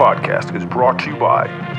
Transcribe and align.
podcast 0.00 0.56
is 0.56 0.64
brought 0.64 0.98
to 0.98 1.10
you 1.10 1.16
by 1.18 1.69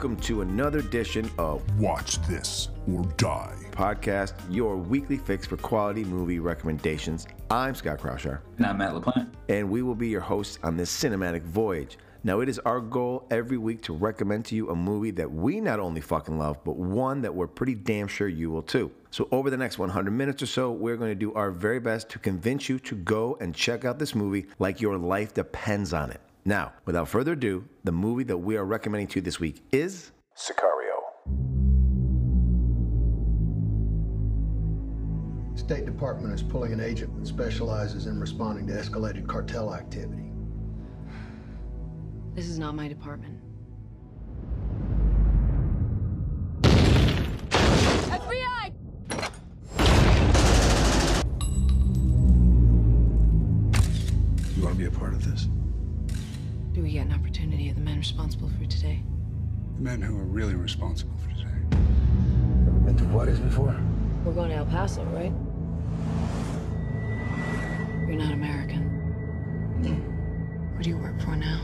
Welcome 0.00 0.16
to 0.22 0.40
another 0.40 0.78
edition 0.78 1.30
of 1.36 1.62
Watch 1.78 2.22
This 2.26 2.70
or 2.90 3.04
Die. 3.18 3.54
Podcast, 3.70 4.32
your 4.48 4.78
weekly 4.78 5.18
fix 5.18 5.46
for 5.46 5.58
quality 5.58 6.04
movie 6.04 6.38
recommendations. 6.38 7.26
I'm 7.50 7.74
Scott 7.74 7.98
Kraushaar, 7.98 8.40
And 8.56 8.64
I'm 8.64 8.78
Matt 8.78 8.94
LaPlante. 8.94 9.28
and 9.50 9.68
we 9.68 9.82
will 9.82 9.94
be 9.94 10.08
your 10.08 10.22
hosts 10.22 10.58
on 10.62 10.78
this 10.78 10.90
cinematic 10.90 11.42
voyage. 11.42 11.98
Now, 12.24 12.40
it 12.40 12.48
is 12.48 12.58
our 12.60 12.80
goal 12.80 13.26
every 13.30 13.58
week 13.58 13.82
to 13.82 13.92
recommend 13.92 14.46
to 14.46 14.54
you 14.54 14.70
a 14.70 14.74
movie 14.74 15.10
that 15.10 15.30
we 15.30 15.60
not 15.60 15.80
only 15.80 16.00
fucking 16.00 16.38
love, 16.38 16.64
but 16.64 16.76
one 16.76 17.20
that 17.20 17.34
we're 17.34 17.46
pretty 17.46 17.74
damn 17.74 18.08
sure 18.08 18.26
you 18.26 18.50
will 18.50 18.62
too. 18.62 18.90
So, 19.10 19.28
over 19.30 19.50
the 19.50 19.58
next 19.58 19.76
100 19.76 20.10
minutes 20.12 20.42
or 20.42 20.46
so, 20.46 20.72
we're 20.72 20.96
going 20.96 21.10
to 21.10 21.14
do 21.14 21.34
our 21.34 21.50
very 21.50 21.78
best 21.78 22.08
to 22.08 22.18
convince 22.18 22.70
you 22.70 22.78
to 22.78 22.94
go 22.94 23.36
and 23.42 23.54
check 23.54 23.84
out 23.84 23.98
this 23.98 24.14
movie 24.14 24.46
like 24.58 24.80
your 24.80 24.96
life 24.96 25.34
depends 25.34 25.92
on 25.92 26.10
it. 26.10 26.22
Now, 26.44 26.72
without 26.86 27.08
further 27.08 27.32
ado, 27.32 27.66
the 27.84 27.92
movie 27.92 28.24
that 28.24 28.38
we 28.38 28.56
are 28.56 28.64
recommending 28.64 29.08
to 29.08 29.16
you 29.16 29.22
this 29.22 29.38
week 29.38 29.62
is 29.72 30.10
Sicario. 30.34 30.96
State 35.54 35.84
Department 35.84 36.32
is 36.34 36.42
pulling 36.42 36.72
an 36.72 36.80
agent 36.80 37.14
that 37.18 37.26
specializes 37.26 38.06
in 38.06 38.18
responding 38.18 38.66
to 38.68 38.72
escalated 38.72 39.26
cartel 39.28 39.74
activity. 39.74 40.32
This 42.34 42.46
is 42.46 42.58
not 42.58 42.74
my 42.74 42.88
department. 42.88 43.38
FBI! 46.62 48.72
You 54.56 54.62
want 54.64 54.74
to 54.74 54.78
be 54.78 54.86
a 54.86 54.90
part 54.90 55.12
of 55.12 55.24
this? 55.24 55.46
Do 56.80 56.84
we 56.84 56.92
get 56.92 57.08
an 57.08 57.12
opportunity 57.12 57.68
of 57.68 57.74
the 57.74 57.82
men 57.82 57.98
responsible 57.98 58.48
for 58.58 58.64
today? 58.64 59.02
The 59.76 59.82
men 59.82 60.00
who 60.00 60.18
are 60.18 60.24
really 60.24 60.54
responsible 60.54 61.14
for 61.18 61.28
today. 61.36 61.76
Been 62.86 62.96
to 62.96 63.04
Juarez 63.04 63.38
before? 63.38 63.78
We're 64.24 64.32
going 64.32 64.48
to 64.48 64.56
El 64.56 64.64
Paso, 64.64 65.04
right? 65.12 65.30
You're 68.08 68.16
not 68.16 68.32
American. 68.32 68.88
Who 70.74 70.82
do 70.82 70.88
you 70.88 70.96
work 70.96 71.20
for 71.20 71.36
now? 71.36 71.60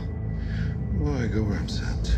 Well, 0.99 1.17
I 1.17 1.25
go 1.25 1.41
where 1.41 1.57
I'm 1.57 1.67
sent. 1.67 2.15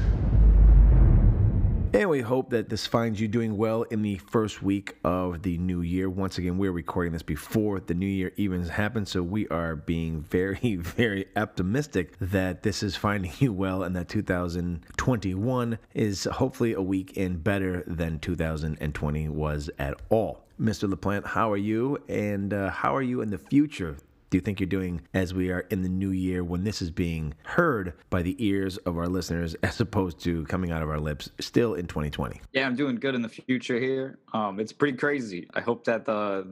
And 1.91 2.07
we 2.07 2.21
hope 2.21 2.51
that 2.51 2.69
this 2.69 2.85
finds 2.85 3.19
you 3.19 3.27
doing 3.27 3.57
well 3.57 3.81
in 3.81 4.03
the 4.03 4.17
first 4.17 4.61
week 4.61 4.95
of 5.03 5.41
the 5.41 5.57
new 5.57 5.81
year. 5.81 6.07
Once 6.07 6.37
again, 6.37 6.59
we're 6.59 6.71
recording 6.71 7.13
this 7.13 7.23
before 7.23 7.79
the 7.79 7.95
new 7.95 8.05
year 8.05 8.31
even 8.37 8.63
happens, 8.63 9.09
so 9.09 9.23
we 9.23 9.47
are 9.47 9.75
being 9.75 10.21
very, 10.29 10.75
very 10.75 11.25
optimistic 11.35 12.13
that 12.19 12.61
this 12.61 12.83
is 12.83 12.95
finding 12.95 13.31
you 13.39 13.51
well 13.51 13.81
and 13.81 13.95
that 13.95 14.07
2021 14.07 15.79
is 15.95 16.25
hopefully 16.25 16.73
a 16.73 16.81
week 16.81 17.17
in 17.17 17.37
better 17.37 17.83
than 17.87 18.19
2020 18.19 19.29
was 19.29 19.71
at 19.79 19.99
all. 20.09 20.45
Mr. 20.61 20.87
LaPlante, 20.93 21.25
how 21.25 21.51
are 21.51 21.57
you? 21.57 21.97
And 22.07 22.53
uh, 22.53 22.69
how 22.69 22.95
are 22.95 23.01
you 23.01 23.21
in 23.21 23.31
the 23.31 23.39
future? 23.39 23.97
Do 24.29 24.37
you 24.37 24.41
think 24.41 24.59
you're 24.59 24.67
doing 24.67 25.01
as 25.13 25.33
we 25.33 25.49
are 25.51 25.61
in 25.71 25.81
the 25.81 25.89
new 25.89 26.11
year 26.11 26.43
when 26.43 26.63
this 26.63 26.81
is 26.81 26.91
being 26.91 27.33
heard 27.43 27.93
by 28.09 28.21
the 28.21 28.35
ears 28.45 28.77
of 28.77 28.97
our 28.97 29.07
listeners 29.07 29.55
as 29.63 29.79
opposed 29.81 30.19
to 30.21 30.45
coming 30.45 30.71
out 30.71 30.83
of 30.83 30.89
our 30.89 30.99
lips 30.99 31.29
still 31.39 31.73
in 31.73 31.87
2020? 31.87 32.39
Yeah, 32.53 32.65
I'm 32.67 32.75
doing 32.75 32.95
good 32.97 33.15
in 33.15 33.21
the 33.21 33.29
future 33.29 33.79
here. 33.79 34.19
Um, 34.33 34.59
it's 34.59 34.71
pretty 34.73 34.97
crazy. 34.97 35.47
I 35.53 35.61
hope 35.61 35.83
that 35.85 36.05
the 36.05 36.45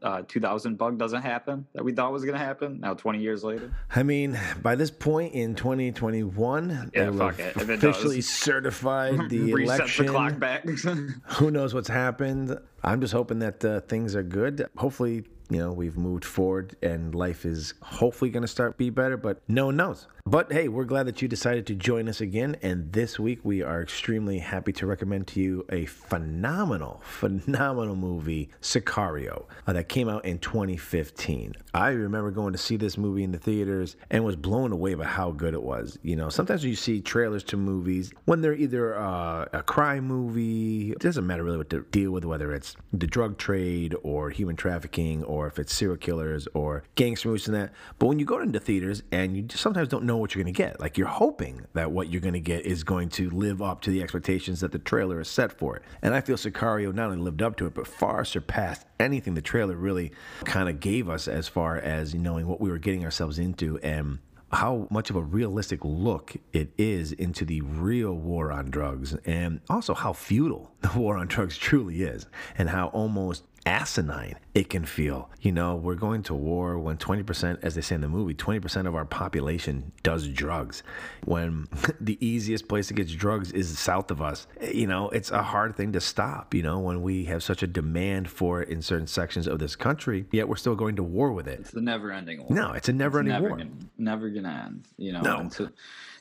the 0.00 0.06
uh, 0.06 0.22
2000 0.28 0.76
bug 0.76 0.98
doesn't 0.98 1.22
happen 1.22 1.66
that 1.74 1.84
we 1.84 1.92
thought 1.92 2.12
was 2.12 2.24
gonna 2.24 2.38
happen. 2.38 2.80
Now 2.80 2.94
20 2.94 3.20
years 3.20 3.42
later. 3.44 3.72
I 3.94 4.02
mean, 4.02 4.38
by 4.62 4.74
this 4.74 4.90
point 4.90 5.34
in 5.34 5.54
2021, 5.54 6.90
Yeah, 6.94 7.10
fuck 7.12 7.38
it, 7.38 7.56
if 7.56 7.68
it 7.68 7.80
does. 7.80 7.84
officially 7.96 8.20
certified 8.20 9.18
the 9.28 9.52
Reset 9.54 9.78
election. 9.80 10.06
the 10.06 10.12
clock 10.12 10.38
back. 10.38 10.64
Who 11.36 11.50
knows 11.50 11.74
what's 11.74 11.88
happened? 11.88 12.58
I'm 12.82 13.00
just 13.00 13.12
hoping 13.12 13.38
that 13.40 13.64
uh, 13.64 13.80
things 13.82 14.14
are 14.16 14.22
good. 14.22 14.66
Hopefully, 14.76 15.24
you 15.52 15.58
know, 15.58 15.72
we've 15.72 15.96
moved 15.96 16.24
forward 16.24 16.76
and 16.82 17.14
life 17.14 17.44
is 17.44 17.74
hopefully 17.82 18.30
going 18.30 18.42
to 18.42 18.48
start 18.48 18.78
be 18.78 18.90
better, 18.90 19.16
but 19.16 19.42
no 19.48 19.66
one 19.66 19.76
knows. 19.76 20.06
But 20.24 20.52
hey, 20.52 20.68
we're 20.68 20.84
glad 20.84 21.06
that 21.06 21.20
you 21.20 21.26
decided 21.26 21.66
to 21.66 21.74
join 21.74 22.08
us 22.08 22.20
again. 22.20 22.56
And 22.62 22.92
this 22.92 23.18
week 23.18 23.40
we 23.42 23.60
are 23.60 23.82
extremely 23.82 24.38
happy 24.38 24.72
to 24.74 24.86
recommend 24.86 25.26
to 25.28 25.40
you 25.40 25.66
a 25.70 25.86
phenomenal, 25.86 27.02
phenomenal 27.04 27.96
movie, 27.96 28.50
Sicario, 28.60 29.46
uh, 29.66 29.72
that 29.72 29.88
came 29.88 30.08
out 30.08 30.24
in 30.24 30.38
2015. 30.38 31.54
I 31.74 31.88
remember 31.90 32.30
going 32.30 32.52
to 32.52 32.58
see 32.58 32.76
this 32.76 32.96
movie 32.96 33.24
in 33.24 33.32
the 33.32 33.38
theaters 33.38 33.96
and 34.10 34.24
was 34.24 34.36
blown 34.36 34.70
away 34.70 34.94
by 34.94 35.06
how 35.06 35.32
good 35.32 35.54
it 35.54 35.62
was. 35.62 35.98
You 36.02 36.14
know, 36.14 36.28
sometimes 36.28 36.62
you 36.64 36.76
see 36.76 37.00
trailers 37.00 37.42
to 37.44 37.56
movies 37.56 38.12
when 38.24 38.42
they're 38.42 38.54
either 38.54 38.96
uh, 38.96 39.46
a 39.52 39.62
crime 39.64 40.04
movie, 40.04 40.92
it 40.92 41.00
doesn't 41.00 41.26
matter 41.26 41.42
really 41.42 41.58
what 41.58 41.70
to 41.70 41.82
deal 41.90 42.12
with, 42.12 42.24
whether 42.24 42.52
it's 42.52 42.76
the 42.92 43.08
drug 43.08 43.38
trade 43.38 43.96
or 44.04 44.30
human 44.30 44.54
trafficking 44.54 45.24
or 45.24 45.41
if 45.46 45.58
it's 45.58 45.74
serial 45.74 45.96
killers 45.96 46.48
or 46.54 46.84
gangster 46.94 47.28
movies 47.28 47.46
and 47.46 47.56
that. 47.56 47.72
But 47.98 48.06
when 48.06 48.18
you 48.18 48.24
go 48.24 48.40
into 48.40 48.60
theaters 48.60 49.02
and 49.12 49.36
you 49.36 49.46
sometimes 49.50 49.88
don't 49.88 50.04
know 50.04 50.16
what 50.16 50.34
you're 50.34 50.42
going 50.42 50.52
to 50.52 50.56
get, 50.56 50.80
like 50.80 50.98
you're 50.98 51.06
hoping 51.06 51.66
that 51.74 51.90
what 51.92 52.08
you're 52.08 52.20
going 52.20 52.34
to 52.34 52.40
get 52.40 52.64
is 52.64 52.84
going 52.84 53.08
to 53.10 53.30
live 53.30 53.62
up 53.62 53.80
to 53.82 53.90
the 53.90 54.02
expectations 54.02 54.60
that 54.60 54.72
the 54.72 54.78
trailer 54.78 55.20
is 55.20 55.28
set 55.28 55.52
for 55.52 55.76
it. 55.76 55.82
And 56.02 56.14
I 56.14 56.20
feel 56.20 56.36
Sicario 56.36 56.94
not 56.94 57.10
only 57.10 57.22
lived 57.22 57.42
up 57.42 57.56
to 57.56 57.66
it, 57.66 57.74
but 57.74 57.86
far 57.86 58.24
surpassed 58.24 58.86
anything 59.00 59.34
the 59.34 59.42
trailer 59.42 59.76
really 59.76 60.12
kind 60.44 60.68
of 60.68 60.80
gave 60.80 61.08
us 61.08 61.28
as 61.28 61.48
far 61.48 61.76
as 61.76 62.14
knowing 62.14 62.46
what 62.46 62.60
we 62.60 62.70
were 62.70 62.78
getting 62.78 63.04
ourselves 63.04 63.38
into 63.38 63.78
and 63.78 64.18
how 64.52 64.86
much 64.90 65.08
of 65.08 65.16
a 65.16 65.22
realistic 65.22 65.80
look 65.82 66.36
it 66.52 66.70
is 66.76 67.12
into 67.12 67.44
the 67.44 67.62
real 67.62 68.12
war 68.12 68.52
on 68.52 68.70
drugs 68.70 69.14
and 69.24 69.60
also 69.70 69.94
how 69.94 70.12
futile 70.12 70.70
the 70.82 70.98
war 70.98 71.16
on 71.16 71.26
drugs 71.26 71.56
truly 71.56 72.02
is 72.02 72.26
and 72.58 72.68
how 72.68 72.88
almost 72.88 73.44
asinine 73.64 74.36
it 74.54 74.68
can 74.68 74.84
feel. 74.84 75.30
You 75.40 75.52
know, 75.52 75.76
we're 75.76 75.94
going 75.94 76.22
to 76.24 76.34
war 76.34 76.78
when 76.78 76.96
20%, 76.98 77.58
as 77.62 77.74
they 77.74 77.80
say 77.80 77.94
in 77.94 78.00
the 78.00 78.08
movie, 78.08 78.34
20% 78.34 78.86
of 78.86 78.94
our 78.94 79.04
population 79.04 79.92
does 80.02 80.28
drugs. 80.28 80.82
When 81.24 81.68
the 82.00 82.18
easiest 82.24 82.68
place 82.68 82.88
to 82.88 82.94
get 82.94 83.08
drugs 83.08 83.52
is 83.52 83.78
south 83.78 84.10
of 84.10 84.20
us, 84.20 84.46
you 84.72 84.86
know, 84.86 85.08
it's 85.10 85.30
a 85.30 85.42
hard 85.42 85.76
thing 85.76 85.92
to 85.92 86.00
stop, 86.00 86.54
you 86.54 86.62
know, 86.62 86.78
when 86.80 87.02
we 87.02 87.24
have 87.26 87.42
such 87.42 87.62
a 87.62 87.66
demand 87.66 88.28
for 88.28 88.62
it 88.62 88.68
in 88.68 88.82
certain 88.82 89.06
sections 89.06 89.46
of 89.46 89.58
this 89.58 89.76
country, 89.76 90.26
yet 90.32 90.48
we're 90.48 90.56
still 90.56 90.74
going 90.76 90.96
to 90.96 91.02
war 91.02 91.32
with 91.32 91.48
it. 91.48 91.60
it's 91.60 91.70
the 91.70 91.80
never-ending 91.80 92.40
war. 92.40 92.48
No, 92.50 92.72
it's 92.72 92.88
a 92.88 92.92
never 92.92 93.20
ending 93.20 93.40
war. 93.40 93.50
Gonna, 93.50 93.70
never 93.98 94.28
gonna 94.28 94.64
end. 94.66 94.84
You 94.98 95.12
know, 95.12 95.20
No. 95.22 95.38
until 95.38 95.70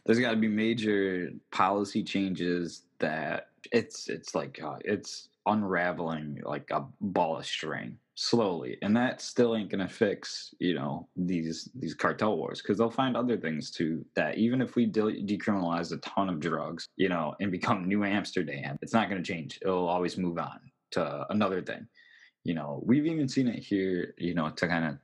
there's 0.06 0.20
got 0.20 0.32
to 0.32 0.38
be 0.38 0.48
major 0.48 1.32
policy 1.52 2.04
changes 2.04 2.84
that 3.00 3.50
it's 3.72 4.08
it's 4.10 4.34
like 4.36 4.60
uh, 4.64 4.78
it's 4.84 5.28
unraveling 5.46 6.40
like 6.44 6.70
a 6.72 6.86
ball 7.00 7.38
of 7.38 7.46
string 7.46 7.98
slowly, 8.16 8.78
and 8.82 8.96
that 8.96 9.22
still 9.22 9.56
ain't 9.56 9.70
gonna 9.70 9.88
fix 9.88 10.54
you 10.60 10.76
know 10.76 11.08
these 11.16 11.70
these 11.76 11.94
cartel 11.94 12.38
wars 12.38 12.62
because 12.62 12.78
they'll 12.78 12.90
find 12.90 13.16
other 13.16 13.38
things 13.38 13.72
to 13.72 14.06
that 14.16 14.38
even 14.38 14.62
if 14.62 14.76
we 14.76 14.86
de- 14.86 15.24
decriminalize 15.24 15.92
a 15.92 15.98
ton 15.98 16.30
of 16.30 16.40
drugs, 16.40 16.88
you 16.98 17.10
know, 17.10 17.34
and 17.40 17.52
become 17.52 17.88
New 17.88 18.04
Amsterdam, 18.04 18.78
it's 18.82 18.94
not 18.94 19.10
gonna 19.10 19.24
change. 19.24 19.60
It'll 19.62 19.88
always 19.88 20.18
move 20.18 20.38
on 20.38 20.60
to 20.92 21.26
another 21.30 21.62
thing 21.62 21.88
you 22.44 22.54
know 22.54 22.82
we've 22.86 23.06
even 23.06 23.28
seen 23.28 23.48
it 23.48 23.60
here 23.64 24.14
you 24.18 24.34
know 24.34 24.50
to 24.50 24.68
kind 24.68 24.86
of 24.86 24.98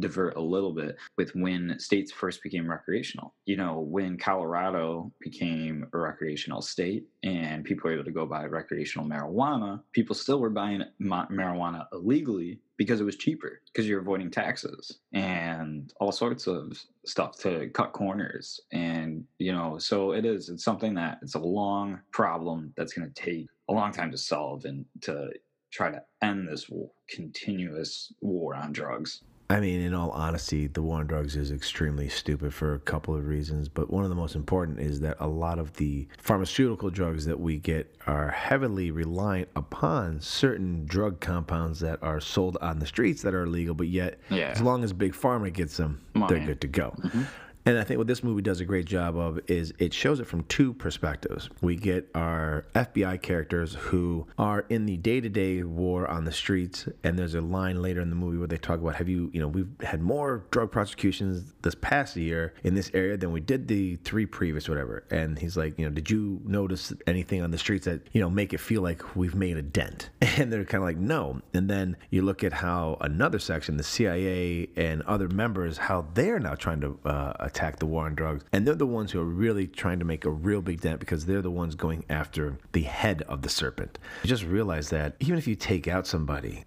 divert 0.00 0.36
a 0.36 0.40
little 0.40 0.72
bit 0.72 0.96
with 1.16 1.34
when 1.34 1.78
states 1.78 2.12
first 2.12 2.42
became 2.42 2.68
recreational. 2.68 3.34
You 3.46 3.56
know 3.56 3.80
when 3.80 4.18
colorado 4.18 5.10
became 5.20 5.86
a 5.92 5.98
recreational 5.98 6.62
state 6.62 7.06
and 7.22 7.64
people 7.64 7.88
were 7.88 7.94
able 7.94 8.04
to 8.04 8.10
go 8.10 8.26
buy 8.26 8.44
recreational 8.44 9.08
marijuana 9.08 9.80
people 9.92 10.14
still 10.14 10.40
were 10.40 10.50
buying 10.50 10.82
ma- 10.98 11.28
marijuana 11.28 11.86
illegally 11.92 12.60
because 12.76 13.00
it 13.00 13.04
was 13.04 13.16
cheaper 13.16 13.60
because 13.66 13.88
you're 13.88 14.00
avoiding 14.00 14.30
taxes 14.30 14.98
and 15.12 15.92
all 16.00 16.12
sorts 16.12 16.46
of 16.46 16.78
stuff 17.06 17.38
to 17.38 17.68
cut 17.70 17.92
corners 17.92 18.60
and 18.72 19.24
you 19.38 19.52
know 19.52 19.78
so 19.78 20.12
it 20.12 20.24
is 20.24 20.48
it's 20.48 20.64
something 20.64 20.94
that 20.94 21.18
it's 21.22 21.34
a 21.34 21.38
long 21.38 22.00
problem 22.10 22.72
that's 22.76 22.92
going 22.92 23.08
to 23.08 23.14
take 23.14 23.46
a 23.68 23.72
long 23.72 23.92
time 23.92 24.10
to 24.10 24.18
solve 24.18 24.64
and 24.64 24.84
to 25.00 25.30
try 25.72 25.90
to 25.90 26.02
end 26.22 26.48
this 26.48 26.68
war, 26.68 26.90
continuous 27.08 28.12
war 28.20 28.54
on 28.54 28.72
drugs. 28.72 29.22
I 29.50 29.60
mean, 29.60 29.80
in 29.82 29.92
all 29.92 30.10
honesty, 30.12 30.66
the 30.66 30.80
war 30.80 31.00
on 31.00 31.06
drugs 31.06 31.36
is 31.36 31.50
extremely 31.50 32.08
stupid 32.08 32.54
for 32.54 32.72
a 32.72 32.78
couple 32.78 33.14
of 33.14 33.26
reasons. 33.26 33.68
But 33.68 33.90
one 33.90 34.02
of 34.02 34.08
the 34.08 34.16
most 34.16 34.34
important 34.34 34.80
is 34.80 35.00
that 35.00 35.18
a 35.20 35.26
lot 35.26 35.58
of 35.58 35.74
the 35.74 36.08
pharmaceutical 36.18 36.88
drugs 36.88 37.26
that 37.26 37.38
we 37.38 37.58
get 37.58 37.94
are 38.06 38.30
heavily 38.30 38.90
reliant 38.90 39.50
upon 39.54 40.20
certain 40.22 40.86
drug 40.86 41.20
compounds 41.20 41.80
that 41.80 42.02
are 42.02 42.18
sold 42.20 42.56
on 42.62 42.78
the 42.78 42.86
streets 42.86 43.20
that 43.22 43.34
are 43.34 43.42
illegal. 43.42 43.74
But 43.74 43.88
yet, 43.88 44.20
Yeah. 44.30 44.48
as 44.48 44.62
long 44.62 44.84
as 44.84 44.94
Big 44.94 45.12
Pharma 45.12 45.52
gets 45.52 45.76
them, 45.76 46.00
they're 46.28 46.46
good 46.46 46.62
to 46.62 46.68
go. 46.68 46.94
Mm-hmm. 46.98 47.22
And 47.64 47.78
I 47.78 47.84
think 47.84 47.98
what 47.98 48.08
this 48.08 48.24
movie 48.24 48.42
does 48.42 48.60
a 48.60 48.64
great 48.64 48.86
job 48.86 49.16
of 49.16 49.38
is 49.46 49.72
it 49.78 49.94
shows 49.94 50.18
it 50.18 50.26
from 50.26 50.42
two 50.44 50.74
perspectives. 50.74 51.48
We 51.60 51.76
get 51.76 52.08
our 52.14 52.64
FBI 52.74 53.22
characters 53.22 53.74
who 53.74 54.26
are 54.36 54.64
in 54.68 54.86
the 54.86 54.96
day-to-day 54.96 55.62
war 55.62 56.08
on 56.08 56.24
the 56.24 56.32
streets, 56.32 56.88
and 57.04 57.16
there's 57.18 57.34
a 57.34 57.40
line 57.40 57.80
later 57.80 58.00
in 58.00 58.10
the 58.10 58.16
movie 58.16 58.36
where 58.36 58.48
they 58.48 58.56
talk 58.56 58.80
about, 58.80 58.96
"Have 58.96 59.08
you, 59.08 59.30
you 59.32 59.40
know, 59.40 59.46
we've 59.46 59.68
had 59.82 60.02
more 60.02 60.44
drug 60.50 60.72
prosecutions 60.72 61.54
this 61.62 61.76
past 61.76 62.16
year 62.16 62.52
in 62.64 62.74
this 62.74 62.90
area 62.94 63.16
than 63.16 63.30
we 63.30 63.40
did 63.40 63.68
the 63.68 63.96
three 63.96 64.26
previous, 64.26 64.68
whatever." 64.68 65.04
And 65.10 65.38
he's 65.38 65.56
like, 65.56 65.78
"You 65.78 65.84
know, 65.84 65.92
did 65.92 66.10
you 66.10 66.40
notice 66.44 66.92
anything 67.06 67.42
on 67.42 67.52
the 67.52 67.58
streets 67.58 67.84
that 67.84 68.08
you 68.12 68.20
know 68.20 68.30
make 68.30 68.52
it 68.52 68.58
feel 68.58 68.82
like 68.82 69.14
we've 69.14 69.36
made 69.36 69.56
a 69.56 69.62
dent?" 69.62 70.10
And 70.38 70.50
they're 70.50 70.64
kind 70.64 70.82
of 70.82 70.88
like, 70.88 70.96
"No." 70.96 71.42
And 71.54 71.68
then 71.70 71.96
you 72.10 72.22
look 72.22 72.42
at 72.42 72.54
how 72.54 72.96
another 73.00 73.38
section, 73.38 73.76
the 73.76 73.84
CIA 73.84 74.68
and 74.76 75.02
other 75.02 75.28
members, 75.28 75.76
how 75.76 76.06
they're 76.14 76.40
now 76.40 76.54
trying 76.54 76.80
to 76.80 76.98
uh, 77.04 77.32
attack 77.52 77.78
the 77.78 77.86
war 77.86 78.06
on 78.06 78.14
drugs, 78.14 78.44
and 78.52 78.66
they're 78.66 78.74
the 78.74 78.86
ones 78.86 79.12
who 79.12 79.20
are 79.20 79.24
really 79.24 79.66
trying 79.66 79.98
to 79.98 80.04
make 80.06 80.24
a 80.24 80.30
real 80.30 80.62
big 80.62 80.80
dent 80.80 80.98
because 81.00 81.26
they're 81.26 81.42
the 81.42 81.50
ones 81.50 81.74
going 81.74 82.02
after 82.08 82.56
the 82.72 82.82
head 82.82 83.22
of 83.28 83.42
the 83.42 83.48
serpent. 83.50 83.98
You 84.22 84.28
just 84.28 84.44
realize 84.44 84.88
that 84.90 85.16
even 85.20 85.36
if 85.36 85.46
you 85.46 85.54
take 85.54 85.86
out 85.86 86.06
somebody, 86.06 86.64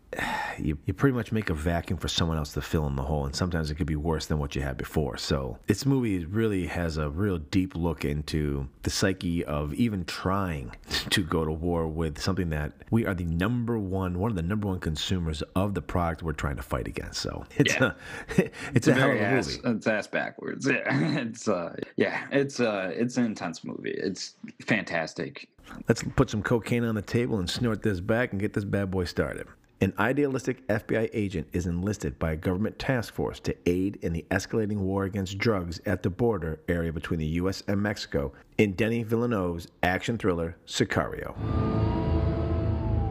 you, 0.57 0.77
you 0.85 0.93
pretty 0.93 1.15
much 1.15 1.31
make 1.31 1.49
a 1.49 1.53
vacuum 1.53 1.97
for 1.99 2.07
someone 2.07 2.37
else 2.37 2.53
to 2.53 2.61
fill 2.61 2.87
in 2.87 2.95
the 2.95 3.01
hole, 3.03 3.25
and 3.25 3.35
sometimes 3.35 3.69
it 3.71 3.75
could 3.75 3.87
be 3.87 3.95
worse 3.95 4.25
than 4.25 4.39
what 4.39 4.55
you 4.55 4.61
had 4.61 4.77
before. 4.77 5.17
So 5.17 5.57
this 5.67 5.85
movie 5.85 6.25
really 6.25 6.67
has 6.67 6.97
a 6.97 7.09
real 7.09 7.37
deep 7.37 7.75
look 7.75 8.05
into 8.05 8.67
the 8.83 8.89
psyche 8.89 9.43
of 9.45 9.73
even 9.73 10.05
trying 10.05 10.71
to 11.09 11.23
go 11.23 11.43
to 11.45 11.51
war 11.51 11.87
with 11.87 12.19
something 12.21 12.49
that 12.51 12.71
we 12.91 13.05
are 13.05 13.13
the 13.13 13.25
number 13.25 13.77
one, 13.77 14.19
one 14.19 14.31
of 14.31 14.35
the 14.35 14.41
number 14.43 14.67
one 14.67 14.79
consumers 14.79 15.41
of 15.55 15.73
the 15.73 15.81
product 15.81 16.23
we're 16.23 16.31
trying 16.33 16.55
to 16.55 16.63
fight 16.63 16.87
against. 16.87 17.21
So 17.21 17.45
it's 17.57 17.73
Yeah. 17.75 17.91
a 18.37 18.49
it's, 18.73 18.87
a 18.87 18.93
hell 18.93 19.11
of 19.11 19.17
very 19.17 19.19
a 19.19 19.23
ass, 19.23 19.57
movie. 19.63 19.77
It's 19.77 19.87
ass 19.87 20.07
backwards. 20.07 20.67
Yeah, 20.67 21.17
it's 21.19 21.47
uh, 21.47 21.75
yeah, 21.97 22.27
it's 22.31 22.59
uh, 22.59 22.91
it's 22.93 23.17
an 23.17 23.25
intense 23.25 23.63
movie. 23.63 23.91
It's 23.97 24.35
fantastic. 24.65 25.49
Let's 25.87 26.03
put 26.15 26.29
some 26.29 26.43
cocaine 26.43 26.83
on 26.83 26.93
the 26.95 27.01
table 27.01 27.39
and 27.39 27.49
snort 27.49 27.81
this 27.81 27.99
back 27.99 28.31
and 28.31 28.39
get 28.39 28.53
this 28.53 28.63
bad 28.63 28.91
boy 28.91 29.05
started. 29.05 29.47
An 29.81 29.91
idealistic 29.99 30.65
FBI 30.69 31.09
agent 31.11 31.47
is 31.51 31.65
enlisted 31.65 32.17
by 32.17 32.31
a 32.31 32.37
government 32.37 32.79
task 32.79 33.13
force 33.13 33.41
to 33.41 33.53
aid 33.65 33.99
in 34.01 34.13
the 34.13 34.25
escalating 34.31 34.77
war 34.77 35.03
against 35.03 35.37
drugs 35.37 35.81
at 35.85 36.01
the 36.01 36.09
border 36.09 36.61
area 36.69 36.93
between 36.93 37.19
the 37.19 37.25
U.S. 37.25 37.61
and 37.67 37.81
Mexico 37.81 38.31
in 38.57 38.71
Denis 38.71 39.05
Villeneuve's 39.05 39.67
action 39.83 40.17
thriller 40.17 40.55
Sicario. 40.65 41.35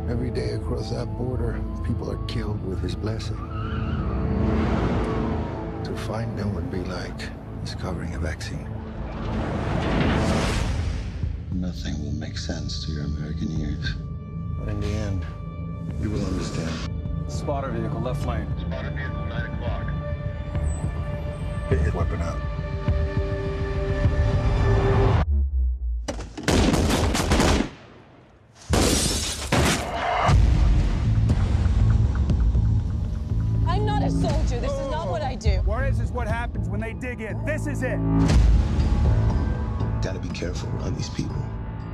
Every 0.08 0.30
day 0.30 0.52
across 0.52 0.90
that 0.90 1.04
border, 1.18 1.62
people 1.84 2.10
are 2.10 2.24
killed 2.24 2.64
with 2.64 2.80
his 2.80 2.94
blessing. 2.94 3.36
To 5.84 5.94
find 6.06 6.38
them 6.38 6.54
would 6.54 6.70
be 6.70 6.78
like 6.78 7.28
discovering 7.62 8.14
a 8.14 8.18
vaccine. 8.18 8.66
Nothing 11.52 12.02
will 12.02 12.12
make 12.12 12.38
sense 12.38 12.86
to 12.86 12.92
your 12.92 13.04
American 13.04 13.60
ears. 13.60 13.94
But 14.58 14.68
in 14.68 14.80
the 14.80 14.86
end, 14.86 15.26
you 16.00 16.10
will 16.10 16.24
understand. 16.26 16.70
Spotter 17.28 17.70
vehicle, 17.70 18.00
left 18.00 18.26
lane. 18.26 18.46
Spotted 18.58 18.94
vehicle, 18.94 19.24
9 19.26 19.54
o'clock. 19.54 19.86
Get 21.70 21.78
his 21.80 21.94
weapon 21.94 22.20
out. 22.20 22.40
I'm 33.66 33.86
not 33.86 34.02
a 34.02 34.10
soldier. 34.10 34.60
This 34.60 34.72
is 34.72 34.90
not 34.90 35.08
what 35.08 35.22
I 35.22 35.34
do. 35.34 35.62
Juarez 35.64 36.00
is 36.00 36.12
what 36.12 36.28
happens 36.28 36.68
when 36.68 36.80
they 36.80 36.92
dig 36.92 37.20
in. 37.22 37.44
This 37.44 37.66
is 37.66 37.82
it. 37.82 37.98
Gotta 40.02 40.18
be 40.20 40.28
careful 40.28 40.68
around 40.76 40.96
these 40.96 41.08
people. 41.08 41.36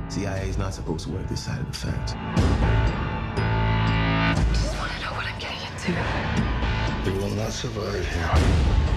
CIA 0.09 0.49
is 0.49 0.57
not 0.57 0.73
supposed 0.73 1.05
to 1.07 1.13
work 1.13 1.27
this 1.29 1.45
side 1.45 1.61
of 1.61 1.67
the 1.67 1.77
fence. 1.77 3.00
Into. 5.87 5.99
You 7.05 7.13
will 7.17 7.29
not 7.29 7.51
survive 7.51 8.07
here. 8.07 8.90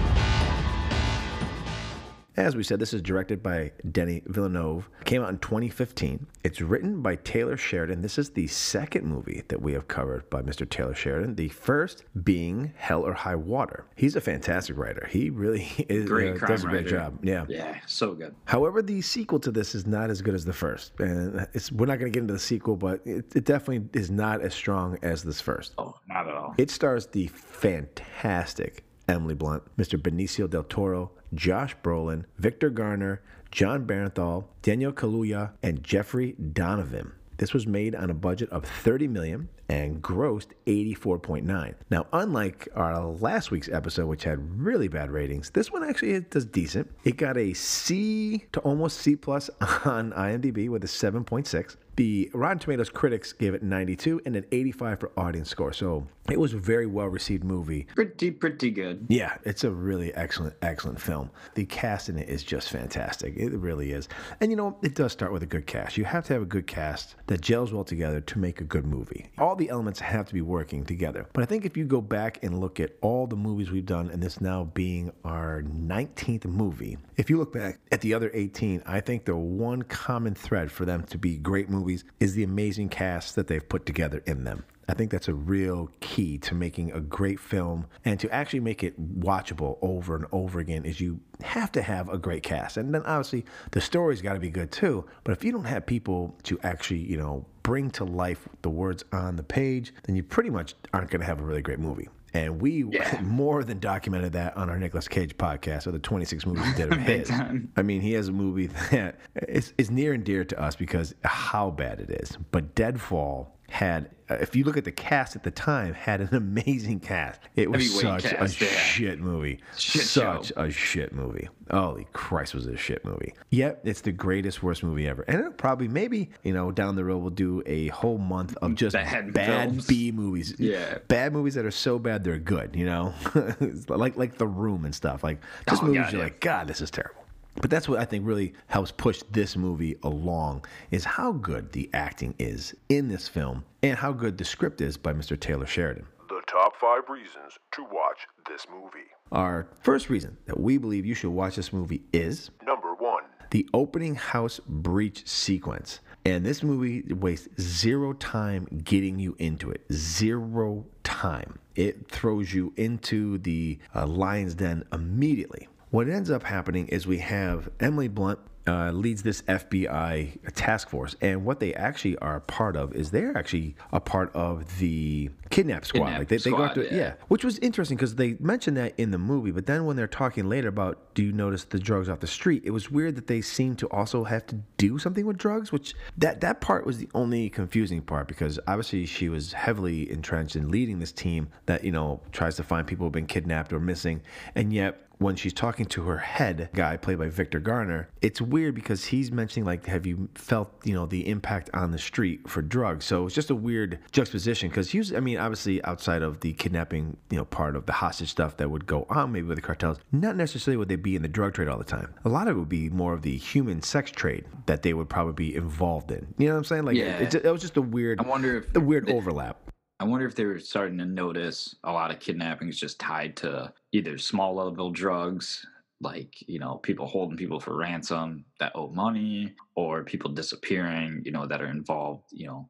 As 2.37 2.55
we 2.55 2.63
said, 2.63 2.79
this 2.79 2.93
is 2.93 3.01
directed 3.01 3.41
by 3.41 3.71
Denis 3.91 4.21
Villeneuve. 4.25 4.89
Came 5.05 5.21
out 5.23 5.29
in 5.29 5.37
2015. 5.39 6.27
It's 6.43 6.59
written 6.59 7.01
by 7.01 7.15
Taylor 7.15 7.55
Sheridan. 7.55 8.01
This 8.01 8.17
is 8.17 8.31
the 8.31 8.47
second 8.47 9.05
movie 9.05 9.43
that 9.47 9.61
we 9.61 9.71
have 9.71 9.87
covered 9.87 10.29
by 10.29 10.41
Mr. 10.41 10.69
Taylor 10.69 10.93
Sheridan. 10.93 11.35
The 11.35 11.47
first 11.47 12.03
being 12.23 12.73
Hell 12.75 13.03
or 13.03 13.13
High 13.13 13.35
Water. 13.35 13.85
He's 13.95 14.17
a 14.17 14.21
fantastic 14.21 14.77
writer. 14.77 15.07
He 15.09 15.29
really 15.29 15.61
is, 15.87 16.09
Great 16.09 16.41
uh, 16.43 16.45
does 16.45 16.65
a 16.65 16.67
great 16.67 16.85
writer. 16.85 16.89
job. 16.89 17.19
Yeah. 17.23 17.45
Yeah, 17.47 17.77
so 17.87 18.13
good. 18.13 18.35
However, 18.43 18.81
the 18.81 19.01
sequel 19.01 19.39
to 19.39 19.51
this 19.51 19.73
is 19.73 19.87
not 19.87 20.09
as 20.09 20.21
good 20.21 20.35
as 20.35 20.43
the 20.43 20.53
first, 20.53 20.91
and 20.99 21.47
it's, 21.53 21.71
we're 21.71 21.85
not 21.85 21.99
going 21.99 22.11
to 22.11 22.15
get 22.15 22.21
into 22.21 22.33
the 22.33 22.39
sequel, 22.39 22.75
but 22.75 22.99
it, 23.05 23.33
it 23.33 23.45
definitely 23.45 23.87
is 23.97 24.11
not 24.11 24.41
as 24.41 24.53
strong 24.53 24.97
as 25.03 25.23
this 25.23 25.39
first. 25.39 25.73
Oh, 25.77 25.95
not 26.07 26.27
at 26.27 26.35
all. 26.35 26.53
It 26.57 26.69
stars 26.69 27.07
the 27.07 27.27
fantastic 27.27 28.83
Emily 29.07 29.35
Blunt, 29.35 29.63
Mr. 29.77 30.01
Benicio 30.01 30.49
del 30.49 30.63
Toro, 30.63 31.11
Josh 31.35 31.75
Brolin, 31.83 32.25
Victor 32.37 32.69
Garber, 32.69 33.21
Jon 33.51 33.85
Bernthal, 33.85 34.45
Daniel 34.61 34.91
Kaluuya, 34.91 35.51
and 35.61 35.83
Jeffrey 35.83 36.33
Donovan. 36.33 37.11
This 37.37 37.53
was 37.53 37.67
made 37.67 37.95
on 37.95 38.09
a 38.09 38.13
budget 38.13 38.49
of 38.49 38.63
30 38.63 39.07
million 39.09 39.49
and 39.67 40.01
grossed 40.01 40.49
84.9. 40.67 41.73
Now, 41.89 42.07
unlike 42.13 42.67
our 42.75 43.03
last 43.03 43.51
week's 43.51 43.67
episode, 43.69 44.07
which 44.07 44.23
had 44.23 44.59
really 44.61 44.87
bad 44.87 45.11
ratings, 45.11 45.49
this 45.49 45.71
one 45.71 45.83
actually 45.83 46.19
does 46.21 46.45
decent. 46.45 46.89
It 47.03 47.17
got 47.17 47.37
a 47.37 47.53
C 47.53 48.45
to 48.53 48.59
almost 48.61 48.99
C 48.99 49.15
plus 49.15 49.49
on 49.85 50.11
IMDb 50.13 50.69
with 50.69 50.83
a 50.83 50.87
7.6. 50.87 51.75
The 51.95 52.29
Rotten 52.33 52.59
Tomatoes 52.59 52.89
critics 52.89 53.31
gave 53.31 53.53
it 53.53 53.63
92 53.63 54.21
and 54.25 54.35
an 54.35 54.45
85 54.51 54.99
for 54.99 55.11
audience 55.15 55.49
score. 55.49 55.71
So 55.71 56.05
it 56.29 56.37
was 56.37 56.53
a 56.53 56.57
very 56.57 56.85
well 56.87 57.07
received 57.07 57.45
movie. 57.45 57.87
Pretty, 57.95 58.31
pretty 58.31 58.69
good. 58.69 59.05
Yeah, 59.07 59.37
it's 59.43 59.63
a 59.63 59.71
really 59.71 60.13
excellent, 60.13 60.55
excellent 60.61 60.99
film. 60.99 61.29
The 61.53 61.65
cast 61.65 62.09
in 62.09 62.17
it 62.17 62.27
is 62.27 62.43
just 62.43 62.69
fantastic. 62.69 63.37
It 63.37 63.53
really 63.53 63.91
is. 63.93 64.09
And 64.41 64.51
you 64.51 64.57
know, 64.57 64.77
it 64.81 64.95
does 64.95 65.13
start 65.13 65.31
with 65.31 65.43
a 65.43 65.45
good 65.45 65.67
cast. 65.67 65.97
You 65.97 66.03
have 66.03 66.25
to 66.25 66.33
have 66.33 66.41
a 66.41 66.47
good 66.47 66.67
cast 66.67 67.15
that 67.27 67.39
gels 67.39 67.71
well 67.71 67.85
together 67.85 68.19
to 68.19 68.39
make 68.39 68.59
a 68.59 68.65
good 68.65 68.85
movie. 68.85 69.29
All 69.37 69.55
the 69.55 69.69
elements 69.69 70.01
have 70.01 70.27
to 70.27 70.33
be 70.33 70.41
working 70.41 70.83
together. 70.83 71.27
But 71.31 71.43
I 71.43 71.45
think 71.45 71.63
if 71.63 71.77
you 71.77 71.85
go 71.85 72.01
back 72.01 72.43
and 72.43 72.59
look 72.59 72.81
at 72.81 72.97
all 73.01 73.25
the 73.25 73.37
movies 73.37 73.71
we've 73.71 73.85
done, 73.85 74.09
and 74.09 74.21
this 74.21 74.41
now 74.41 74.65
being 74.73 75.13
our 75.23 75.63
19th 75.63 76.45
movie, 76.45 76.97
if 77.15 77.29
you 77.29 77.37
look 77.37 77.53
back 77.53 77.79
at 77.93 78.01
the 78.01 78.13
other 78.13 78.31
18, 78.33 78.83
I 78.85 78.99
think 78.99 79.23
the 79.23 79.35
one 79.35 79.83
common 79.83 80.35
thread 80.35 80.69
for 80.69 80.83
them 80.83 81.03
to 81.03 81.17
be 81.17 81.37
great 81.37 81.69
movies 81.69 81.84
is 82.19 82.33
the 82.33 82.43
amazing 82.43 82.89
cast 82.89 83.35
that 83.35 83.47
they've 83.47 83.67
put 83.67 83.85
together 83.85 84.21
in 84.25 84.43
them. 84.43 84.65
I 84.87 84.93
think 84.93 85.11
that's 85.11 85.27
a 85.27 85.33
real 85.33 85.89
key 85.99 86.37
to 86.39 86.53
making 86.53 86.91
a 86.91 86.99
great 86.99 87.39
film 87.39 87.87
and 88.03 88.19
to 88.19 88.29
actually 88.29 88.59
make 88.59 88.83
it 88.83 89.19
watchable 89.19 89.79
over 89.81 90.15
and 90.15 90.25
over 90.31 90.59
again 90.59 90.85
is 90.85 91.01
you 91.01 91.19
have 91.43 91.71
to 91.71 91.81
have 91.81 92.07
a 92.07 92.19
great 92.19 92.43
cast. 92.43 92.77
And 92.77 92.93
then 92.93 93.01
obviously 93.03 93.45
the 93.71 93.81
story's 93.81 94.21
got 94.21 94.33
to 94.33 94.39
be 94.39 94.51
good 94.51 94.71
too. 94.71 95.05
But 95.23 95.31
if 95.31 95.43
you 95.43 95.51
don't 95.51 95.65
have 95.65 95.85
people 95.87 96.35
to 96.43 96.59
actually, 96.61 96.99
you 96.99 97.17
know, 97.17 97.45
bring 97.63 97.89
to 97.91 98.03
life 98.03 98.47
the 98.61 98.69
words 98.69 99.03
on 99.11 99.37
the 99.37 99.43
page, 99.43 99.91
then 100.03 100.15
you 100.15 100.21
pretty 100.21 100.51
much 100.51 100.75
aren't 100.93 101.09
going 101.09 101.21
to 101.21 101.25
have 101.25 101.39
a 101.39 101.43
really 101.43 101.63
great 101.63 101.79
movie. 101.79 102.07
And 102.35 102.61
we 102.61 102.83
Yeah. 102.83 103.21
more 103.23 103.63
than 103.63 103.79
documented 103.79 104.33
that 104.33 104.57
on 104.57 104.69
our 104.69 104.77
Nicolas 104.77 105.07
Cage 105.07 105.37
podcast 105.37 105.87
of 105.87 105.93
the 105.93 105.99
26 105.99 106.45
movies 106.45 106.65
he 106.65 106.73
did 106.73 106.91
of 106.91 106.99
his. 107.01 107.29
time. 107.29 107.71
I 107.77 107.81
mean, 107.81 108.01
he 108.01 108.11
has 108.13 108.27
a 108.27 108.31
movie 108.33 108.67
that 108.91 109.17
is, 109.47 109.73
is 109.77 109.89
near 109.89 110.13
and 110.13 110.23
dear 110.23 110.43
to 110.43 110.61
us 110.61 110.75
because 110.75 111.15
how 111.23 111.71
bad 111.71 111.99
it 112.01 112.09
is. 112.09 112.37
But 112.51 112.75
Deadfall 112.75 113.54
had, 113.69 114.09
uh, 114.29 114.35
if 114.35 114.55
you 114.55 114.63
look 114.63 114.77
at 114.77 114.83
the 114.85 114.91
cast 114.91 115.35
at 115.35 115.43
the 115.43 115.51
time, 115.51 115.93
had 115.93 116.21
an 116.21 116.29
amazing 116.35 116.99
cast. 116.99 117.41
It 117.55 117.69
was 117.69 117.99
such 117.99 118.23
cast, 118.23 118.61
a 118.61 118.65
yeah. 118.65 118.71
shit 118.71 119.19
movie. 119.19 119.59
Shit 119.77 120.03
such 120.03 120.47
show. 120.47 120.53
a 120.57 120.69
shit 120.71 121.13
movie. 121.13 121.49
Holy 121.71 122.07
Christ, 122.13 122.53
was 122.53 122.67
it 122.67 122.75
a 122.75 122.77
shit 122.77 123.03
movie? 123.03 123.33
Yep, 123.49 123.81
it's 123.87 124.01
the 124.01 124.11
greatest, 124.11 124.61
worst 124.61 124.83
movie 124.83 125.07
ever. 125.07 125.23
And 125.23 125.39
it'll 125.39 125.51
probably, 125.51 125.87
maybe, 125.87 126.29
you 126.43 126.53
know, 126.53 126.71
down 126.71 126.95
the 126.95 127.03
road, 127.03 127.17
we'll 127.19 127.31
do 127.31 127.63
a 127.65 127.87
whole 127.87 128.19
month 128.19 128.55
of 128.61 128.75
just 128.75 128.93
Bad 128.93 129.33
bad. 129.33 129.87
B 129.87 130.11
movies. 130.11 130.55
Yeah. 130.59 130.99
Bad 131.07 131.33
movies 131.33 131.55
that 131.55 131.65
are 131.65 131.71
so 131.71 131.97
bad 131.97 132.23
they're 132.23 132.37
good, 132.37 132.75
you 132.75 132.85
know? 132.85 133.13
Like 133.87 134.15
like 134.17 134.37
The 134.37 134.47
Room 134.47 134.85
and 134.85 134.93
stuff. 134.93 135.23
Like 135.23 135.41
just 135.67 135.81
Oh, 135.81 135.87
movies 135.87 136.01
God, 136.03 136.11
you're 136.13 136.21
yeah. 136.21 136.25
like, 136.25 136.39
God, 136.39 136.67
this 136.67 136.81
is 136.81 136.91
terrible. 136.91 137.24
But 137.61 137.69
that's 137.69 137.87
what 137.87 137.99
I 137.99 138.05
think 138.05 138.27
really 138.27 138.53
helps 138.67 138.91
push 138.91 139.21
this 139.31 139.55
movie 139.55 139.95
along 140.03 140.65
is 140.91 141.05
how 141.05 141.31
good 141.31 141.71
the 141.71 141.89
acting 141.93 142.35
is 142.37 142.75
in 142.89 143.07
this 143.07 143.27
film 143.27 143.63
and 143.81 143.97
how 143.97 144.11
good 144.11 144.37
the 144.37 144.45
script 144.45 144.81
is 144.81 144.97
by 144.97 145.13
Mr. 145.13 145.39
Taylor 145.39 145.65
Sheridan. 145.65 146.05
The 146.27 146.41
top 146.47 146.75
five 146.75 147.03
reasons 147.09 147.57
to 147.73 147.83
watch 147.83 148.27
this 148.49 148.65
movie. 148.71 149.07
Our 149.31 149.67
first 149.81 150.09
reason 150.09 150.37
that 150.45 150.59
we 150.59 150.77
believe 150.77 151.05
you 151.05 151.15
should 151.15 151.31
watch 151.31 151.55
this 151.55 151.71
movie 151.71 152.03
is 152.11 152.51
Number 152.65 152.93
one, 152.93 153.23
the 153.51 153.67
opening 153.73 154.15
house 154.15 154.59
breach 154.67 155.25
sequence. 155.27 156.01
And 156.25 156.43
this 156.43 156.63
movie 156.63 157.03
wastes 157.13 157.47
zero 157.61 158.13
time 158.13 158.67
getting 158.83 159.19
you 159.19 159.35
into 159.37 159.69
it. 159.69 159.85
Zero 159.93 160.85
time. 161.03 161.59
It 161.75 162.09
throws 162.09 162.53
you 162.53 162.73
into 162.77 163.37
the 163.37 163.79
uh, 163.93 164.07
lion's 164.07 164.55
den 164.55 164.83
immediately. 164.91 165.67
What 165.95 166.09
ends 166.09 166.29
up 166.29 166.43
happening 166.43 166.89
is 166.89 167.07
we 167.07 167.19
have 167.19 167.69
Emily 167.79 168.09
Blunt 168.09 168.39
uh, 168.67 168.91
leads 168.91 169.23
this 169.23 169.43
FBI 169.43 170.53
task 170.53 170.89
force, 170.89 171.15
and 171.21 171.45
what 171.45 171.61
they 171.61 171.73
actually 171.73 172.17
are 172.17 172.35
a 172.35 172.41
part 172.41 172.75
of 172.75 172.93
is 172.93 173.11
they're 173.11 173.37
actually 173.37 173.77
a 173.93 174.01
part 174.01 174.29
of 174.35 174.79
the 174.79 175.29
kidnap 175.51 175.85
squad. 175.85 176.07
Kidnap 176.07 176.19
like 176.19 176.27
they, 176.27 176.35
they 176.35 176.49
go 176.49 176.57
squad, 176.57 176.69
after, 176.71 176.83
yeah. 176.83 176.95
yeah. 176.95 177.13
which 177.29 177.45
was 177.45 177.59
interesting 177.59 177.95
because 177.95 178.15
they 178.15 178.35
mentioned 178.41 178.75
that 178.75 178.93
in 178.97 179.11
the 179.11 179.17
movie, 179.17 179.51
but 179.51 179.67
then 179.67 179.85
when 179.85 179.95
they're 179.95 180.05
talking 180.05 180.49
later 180.49 180.67
about, 180.67 181.13
do 181.13 181.23
you 181.23 181.31
notice 181.31 181.63
the 181.63 181.79
drugs 181.79 182.09
off 182.09 182.19
the 182.19 182.27
street? 182.27 182.63
It 182.65 182.71
was 182.71 182.91
weird 182.91 183.15
that 183.15 183.27
they 183.27 183.39
seemed 183.39 183.79
to 183.79 183.87
also 183.87 184.25
have 184.25 184.45
to 184.47 184.55
do 184.75 184.99
something 184.99 185.25
with 185.25 185.37
drugs, 185.37 185.71
which 185.71 185.93
that 186.17 186.41
that 186.41 186.59
part 186.59 186.85
was 186.85 186.97
the 186.97 187.07
only 187.13 187.49
confusing 187.49 188.01
part 188.01 188.27
because 188.27 188.59
obviously 188.67 189.05
she 189.05 189.29
was 189.29 189.53
heavily 189.53 190.11
entrenched 190.11 190.57
in 190.57 190.69
leading 190.69 190.99
this 190.99 191.13
team 191.13 191.47
that 191.67 191.85
you 191.85 191.91
know 191.93 192.19
tries 192.33 192.57
to 192.57 192.63
find 192.63 192.85
people 192.85 193.05
who've 193.05 193.13
been 193.13 193.27
kidnapped 193.27 193.71
or 193.71 193.79
missing, 193.79 194.21
and 194.55 194.73
yet 194.73 195.04
when 195.19 195.35
she's 195.35 195.53
talking 195.53 195.85
to 195.85 196.03
her 196.03 196.17
head 196.17 196.69
guy 196.73 196.97
played 196.97 197.19
by 197.19 197.29
Victor 197.29 197.59
Garber, 197.59 198.09
it's 198.21 198.41
weird 198.41 198.75
because 198.75 199.05
he's 199.05 199.31
mentioning 199.31 199.65
like, 199.65 199.85
have 199.85 200.05
you 200.05 200.29
felt 200.35 200.71
you 200.83 200.93
know 200.93 201.05
the 201.05 201.27
impact 201.27 201.69
on 201.73 201.91
the 201.91 201.97
street 201.97 202.49
for 202.49 202.61
drugs? 202.61 203.05
So 203.05 203.25
it's 203.25 203.35
just 203.35 203.49
a 203.49 203.55
weird 203.55 203.99
juxtaposition 204.11 204.69
because 204.69 204.91
he 204.91 204.97
was, 204.99 205.13
I 205.13 205.19
mean, 205.19 205.37
obviously 205.37 205.83
outside 205.85 206.21
of 206.21 206.39
the 206.41 206.53
kidnapping, 206.53 207.17
you 207.29 207.37
know, 207.37 207.45
part 207.45 207.75
of 207.75 207.85
the 207.85 207.93
hostage 207.93 208.29
stuff 208.29 208.57
that 208.57 208.69
would 208.69 208.85
go 208.85 209.05
on 209.09 209.31
maybe 209.31 209.47
with 209.47 209.57
the 209.57 209.61
cartels, 209.61 209.99
not 210.11 210.35
necessarily 210.35 210.77
would 210.77 210.89
they 210.89 210.95
be 210.95 211.15
in 211.15 211.21
the 211.21 211.27
drug 211.27 211.53
trade 211.53 211.67
all 211.67 211.77
the 211.77 211.83
time. 211.83 212.13
A 212.25 212.29
lot 212.29 212.47
of 212.47 212.55
it 212.55 212.59
would 212.59 212.69
be 212.69 212.89
more 212.89 213.13
of 213.13 213.21
the 213.21 213.37
human 213.37 213.81
sex 213.81 214.11
trade 214.11 214.45
that 214.65 214.81
they 214.81 214.93
would 214.93 215.09
probably 215.09 215.33
be 215.33 215.55
involved 215.55 216.11
in. 216.11 216.33
You 216.37 216.47
know 216.47 216.53
what 216.53 216.59
I'm 216.59 216.63
saying? 216.65 216.85
Like, 216.85 216.95
Yeah. 216.97 217.17
it, 217.19 217.35
it, 217.35 217.45
it 217.45 217.51
was 217.51 217.61
just 217.61 217.77
a 217.77 217.81
weird, 217.81 218.19
I 218.19 218.23
wonder 218.23 218.57
if 218.57 218.75
a 218.75 218.79
weird 218.79 219.09
overlap. 219.09 219.57
I 219.99 220.03
wonder 220.03 220.25
if 220.25 220.35
they 220.35 220.43
were 220.43 220.59
starting 220.59 220.97
to 220.97 221.05
notice 221.05 221.73
a 221.85 221.91
lot 221.91 222.11
of 222.11 222.19
kidnappings 222.19 222.77
just 222.77 222.99
tied 222.99 223.37
to 223.37 223.71
either 223.95 224.17
small 224.17 224.55
level 224.55 224.91
drugs, 224.91 225.65
like, 226.01 226.33
you 226.47 226.59
know, 226.59 226.75
people 226.75 227.07
holding 227.07 227.37
people 227.37 227.59
for 227.59 227.77
ransom 227.77 228.43
that 228.59 228.73
owe 228.75 228.89
money, 228.89 229.53
or 229.75 230.03
people 230.03 230.29
disappearing, 230.29 231.21
you 231.25 231.31
know, 231.31 231.45
that 231.47 231.61
are 231.61 231.71
involved, 231.71 232.25
you 232.31 232.45
know, 232.45 232.69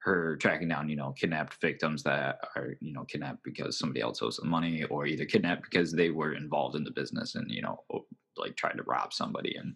her 0.00 0.36
tracking 0.36 0.68
down, 0.68 0.88
you 0.88 0.96
know, 0.96 1.12
kidnapped 1.12 1.60
victims 1.60 2.02
that 2.02 2.38
are, 2.56 2.74
you 2.80 2.92
know, 2.92 3.04
kidnapped 3.04 3.42
because 3.42 3.78
somebody 3.78 4.00
else 4.02 4.20
owes 4.22 4.36
them 4.36 4.48
money, 4.48 4.84
or 4.84 5.06
either 5.06 5.24
kidnapped 5.24 5.62
because 5.62 5.92
they 5.92 6.10
were 6.10 6.34
involved 6.34 6.76
in 6.76 6.84
the 6.84 6.90
business 6.90 7.34
and, 7.34 7.50
you 7.50 7.62
know, 7.62 7.82
like 8.36 8.54
tried 8.56 8.76
to 8.76 8.82
rob 8.84 9.12
somebody 9.12 9.56
and 9.56 9.74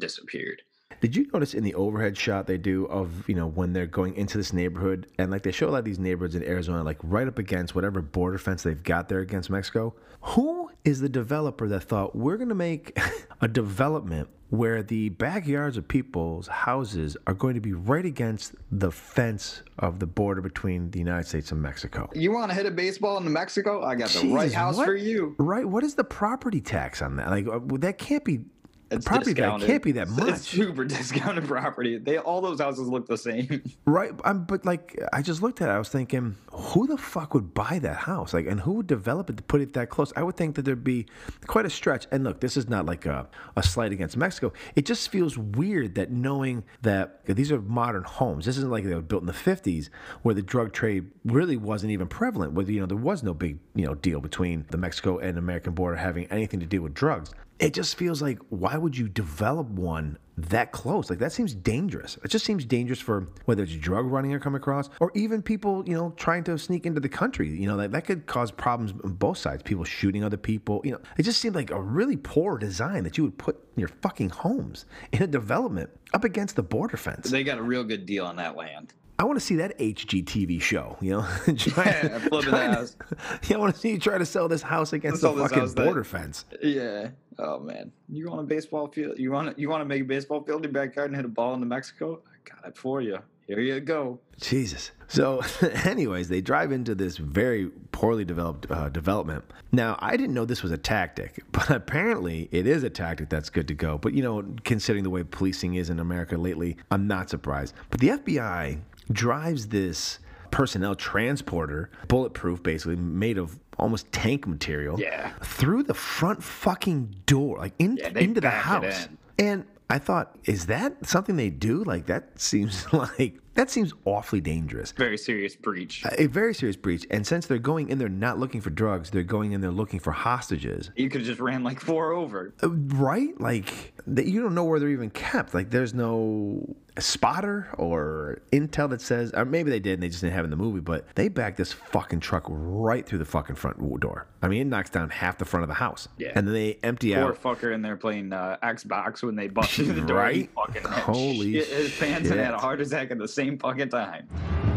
disappeared. 0.00 0.62
Did 1.04 1.16
you 1.16 1.26
notice 1.34 1.52
in 1.52 1.64
the 1.64 1.74
overhead 1.74 2.16
shot 2.16 2.46
they 2.46 2.56
do 2.56 2.86
of, 2.86 3.28
you 3.28 3.34
know, 3.34 3.46
when 3.46 3.74
they're 3.74 3.86
going 3.86 4.14
into 4.14 4.38
this 4.38 4.54
neighborhood 4.54 5.06
and 5.18 5.30
like 5.30 5.42
they 5.42 5.52
show 5.52 5.68
a 5.68 5.72
lot 5.72 5.80
of 5.80 5.84
these 5.84 5.98
neighborhoods 5.98 6.34
in 6.34 6.42
Arizona, 6.42 6.82
like 6.82 6.96
right 7.02 7.28
up 7.28 7.38
against 7.38 7.74
whatever 7.74 8.00
border 8.00 8.38
fence 8.38 8.62
they've 8.62 8.82
got 8.82 9.10
there 9.10 9.20
against 9.20 9.50
Mexico? 9.50 9.94
Who 10.22 10.70
is 10.82 11.00
the 11.00 11.10
developer 11.10 11.68
that 11.68 11.80
thought 11.80 12.16
we're 12.16 12.38
going 12.38 12.48
to 12.48 12.54
make 12.54 12.98
a 13.42 13.48
development 13.48 14.30
where 14.48 14.82
the 14.82 15.10
backyards 15.10 15.76
of 15.76 15.86
people's 15.86 16.46
houses 16.46 17.18
are 17.26 17.34
going 17.34 17.52
to 17.52 17.60
be 17.60 17.74
right 17.74 18.06
against 18.06 18.54
the 18.72 18.90
fence 18.90 19.62
of 19.80 19.98
the 19.98 20.06
border 20.06 20.40
between 20.40 20.90
the 20.90 21.00
United 21.00 21.28
States 21.28 21.52
and 21.52 21.60
Mexico? 21.60 22.08
You 22.14 22.32
want 22.32 22.50
to 22.50 22.54
hit 22.56 22.64
a 22.64 22.70
baseball 22.70 23.18
in 23.18 23.30
Mexico? 23.30 23.82
I 23.82 23.94
got 23.94 24.08
the 24.08 24.32
right 24.32 24.50
house 24.50 24.78
what- 24.78 24.86
for 24.86 24.96
you. 24.96 25.34
Right? 25.38 25.66
What 25.68 25.84
is 25.84 25.96
the 25.96 26.04
property 26.04 26.62
tax 26.62 27.02
on 27.02 27.16
that? 27.16 27.28
Like, 27.28 27.46
uh, 27.46 27.60
that 27.80 27.98
can't 27.98 28.24
be. 28.24 28.46
It's 28.90 29.04
property 29.06 29.34
discounted. 29.34 29.66
can't 29.66 29.82
be 29.82 29.92
that 29.92 30.08
much. 30.08 30.28
It's 30.28 30.48
super 30.48 30.84
discounted 30.86 31.46
property. 31.46 31.98
They 31.98 32.18
all 32.18 32.40
those 32.40 32.60
houses 32.60 32.88
look 32.88 33.06
the 33.06 33.18
same. 33.18 33.62
Right, 33.86 34.12
um, 34.24 34.44
but 34.44 34.64
like 34.64 34.98
I 35.12 35.22
just 35.22 35.42
looked 35.42 35.60
at 35.60 35.68
it, 35.68 35.72
I 35.72 35.78
was 35.78 35.88
thinking, 35.88 36.36
who 36.52 36.86
the 36.86 36.96
fuck 36.96 37.34
would 37.34 37.54
buy 37.54 37.78
that 37.80 37.96
house? 37.96 38.32
Like, 38.32 38.46
and 38.46 38.60
who 38.60 38.72
would 38.74 38.86
develop 38.86 39.30
it 39.30 39.36
to 39.36 39.42
put 39.42 39.60
it 39.60 39.72
that 39.74 39.88
close? 39.90 40.12
I 40.16 40.22
would 40.22 40.36
think 40.36 40.56
that 40.56 40.64
there'd 40.64 40.82
be 40.82 41.06
quite 41.46 41.66
a 41.66 41.70
stretch. 41.70 42.06
And 42.10 42.24
look, 42.24 42.40
this 42.40 42.56
is 42.56 42.68
not 42.68 42.86
like 42.86 43.06
a, 43.06 43.28
a 43.56 43.62
slight 43.62 43.92
against 43.92 44.16
Mexico. 44.16 44.52
It 44.74 44.86
just 44.86 45.10
feels 45.10 45.36
weird 45.38 45.94
that 45.96 46.10
knowing 46.10 46.64
that 46.82 47.24
these 47.26 47.52
are 47.52 47.60
modern 47.60 48.04
homes. 48.04 48.46
This 48.46 48.56
isn't 48.56 48.70
like 48.70 48.84
they 48.84 48.94
were 48.94 49.00
built 49.02 49.22
in 49.22 49.26
the 49.26 49.32
'50s, 49.32 49.90
where 50.22 50.34
the 50.34 50.42
drug 50.42 50.72
trade 50.72 51.10
really 51.24 51.56
wasn't 51.56 51.92
even 51.92 52.08
prevalent. 52.08 52.52
Where 52.52 52.68
you 52.68 52.80
know 52.80 52.86
there 52.86 52.96
was 52.96 53.22
no 53.22 53.34
big 53.34 53.58
you 53.74 53.86
know 53.86 53.94
deal 53.94 54.20
between 54.20 54.66
the 54.70 54.78
Mexico 54.78 55.18
and 55.18 55.38
American 55.38 55.74
border 55.74 55.96
having 55.96 56.26
anything 56.26 56.60
to 56.60 56.66
do 56.66 56.82
with 56.82 56.94
drugs. 56.94 57.30
It 57.60 57.72
just 57.72 57.96
feels 57.96 58.20
like 58.20 58.38
why 58.48 58.76
would 58.76 58.96
you 58.96 59.08
develop 59.08 59.68
one 59.68 60.18
that 60.36 60.72
close? 60.72 61.08
Like 61.08 61.20
that 61.20 61.30
seems 61.32 61.54
dangerous. 61.54 62.18
It 62.24 62.28
just 62.28 62.44
seems 62.44 62.64
dangerous 62.64 62.98
for 63.00 63.28
whether 63.44 63.62
it's 63.62 63.74
drug 63.76 64.06
running 64.06 64.34
or 64.34 64.40
come 64.40 64.56
across, 64.56 64.90
or 65.00 65.12
even 65.14 65.40
people, 65.40 65.84
you 65.86 65.94
know, 65.94 66.12
trying 66.16 66.42
to 66.44 66.58
sneak 66.58 66.84
into 66.84 67.00
the 67.00 67.08
country. 67.08 67.48
You 67.48 67.68
know, 67.68 67.76
that, 67.76 67.92
that 67.92 68.06
could 68.06 68.26
cause 68.26 68.50
problems 68.50 68.92
on 69.04 69.12
both 69.12 69.38
sides. 69.38 69.62
People 69.62 69.84
shooting 69.84 70.24
other 70.24 70.36
people. 70.36 70.80
You 70.84 70.92
know, 70.92 71.00
it 71.16 71.22
just 71.22 71.40
seemed 71.40 71.54
like 71.54 71.70
a 71.70 71.80
really 71.80 72.16
poor 72.16 72.58
design 72.58 73.04
that 73.04 73.16
you 73.16 73.22
would 73.24 73.38
put 73.38 73.56
your 73.76 73.88
fucking 74.02 74.30
homes 74.30 74.86
in 75.12 75.22
a 75.22 75.26
development 75.28 75.90
up 76.12 76.24
against 76.24 76.56
the 76.56 76.62
border 76.64 76.96
fence. 76.96 77.30
They 77.30 77.44
got 77.44 77.58
a 77.58 77.62
real 77.62 77.84
good 77.84 78.04
deal 78.04 78.26
on 78.26 78.34
that 78.36 78.56
land. 78.56 78.94
I 79.16 79.22
want 79.22 79.38
to 79.38 79.44
see 79.44 79.54
that 79.56 79.78
HGTV 79.78 80.60
show. 80.60 80.96
You 81.00 81.12
know, 81.12 81.20
Yeah, 81.46 82.18
flipping 82.18 82.40
try 82.40 82.40
the 82.40 82.50
to- 82.50 82.72
house. 82.72 82.96
Yeah, 83.48 83.56
I 83.56 83.60
want 83.60 83.72
to 83.72 83.80
see 83.80 83.90
you 83.90 83.98
try 84.00 84.18
to 84.18 84.26
sell 84.26 84.48
this 84.48 84.60
house 84.60 84.92
against 84.92 85.20
Sell 85.20 85.34
the 85.36 85.42
fucking 85.44 85.58
house 85.60 85.74
that- 85.74 85.84
border 85.84 86.02
fence. 86.02 86.44
Yeah. 86.60 87.10
Oh 87.38 87.58
man. 87.58 87.92
You 88.08 88.30
want 88.30 88.40
a 88.40 88.44
baseball 88.44 88.88
field? 88.88 89.18
You 89.18 89.30
want 89.30 89.58
you 89.58 89.68
want 89.68 89.80
to 89.80 89.84
make 89.86 90.02
a 90.02 90.04
baseball 90.04 90.42
field 90.42 90.64
in 90.64 90.72
your 90.72 90.82
backyard 90.82 91.10
and 91.10 91.16
hit 91.16 91.24
a 91.24 91.28
ball 91.28 91.54
into 91.54 91.66
Mexico? 91.66 92.20
I 92.26 92.48
got 92.48 92.68
it 92.68 92.76
for 92.76 93.00
you. 93.00 93.18
Here 93.46 93.60
you 93.60 93.78
go. 93.80 94.18
Jesus. 94.40 94.90
So, 95.08 95.42
anyways, 95.84 96.28
they 96.28 96.40
drive 96.40 96.72
into 96.72 96.94
this 96.94 97.18
very 97.18 97.68
poorly 97.92 98.24
developed 98.24 98.70
uh, 98.70 98.88
development. 98.88 99.44
Now, 99.70 99.98
I 100.00 100.16
didn't 100.16 100.34
know 100.34 100.46
this 100.46 100.62
was 100.62 100.72
a 100.72 100.78
tactic, 100.78 101.42
but 101.52 101.68
apparently 101.68 102.48
it 102.52 102.66
is 102.66 102.82
a 102.84 102.90
tactic 102.90 103.28
that's 103.28 103.50
good 103.50 103.68
to 103.68 103.74
go. 103.74 103.98
But, 103.98 104.14
you 104.14 104.22
know, 104.22 104.44
considering 104.64 105.04
the 105.04 105.10
way 105.10 105.24
policing 105.24 105.74
is 105.74 105.90
in 105.90 106.00
America 106.00 106.38
lately, 106.38 106.78
I'm 106.90 107.06
not 107.06 107.28
surprised. 107.28 107.74
But 107.90 108.00
the 108.00 108.08
FBI 108.08 108.80
drives 109.12 109.68
this 109.68 110.20
personnel 110.54 110.94
transporter, 110.94 111.90
bulletproof 112.06 112.62
basically, 112.62 112.94
made 112.94 113.38
of 113.38 113.58
almost 113.76 114.10
tank 114.12 114.46
material, 114.46 114.98
Yeah. 115.00 115.30
through 115.42 115.82
the 115.82 115.94
front 115.94 116.42
fucking 116.44 117.14
door, 117.26 117.58
like 117.58 117.74
in, 117.80 117.96
Yeah, 117.96 118.16
into 118.16 118.40
the 118.40 118.50
house. 118.50 119.08
And 119.36 119.64
I 119.90 119.98
thought, 119.98 120.36
is 120.44 120.66
that 120.66 121.04
something 121.06 121.34
they 121.36 121.50
do? 121.50 121.82
Like 121.82 122.06
that 122.06 122.38
seems 122.40 122.86
like 122.92 123.34
that 123.54 123.70
seems 123.70 123.92
awfully 124.04 124.40
dangerous. 124.40 124.92
Very 124.92 125.18
serious 125.18 125.56
breach. 125.56 126.04
A 126.18 126.26
very 126.26 126.54
serious 126.54 126.76
breach. 126.76 127.06
And 127.10 127.26
since 127.26 127.46
they're 127.46 127.58
going 127.58 127.88
in 127.88 127.98
there 127.98 128.08
not 128.08 128.38
looking 128.38 128.60
for 128.60 128.70
drugs, 128.70 129.10
they're 129.10 129.22
going 129.22 129.52
in 129.52 129.60
there 129.60 129.70
looking 129.70 130.00
for 130.00 130.12
hostages. 130.12 130.90
You 130.96 131.08
could 131.08 131.20
have 131.20 131.28
just 131.28 131.40
ran 131.40 131.62
like 131.62 131.80
four 131.80 132.12
over. 132.12 132.54
Uh, 132.62 132.70
Right? 132.70 133.38
Like 133.40 133.94
that 134.06 134.26
you 134.26 134.42
don't 134.42 134.54
know 134.54 134.64
where 134.64 134.78
they're 134.78 134.88
even 134.90 135.10
kept. 135.10 135.54
Like 135.54 135.70
there's 135.70 135.94
no 135.94 136.76
spotter 136.98 137.68
or 137.76 138.40
intel 138.52 138.88
that 138.88 139.00
says 139.00 139.32
or 139.34 139.44
maybe 139.44 139.68
they 139.68 139.80
did 139.80 139.94
and 139.94 140.02
they 140.02 140.08
just 140.08 140.20
didn't 140.20 140.34
have 140.34 140.44
it 140.44 140.46
in 140.46 140.50
the 140.50 140.56
movie, 140.56 140.80
but 140.80 141.06
they 141.16 141.28
backed 141.28 141.56
this 141.56 141.72
fucking 141.72 142.20
truck 142.20 142.44
right 142.48 143.04
through 143.06 143.18
the 143.18 143.24
fucking 143.24 143.56
front 143.56 143.78
door. 144.00 144.26
I 144.42 144.48
mean, 144.48 144.60
it 144.62 144.64
knocks 144.66 144.90
down 144.90 145.10
half 145.10 145.38
the 145.38 145.44
front 145.44 145.62
of 145.62 145.68
the 145.68 145.74
house. 145.74 146.08
Yeah. 146.18 146.32
And 146.34 146.46
then 146.46 146.54
they 146.54 146.78
empty 146.82 147.16
out. 147.16 147.40
Poor 147.40 147.52
out 147.52 147.58
fucker 147.58 147.74
in 147.74 147.82
there 147.82 147.96
playing 147.96 148.32
uh, 148.32 148.58
Xbox 148.62 149.22
when 149.22 149.34
they 149.34 149.48
busted 149.48 149.86
through 149.86 149.94
the 149.94 150.00
door. 150.02 150.14
Right? 150.24 150.48
Holy 150.84 151.54
shit 151.54 151.68
his 151.68 151.98
pants 151.98 152.30
and 152.30 152.38
had 152.38 152.54
a 152.54 152.58
heart 152.58 152.80
attack 152.80 153.10
at 153.10 153.18
the 153.18 153.28
same 153.28 153.43
fucking 153.52 153.90
time. 153.90 154.73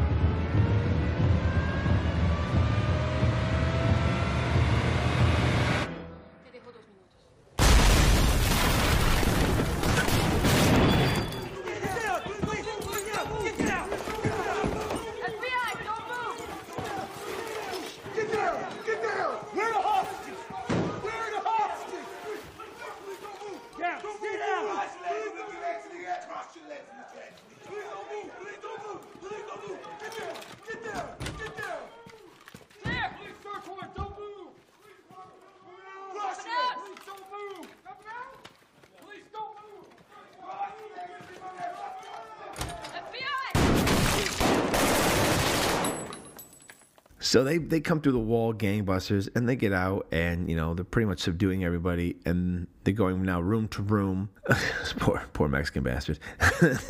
So 47.28 47.44
they 47.44 47.58
they 47.58 47.82
come 47.82 48.00
through 48.00 48.14
the 48.14 48.20
wall, 48.20 48.54
gangbusters, 48.54 49.28
and 49.36 49.50
they 49.50 49.58
get 49.58 49.74
out, 49.74 50.08
and 50.14 50.50
you 50.50 50.56
know 50.56 50.74
they're 50.74 50.86
pretty 50.86 51.08
much 51.08 51.20
subduing 51.20 51.66
everybody, 51.66 52.16
and 52.26 52.68
they're 52.86 52.94
going 52.94 53.22
now 53.24 53.42
room 53.42 53.68
to 53.70 53.82
room. 53.82 54.30
poor 55.00 55.22
poor 55.34 55.50
Mexican 55.50 55.84
bastards. 55.84 56.22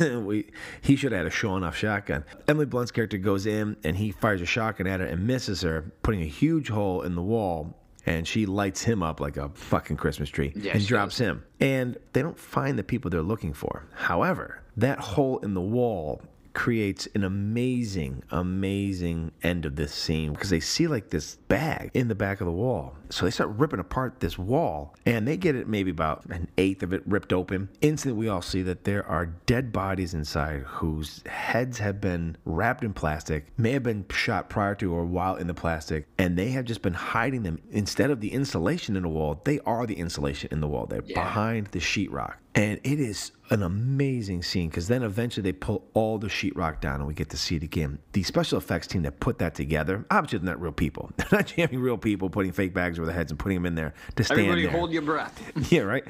we 0.00 0.48
he 0.80 0.94
should 0.94 1.10
have 1.10 1.18
had 1.18 1.26
a 1.26 1.30
showing 1.30 1.64
off 1.64 1.76
shotgun. 1.76 2.24
Emily 2.46 2.66
Blunt's 2.66 2.92
character 2.92 3.18
goes 3.18 3.46
in, 3.46 3.76
and 3.82 3.96
he 3.96 4.12
fires 4.12 4.40
a 4.40 4.46
shotgun 4.46 4.86
at 4.86 5.00
her 5.00 5.06
and 5.06 5.26
misses 5.26 5.62
her, 5.62 5.90
putting 6.04 6.22
a 6.22 6.26
huge 6.26 6.68
hole 6.68 7.02
in 7.02 7.16
the 7.16 7.22
wall. 7.22 7.74
And 8.06 8.26
she 8.26 8.46
lights 8.46 8.80
him 8.80 9.02
up 9.02 9.18
like 9.18 9.36
a 9.36 9.48
fucking 9.50 9.96
Christmas 9.96 10.30
tree 10.30 10.52
Yeah, 10.54 10.72
and 10.72 10.86
drops 10.86 11.18
him. 11.18 11.44
And 11.58 11.98
they 12.12 12.22
don't 12.22 12.38
find 12.38 12.78
the 12.78 12.84
people 12.84 13.10
they're 13.10 13.20
looking 13.22 13.52
for. 13.52 13.86
However, 13.92 14.62
that 14.76 15.00
hole 15.00 15.38
in 15.40 15.52
the 15.52 15.60
wall 15.60 16.22
creates 16.52 17.08
an 17.14 17.24
amazing, 17.24 18.22
amazing 18.30 19.32
end 19.42 19.66
of 19.66 19.76
this 19.76 19.92
scene 19.92 20.32
because 20.32 20.50
they 20.50 20.60
see 20.60 20.86
like 20.86 21.10
this 21.10 21.36
bag 21.48 21.90
in 21.94 22.08
the 22.08 22.14
back 22.14 22.40
of 22.40 22.46
the 22.46 22.52
wall. 22.52 22.94
So 23.10 23.24
they 23.24 23.30
start 23.30 23.50
ripping 23.50 23.80
apart 23.80 24.20
this 24.20 24.38
wall 24.38 24.94
and 25.06 25.26
they 25.26 25.36
get 25.36 25.54
it 25.54 25.68
maybe 25.68 25.90
about 25.90 26.24
an 26.26 26.48
eighth 26.58 26.82
of 26.82 26.92
it 26.92 27.02
ripped 27.06 27.32
open. 27.32 27.68
Instantly, 27.80 28.18
we 28.18 28.28
all 28.28 28.42
see 28.42 28.62
that 28.62 28.84
there 28.84 29.06
are 29.06 29.26
dead 29.26 29.72
bodies 29.72 30.14
inside 30.14 30.62
whose 30.62 31.22
heads 31.26 31.78
have 31.78 32.00
been 32.00 32.36
wrapped 32.44 32.84
in 32.84 32.92
plastic, 32.92 33.46
may 33.58 33.72
have 33.72 33.82
been 33.82 34.04
shot 34.10 34.50
prior 34.50 34.74
to 34.76 34.92
or 34.92 35.04
while 35.04 35.36
in 35.36 35.46
the 35.46 35.54
plastic, 35.54 36.06
and 36.18 36.36
they 36.36 36.50
have 36.50 36.64
just 36.64 36.82
been 36.82 36.94
hiding 36.94 37.42
them. 37.42 37.58
Instead 37.70 38.10
of 38.10 38.20
the 38.20 38.32
insulation 38.32 38.96
in 38.96 39.02
the 39.02 39.08
wall, 39.08 39.40
they 39.44 39.60
are 39.60 39.86
the 39.86 39.98
insulation 39.98 40.48
in 40.52 40.60
the 40.60 40.68
wall. 40.68 40.86
They're 40.86 41.02
behind 41.02 41.68
the 41.68 41.78
sheetrock. 41.78 42.34
And 42.58 42.80
it 42.82 42.98
is 42.98 43.30
an 43.50 43.62
amazing 43.62 44.42
scene 44.42 44.68
because 44.68 44.88
then 44.88 45.04
eventually 45.04 45.44
they 45.44 45.56
pull 45.56 45.84
all 45.94 46.18
the 46.18 46.26
sheetrock 46.26 46.80
down 46.80 46.96
and 46.96 47.06
we 47.06 47.14
get 47.14 47.30
to 47.30 47.36
see 47.36 47.54
it 47.54 47.62
again. 47.62 48.00
The 48.14 48.24
special 48.24 48.58
effects 48.58 48.88
team 48.88 49.02
that 49.02 49.20
put 49.20 49.38
that 49.38 49.54
together, 49.54 50.04
obviously 50.10 50.40
they're 50.40 50.54
not 50.54 50.60
real 50.60 50.72
people. 50.72 51.12
They're 51.16 51.28
not 51.30 51.46
jamming 51.46 51.78
real 51.78 51.96
people, 51.96 52.28
putting 52.28 52.50
fake 52.50 52.74
bags 52.74 52.98
over 52.98 53.06
their 53.06 53.14
heads 53.14 53.30
and 53.30 53.38
putting 53.38 53.58
them 53.58 53.66
in 53.66 53.76
there 53.76 53.94
to 54.16 54.24
stand 54.24 54.40
Everybody 54.40 54.62
there. 54.62 54.72
hold 54.72 54.92
your 54.92 55.02
breath. 55.02 55.40
Yeah, 55.70 55.82
right. 55.82 56.04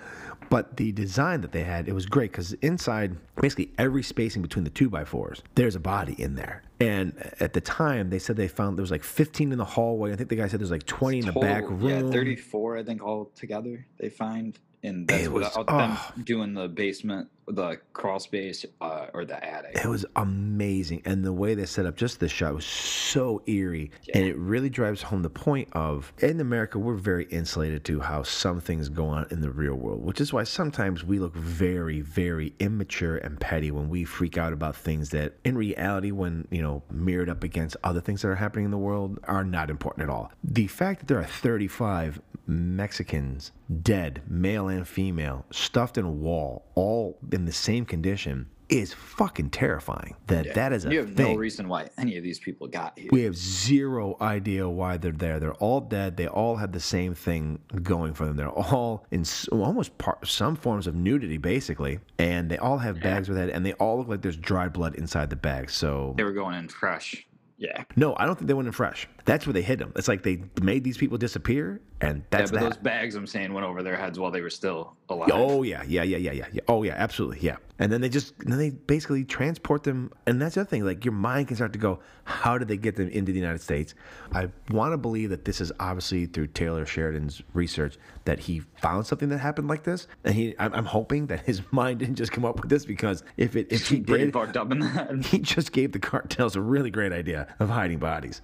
but 0.50 0.76
the 0.76 0.92
design 0.92 1.40
that 1.40 1.50
they 1.50 1.64
had, 1.64 1.88
it 1.88 1.94
was 1.94 2.06
great 2.06 2.30
because 2.30 2.52
inside, 2.54 3.16
basically 3.40 3.72
every 3.76 4.04
spacing 4.04 4.40
between 4.40 4.62
the 4.62 4.70
two 4.70 4.88
by 4.88 5.04
fours, 5.04 5.42
there's 5.56 5.74
a 5.74 5.80
body 5.80 6.14
in 6.16 6.36
there. 6.36 6.62
And 6.78 7.12
at 7.40 7.54
the 7.54 7.60
time, 7.60 8.10
they 8.10 8.20
said 8.20 8.36
they 8.36 8.46
found 8.46 8.78
there 8.78 8.82
was 8.82 8.90
like 8.92 9.02
15 9.02 9.50
in 9.50 9.58
the 9.58 9.64
hallway. 9.64 10.12
I 10.12 10.16
think 10.16 10.28
the 10.28 10.36
guy 10.36 10.46
said 10.46 10.60
there's 10.60 10.70
like 10.70 10.86
20 10.86 11.18
in 11.18 11.26
the 11.26 11.32
back 11.32 11.68
room. 11.68 11.88
Yeah, 11.88 12.02
34, 12.02 12.78
I 12.78 12.82
think, 12.84 13.02
all 13.02 13.32
together 13.34 13.84
they 13.98 14.10
find. 14.10 14.56
And 14.84 15.08
that's 15.08 15.24
It 15.24 15.32
was- 15.32 15.46
without 15.46 15.64
oh. 15.66 15.78
them 15.78 16.24
doing 16.24 16.54
the 16.54 16.68
basement, 16.68 17.28
the 17.46 17.78
crawl 17.92 18.18
space, 18.18 18.64
uh, 18.80 19.06
or 19.12 19.24
the 19.24 19.42
attic. 19.44 19.76
It 19.76 19.88
was 19.88 20.06
amazing. 20.16 21.02
And 21.04 21.24
the 21.24 21.32
way 21.32 21.54
they 21.54 21.66
set 21.66 21.86
up 21.86 21.96
just 21.96 22.20
this 22.20 22.32
shot 22.32 22.54
was 22.54 22.64
so 22.64 23.42
eerie. 23.46 23.90
And 24.12 24.24
it 24.24 24.36
really 24.36 24.70
drives 24.70 25.02
home 25.02 25.22
the 25.22 25.30
point 25.30 25.68
of 25.72 26.12
in 26.18 26.40
America, 26.40 26.78
we're 26.78 26.94
very 26.94 27.24
insulated 27.26 27.84
to 27.84 28.00
how 28.00 28.22
some 28.22 28.60
things 28.60 28.88
go 28.88 29.06
on 29.06 29.26
in 29.30 29.40
the 29.40 29.50
real 29.50 29.74
world, 29.74 30.04
which 30.04 30.20
is 30.20 30.32
why 30.32 30.44
sometimes 30.44 31.04
we 31.04 31.18
look 31.18 31.34
very, 31.34 32.00
very 32.00 32.54
immature 32.58 33.16
and 33.18 33.40
petty 33.40 33.70
when 33.70 33.88
we 33.88 34.04
freak 34.04 34.38
out 34.38 34.52
about 34.52 34.76
things 34.76 35.10
that 35.10 35.34
in 35.44 35.56
reality, 35.56 36.10
when, 36.10 36.46
you 36.50 36.62
know, 36.62 36.82
mirrored 36.90 37.28
up 37.28 37.44
against 37.44 37.76
other 37.84 38.00
things 38.00 38.22
that 38.22 38.28
are 38.28 38.34
happening 38.36 38.64
in 38.64 38.70
the 38.70 38.78
world, 38.78 39.18
are 39.24 39.44
not 39.44 39.70
important 39.70 40.02
at 40.04 40.10
all. 40.10 40.32
The 40.42 40.66
fact 40.66 41.00
that 41.00 41.06
there 41.06 41.18
are 41.18 41.24
35 41.24 42.20
Mexicans 42.46 43.52
dead, 43.82 44.22
male 44.28 44.68
and 44.68 44.86
female, 44.86 45.44
stuffed 45.50 45.96
in 45.98 46.04
a 46.04 46.10
wall, 46.10 46.64
all 46.74 47.18
in 47.34 47.44
the 47.44 47.52
same 47.52 47.84
condition 47.84 48.46
is 48.70 48.94
fucking 48.94 49.50
terrifying. 49.50 50.16
That 50.28 50.54
that 50.54 50.72
is 50.72 50.86
a 50.86 50.90
you 50.90 51.00
have 51.00 51.14
thing. 51.14 51.32
no 51.32 51.38
reason 51.38 51.68
why 51.68 51.90
any 51.98 52.16
of 52.16 52.22
these 52.24 52.38
people 52.38 52.66
got 52.66 52.98
here. 52.98 53.11
we 53.12 53.22
have 53.24 53.37
zero 53.37 54.16
idea 54.22 54.66
why 54.68 54.96
they're 54.96 55.12
there. 55.12 55.38
They're 55.38 55.52
all 55.54 55.80
dead. 55.80 56.16
They 56.16 56.26
all 56.28 56.56
have 56.56 56.72
the 56.72 56.80
same 56.80 57.14
thing 57.14 57.59
going 57.82 58.14
for 58.14 58.24
them. 58.24 58.37
They're 58.37 58.48
all 58.48 59.04
in 59.11 59.24
almost 59.52 59.96
part, 59.98 60.26
some 60.26 60.56
forms 60.56 60.87
of 60.87 60.94
nudity, 60.94 61.37
basically, 61.37 61.98
and 62.18 62.50
they 62.50 62.56
all 62.56 62.78
have 62.78 63.00
bags 63.00 63.28
with 63.28 63.37
it, 63.38 63.50
and 63.50 63.66
they 63.66 63.74
all 63.74 63.98
look 63.98 64.09
like 64.09 64.22
there's 64.22 64.37
dried 64.37 64.72
blood 64.72 64.94
inside 64.94 65.28
the 65.28 65.37
bag. 65.37 65.70
So 65.70 66.14
They 66.16 66.24
were 66.24 66.32
going 66.32 66.54
in 66.56 66.68
fresh. 66.68 67.26
Yeah. 67.56 67.84
no, 67.94 68.16
I 68.16 68.26
don't 68.26 68.34
think 68.36 68.48
they 68.48 68.54
went 68.54 68.66
in 68.66 68.72
fresh. 68.72 69.08
That's 69.24 69.46
where 69.46 69.52
they 69.52 69.62
hid 69.62 69.78
them. 69.78 69.92
It's 69.94 70.08
like 70.08 70.22
they 70.22 70.42
made 70.60 70.82
these 70.82 70.96
people 70.96 71.18
disappear, 71.18 71.80
and 72.00 72.24
that's 72.30 72.50
yeah, 72.50 72.58
but 72.58 72.64
that. 72.64 72.74
those 72.74 72.82
bags 72.82 73.14
I'm 73.14 73.26
saying 73.26 73.52
went 73.52 73.64
over 73.64 73.82
their 73.82 73.96
heads 73.96 74.18
while 74.18 74.30
they 74.30 74.40
were 74.40 74.50
still 74.50 74.96
alive. 75.08 75.30
Oh 75.32 75.62
yeah, 75.62 75.82
yeah, 75.86 76.02
yeah, 76.02 76.16
yeah, 76.16 76.32
yeah. 76.32 76.60
Oh 76.66 76.82
yeah, 76.82 76.94
absolutely, 76.96 77.38
yeah. 77.40 77.56
And 77.78 77.90
then 77.90 78.00
they 78.00 78.08
just, 78.08 78.38
then 78.38 78.56
they 78.56 78.70
basically 78.70 79.24
transport 79.24 79.82
them, 79.82 80.12
and 80.26 80.40
that's 80.40 80.54
the 80.54 80.60
other 80.60 80.70
thing. 80.70 80.84
Like 80.84 81.04
your 81.04 81.12
mind 81.12 81.48
can 81.48 81.56
start 81.56 81.72
to 81.72 81.78
go, 81.78 81.98
how 82.22 82.56
did 82.56 82.68
they 82.68 82.76
get 82.76 82.94
them 82.94 83.08
into 83.08 83.32
the 83.32 83.38
United 83.38 83.60
States? 83.60 83.94
I 84.32 84.48
want 84.70 84.92
to 84.92 84.96
believe 84.96 85.30
that 85.30 85.44
this 85.44 85.60
is 85.60 85.72
obviously 85.80 86.26
through 86.26 86.48
Taylor 86.48 86.87
Sheridan's 86.87 87.42
research 87.52 87.98
that 88.26 88.38
he 88.38 88.60
found 88.80 89.06
something 89.06 89.28
that 89.30 89.38
happened 89.38 89.66
like 89.66 89.82
this, 89.82 90.06
and 90.22 90.34
he, 90.34 90.54
I'm, 90.58 90.72
I'm 90.72 90.84
hoping 90.84 91.26
that 91.26 91.40
his 91.40 91.62
mind 91.72 91.98
didn't 91.98 92.14
just 92.14 92.30
come 92.30 92.44
up 92.44 92.60
with 92.60 92.70
this 92.70 92.84
because 92.84 93.24
if 93.37 93.56
it, 93.56 93.66
if 93.70 93.88
he 93.88 94.00
Brain 94.00 94.30
did, 94.30 94.56
up 94.56 94.70
in 94.70 94.78
that. 94.78 95.24
he 95.26 95.40
just 95.40 95.72
gave 95.72 95.90
the 95.90 95.98
cartels 95.98 96.54
a 96.54 96.60
really 96.60 96.90
great 96.90 97.12
idea 97.12 97.52
of 97.58 97.70
hiding 97.70 97.98
bodies. 97.98 98.40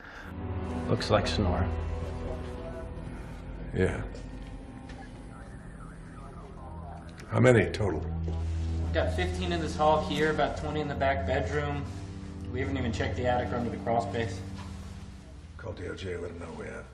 Looks 0.89 1.09
like 1.09 1.29
Sonora. 1.29 1.69
Yeah. 3.77 4.03
How 7.31 7.39
many 7.39 7.71
total? 7.71 8.05
Got 8.93 9.15
15 9.15 9.53
in 9.53 9.61
this 9.61 9.77
hall 9.77 10.05
here, 10.07 10.31
about 10.33 10.57
20 10.57 10.81
in 10.81 10.89
the 10.89 10.97
back 10.97 11.25
bedroom. 11.25 11.85
We 12.53 12.59
haven't 12.59 12.77
even 12.77 12.93
checked 12.93 13.17
the 13.17 13.27
attic 13.27 13.53
or 13.53 13.57
under 13.57 13.71
the 13.71 13.77
crawl 13.79 14.03
space. 14.11 14.41
Call 15.59 15.75
DOJ, 15.75 16.21
let 16.21 16.37
them 16.37 16.41
know 16.41 16.53
we 16.59 16.67
have. 16.67 16.85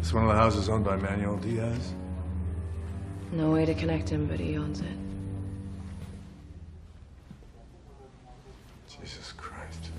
It's 0.00 0.14
one 0.14 0.22
of 0.22 0.30
the 0.30 0.36
houses 0.36 0.70
owned 0.70 0.86
by 0.86 0.96
Manuel 0.96 1.36
Diaz. 1.36 1.92
No 3.32 3.50
way 3.50 3.66
to 3.66 3.74
connect 3.74 4.08
him, 4.08 4.26
but 4.26 4.40
he 4.40 4.56
owns 4.56 4.80
it. 4.80 4.86
Jesus 8.88 9.32
Christ. 9.32 9.90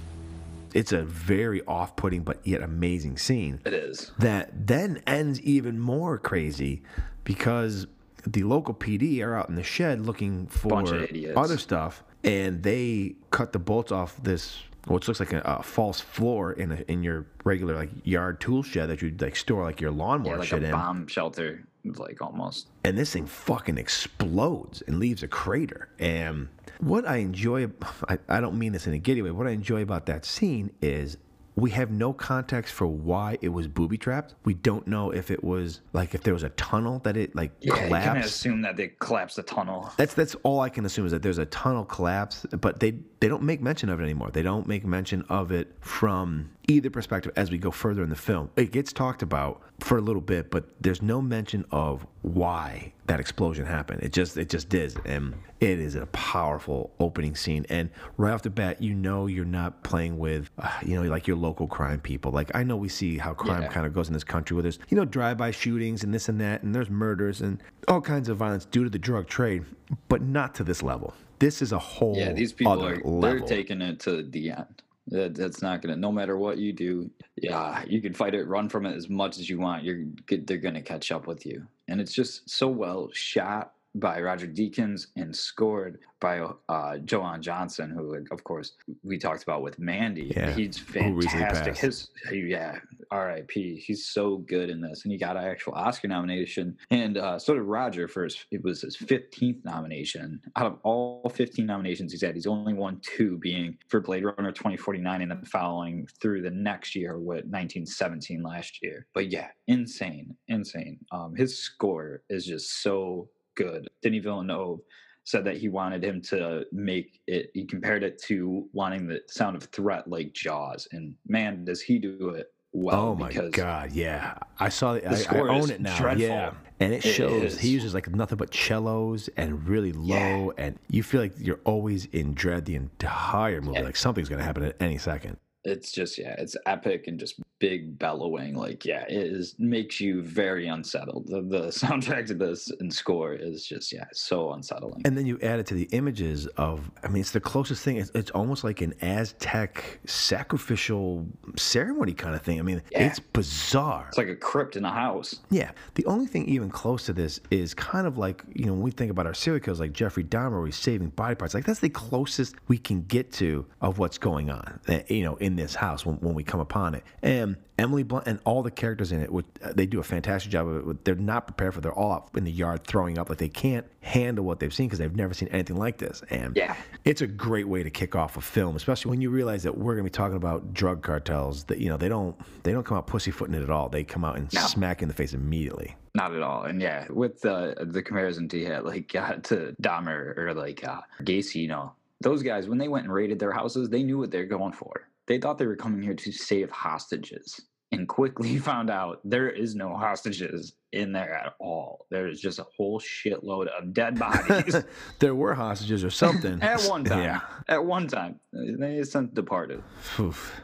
It's 0.74 0.94
a 0.94 1.04
very 1.04 1.62
off-putting 1.66 2.24
but 2.24 2.40
yet 2.44 2.64
amazing 2.64 3.18
scene. 3.18 3.60
It 3.66 3.74
is. 3.74 4.14
that 4.18 4.50
then 4.68 5.04
ends 5.06 5.40
even 5.42 5.80
more 5.80 6.18
crazy 6.18 6.82
because 7.24 7.86
the 8.32 8.44
local 8.44 8.74
PD 8.74 9.22
are 9.24 9.36
out 9.36 9.50
in 9.50 9.56
the 9.56 9.64
shed 9.64 10.02
looking 10.06 10.48
for 10.48 10.70
Bunch 10.70 10.92
of 10.92 11.02
idiots. 11.04 11.38
other 11.38 11.58
stuff, 11.58 12.04
and 12.24 12.64
they 12.64 13.16
cut 13.32 13.54
the 13.54 13.60
bolts 13.60 13.92
off 13.92 14.18
this, 14.22 14.62
which 14.88 15.08
looks 15.08 15.20
like 15.20 15.34
a, 15.34 15.42
a 15.42 15.64
false 15.64 16.00
floor 16.00 16.52
in 16.54 16.72
a, 16.72 16.76
in 16.88 17.04
your 17.04 17.26
regular 17.44 17.76
like 17.76 17.90
yard 18.04 18.40
tool 18.40 18.64
shed 18.64 18.90
that 18.90 19.02
you 19.02 19.16
like 19.20 19.36
store 19.36 19.64
like 19.64 19.80
your 19.82 19.92
lawnmower 19.92 20.34
Yeah, 20.34 20.40
like 20.40 20.48
shit 20.48 20.64
a 20.64 20.66
in. 20.68 20.72
bomb 20.72 21.08
shelter, 21.08 21.66
like 21.86 22.22
almost. 22.22 22.68
And 22.84 22.98
this 22.98 23.14
thing 23.14 23.26
fucking 23.26 23.78
explodes 23.78 24.82
and 24.88 25.00
leaves 25.00 25.24
a 25.24 25.28
crater. 25.28 25.90
And 26.00 26.48
what 26.80 27.08
I 27.08 27.18
enjoy, 27.18 27.68
I, 28.10 28.18
I 28.28 28.42
don't 28.42 28.58
mean 28.58 28.74
this 28.74 28.88
in 28.88 28.94
a 28.94 28.98
giddy 29.00 29.22
way, 29.22 29.32
what 29.32 29.48
I 29.48 29.52
enjoy 29.52 29.82
about 29.82 30.06
that 30.08 30.26
scene 30.26 30.72
is 30.82 31.18
we 31.58 31.72
have 31.72 31.90
no 31.90 32.14
context 32.14 32.72
for 32.72 32.86
why 32.86 33.40
it 33.42 33.50
was 33.50 33.68
booby 33.68 33.98
trapped. 33.98 34.36
We 34.46 34.54
don't 34.54 34.86
know 34.86 35.10
if 35.10 35.32
it 35.32 35.44
was 35.44 35.82
like 35.92 36.14
if 36.14 36.22
there 36.22 36.36
was 36.36 36.44
a 36.44 36.50
tunnel 36.50 37.00
that 37.00 37.18
it 37.18 37.36
like 37.36 37.52
Yeah, 37.62 37.74
you 37.74 37.74
kind 37.74 37.84
of 37.96 38.04
collapsed. 38.04 38.30
assume 38.30 38.62
that 38.62 38.78
they 38.78 38.94
collapsed 39.00 39.38
the 39.38 39.44
tunnel. 39.44 39.92
That's 39.98 40.14
that's 40.14 40.36
all 40.44 40.60
I 40.62 40.70
can 40.70 40.86
assume 40.86 41.08
is 41.08 41.12
that 41.12 41.24
there's 41.24 41.40
a 41.40 41.48
tunnel 41.48 41.84
collapse, 41.84 42.46
but 42.62 42.80
they 42.80 43.00
they 43.20 43.28
don't 43.28 43.42
make 43.42 43.60
mention 43.60 43.90
of 43.90 44.00
it 44.00 44.04
anymore. 44.04 44.30
They 44.30 44.44
don't 44.44 44.68
make 44.68 44.86
mention 44.86 45.24
of 45.30 45.52
it 45.52 45.76
from 45.82 46.52
either 46.68 46.92
perspective 46.92 47.32
as 47.36 47.50
we 47.50 47.58
go 47.58 47.72
further 47.72 48.04
in 48.04 48.10
the 48.10 48.16
film. 48.16 48.52
It 48.56 48.72
gets 48.72 48.94
talked 48.94 49.24
about 49.24 49.64
for 49.80 49.98
a 49.98 50.02
little 50.02 50.22
bit, 50.22 50.52
but 50.52 50.66
there's 50.80 51.02
no 51.02 51.24
mention 51.24 51.66
of 51.72 52.06
why 52.22 52.94
that 53.08 53.20
explosion 53.20 53.66
happened. 53.66 54.04
It 54.04 54.12
just 54.14 54.38
it 54.38 54.50
just 54.50 54.70
did, 54.70 54.96
and 55.06 55.34
it 55.60 55.80
is 55.80 55.96
a 55.96 56.06
powerful 56.08 56.92
opening 57.00 57.36
scene. 57.36 57.66
And 57.70 57.90
right 58.18 58.34
off 58.34 58.42
the 58.44 58.50
bat, 58.50 58.82
you 58.82 58.94
know 58.94 59.28
you're 59.28 59.46
not 59.46 59.84
playing 59.84 60.18
with 60.20 60.50
uh, 60.60 60.70
you 60.86 60.96
know 61.02 61.10
like 61.10 61.26
your 61.28 61.38
local 61.38 61.68
crime 61.68 62.00
people. 62.00 62.32
Like 62.32 62.52
I 62.54 62.64
know 62.64 62.76
we 62.78 62.90
see 62.90 63.18
how 63.18 63.34
crime 63.34 63.64
Yeah. 63.64 63.70
kind 63.70 63.86
of 63.88 63.94
goes 63.94 64.08
in 64.08 64.14
this 64.14 64.24
country 64.26 64.56
where 64.56 64.64
there's 64.64 64.80
you 64.90 64.98
know 64.98 65.06
drive-by 65.06 65.52
shootings 65.52 66.04
and 66.04 66.14
this 66.14 66.30
and 66.30 66.40
that, 66.42 66.64
and 66.64 66.76
there's 66.76 66.90
murders 66.90 67.42
and 67.42 67.62
all 67.88 68.02
kinds 68.02 68.30
of 68.30 68.38
violence 68.38 68.66
due 68.66 68.84
to 68.84 68.90
the 68.90 69.00
drug 69.00 69.28
trade, 69.28 69.64
but 70.10 70.22
not 70.22 70.54
to 70.56 70.64
this 70.64 70.84
level. 70.84 71.14
This 71.40 71.62
is 71.62 71.72
a 71.72 71.80
whole 71.80 72.16
Yeah, 72.18 72.34
these 72.34 72.52
people 72.52 72.74
other 72.74 72.96
are 72.96 72.98
level. 72.98 73.22
they're 73.22 73.40
taking 73.40 73.82
it 73.82 74.00
to 74.02 74.24
the 74.24 74.52
end. 74.52 74.84
That, 75.10 75.36
that's 75.36 75.62
not 75.62 75.82
gonna. 75.82 75.96
No 75.96 76.12
matter 76.12 76.38
what 76.38 76.58
you 76.58 76.74
do, 76.74 77.10
yeah, 77.42 77.86
you 77.88 78.02
can 78.02 78.14
fight 78.14 78.36
it, 78.36 78.44
run 78.46 78.68
from 78.68 78.86
it 78.86 78.94
as 78.96 79.08
much 79.08 79.38
as 79.40 79.50
you 79.50 79.58
want. 79.60 79.86
You're 79.86 80.04
they're 80.30 80.58
gonna 80.58 80.82
catch 80.82 81.14
up 81.14 81.28
with 81.28 81.46
you, 81.46 81.66
and 81.88 82.02
it's 82.02 82.14
just 82.14 82.50
so 82.50 82.68
well 82.68 83.10
shot 83.14 83.74
by 83.96 84.22
Roger 84.22 84.48
Deakins 84.48 85.08
and 85.16 85.36
scored 85.36 86.00
by 86.20 86.40
uh, 86.40 86.54
Jóhann 86.70 87.42
Jóhannsson, 87.42 87.92
who, 87.94 88.26
of 88.32 88.44
course, 88.44 88.74
we 89.04 89.18
talked 89.18 89.44
about 89.44 89.62
with 89.62 89.78
Mandy. 89.80 90.32
Yeah, 90.36 90.52
He's 90.52 90.78
fantastic. 90.78 91.78
His, 91.78 92.10
yeah, 92.32 92.80
R.I.P. 93.12 93.78
He's 93.78 94.08
so 94.08 94.38
good 94.38 94.70
in 94.70 94.82
this, 94.82 95.04
and 95.04 95.12
he 95.12 95.18
got 95.18 95.38
an 95.38 95.44
actual 95.44 95.74
Oscar 95.74 96.08
nomination, 96.08 96.76
and 96.90 97.18
uh, 97.18 97.38
so 97.40 97.54
did 97.54 97.62
Roger 97.62 98.08
for 98.08 98.24
his. 98.24 98.38
It 98.52 98.64
was 98.64 98.82
his 98.82 98.96
fifteenth 98.96 99.64
nomination 99.64 100.42
out 100.56 100.66
of 100.66 100.80
all 100.84 101.30
fifteen 101.34 101.66
nominations 101.66 102.12
he's 102.12 102.22
had. 102.22 102.36
He's 102.36 102.48
only 102.48 102.74
won 102.74 103.00
two, 103.02 103.38
being 103.38 103.78
for 103.88 104.00
Blade 104.00 104.24
Runner 104.24 104.52
twenty 104.52 104.78
forty 104.78 105.00
nine, 105.00 105.22
and 105.22 105.32
then 105.32 105.44
following 105.46 106.08
through 106.22 106.42
the 106.42 106.52
next 106.52 106.96
year 106.96 107.20
with 107.20 107.46
nineteen 107.46 107.86
seventeen 107.86 108.42
last 108.42 108.80
year. 108.82 109.08
But 109.14 109.32
yeah, 109.32 109.50
insane, 109.68 110.36
insane. 110.48 111.00
Um, 111.12 111.36
his 111.36 111.58
score 111.60 112.24
is 112.30 112.46
just 112.46 112.82
so 112.82 113.30
good. 113.58 113.90
Denis 114.02 114.24
Villeneuve 114.24 114.80
said 115.26 115.44
that 115.44 115.58
he 115.58 115.68
wanted 115.68 116.04
him 116.04 116.22
to 116.22 116.64
make 116.72 117.20
it. 117.28 117.52
He 117.54 117.66
compared 117.66 118.04
it 118.04 118.22
to 118.24 118.70
wanting 118.72 119.08
the 119.08 119.20
sound 119.28 119.58
of 119.58 119.64
threat 119.66 120.08
like 120.08 120.32
Jaws, 120.34 120.88
and 120.94 121.14
man, 121.28 121.66
does 121.66 121.82
he 121.82 122.00
do 122.00 122.30
it 122.30 122.48
well? 122.72 123.10
oh 123.10 123.16
my 123.16 123.34
god, 123.50 123.92
yeah. 123.92 124.36
I 124.60 124.70
saw 124.70 124.94
it. 124.94 125.04
the 125.04 125.28
I, 125.30 125.38
I 125.40 125.60
own 125.60 125.70
it 125.70 125.82
now. 125.82 125.98
dreadful. 125.98 126.26
Yeah. 126.26 126.52
And 126.80 126.94
it 126.94 127.04
It 127.04 127.10
shows 127.12 127.60
he 127.60 127.70
uses 127.70 127.94
like 127.96 128.08
nothing 128.10 128.38
but 128.38 128.54
cellos 128.54 129.30
and 129.36 129.68
really 129.68 129.92
low 129.94 130.54
and 130.60 130.78
you 130.90 131.02
feel 131.02 131.20
like 131.22 131.34
you're 131.38 131.60
always 131.66 132.06
in 132.06 132.36
dread 132.36 132.66
the 132.66 132.76
entire 132.76 133.62
movie. 133.62 133.80
Yeah. 133.80 133.86
Like 133.86 133.96
something's 133.96 134.30
gonna 134.30 134.44
happen 134.44 134.64
at 134.64 134.76
any 134.80 135.00
second. 135.00 135.38
it's 135.64 135.92
just 135.92 136.18
yeah, 136.20 136.36
it's 136.38 136.56
epic 136.68 137.06
and 137.08 137.20
just 137.20 137.42
big 137.60 137.98
bellowing. 138.00 138.56
Like 138.56 138.86
yeah, 138.86 139.04
it 139.04 139.12
is 139.18 139.56
makes 139.60 140.00
you 140.00 140.22
very 140.24 140.68
unsettled. 140.68 141.28
The, 141.28 141.42
the 141.42 141.68
soundtrack 141.68 142.28
to 142.28 142.34
this 142.34 142.70
and 142.80 142.94
score 142.94 143.34
is 143.34 143.66
just 143.66 143.92
yeah, 143.92 144.06
so 144.14 144.54
unsettling. 144.54 145.02
And 145.06 145.18
then 145.18 145.26
you 145.26 145.40
add 145.42 145.60
it 145.60 145.66
to 145.68 145.74
the 145.74 145.88
images 145.92 146.48
of, 146.58 146.90
I 147.04 147.08
mean, 147.08 147.22
it's 147.22 147.32
the 147.32 147.40
closest 147.40 147.84
thing. 147.84 147.98
It's, 147.98 148.12
it's 148.14 148.32
almost 148.32 148.64
like 148.64 148.82
an 148.82 148.94
Aztec 149.02 150.00
sacrificial 150.06 151.26
ceremony 151.56 152.14
kind 152.14 152.36
of 152.36 152.42
thing. 152.42 152.60
I 152.60 152.62
mean, 152.64 152.82
Yeah. 152.92 153.08
it's 153.08 153.20
bizarre. 153.20 154.06
It's 154.10 154.18
like 154.18 154.28
a 154.28 154.36
crypt 154.36 154.76
in 154.76 154.86
a 154.86 154.92
house. 154.92 155.40
Yeah. 155.50 155.72
The 155.96 156.06
only 156.06 156.28
thing 156.28 156.46
even 156.46 156.70
close 156.70 157.06
to 157.06 157.14
this 157.14 157.40
is 157.52 157.74
kind 157.74 158.06
of 158.08 158.18
like, 158.18 158.44
you 158.54 158.66
know, 158.66 158.74
when 158.74 158.82
we 158.82 158.92
think 158.92 159.12
about 159.12 159.26
our 159.26 159.34
serial 159.34 159.60
killers 159.64 159.80
like 159.80 159.94
Jeffrey 159.94 160.24
Dahmer, 160.24 160.66
he's 160.66 160.76
saving 160.76 161.10
body 161.10 161.36
parts, 161.36 161.54
like 161.54 161.66
that's 161.66 161.80
the 161.80 161.90
closest 161.90 162.56
we 162.68 162.78
can 162.78 163.02
get 163.04 163.32
to 163.34 163.66
of 163.82 164.00
what's 164.00 164.18
going 164.18 164.50
on, 164.50 164.80
eh, 164.88 165.04
you 165.08 165.24
know, 165.24 165.36
in 165.38 165.56
this 165.56 165.76
house 165.76 166.06
when, 166.06 166.16
when 166.18 166.34
we 166.36 166.44
come 166.44 166.60
upon 166.60 166.94
it. 166.96 167.04
And 167.24 167.47
Emily 167.78 168.04
Blunt 168.04 168.26
and 168.28 168.40
all 168.44 168.64
the 168.64 168.72
characters 168.72 169.12
in 169.12 169.22
it, 169.22 169.32
which, 169.32 169.46
uh, 169.64 169.72
they 169.76 169.86
do 169.86 170.00
a 170.00 170.04
fantastic 170.04 170.52
job 170.52 170.68
of 170.68 170.90
it. 170.90 171.06
They're 171.06 171.14
not 171.16 171.46
prepared 171.48 171.76
for. 171.76 171.82
They're 171.82 171.94
all 171.94 172.30
in 172.36 172.44
the 172.44 172.52
yard 172.52 172.86
throwing 172.86 173.18
up, 173.18 173.30
like 173.30 173.38
they 173.38 173.50
can't 173.50 173.86
handle 174.02 174.44
what 174.44 174.60
they've 174.60 174.74
seen 174.74 174.88
because 174.88 174.98
they've 175.00 175.16
never 175.16 175.34
seen 175.34 175.48
anything 175.50 175.76
like 175.78 175.98
this. 176.00 176.24
And 176.30 176.58
Yeah. 176.58 176.76
it's 177.06 177.22
a 177.22 177.28
great 177.28 177.68
way 177.68 177.84
to 177.84 177.90
kick 177.92 178.16
off 178.16 178.36
a 178.36 178.42
film, 178.42 178.76
especially 178.76 179.12
when 179.12 179.22
you 179.22 179.30
realize 179.30 179.64
that 179.64 179.78
we're 179.78 179.94
going 179.94 180.04
to 180.06 180.10
be 180.12 180.14
talking 180.16 180.38
about 180.38 180.74
drug 180.74 181.04
cartels. 181.04 181.66
That 181.66 181.78
you 181.80 181.90
know 181.90 181.98
they 181.98 182.10
don't 182.10 182.36
they 182.64 182.72
don't 182.72 182.84
come 182.84 182.98
out 182.98 183.06
pussyfooting 183.08 183.54
it 183.56 183.62
at 183.64 183.70
all. 183.70 183.90
They 183.90 184.04
come 184.04 184.26
out 184.26 184.38
and 184.38 184.52
No. 184.54 184.62
smack 184.62 185.02
in 185.02 185.08
the 185.08 185.14
face 185.14 185.34
immediately. 185.34 185.96
Not 186.16 186.34
at 186.34 186.42
all. 186.42 186.64
And 186.64 186.82
yeah, 186.82 187.06
with 187.12 187.42
the 187.42 187.76
the 187.80 188.02
comparison 188.02 188.48
to 188.50 188.58
yeah, 188.58 188.80
like 188.80 189.16
uh, 189.16 189.36
to 189.44 189.76
Dahmer 189.82 190.36
or 190.38 190.54
like 190.56 190.84
uh, 190.84 191.02
Gacy, 191.22 191.56
you 191.62 191.68
know, 191.68 191.92
those 192.22 192.42
guys 192.42 192.68
when 192.68 192.80
they 192.80 192.88
went 192.88 193.06
and 193.06 193.14
raided 193.14 193.38
their 193.38 193.52
houses, 193.52 193.90
they 193.90 194.02
knew 194.02 194.18
what 194.18 194.32
they're 194.32 194.46
going 194.48 194.74
for. 194.74 195.08
They 195.28 195.38
thought 195.40 195.58
they 195.58 195.66
were 195.68 195.76
coming 195.76 196.02
here 196.02 196.14
to 196.16 196.32
save 196.32 196.70
hostages, 196.72 197.60
and 197.92 198.08
quickly 198.08 198.58
found 198.72 198.90
out 198.90 199.20
there 199.24 199.50
is 199.50 199.76
no 199.76 199.96
hostages 199.96 200.74
in 200.94 201.12
there 201.12 201.34
at 201.34 201.54
all. 201.60 202.06
There 202.12 202.28
is 202.28 202.40
just 202.40 202.60
a 202.60 202.66
whole 202.78 203.00
shitload 203.00 203.68
of 203.68 203.94
dead 203.94 204.18
bodies 204.26 204.84
there 205.20 205.36
were 205.36 205.54
hostages 205.54 206.04
or 206.04 206.10
something 206.10 206.62
at 206.62 206.82
one 206.84 207.04
time. 207.04 207.24
Yeah. 207.24 207.40
At 207.68 207.84
one 207.86 208.08
time, 208.08 208.40
they 208.54 209.04
since 209.04 209.32
departed. 209.34 209.84
Oof. 210.20 210.62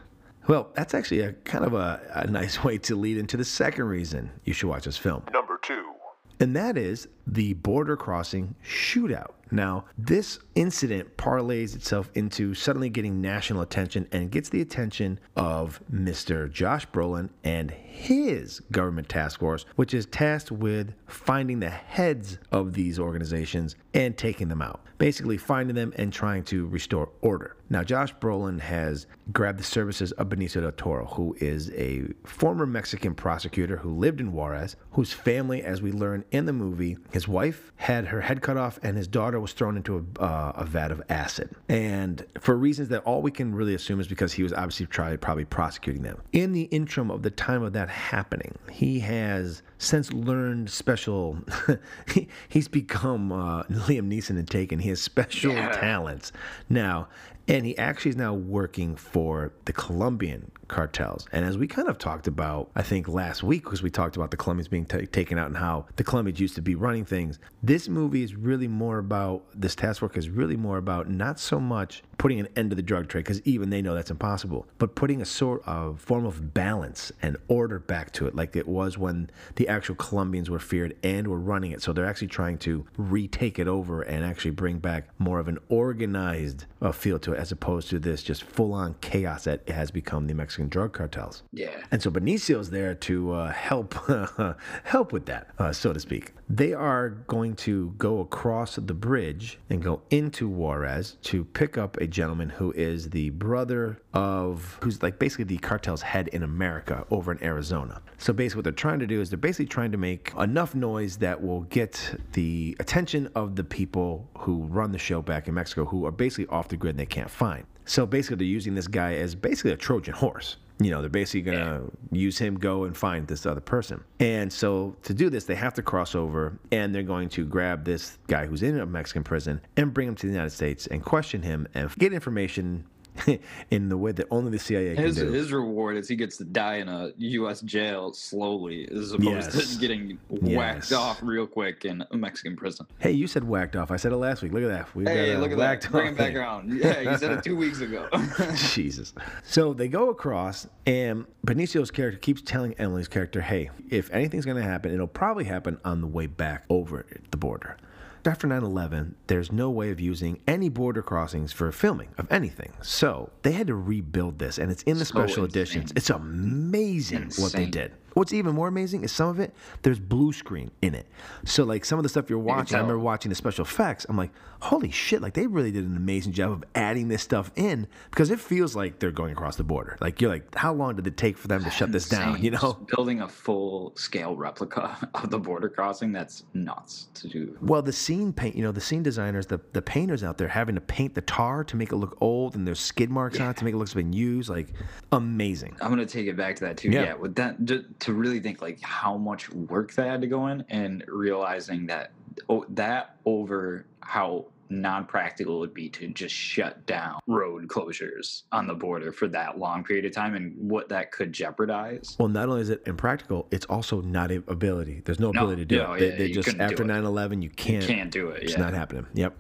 Well, 0.48 0.72
that's 0.76 0.94
actually 0.94 1.22
a 1.22 1.34
kind 1.34 1.64
of 1.66 1.74
a, 1.74 2.02
a 2.14 2.28
nice 2.28 2.64
way 2.64 2.78
to 2.80 2.96
lead 2.96 3.18
into 3.18 3.38
the 3.38 3.46
second 3.46 3.86
reason 3.86 4.30
you 4.44 4.54
should 4.54 4.68
watch 4.70 4.86
this 4.86 4.98
film. 4.98 5.24
Number 5.34 5.58
two. 5.62 5.92
and 6.40 6.56
that 6.56 6.78
is 6.78 7.08
the 7.26 7.54
border 7.54 7.96
crossing 7.96 8.56
shootout. 8.66 9.32
Now, 9.54 9.86
this 10.00 10.40
incident 10.56 11.16
parlays 11.16 11.76
itself 11.76 12.10
into 12.16 12.56
suddenly 12.56 12.90
getting 12.90 13.22
national 13.22 13.62
attention 13.62 14.08
and 14.12 14.32
gets 14.32 14.50
the 14.50 14.62
attention 14.62 15.20
of 15.36 15.80
Mr. 15.94 16.52
Josh 16.52 16.88
Brolin 16.88 17.30
and 17.44 17.70
his 17.70 18.60
government 18.72 19.10
task 19.10 19.40
force, 19.40 19.66
which 19.76 19.94
is 19.94 20.08
tasked 20.08 20.52
with 20.52 20.96
finding 21.06 21.60
the 21.60 21.70
heads 21.70 22.40
of 22.52 22.74
these 22.74 22.98
organizations 22.98 23.76
and 23.94 24.18
taking 24.18 24.48
them 24.48 24.64
out. 24.64 24.82
Basically, 24.98 25.38
finding 25.38 25.76
them 25.76 25.94
and 25.98 26.12
trying 26.12 26.44
to 26.46 26.66
restore 26.68 27.10
order. 27.22 27.56
Now, 27.70 27.84
Josh 27.84 28.14
Brolin 28.16 28.60
has 28.60 29.06
grabbed 29.32 29.60
the 29.60 29.64
services 29.64 30.12
of 30.14 30.30
Benicio 30.30 30.62
del 30.62 30.72
Toro, 30.72 31.06
who 31.06 31.36
is 31.40 31.70
a 31.72 32.06
former 32.24 32.66
Mexican 32.66 33.14
prosecutor 33.14 33.78
who 33.78 33.94
lived 33.94 34.20
in 34.20 34.32
Juarez, 34.32 34.76
whose 34.92 35.14
family, 35.14 35.62
as 35.64 35.82
we 35.82 35.92
learn 35.92 36.24
in 36.32 36.46
the 36.46 36.54
movie, 36.54 36.98
his 37.14 37.28
wife 37.28 37.72
had 37.76 38.08
her 38.08 38.22
head 38.22 38.42
cut 38.42 38.58
off 38.58 38.80
and 38.82 38.98
his 38.98 39.08
daughter 39.08 39.40
was 39.40 39.54
thrown 39.54 39.78
into 39.78 39.98
a, 40.20 40.22
uh, 40.22 40.52
a 40.56 40.66
vat 40.66 40.92
of 40.92 41.00
acid. 41.10 41.50
And 41.70 42.26
for 42.40 42.58
reasons 42.58 42.90
that 42.90 43.04
all 43.04 43.22
we 43.22 43.30
can 43.30 43.54
really 43.54 43.76
assume 43.76 44.00
is 44.00 44.08
because 44.08 44.34
he 44.34 44.42
was 44.42 44.52
obviously 44.52 44.88
tried, 44.88 45.22
probably 45.22 45.46
prosecuting 45.46 46.02
them. 46.02 46.20
In 46.32 46.54
the 46.54 46.64
interim 46.64 47.12
of 47.12 47.22
the 47.22 47.30
time 47.30 47.62
of 47.62 47.74
that 47.74 47.88
happening, 47.88 48.56
he 48.72 49.00
has 49.02 49.62
since 49.78 50.12
learned 50.12 50.72
special, 50.72 51.38
he, 52.14 52.28
he's 52.50 52.68
become 52.68 53.32
uh, 53.32 53.62
Liam 53.64 54.10
Neeson 54.12 54.32
and 54.32 54.50
Taken. 54.50 54.80
He 54.80 54.90
has 54.90 55.00
special 55.02 55.54
Yeah. 55.54 55.72
talents 55.74 56.32
now. 56.68 57.08
And 57.48 57.66
he 57.66 57.78
actually 57.78 58.10
is 58.10 58.18
now 58.18 58.34
working 58.34 58.96
for 58.96 59.52
the 59.66 59.74
Colombian 59.74 60.52
cartels. 60.70 61.28
And 61.32 61.46
as 61.46 61.58
we 61.58 61.68
kind 61.68 61.90
of 61.90 61.98
talked 61.98 62.26
about, 62.26 62.72
I 62.76 62.82
think 62.82 63.08
last 63.08 63.44
week, 63.44 63.64
because 63.64 63.84
we 63.84 63.90
talked 63.90 64.16
about 64.16 64.32
the 64.32 64.38
Colombians 64.38 64.70
being 64.70 64.86
ta 64.86 65.00
taken 65.12 65.38
out 65.38 65.48
and 65.48 65.58
how 65.58 65.86
the 65.98 66.04
Colombians 66.04 66.40
used 66.40 66.56
to 66.56 66.62
be 66.62 66.74
running 66.74 67.06
things, 67.06 67.40
this 67.62 67.90
movie 67.90 68.24
is 68.24 68.34
really 68.34 68.68
more 68.68 68.98
about, 68.98 69.44
this 69.54 69.76
task 69.76 70.00
force 70.00 70.16
is 70.16 70.30
really 70.30 70.56
more 70.56 70.78
about 70.78 71.10
not 71.10 71.40
so 71.40 71.60
much 71.60 72.02
putting 72.18 72.40
an 72.40 72.48
end 72.56 72.70
to 72.70 72.76
the 72.76 72.82
drug 72.82 73.10
trade, 73.10 73.26
because 73.26 73.42
even 73.42 73.70
they 73.70 73.82
know 73.82 73.94
that's 73.94 74.10
impossible, 74.10 74.66
but 74.78 74.96
putting 74.96 75.22
a 75.22 75.26
sort 75.26 75.62
of 75.68 76.00
form 76.00 76.26
of 76.26 76.54
balance 76.54 77.12
and 77.22 77.36
order 77.50 77.78
back 77.78 78.12
to 78.14 78.26
it, 78.26 78.34
like 78.34 78.56
it 78.56 78.68
was 78.68 78.98
when 78.98 79.30
the 79.56 79.68
actual 79.68 79.96
Colombians 79.96 80.50
were 80.50 80.60
feared 80.60 80.96
and 81.04 81.28
were 81.28 81.40
running 81.40 81.72
it. 81.72 81.82
So 81.82 81.92
they're 81.92 82.06
actually 82.06 82.30
trying 82.30 82.58
to 82.60 82.86
retake 82.98 83.60
it 83.60 83.68
over 83.68 84.02
and 84.02 84.24
actually 84.24 84.52
bring 84.52 84.80
back 84.80 85.10
more 85.20 85.40
of 85.40 85.50
an 85.50 85.60
organized 85.68 86.66
uh, 86.82 86.94
feel 86.94 87.20
to 87.20 87.33
it, 87.33 87.33
as 87.34 87.52
opposed 87.52 87.90
to 87.90 88.00
this 88.00 88.24
just 88.24 88.44
full 88.44 88.74
on 88.74 88.96
chaos 89.02 89.44
that 89.46 89.68
has 89.70 89.92
become 89.92 90.28
the 90.28 90.34
Mexican 90.34 90.70
drug 90.70 90.94
cartels. 90.94 91.44
Yeah. 91.52 91.70
And 91.92 92.02
so 92.02 92.10
Benicio's 92.10 92.70
there 92.70 92.96
to 92.96 93.32
uh, 93.32 93.52
help 93.52 93.96
help 94.84 95.12
with 95.12 95.26
that, 95.26 95.50
uh, 95.60 95.72
so 95.72 95.94
to 95.94 96.00
speak. 96.00 96.34
They 96.56 96.72
are 96.72 97.10
going 97.10 97.56
to 97.56 97.96
go 97.98 98.20
across 98.20 98.76
the 98.76 98.94
bridge 98.94 99.58
and 99.72 99.82
go 99.82 100.04
into 100.12 100.48
Juarez 100.48 101.18
to 101.24 101.46
pick 101.46 101.80
up 101.80 101.98
a 101.98 102.06
gentleman 102.06 102.50
who 102.50 102.72
is 102.74 103.10
the 103.10 103.32
brother 103.32 104.00
of 104.14 104.78
who's 104.84 105.02
like 105.02 105.18
basically 105.18 105.46
the 105.46 105.58
cartel's 105.58 106.04
head 106.04 106.28
in 106.28 106.44
America 106.44 107.08
over 107.10 107.32
in 107.32 107.44
Arizona. 107.44 108.04
So 108.20 108.34
basically, 108.34 108.60
what 108.60 108.64
they're 108.66 108.74
trying 108.74 109.00
to 109.00 109.08
do 109.08 109.20
is 109.20 109.32
they're 109.32 109.38
basically 109.38 109.66
trying 109.66 109.94
to 109.94 109.98
make 109.98 110.32
enough 110.38 110.76
noise 110.76 111.18
that 111.18 111.42
will 111.42 111.62
get 111.62 112.20
the 112.34 112.78
attention 112.80 113.32
of 113.34 113.56
the 113.56 113.64
people 113.64 114.30
who 114.38 114.66
run 114.66 114.92
the 114.92 115.00
show 115.00 115.24
back 115.24 115.48
in 115.48 115.56
Mexico, 115.56 115.86
who 115.86 116.06
are 116.06 116.12
basically 116.12 116.46
off 116.56 116.68
the 116.68 116.78
grid 116.78 116.92
and 116.92 117.00
they 117.00 117.08
can't 117.08 117.32
find. 117.32 117.66
So 117.86 118.06
basically, 118.06 118.36
they're 118.38 118.46
using 118.46 118.76
this 118.76 118.88
guy 118.88 119.16
as 119.16 119.34
basically 119.34 119.72
a 119.72 119.78
Trojan 119.78 120.14
horse. 120.14 120.58
You 120.80 120.92
know, 120.92 121.02
they're 121.02 121.10
basically 121.10 121.42
going 121.42 121.60
to 121.60 121.92
use 122.12 122.38
him, 122.38 122.56
go 122.56 122.84
and 122.86 122.98
find 122.98 123.28
this 123.28 123.46
other 123.46 123.62
person. 123.62 124.04
And 124.20 124.52
so 124.52 124.96
to 125.04 125.14
do 125.14 125.30
this, 125.30 125.46
they 125.46 125.56
have 125.56 125.74
to 125.76 125.82
cross 125.82 126.16
over 126.16 126.58
and 126.72 126.94
they're 126.94 127.04
going 127.04 127.30
to 127.30 127.46
grab 127.46 127.86
this 127.86 128.18
guy 128.28 128.46
who's 128.46 128.64
in 128.64 128.80
a 128.80 128.86
Mexican 128.86 129.24
prison 129.24 129.62
and 129.78 129.94
bring 129.94 130.08
him 130.08 130.16
to 130.16 130.28
the 130.28 130.34
United 130.34 130.50
States 130.50 130.88
and 130.88 131.04
question 131.04 131.42
him 131.42 131.68
and 131.74 131.94
get 131.96 132.12
information 132.12 132.86
in 133.72 133.90
the 133.90 133.98
way 133.98 134.12
that 134.12 134.26
only 134.32 134.52
the 134.52 134.60
CIA 134.60 134.96
can 134.96 135.04
His 135.04 135.18
do. 135.18 135.32
his 135.32 135.52
reward 135.52 135.98
is 135.98 136.08
he 136.08 136.16
gets 136.16 136.38
to 136.38 136.44
die 136.46 136.78
in 136.78 136.90
a 136.90 137.12
U.S. 137.18 137.62
jail 137.62 138.12
slowly, 138.14 138.88
as 138.92 139.12
opposed 139.12 139.54
Yes. 139.56 139.74
to 139.76 139.80
getting 139.80 140.18
Yes. 140.30 140.58
whacked 140.58 140.94
off 140.94 141.20
real 141.22 141.46
quick 141.46 141.86
in 141.86 142.04
a 142.12 142.18
Mexican 142.18 142.56
prison. 142.56 142.86
Hey, 143.00 143.12
you 143.12 143.28
said 143.28 143.44
whacked 143.44 143.76
off. 143.76 143.92
I 143.92 143.98
said 143.98 144.12
it 144.12 144.18
last 144.18 144.42
week. 144.42 144.52
Look 144.52 144.64
at 144.64 144.70
that. 144.70 144.96
We've 144.96 145.08
Hey, 145.08 145.34
got 145.34 145.42
look 145.42 145.52
at 145.52 145.58
that! 145.58 145.92
Bring 145.92 146.12
off 146.14 146.18
back 146.18 146.36
around. 146.36 146.72
Yeah, 146.78 147.00
you 147.12 147.18
said 147.18 147.32
it 147.32 147.44
two 147.44 147.56
weeks 147.56 147.82
ago. 147.82 148.08
Jesus. 148.56 149.14
So 149.44 149.74
they 149.74 149.88
go 149.88 150.10
across, 150.10 150.68
and 150.86 151.26
Benicio's 151.46 151.92
character 151.92 152.20
keeps 152.20 152.42
telling 152.42 152.74
Emily's 152.76 153.08
character, 153.08 153.42
hey, 153.42 153.70
if 153.90 154.12
anything's 154.12 154.46
going 154.46 154.58
to 154.58 154.64
happen, 154.64 154.92
it'll 154.94 155.08
probably 155.08 155.44
happen 155.46 155.78
on 155.86 156.02
the 156.02 156.08
way 156.08 156.26
back 156.26 156.64
over 156.70 157.06
the 157.32 157.38
border. 157.38 157.78
After 158.26 158.48
9 158.48 158.64
11, 158.64 159.16
there's 159.28 159.52
no 159.52 159.70
way 159.70 159.90
of 159.92 160.00
using 160.00 160.40
any 160.48 160.70
border 160.70 161.02
crossings 161.02 161.52
for 161.52 161.70
filming 161.74 162.10
of 162.18 162.32
anything. 162.32 162.72
So 162.82 163.32
they 163.42 163.52
had 163.52 163.68
to 163.68 163.76
rebuild 163.76 164.40
this, 164.40 164.58
and 164.58 164.72
it's 164.72 164.82
in 164.84 164.98
the 164.98 165.04
So 165.06 165.14
special 165.16 165.44
insane. 165.44 165.62
editions. 165.62 165.94
It's 165.96 166.10
amazing 166.10 167.32
what 167.38 167.52
they 167.52 167.66
did. 167.66 167.92
What's 168.14 168.34
even 168.34 168.54
more 168.56 168.68
amazing 168.68 169.04
is 169.04 169.12
some 169.12 169.30
of 169.30 169.40
it, 169.40 169.54
there's 169.82 170.00
blue 170.00 170.34
screen 170.34 170.72
in 170.82 170.94
it. 170.96 171.08
So, 171.46 171.64
like, 171.64 171.86
some 171.86 172.00
of 172.00 172.04
the 172.04 172.10
stuff 172.10 172.30
you're 172.30 172.40
watching, 172.40 172.76
I 172.76 172.80
remember 172.80 173.00
watching 173.00 173.30
the 173.30 173.36
special 173.36 173.66
effects. 173.66 174.06
I'm 174.08 174.18
like, 174.18 174.32
holy 174.62 174.92
shit, 174.92 175.22
like, 175.22 175.34
they 175.34 175.48
really 175.48 175.72
did 175.72 175.86
an 175.86 175.98
amazing 175.98 176.34
job 176.34 176.52
of 176.52 176.64
adding 176.76 177.08
this 177.08 177.22
stuff 177.24 177.52
in 177.56 177.88
because 178.12 178.30
it 178.30 178.40
feels 178.40 178.76
like 178.76 179.00
they're 179.00 179.12
going 179.12 179.32
across 179.32 179.56
the 179.56 179.64
border. 179.64 179.98
Like, 180.00 180.22
you're 180.22 180.30
like, 180.30 180.56
how 180.56 180.74
long 180.74 180.96
did 180.96 181.08
it 181.08 181.18
take 181.18 181.38
for 181.38 181.48
them 181.48 181.64
to 181.64 181.70
shut 181.70 181.92
this 181.92 182.08
down, 182.08 182.42
you 182.42 182.52
know? 182.52 182.60
Just 182.60 182.88
building 182.96 183.22
a 183.22 183.28
full 183.28 183.94
scale 183.96 184.36
replica 184.36 184.98
of 185.16 185.30
the 185.30 185.40
border 185.40 185.70
crossing, 185.70 186.12
that's 186.12 186.44
nuts 186.54 187.08
to 187.16 187.28
do. 187.28 187.58
Well, 187.62 187.82
the 187.82 187.94
scene 187.94 188.32
paint, 188.32 188.56
you 188.56 188.64
know, 188.64 188.72
the 188.72 188.82
scene 188.82 189.04
designers, 189.04 189.48
the, 189.48 189.60
the 189.74 189.82
painters 189.82 190.24
out 190.24 190.38
there 190.38 190.48
having 190.48 190.76
to 190.76 190.82
paint 190.82 191.16
the 191.16 191.22
tar 191.22 191.64
to 191.64 191.76
make 191.76 191.92
it 191.92 191.96
look 191.96 192.18
old 192.22 192.56
and 192.56 192.68
there's 192.68 192.80
skid 192.80 193.10
marks 193.10 193.40
on 193.40 193.50
it 193.50 193.58
to 193.58 193.66
make 193.66 193.74
it 193.74 193.78
look 193.78 193.84
like 193.84 193.88
it's 193.88 193.94
been 193.96 194.14
used, 194.14 194.50
like, 194.50 194.70
amazing. 195.12 195.76
I'm 195.82 195.90
gonna 195.90 196.06
take 196.06 196.28
it 196.28 196.38
back 196.38 196.56
to 196.58 196.66
that 196.66 196.78
too. 196.78 196.90
Yeah. 196.90 197.04
Yeah, 197.04 197.14
with 197.16 197.36
that 197.36 197.66
to 198.04 198.14
really 198.14 198.40
think 198.40 198.62
like 198.62 198.82
how 198.82 199.18
much 199.18 199.50
work 199.52 199.94
that 199.94 200.08
had 200.08 200.22
to 200.22 200.28
go 200.28 200.48
in, 200.48 200.64
and 200.70 201.04
realizing 201.08 201.86
that 201.88 202.12
oh, 202.50 202.66
that 202.70 203.18
over 203.26 203.86
how 204.02 204.46
non-practical 204.70 205.58
it 205.58 205.60
would 205.60 205.74
be 205.74 205.88
to 205.88 206.08
just 206.08 206.34
shut 206.34 206.84
down 206.88 207.20
road 207.28 207.68
closures 207.68 208.44
on 208.52 208.66
the 208.66 208.74
border 208.74 209.12
for 209.12 209.28
that 209.28 209.60
long 209.60 209.84
period 209.84 210.04
of 210.06 210.12
time, 210.12 210.36
and 210.36 210.54
what 210.58 210.90
that 210.90 211.12
could 211.12 211.32
jeopardize. 211.32 212.16
Well, 212.20 212.28
not 212.28 212.50
only 212.50 212.62
is 212.62 212.70
it 212.70 212.82
impractical, 212.88 213.48
it's 213.52 213.66
also 213.68 214.02
not 214.02 214.32
a 214.32 214.44
ability. 214.48 215.02
There's 215.06 215.20
no 215.20 215.32
No, 215.32 215.42
ability 215.42 215.62
to 215.62 215.66
do 215.66 215.78
no, 215.78 215.94
it. 215.94 216.00
They, 216.00 216.10
yeah, 216.10 216.18
they 216.18 216.32
just 216.32 216.50
after 216.60 216.84
it. 216.84 216.88
9/11, 216.88 217.44
you 217.44 217.50
can't. 217.50 217.86
can't 217.86 218.12
do 218.12 218.30
it, 218.30 218.44
It's 218.44 218.54
yeah. 218.54 218.60
not 218.60 218.74
happening. 218.74 219.06
Yep. 219.14 219.36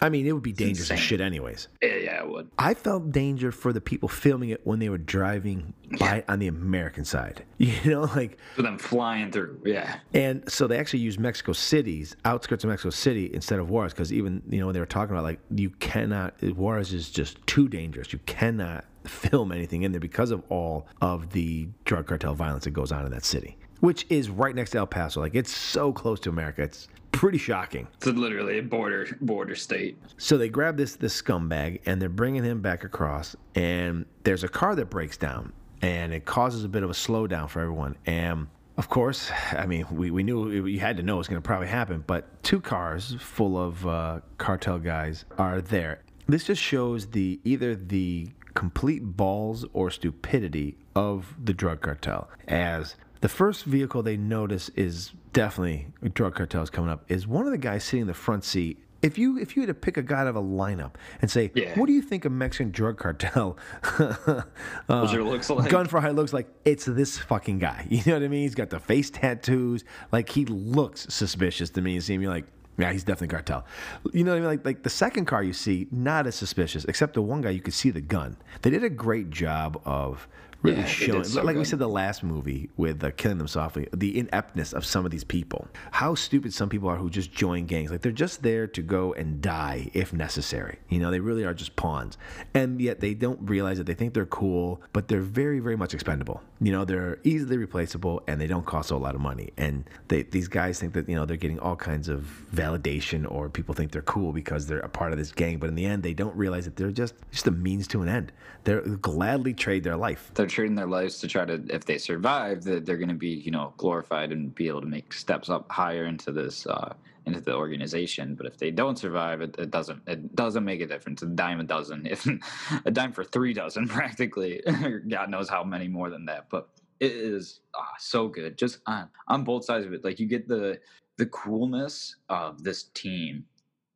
I 0.00 0.08
mean, 0.08 0.26
it 0.26 0.32
would 0.32 0.42
be 0.42 0.52
dangerous 0.52 0.90
as 0.90 1.00
shit, 1.00 1.20
anyways. 1.20 1.68
Yeah, 1.82 1.94
yeah, 1.96 2.22
it 2.22 2.28
would. 2.28 2.50
I 2.58 2.74
felt 2.74 3.10
danger 3.12 3.50
for 3.52 3.72
the 3.72 3.80
people 3.80 4.08
filming 4.08 4.50
it 4.50 4.60
when 4.64 4.78
they 4.78 4.88
were 4.88 4.98
driving 4.98 5.72
by 5.98 6.24
on 6.28 6.38
the 6.38 6.48
American 6.48 7.04
side. 7.04 7.44
You 7.58 7.90
know, 7.90 8.02
like 8.02 8.38
For 8.54 8.62
them 8.62 8.78
flying 8.78 9.32
through, 9.32 9.60
yeah. 9.64 9.96
and 10.12 10.48
so 10.50 10.66
they 10.66 10.78
actually 10.78 11.00
used 11.00 11.18
Mexico 11.18 11.52
City's 11.52 12.16
outskirts 12.24 12.64
of 12.64 12.70
Mexico 12.70 12.90
City 12.90 13.30
instead 13.32 13.58
of 13.58 13.70
Juarez 13.70 13.92
because 13.92 14.12
even 14.12 14.42
you 14.48 14.60
know 14.60 14.66
when 14.66 14.74
they 14.74 14.80
were 14.80 14.86
talking 14.86 15.14
about 15.14 15.24
like 15.24 15.40
you 15.54 15.70
cannot 15.70 16.34
Juarez 16.42 16.92
is 16.92 17.10
just 17.10 17.44
too 17.46 17.68
dangerous. 17.68 18.12
You 18.12 18.18
cannot 18.26 18.84
film 19.04 19.52
anything 19.52 19.82
in 19.82 19.92
there 19.92 20.00
because 20.00 20.30
of 20.30 20.42
all 20.48 20.86
of 21.00 21.30
the 21.30 21.68
drug 21.84 22.06
cartel 22.06 22.34
violence 22.34 22.64
that 22.64 22.70
goes 22.72 22.92
on 22.92 23.06
in 23.06 23.12
that 23.12 23.24
city, 23.24 23.56
which 23.80 24.04
is 24.10 24.28
right 24.28 24.54
next 24.54 24.70
to 24.72 24.78
El 24.78 24.86
Paso. 24.86 25.20
Like 25.20 25.34
it's 25.34 25.54
so 25.54 25.92
close 25.92 26.20
to 26.20 26.28
America. 26.28 26.62
It's 26.62 26.88
pretty 27.12 27.38
shocking. 27.38 27.88
It's 27.96 28.06
literally 28.06 28.58
a 28.58 28.62
border 28.62 29.06
border 29.20 29.54
state. 29.54 29.98
So 30.18 30.36
they 30.36 30.48
grab 30.48 30.76
this 30.76 30.96
this 30.96 31.20
scumbag 31.20 31.80
and 31.86 32.00
they're 32.00 32.08
bringing 32.08 32.44
him 32.44 32.60
back 32.60 32.84
across, 32.84 33.36
and 33.54 34.06
there's 34.24 34.44
a 34.44 34.48
car 34.48 34.74
that 34.76 34.90
breaks 34.90 35.16
down, 35.16 35.52
and 35.82 36.12
it 36.12 36.24
causes 36.24 36.64
a 36.64 36.68
bit 36.68 36.82
of 36.82 36.90
a 36.90 36.94
slowdown 36.94 37.48
for 37.48 37.60
everyone. 37.60 37.96
And 38.06 38.48
of 38.76 38.88
course, 38.88 39.30
I 39.52 39.66
mean, 39.66 39.86
we, 39.90 40.10
we 40.10 40.22
knew 40.22 40.66
you 40.66 40.80
had 40.80 40.98
to 40.98 41.02
know 41.02 41.14
it 41.14 41.18
was 41.18 41.28
going 41.28 41.40
to 41.40 41.46
probably 41.46 41.68
happen, 41.68 42.04
but 42.06 42.42
two 42.42 42.60
cars 42.60 43.16
full 43.18 43.58
of 43.58 43.86
uh, 43.86 44.20
cartel 44.36 44.78
guys 44.78 45.24
are 45.38 45.60
there. 45.60 46.02
This 46.28 46.44
just 46.44 46.60
shows 46.60 47.06
the 47.06 47.40
either 47.44 47.74
the 47.74 48.28
complete 48.54 49.02
balls 49.04 49.64
or 49.72 49.90
stupidity 49.90 50.76
of 50.94 51.34
the 51.42 51.52
drug 51.52 51.82
cartel 51.82 52.28
as 52.48 52.96
the 53.20 53.28
first 53.28 53.64
vehicle 53.64 54.02
they 54.02 54.16
notice 54.16 54.70
is 54.70 55.12
definitely 55.36 55.86
drug 56.14 56.34
cartels 56.34 56.70
coming 56.70 56.90
up 56.90 57.04
is 57.08 57.26
one 57.26 57.44
of 57.46 57.52
the 57.52 57.58
guys 57.58 57.84
sitting 57.84 58.02
in 58.02 58.06
the 58.06 58.14
front 58.14 58.42
seat 58.44 58.78
if 59.02 59.18
you 59.18 59.38
if 59.38 59.54
you 59.54 59.62
had 59.62 59.68
to 59.68 59.74
pick 59.74 59.98
a 59.98 60.02
guy 60.02 60.20
out 60.20 60.26
of 60.26 60.36
a 60.36 60.42
lineup 60.42 60.94
and 61.20 61.30
say, 61.30 61.52
Yeah. 61.54 61.78
what 61.78 61.86
do 61.86 61.92
you 61.92 62.00
think 62.02 62.24
a 62.24 62.30
Mexican 62.30 62.70
drug 62.70 62.96
cartel 62.96 63.56
uh, 63.98 64.42
looks 64.88 65.50
like? 65.50 65.70
gun 65.70 65.86
for 65.86 66.00
high 66.00 66.10
looks 66.10 66.32
like? 66.32 66.48
It's 66.64 66.86
this 66.86 67.18
fucking 67.18 67.58
guy. 67.58 67.86
You 67.90 68.02
know 68.06 68.14
what 68.14 68.22
I 68.24 68.28
mean? 68.28 68.42
He's 68.42 68.54
got 68.54 68.70
the 68.70 68.80
face 68.80 69.10
tattoos. 69.10 69.84
Like 70.12 70.28
he 70.30 70.44
looks 70.46 71.06
suspicious 71.14 71.70
to 71.70 71.82
me. 71.82 71.92
You 71.94 72.00
see 72.00 72.14
him, 72.14 72.22
you're 72.22 72.32
like, 72.32 72.46
yeah, 72.78 72.90
he's 72.92 73.04
definitely 73.04 73.28
cartel. 73.28 73.64
You 74.12 74.24
know 74.24 74.32
what 74.32 74.36
I 74.38 74.40
mean? 74.40 74.48
Like 74.48 74.64
like 74.64 74.82
the 74.82 74.90
second 74.90 75.26
car 75.26 75.42
you 75.42 75.52
see, 75.52 75.86
not 75.90 76.26
as 76.26 76.34
suspicious, 76.34 76.84
except 76.86 77.14
the 77.14 77.22
one 77.22 77.42
guy 77.42 77.50
you 77.50 77.60
could 77.60 77.74
see 77.74 77.90
the 77.90 78.00
gun. 78.00 78.36
They 78.62 78.70
did 78.70 78.82
a 78.82 78.90
great 78.90 79.30
job 79.30 79.80
of 79.84 80.26
really 80.66 80.78
Yeah, 80.78 80.82
they 80.82 80.88
did 80.88 81.12
showing, 81.12 81.24
so 81.24 81.42
like 81.42 81.56
we 81.56 81.64
said 81.64 81.78
the 81.78 81.88
last 81.88 82.22
movie 82.22 82.68
with 82.76 83.02
uh, 83.02 83.10
Killing 83.12 83.38
Them 83.38 83.48
Softly, 83.48 83.88
the 83.92 84.18
ineptness 84.18 84.72
of 84.72 84.84
some 84.84 85.04
of 85.04 85.10
these 85.10 85.24
people. 85.24 85.68
How 85.92 86.14
stupid 86.14 86.52
some 86.52 86.68
people 86.68 86.88
are 86.88 86.96
who 86.96 87.10
just 87.10 87.32
join 87.32 87.66
gangs. 87.66 87.90
Like 87.90 88.02
they're 88.02 88.12
just 88.12 88.42
there 88.42 88.66
to 88.66 88.82
go 88.82 89.12
and 89.14 89.40
die 89.40 89.90
if 89.94 90.12
necessary. 90.12 90.78
You 90.88 90.98
know, 90.98 91.10
they 91.10 91.20
really 91.20 91.44
are 91.44 91.54
just 91.54 91.76
pawns. 91.76 92.18
And 92.54 92.80
yet 92.80 93.00
they 93.00 93.14
don't 93.14 93.40
realize 93.42 93.78
that 93.78 93.86
they 93.86 93.94
think 93.94 94.14
they're 94.14 94.26
cool, 94.26 94.80
but 94.92 95.08
they're 95.08 95.20
very, 95.20 95.60
very 95.60 95.76
much 95.76 95.94
expendable. 95.94 96.42
You 96.60 96.72
know, 96.72 96.84
they're 96.84 97.18
easily 97.24 97.58
replaceable 97.58 98.22
and 98.26 98.40
they 98.40 98.46
don't 98.46 98.64
cost 98.64 98.90
a 98.90 98.96
lot 98.96 99.14
of 99.14 99.20
money. 99.20 99.52
And 99.56 99.84
they, 100.08 100.22
these 100.22 100.48
guys 100.48 100.78
think 100.78 100.94
that, 100.94 101.08
you 101.08 101.14
know, 101.14 101.26
they're 101.26 101.36
getting 101.36 101.58
all 101.58 101.76
kinds 101.76 102.08
of 102.08 102.26
validation 102.54 103.30
or 103.30 103.48
people 103.48 103.74
think 103.74 103.92
they're 103.92 104.02
cool 104.02 104.32
because 104.32 104.66
they're 104.66 104.80
a 104.80 104.88
part 104.88 105.12
of 105.12 105.18
this 105.18 105.32
gang. 105.32 105.58
But 105.58 105.68
in 105.68 105.74
the 105.74 105.84
end, 105.86 106.02
they 106.02 106.14
don't 106.14 106.34
realize 106.36 106.64
that 106.64 106.76
they're 106.76 106.90
just, 106.90 107.14
just 107.30 107.46
a 107.46 107.50
means 107.50 107.86
to 107.88 108.02
an 108.02 108.08
end. 108.08 108.32
They'll 108.64 108.80
gladly 108.96 109.54
trade 109.54 109.84
their 109.84 109.96
life. 109.96 110.30
they're 110.34 110.46
trading 110.56 110.74
their 110.74 110.86
lives 110.86 111.18
to 111.18 111.28
try 111.28 111.44
to 111.44 111.62
if 111.68 111.84
they 111.84 111.98
survive 111.98 112.64
that 112.64 112.86
they're 112.86 112.96
going 112.96 113.10
to 113.10 113.14
be 113.14 113.28
you 113.28 113.50
know 113.50 113.74
glorified 113.76 114.32
and 114.32 114.54
be 114.54 114.68
able 114.68 114.80
to 114.80 114.86
make 114.86 115.12
steps 115.12 115.50
up 115.50 115.70
higher 115.70 116.06
into 116.06 116.32
this 116.32 116.66
uh 116.66 116.94
into 117.26 117.40
the 117.42 117.54
organization. 117.54 118.34
But 118.34 118.46
if 118.46 118.56
they 118.56 118.70
don't 118.70 118.98
survive 118.98 119.42
it, 119.42 119.54
it 119.58 119.70
doesn't 119.70 120.00
it 120.06 120.34
doesn't 120.34 120.64
make 120.64 120.80
a 120.80 120.86
difference. 120.86 121.20
A 121.20 121.26
dime 121.26 121.60
a 121.60 121.64
dozen 121.64 122.06
if 122.06 122.26
a 122.86 122.90
dime 122.90 123.12
for 123.12 123.22
three 123.22 123.52
dozen 123.52 123.86
practically. 123.98 124.62
God 125.08 125.28
knows 125.28 125.50
how 125.50 125.62
many 125.62 125.88
more 125.88 126.08
than 126.08 126.24
that. 126.24 126.48
But 126.48 126.70
it 127.00 127.12
is 127.12 127.60
ah, 127.74 127.94
so 127.98 128.26
good. 128.26 128.56
Just 128.56 128.78
on 128.86 129.10
on 129.28 129.44
both 129.44 129.66
sides 129.66 129.84
of 129.84 129.92
it. 129.92 130.04
Like 130.04 130.18
you 130.18 130.26
get 130.26 130.48
the 130.48 130.80
the 131.18 131.26
coolness 131.26 132.16
of 132.30 132.64
this 132.64 132.84
team 132.94 133.44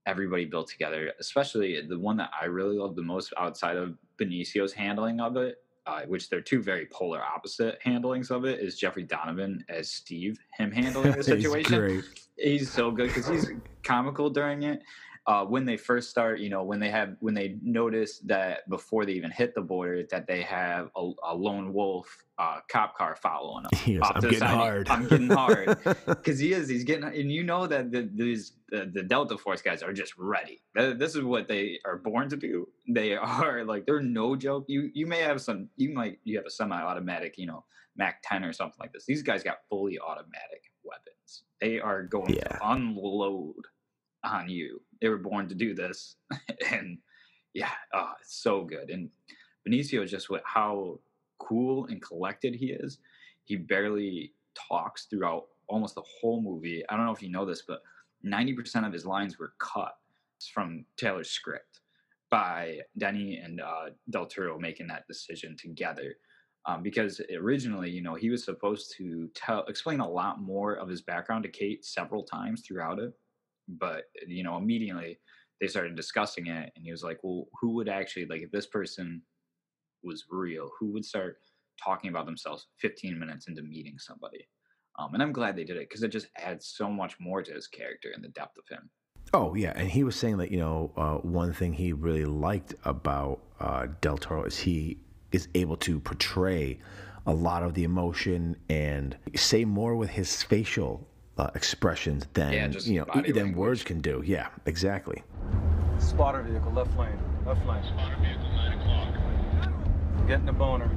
everybody 0.06 0.44
built 0.44 0.68
together, 0.68 1.12
especially 1.20 1.80
the 1.88 1.98
one 1.98 2.16
that 2.18 2.30
I 2.38 2.46
really 2.46 2.76
love 2.76 2.96
the 2.96 3.02
most 3.02 3.32
outside 3.38 3.76
of 3.76 3.96
Benicio's 4.18 4.72
handling 4.72 5.20
of 5.20 5.36
it, 5.36 5.58
uh, 5.90 6.06
which 6.06 6.28
they're 6.28 6.40
two 6.40 6.62
very 6.62 6.86
polar 6.86 7.20
opposite 7.22 7.78
handlings 7.82 8.30
of 8.30 8.44
it, 8.44 8.60
is 8.60 8.78
Jeffrey 8.78 9.02
Donovan 9.02 9.64
as 9.68 9.90
Steve, 9.90 10.38
him 10.56 10.70
handling 10.70 11.10
the 11.12 11.16
He's 11.16 11.26
situation. 11.26 11.78
great. 11.78 12.04
He's 12.36 12.70
so 12.70 12.90
good 12.90 13.08
because 13.08 13.26
he's 13.28 13.50
comical 13.82 14.30
during 14.30 14.62
it. 14.62 14.82
Uh, 15.30 15.44
when 15.44 15.64
they 15.64 15.76
first 15.76 16.10
start, 16.10 16.40
you 16.40 16.50
know, 16.50 16.64
when 16.64 16.80
they 16.80 16.90
have 16.90 17.14
when 17.20 17.34
they 17.34 17.56
notice 17.62 18.18
that 18.18 18.68
before 18.68 19.06
they 19.06 19.12
even 19.12 19.30
hit 19.30 19.54
the 19.54 19.60
border, 19.60 20.02
that 20.10 20.26
they 20.26 20.42
have 20.42 20.90
a, 20.96 21.12
a 21.22 21.32
lone 21.32 21.72
wolf 21.72 22.08
uh, 22.36 22.58
cop 22.68 22.98
car 22.98 23.14
following 23.14 23.62
them. 23.62 24.02
Off 24.02 24.16
"I'm 24.16 24.22
getting 24.22 24.40
hard." 24.40 24.88
I'm 24.88 25.06
getting 25.06 25.30
hard 25.30 25.78
because 26.06 26.40
he 26.40 26.52
is. 26.52 26.68
He's 26.68 26.82
getting, 26.82 27.04
and 27.04 27.30
you 27.30 27.44
know 27.44 27.68
that 27.68 27.92
the, 27.92 28.10
these 28.12 28.54
the, 28.70 28.90
the 28.92 29.04
Delta 29.04 29.38
Force 29.38 29.62
guys 29.62 29.84
are 29.84 29.92
just 29.92 30.14
ready. 30.18 30.62
This 30.74 31.14
is 31.14 31.22
what 31.22 31.46
they 31.46 31.78
are 31.84 31.98
born 31.98 32.28
to 32.30 32.36
do. 32.36 32.66
They 32.88 33.14
are 33.16 33.62
like 33.64 33.86
they're 33.86 34.02
no 34.02 34.34
joke. 34.34 34.64
You 34.66 34.90
you 34.94 35.06
may 35.06 35.20
have 35.20 35.40
some. 35.40 35.68
You 35.76 35.94
might 35.94 36.18
you 36.24 36.38
have 36.38 36.46
a 36.46 36.50
semi-automatic, 36.50 37.38
you 37.38 37.46
know, 37.46 37.64
Mac 37.96 38.20
10 38.24 38.42
or 38.42 38.52
something 38.52 38.78
like 38.80 38.92
this. 38.92 39.04
These 39.06 39.22
guys 39.22 39.44
got 39.44 39.58
fully 39.68 39.96
automatic 40.00 40.72
weapons. 40.82 41.44
They 41.60 41.78
are 41.78 42.02
going 42.02 42.34
Yeah. 42.34 42.48
to 42.48 42.58
unload 42.68 43.66
on 44.24 44.48
you. 44.48 44.80
They 45.00 45.08
were 45.08 45.18
born 45.18 45.48
to 45.48 45.54
do 45.54 45.74
this, 45.74 46.16
and 46.70 46.98
yeah, 47.54 47.70
oh, 47.94 48.12
it's 48.20 48.42
so 48.42 48.64
good. 48.64 48.90
And 48.90 49.10
Benicio 49.66 50.02
is 50.02 50.10
just 50.10 50.30
what 50.30 50.42
how 50.44 51.00
cool 51.38 51.86
and 51.86 52.00
collected 52.02 52.54
he 52.54 52.66
is. 52.66 52.98
He 53.44 53.56
barely 53.56 54.32
talks 54.54 55.06
throughout 55.06 55.46
almost 55.68 55.94
the 55.94 56.02
whole 56.20 56.42
movie. 56.42 56.82
I 56.88 56.96
don't 56.96 57.06
know 57.06 57.12
if 57.12 57.22
you 57.22 57.30
know 57.30 57.46
this, 57.46 57.62
but 57.66 57.82
90% 58.26 58.86
of 58.86 58.92
his 58.92 59.06
lines 59.06 59.38
were 59.38 59.54
cut 59.58 59.96
from 60.52 60.84
Taylor's 60.96 61.30
script 61.30 61.80
by 62.30 62.78
Denis 62.98 63.38
and 63.42 63.60
uh, 63.60 63.90
Del 64.10 64.26
Toro 64.26 64.58
making 64.58 64.86
that 64.88 65.06
decision 65.06 65.56
together. 65.56 66.16
Um, 66.66 66.82
because 66.82 67.20
originally, 67.34 67.90
you 67.90 68.02
know, 68.02 68.14
he 68.14 68.28
was 68.28 68.44
supposed 68.44 68.94
to 68.98 69.28
tell, 69.34 69.64
explain 69.66 70.00
a 70.00 70.08
lot 70.08 70.40
more 70.40 70.74
of 70.74 70.88
his 70.88 71.00
background 71.00 71.44
to 71.44 71.48
Kate 71.48 71.84
several 71.84 72.22
times 72.22 72.62
throughout 72.66 72.98
it. 72.98 73.12
But, 73.78 74.04
you 74.26 74.42
know, 74.42 74.56
immediately 74.56 75.18
they 75.60 75.66
started 75.68 75.96
discussing 75.96 76.46
it, 76.46 76.72
and 76.74 76.84
he 76.84 76.90
was 76.90 77.02
like, 77.02 77.18
well, 77.22 77.46
who 77.60 77.74
would 77.74 77.88
actually, 77.88 78.26
like, 78.26 78.42
if 78.42 78.50
this 78.50 78.66
person 78.66 79.22
was 80.02 80.24
real, 80.30 80.70
who 80.78 80.92
would 80.92 81.04
start 81.04 81.38
talking 81.82 82.10
about 82.10 82.26
themselves 82.26 82.66
15 82.80 83.18
minutes 83.18 83.48
into 83.48 83.62
meeting 83.62 83.96
somebody? 83.98 84.48
Um, 84.98 85.14
and 85.14 85.22
I'm 85.22 85.32
glad 85.32 85.56
they 85.56 85.64
did 85.64 85.76
it 85.76 85.88
because 85.88 86.02
it 86.02 86.08
just 86.08 86.28
adds 86.36 86.66
so 86.76 86.90
much 86.90 87.16
more 87.20 87.42
to 87.42 87.52
his 87.52 87.66
character 87.66 88.10
and 88.14 88.22
the 88.22 88.28
depth 88.28 88.58
of 88.58 88.64
him. 88.68 88.90
Oh 89.32 89.54
yeah, 89.54 89.72
and 89.76 89.88
he 89.88 90.02
was 90.02 90.16
saying 90.16 90.38
that 90.38 90.50
you 90.50 90.58
know 90.58 90.92
uh, 90.96 91.14
one 91.16 91.52
thing 91.52 91.72
he 91.72 91.92
really 91.92 92.24
liked 92.24 92.74
about 92.84 93.40
uh, 93.60 93.86
Del 94.00 94.18
Toro 94.18 94.44
is 94.44 94.58
he 94.58 94.98
is 95.30 95.48
able 95.54 95.76
to 95.78 96.00
portray 96.00 96.78
a 97.26 97.32
lot 97.32 97.62
of 97.62 97.74
the 97.74 97.84
emotion 97.84 98.56
and 98.68 99.16
say 99.36 99.64
more 99.64 99.94
with 99.94 100.10
his 100.10 100.42
facial 100.42 101.06
uh, 101.40 101.50
expressions 101.54 102.26
than 102.34 102.52
Yeah, 102.52 102.68
just 102.68 102.86
you 102.86 102.98
know 103.00 103.06
body 103.06 103.32
than 103.32 103.44
language. 103.44 103.56
words 103.56 103.82
can 103.84 104.00
do. 104.00 104.22
Yeah, 104.24 104.48
exactly. 104.66 105.22
Spotter 105.98 106.42
vehicle, 106.42 106.72
left 106.72 106.96
lane, 106.98 107.18
left 107.46 107.64
lane. 107.66 107.82
Spotter 107.84 108.16
vehicle, 108.20 108.50
nine 108.52 108.78
o'clock. 108.78 110.26
Getting 110.28 110.48
a 110.48 110.52
boner. 110.52 110.90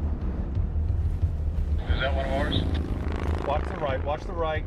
Is 1.93 1.99
that 2.01 2.13
one 2.15 2.25
of 2.25 2.33
ours? 2.33 3.47
Watch 3.47 3.63
the 3.65 3.77
right. 3.79 4.03
Watch 4.03 4.21
the 4.23 4.33
right. 4.33 4.65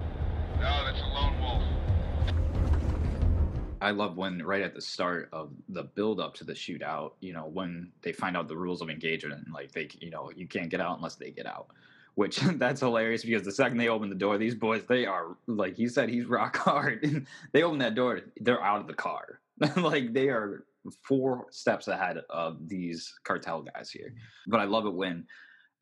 No, 0.61 0.85
that's 0.85 1.01
a 1.01 1.07
lone 1.07 1.41
wolf. 1.41 1.63
I 3.83 3.91
love 3.91 4.17
when 4.17 4.43
right 4.43 4.63
at 4.63 4.75
the 4.75 4.81
start 4.81 5.29
of 5.33 5.51
the 5.69 5.83
build 5.83 6.19
up 6.19 6.35
to 6.37 6.45
the 6.45 6.55
shootout, 6.55 7.13
you 7.21 7.35
know, 7.35 7.47
when 7.47 7.93
they 8.03 8.13
find 8.13 8.35
out 8.37 8.49
the 8.49 8.57
rules 8.57 8.81
of 8.81 8.89
engagement, 8.89 9.47
like 9.53 9.73
they, 9.73 9.89
you 10.01 10.09
know, 10.11 10.31
you 10.35 10.47
can't 10.49 10.71
get 10.71 10.81
out 10.81 10.97
unless 10.97 11.17
they 11.17 11.31
get 11.31 11.47
out. 11.47 11.69
Which 12.17 12.37
that's 12.57 12.81
hilarious 12.81 13.25
because 13.25 13.45
the 13.45 13.53
second 13.53 13.79
they 13.79 13.89
open 13.89 14.09
the 14.09 14.15
door, 14.17 14.37
these 14.37 14.55
boys 14.55 14.83
they 14.89 15.07
are 15.07 15.37
like 15.47 15.77
he 15.77 15.87
said 15.89 16.09
he's 16.09 16.27
rock 16.27 16.57
hard. 16.59 17.27
they 17.53 17.63
open 17.63 17.79
that 17.79 17.95
door, 17.95 18.21
they're 18.41 18.63
out 18.63 18.81
of 18.81 18.89
the 18.89 18.95
car. 18.95 19.41
like 19.77 20.13
they 20.13 20.29
are 20.29 20.65
four 21.03 21.47
steps 21.51 21.89
ahead 21.89 22.19
of 22.31 22.69
these 22.69 23.15
cartel 23.25 23.63
guys 23.63 23.91
here. 23.91 24.09
Mm-hmm. 24.09 24.51
But 24.51 24.61
I 24.61 24.65
love 24.65 24.87
it 24.87 24.95
when 24.95 25.27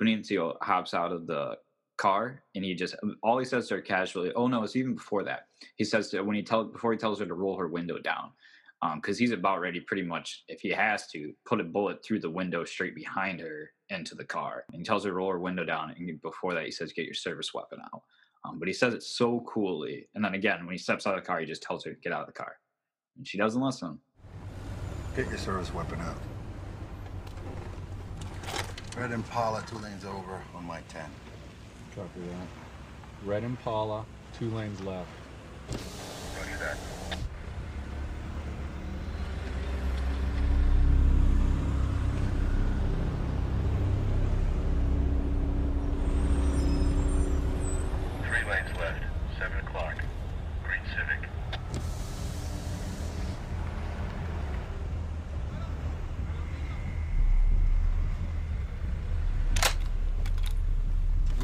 Benicio 0.01 0.57
hops 0.61 0.95
out 0.95 1.13
of 1.13 1.27
the 1.27 1.57
car 1.97 2.43
and 2.55 2.65
he 2.65 2.75
just 2.75 2.97
all 3.23 3.39
he 3.39 3.45
says 3.45 3.69
to 3.69 3.77
her 3.77 3.81
casually 3.81 4.33
oh 4.35 4.49
no 4.49 4.65
it's 4.65 4.75
even 4.75 4.97
before 4.97 5.23
that 5.23 5.47
he 5.77 5.85
says 5.85 6.09
to 6.11 6.21
when 6.23 6.35
he 6.35 6.43
tell 6.43 6.65
before 6.65 6.91
he 6.91 6.99
tells 6.99 7.21
her 7.21 7.27
to 7.27 7.35
roll 7.35 7.57
her 7.57 7.69
window 7.69 7.99
down 7.99 8.33
because 8.97 9.19
he's 9.19 9.33
about 9.33 9.61
ready 9.61 9.81
pretty 9.81 10.03
much 10.03 10.45
if 10.49 10.61
he 10.61 10.71
has 10.71 11.07
to 11.09 11.33
put 11.47 11.61
a 11.61 11.65
bullet 11.65 12.05
through 12.05 12.21
the 12.21 12.31
window 12.31 12.65
straight 12.65 12.95
behind 12.95 13.41
her 13.41 13.71
into 13.91 14.15
the 14.15 14.25
car 14.25 14.65
and 14.73 14.81
he 14.81 14.85
tells 14.85 15.05
her 15.05 15.11
to 15.11 15.17
roll 15.17 15.31
her 15.31 15.39
window 15.39 15.65
down 15.65 15.95
and 15.99 16.23
before 16.23 16.55
that 16.55 16.65
he 16.65 16.71
says 16.71 16.93
get 16.93 17.05
your 17.05 17.15
service 17.15 17.53
weapon 17.55 17.79
out 17.93 18.03
um, 18.45 18.59
but 18.59 18.69
he 18.69 18.75
says 18.75 18.95
it 18.95 19.03
so 19.03 19.41
coolly 19.49 20.09
and 20.15 20.25
then 20.25 20.35
again 20.35 20.65
when 20.67 20.73
he 20.73 20.79
steps 20.79 21.07
out 21.07 21.17
of 21.17 21.23
the 21.23 21.27
car 21.27 21.41
he 21.41 21.47
just 21.47 21.63
tells 21.63 21.85
her 21.85 21.93
to 21.93 22.01
get 22.01 22.13
out 22.13 22.21
of 22.23 22.27
the 22.27 22.33
car 22.33 22.57
and 23.17 23.27
she 23.27 23.39
doesn't 23.39 23.63
listen 23.63 23.99
Get 25.17 25.29
your 25.29 25.39
service 25.39 25.73
weapon 25.73 26.01
out. 26.01 26.17
Red 28.99 29.13
Impala, 29.13 29.63
two 29.65 29.79
lanes 29.79 30.05
over 30.05 30.43
on 30.57 30.65
my 30.65 30.81
10. 30.89 31.05
Copy 31.95 32.09
that. 32.19 32.49
Red 33.25 33.45
Impala, 33.45 34.05
two 34.37 34.51
lanes 34.51 34.81
left. 34.81 35.09
Roger 35.71 36.59
that. 36.59 36.77
Three 48.25 48.51
lanes 48.51 48.77
left. 48.81 49.05
Seven 49.39 49.59
o'clock. 49.59 49.95
Green 50.65 50.81
Civic. 50.97 51.29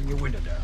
your 0.11 0.19
window 0.19 0.39
down. 0.41 0.61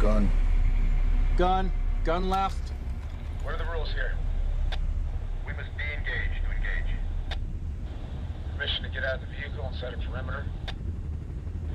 Gun. 0.00 0.30
Gun. 1.36 1.72
Gun 2.04 2.28
left. 2.28 2.72
What 3.44 3.54
are 3.54 3.58
the 3.58 3.70
rules 3.70 3.92
here? 3.92 4.16
We 5.46 5.52
must 5.52 5.70
be 5.78 5.84
engaged 5.96 6.42
to 6.42 6.50
engage. 6.50 6.90
Permission 8.56 8.82
to 8.82 8.88
get 8.88 9.04
out 9.04 9.14
of 9.14 9.20
the 9.20 9.26
vehicle 9.26 9.64
and 9.64 9.76
set 9.76 9.94
a 9.94 9.98
perimeter. 9.98 10.44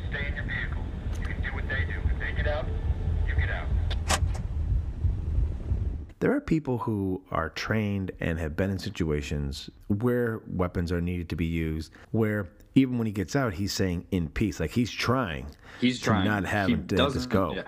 Stay 0.10 0.28
in 0.28 0.36
your 0.36 0.44
vehicle. 0.44 0.84
You 1.22 1.26
can 1.26 1.42
do 1.42 1.54
what 1.54 1.70
they 1.70 1.86
do. 1.86 2.00
If 2.14 2.20
they 2.20 2.36
get 2.36 2.52
out, 2.52 2.66
you 3.28 3.36
get 3.36 3.50
out. 3.50 3.68
There 6.20 6.36
are 6.36 6.42
people 6.42 6.80
who 6.80 7.22
are 7.32 7.50
trained 7.50 8.12
and 8.20 8.40
have 8.40 8.56
been 8.56 8.70
in 8.70 8.80
situations 8.80 9.70
where 9.88 10.42
weapons 10.48 10.92
are 10.92 11.00
needed 11.00 11.30
to 11.30 11.36
be 11.36 11.46
used, 11.46 11.94
where 12.12 12.50
even 12.76 12.98
when 12.98 13.08
he 13.08 13.14
gets 13.14 13.36
out, 13.36 13.54
he's 13.54 13.74
saying 13.74 14.06
in 14.12 14.30
peace, 14.30 14.60
like 14.60 14.72
he's 14.72 14.92
trying. 14.92 15.48
He's 15.80 16.00
to 16.00 16.06
trying. 16.06 16.26
not 16.26 16.46
to 16.88 17.04
let 17.04 17.14
this 17.14 17.26
go. 17.26 17.54
yeah. 17.56 17.64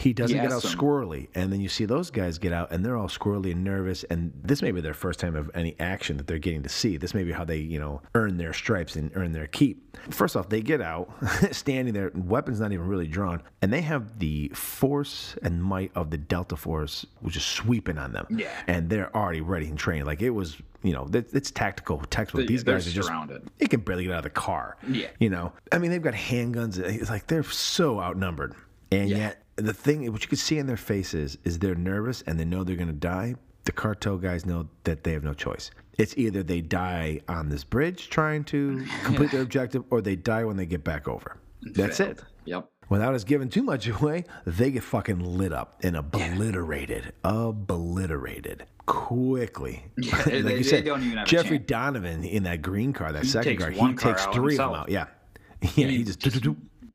He 0.00 0.14
doesn't 0.14 0.34
He 0.34 0.42
get 0.42 0.50
out 0.50 0.62
squirrely, 0.62 1.28
and 1.34 1.52
then 1.52 1.60
you 1.60 1.68
see 1.68 1.84
those 1.84 2.10
guys 2.10 2.38
get 2.38 2.52
out, 2.54 2.72
and 2.72 2.84
they're 2.84 2.96
all 2.96 3.08
squirrely 3.08 3.52
and 3.52 3.62
nervous. 3.62 4.02
And 4.04 4.32
this 4.42 4.62
may 4.62 4.72
be 4.72 4.80
their 4.80 4.94
first 4.94 5.20
time 5.20 5.36
of 5.36 5.50
any 5.54 5.76
action 5.78 6.16
that 6.16 6.26
they're 6.26 6.38
getting 6.38 6.62
to 6.62 6.70
see. 6.70 6.96
This 6.96 7.12
may 7.12 7.22
be 7.22 7.32
how 7.32 7.44
they, 7.44 7.58
you 7.58 7.78
know, 7.78 8.00
earn 8.14 8.38
their 8.38 8.54
stripes 8.54 8.96
and 8.96 9.10
earn 9.14 9.32
their 9.32 9.46
keep. 9.46 9.96
First 10.10 10.36
off, 10.36 10.48
they 10.48 10.62
get 10.62 10.80
out, 10.80 11.10
standing 11.50 11.92
there, 11.92 12.10
weapons 12.14 12.60
not 12.60 12.72
even 12.72 12.86
really 12.86 13.06
drawn, 13.06 13.42
and 13.60 13.70
they 13.72 13.82
have 13.82 14.18
the 14.18 14.48
force 14.54 15.36
and 15.42 15.62
might 15.62 15.92
of 15.94 16.10
the 16.10 16.18
Delta 16.18 16.56
Force, 16.56 17.04
which 17.20 17.36
is 17.36 17.44
sweeping 17.44 17.98
on 17.98 18.12
them. 18.12 18.26
Yeah. 18.30 18.48
and 18.66 18.88
they're 18.88 19.14
already 19.14 19.42
ready 19.42 19.68
and 19.68 19.76
trained. 19.78 20.06
Like 20.06 20.22
it 20.22 20.30
was, 20.30 20.56
you 20.82 20.94
know, 20.94 21.08
it's 21.12 21.50
tactical, 21.50 21.98
textbook. 22.08 22.46
These 22.46 22.64
they're 22.64 22.76
guys 22.76 22.86
are 22.88 22.90
just 22.90 23.08
surrounded. 23.08 23.50
They 23.58 23.66
can 23.66 23.80
barely 23.80 24.04
get 24.04 24.12
out 24.12 24.18
of 24.18 24.24
the 24.24 24.30
car. 24.30 24.78
Yeah. 24.88 25.08
You 25.18 25.28
know, 25.28 25.52
I 25.72 25.78
mean, 25.78 25.90
they've 25.90 26.00
got 26.00 26.14
handguns. 26.14 26.78
It's 26.78 27.10
like 27.10 27.26
they're 27.26 27.42
so 27.42 28.00
outnumbered. 28.00 28.54
And 28.92 29.08
yet, 29.08 29.39
the 29.66 29.72
thing, 29.74 30.10
what 30.12 30.22
you 30.22 30.28
can 30.28 30.38
see 30.38 30.58
in 30.58 30.66
their 30.66 30.76
faces 30.76 31.36
is 31.44 31.58
they're 31.58 31.74
nervous 31.74 32.22
and 32.22 32.38
they 32.38 32.44
know 32.44 32.64
they're 32.64 32.76
going 32.76 32.88
to 32.88 32.92
die. 32.94 33.34
The 33.64 33.72
cartel 33.72 34.16
guys 34.16 34.46
know 34.46 34.68
that 34.84 35.04
they 35.04 35.12
have 35.12 35.22
no 35.24 35.34
choice. 35.34 35.70
It's 35.98 36.16
either 36.16 36.42
they 36.42 36.60
die 36.62 37.20
on 37.28 37.48
this 37.50 37.62
bridge 37.62 38.08
trying 38.08 38.44
to 38.44 38.84
complete 39.04 39.30
their 39.32 39.42
objective 39.42 39.84
or 39.90 40.00
they 40.00 40.16
die 40.16 40.44
when 40.44 40.56
they 40.56 40.66
get 40.66 40.82
back 40.84 41.08
over. 41.08 41.36
That's 41.74 42.00
it. 42.00 42.20
Yep. 42.46 42.68
Without 42.88 43.14
us 43.14 43.22
giving 43.22 43.48
too 43.48 43.62
much 43.62 43.86
away, 43.86 44.24
they 44.46 44.70
get 44.72 44.82
fucking 44.82 45.20
lit 45.20 45.52
up 45.52 45.78
and 45.84 45.96
obliterated, 45.96 47.12
obliterated 47.22 48.64
quickly. 48.86 49.84
Yeah, 49.98 50.16
like 50.16 50.24
they- 50.44 50.56
you 50.58 50.64
said, 50.64 50.84
don't 50.84 51.02
even 51.02 51.18
have 51.18 51.26
Jeffrey. 51.28 51.58
Donovan 51.58 52.24
in 52.24 52.42
that 52.44 52.62
green 52.62 52.92
car, 52.92 53.12
that 53.12 53.22
He 53.22 53.28
second 53.28 53.58
car, 53.58 53.70
he 53.70 53.94
takes 53.94 54.24
three 54.26 54.54
of 54.54 54.70
them 54.70 54.74
out. 54.74 54.88
Yeah, 54.88 55.06
yeah, 55.62 55.86
he, 55.86 56.02
just, 56.04 56.20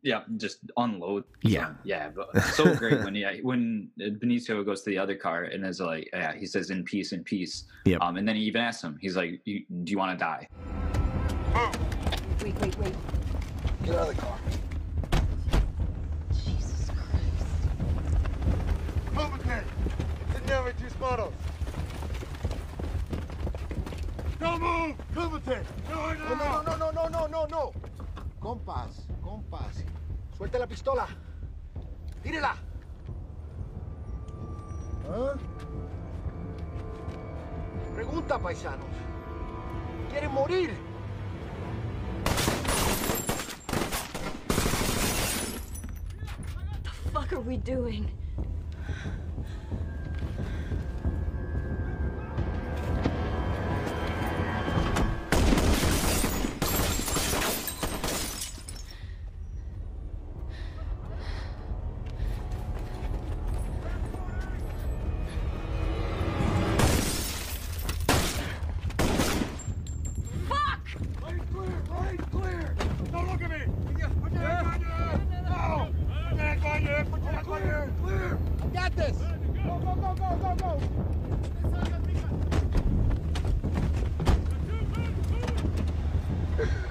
Yeah, 0.06 0.22
just 0.38 0.60
unload. 0.78 1.24
Yeah. 1.42 1.66
some- 1.66 1.80
yeah, 1.84 2.10
but 2.16 2.30
so 2.54 2.76
great 2.76 3.04
when 3.04 3.16
yeah 3.16 3.38
when 3.42 3.90
Benicio 4.00 4.64
goes 4.64 4.84
to 4.84 4.92
the 4.92 5.00
other 5.00 5.16
car 5.16 5.46
and 5.46 5.66
is 5.66 5.82
like, 5.82 6.08
yeah, 6.14 6.36
he 6.36 6.46
says 6.46 6.70
in 6.70 6.84
peace, 6.84 7.12
in 7.12 7.24
peace. 7.24 7.64
Yep. 7.86 8.02
Um, 8.02 8.16
and 8.18 8.28
then 8.28 8.36
he 8.36 8.44
even 8.44 8.62
asks 8.62 8.84
him, 8.84 9.00
he's 9.02 9.16
like, 9.18 9.42
you, 9.46 9.66
do 9.84 9.92
you 9.92 9.98
want 9.98 10.12
to 10.18 10.24
die? 10.24 10.48
Wait, 12.44 12.54
wait, 12.62 12.78
wait. 12.78 12.96
Get 13.84 13.96
out 13.96 14.10
of 14.10 14.16
the 14.16 14.22
car. 14.22 14.38
Jesus 16.34 16.92
Christ. 16.92 17.48
Cómete. 19.16 19.64
Señor 20.36 20.74
tus 20.78 21.00
manos. 21.00 21.34
Don't 24.40 24.62
move. 24.62 24.96
Cómete. 25.16 25.64
No, 25.90 26.14
no, 26.14 26.36
No, 26.36 26.62
no, 26.62 26.76
no, 26.78 26.92
no, 26.92 27.08
no, 27.08 27.26
no, 27.28 27.46
no. 27.48 27.74
Compas, 28.46 29.08
compas. 29.24 29.84
Suelte 30.38 30.60
la 30.60 30.68
pistola. 30.68 31.08
Tírela. 32.22 32.56
¿Ah? 35.10 35.34
Pregunta, 37.96 38.38
paisanos. 38.38 38.86
¿Quieren 40.12 40.32
morir? 40.32 40.78
The 46.84 47.10
fuck 47.12 47.34
are 47.34 47.42
we 47.42 47.58
doing? 47.58 48.12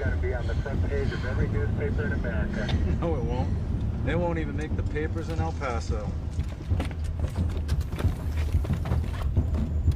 Going 0.04 0.16
to 0.16 0.22
be 0.22 0.34
on 0.34 0.46
the 0.46 0.54
front 0.56 0.88
page 0.88 1.10
of 1.12 1.24
every 1.26 1.48
newspaper 1.48 2.06
in 2.06 2.12
America. 2.12 2.74
No, 3.00 3.14
it 3.16 3.22
won't. 3.24 3.48
They 4.06 4.14
won't 4.14 4.38
even 4.38 4.56
make 4.56 4.76
the 4.76 4.82
papers 4.82 5.28
in 5.30 5.38
El 5.40 5.52
Paso. 5.52 6.10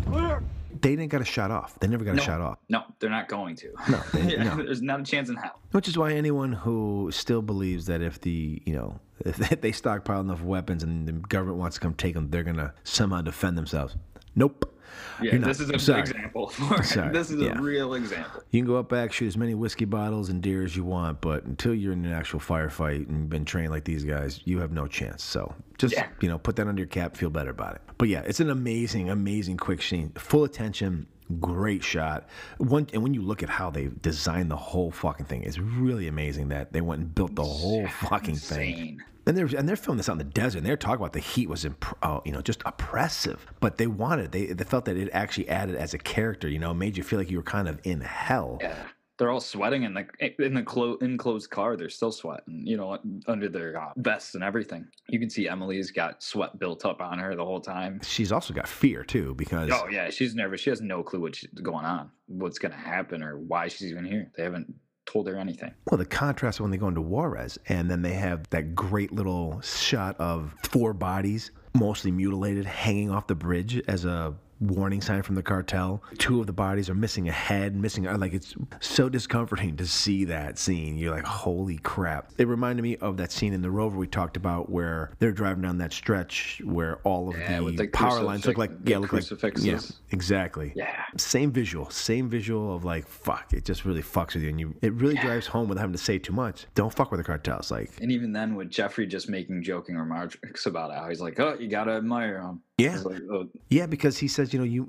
Clear. 0.07 0.43
they 0.81 0.91
didn't 0.97 1.09
get 1.11 1.21
a 1.21 1.25
shot 1.25 1.51
off. 1.51 1.79
They 1.81 1.87
never 1.89 2.05
got 2.05 2.17
a 2.19 2.21
shot 2.21 2.41
off. 2.41 2.59
No, 2.69 2.85
they're 2.99 3.11
not 3.11 3.29
going 3.29 3.57
to. 3.57 3.73
No, 3.91 4.01
they- 4.13 4.33
Yeah, 4.37 4.45
no. 4.45 4.57
There's 4.57 4.81
not 4.83 5.01
a 5.01 5.03
chance 5.05 5.29
in 5.29 5.37
hell. 5.37 5.61
Which 5.73 5.89
is 5.89 5.99
why 5.99 6.13
anyone 6.13 6.53
who 6.53 7.11
still 7.13 7.43
believes 7.43 7.87
that 7.87 8.01
if 8.01 8.21
the, 8.21 8.63
you 8.65 8.75
know, 8.75 8.99
if 9.21 9.61
they 9.61 9.73
stockpile 9.73 10.21
enough 10.21 10.43
weapons 10.43 10.83
and 10.83 11.07
the 11.07 11.13
government 11.13 11.59
wants 11.59 11.77
to 11.77 11.81
come 11.81 11.95
take 11.95 12.15
them, 12.15 12.31
they're 12.31 12.45
going 12.45 12.57
to 12.57 12.73
somehow 12.85 13.21
defend 13.21 13.59
themselves. 13.59 13.97
Nope. 14.39 14.73
Yeah, 15.21 15.33
You're 15.33 15.41
not. 15.41 15.49
this 15.49 15.59
is 15.61 15.69
a 15.71 15.79
Sorry. 15.81 16.01
example. 16.01 16.53
This 17.13 17.31
is 17.31 17.41
yeah. 17.43 17.59
a 17.59 17.61
real 17.61 17.95
example. 17.95 18.41
You 18.53 18.61
can 18.63 18.69
go 18.69 18.77
up 18.77 18.89
back, 18.89 19.13
shoot 19.13 19.27
as 19.27 19.37
many 19.37 19.55
whiskey 19.57 19.85
bottles 19.85 20.29
and 20.29 20.41
deer 20.41 20.63
as 20.63 20.77
you 20.77 20.85
want, 20.85 21.21
but 21.21 21.43
until 21.45 21.75
you're 21.75 21.93
in 21.93 22.05
an 22.05 22.13
actual 22.13 22.39
firefight 22.39 23.09
and 23.09 23.29
been 23.29 23.45
trained 23.45 23.71
like 23.71 23.83
these 23.85 24.05
guys, 24.05 24.41
you 24.45 24.61
have 24.61 24.71
no 24.71 24.87
chance. 24.87 25.25
So 25.25 25.53
just 25.77 25.95
Yeah. 25.95 26.07
you 26.21 26.29
know, 26.29 26.39
put 26.39 26.55
that 26.57 26.69
under 26.69 26.81
your 26.81 26.87
cap, 26.89 27.17
feel 27.17 27.31
better 27.31 27.51
about 27.51 27.75
it. 27.75 27.83
But 27.99 28.09
yeah, 28.09 28.23
it's 28.25 28.39
an 28.39 28.51
amazing, 28.51 29.11
amazing 29.11 29.57
quick 29.57 29.83
scene, 29.83 30.11
full 30.11 30.45
attention. 30.45 31.09
Great 31.41 31.83
shot. 31.85 32.27
One 32.59 32.87
and 32.95 33.03
when 33.03 33.13
you 33.13 33.21
look 33.21 33.43
at 33.43 33.51
how 33.51 33.69
they 33.71 33.91
designed 34.01 34.51
the 34.51 34.57
whole 34.57 34.91
fucking 34.93 35.27
thing, 35.27 35.43
it's 35.43 35.59
really 35.59 36.07
amazing 36.09 36.49
that 36.51 36.73
they 36.73 36.81
went 36.81 37.01
and 37.03 37.15
built 37.15 37.35
the 37.35 37.45
whole 37.45 37.87
fucking 37.89 38.37
thing. 38.37 39.03
And 39.29 39.37
they're 39.37 39.59
and 39.59 39.69
they're 39.69 39.77
filming 39.77 39.99
this 39.99 40.09
out 40.09 40.13
in 40.13 40.19
the 40.19 40.25
desert. 40.25 40.59
And 40.59 40.67
they're 40.67 40.79
talking 40.79 40.97
about 40.97 41.13
the 41.13 41.21
heat 41.21 41.51
was 41.51 41.67
imp- 41.67 41.99
uh, 42.03 42.21
you 42.25 42.33
know 42.33 42.41
just 42.41 42.63
oppressive, 42.65 43.47
but 43.61 43.77
they 43.77 43.87
wanted 43.87 44.33
they 44.33 44.47
they 44.47 44.65
felt 44.65 44.87
that 44.87 44.97
it 44.97 45.11
actually 45.13 45.49
added 45.51 45.77
as 45.77 45.93
a 45.93 45.99
character. 45.99 46.49
You 46.49 46.59
know, 46.59 46.73
made 46.73 46.97
you 46.97 47.03
feel 47.03 47.19
like 47.19 47.31
you 47.31 47.37
were 47.37 47.43
kind 47.43 47.69
of 47.69 47.79
in 47.85 48.01
hell. 48.01 48.59
Yeah. 48.61 48.75
They're 49.19 49.31
all 49.31 49.41
sweating 49.41 49.83
in 49.83 49.95
the 49.95 50.07
in 50.39 50.55
the 50.55 50.63
clo- 50.63 50.97
enclosed 51.03 51.51
car. 51.51 51.77
They're 51.77 51.89
still 51.91 52.13
sweating, 52.13 52.63
you 52.65 52.77
know, 52.77 52.99
under 53.27 53.49
their 53.49 53.77
uh, 53.77 53.93
vests 53.97 54.35
and 54.37 54.45
everything. 54.45 54.87
You 55.09 55.19
can 55.19 55.29
see 55.29 55.49
Emily's 55.49 55.91
got 55.91 56.23
sweat 56.23 56.59
built 56.59 56.87
up 56.87 57.01
on 57.03 57.19
her 57.19 57.35
the 57.35 57.45
whole 57.45 57.61
time. 57.61 58.01
She's 58.05 58.31
also 58.31 58.55
got 58.55 58.69
fear 58.69 59.03
too 59.03 59.35
because 59.35 59.71
Oh 59.73 59.89
yeah, 59.91 60.09
she's 60.11 60.37
nervous. 60.37 60.61
She 60.61 60.71
has 60.71 60.81
no 60.81 61.03
clue 61.03 61.21
what's 61.21 61.45
going 61.63 61.85
on, 61.85 62.13
what's 62.29 62.61
going 62.61 62.73
to 62.73 62.79
happen, 62.79 63.23
or 63.23 63.37
why 63.37 63.67
she's 63.67 63.91
even 63.91 64.05
here. 64.05 64.31
They 64.37 64.45
haven't 64.45 64.73
told 65.09 65.27
her 65.27 65.37
anything. 65.37 65.73
Well, 65.91 65.99
the 65.99 66.05
contrast 66.05 66.61
when 66.61 66.71
they 66.71 66.77
go 66.77 66.89
into 66.89 67.01
Juarez, 67.01 67.59
and 67.69 67.91
then 67.91 68.03
they 68.03 68.13
have 68.13 68.49
that 68.51 68.75
great 68.75 69.11
little 69.13 69.61
shot 69.63 70.17
of 70.19 70.55
four 70.71 70.93
bodies, 70.93 71.51
mostly 71.75 72.11
mutilated, 72.11 72.67
hanging 72.67 73.11
off 73.11 73.27
the 73.27 73.35
bridge 73.35 73.83
as 73.89 74.05
a 74.05 74.35
warning 74.61 75.01
sign 75.01 75.23
from 75.23 75.35
the 75.35 75.43
cartel. 75.43 76.03
Two 76.19 76.41
of 76.41 76.47
the 76.47 76.53
bodies 76.53 76.91
are 76.91 76.95
missing 76.95 77.29
a 77.29 77.33
head, 77.33 77.75
missing 77.77 78.07
uh, 78.07 78.17
like 78.19 78.33
it's 78.33 78.55
so 78.81 79.09
discomforting 79.09 79.77
to 79.77 79.87
see 79.87 80.25
that 80.27 80.59
scene. 80.59 80.97
You're 80.97 81.15
like, 81.15 81.25
holy 81.25 81.79
crap! 81.79 82.33
It 82.39 82.49
reminded 82.49 82.83
me 82.83 82.97
of 82.97 83.17
that 83.19 83.33
scene 83.33 83.53
in 83.53 83.63
the 83.63 83.71
Rover 83.71 83.97
we 83.97 84.07
talked 84.07 84.37
about 84.37 84.71
where 84.71 85.13
they're 85.19 85.33
driving 85.33 85.63
down 85.63 85.79
that 85.79 85.93
stretch 85.93 86.61
where 86.65 86.97
all 87.05 87.29
of 87.29 87.39
Yeah, 87.39 87.61
the, 87.61 87.73
the 87.73 87.87
power 87.89 88.23
lines 88.23 88.47
look 88.47 88.59
like 88.59 88.73
yeah, 88.85 88.99
look 88.99 89.13
like 89.13 89.25
yeah, 89.59 89.81
exactly. 90.11 90.73
Yeah. 90.75 91.05
Same 91.17 91.53
visual, 91.53 91.91
same 91.91 92.29
visual 92.29 92.75
of 92.75 92.85
like, 92.85 93.07
fuck, 93.07 93.53
it 93.53 93.65
just 93.65 93.85
really 93.85 94.03
fucks 94.03 94.35
with 94.35 94.43
you. 94.43 94.49
And 94.51 94.61
you, 94.61 94.75
it 94.83 94.93
really 94.95 95.17
drives 95.17 95.47
home 95.47 95.69
without 95.69 95.83
having 95.83 95.97
to 95.97 96.03
say 96.03 96.19
too 96.19 96.33
much. 96.33 96.67
Don't 96.75 96.93
fuck 96.93 97.11
with 97.11 97.19
the 97.19 97.25
cartels. 97.25 97.71
Like, 97.71 97.91
And 98.01 98.13
even 98.13 98.33
then, 98.33 98.55
with 98.55 98.71
Jeffrey 98.71 99.07
just 99.07 99.29
making 99.29 99.63
joking 99.63 99.97
remarks 99.97 100.37
about 100.67 100.93
how 100.93 101.09
he's 101.09 101.21
like, 101.21 101.39
"Oh, 101.41 101.57
you 101.59 101.69
gotta 101.69 101.93
admire 101.93 102.41
him." 102.41 102.63
Yeah. 102.79 103.01
Like, 103.05 103.23
oh, 103.31 103.49
yeah, 103.71 103.87
because 103.87 104.19
he 104.19 104.29
says, 104.29 104.53
you 104.53 104.61
know, 104.61 104.65
you, 104.65 104.89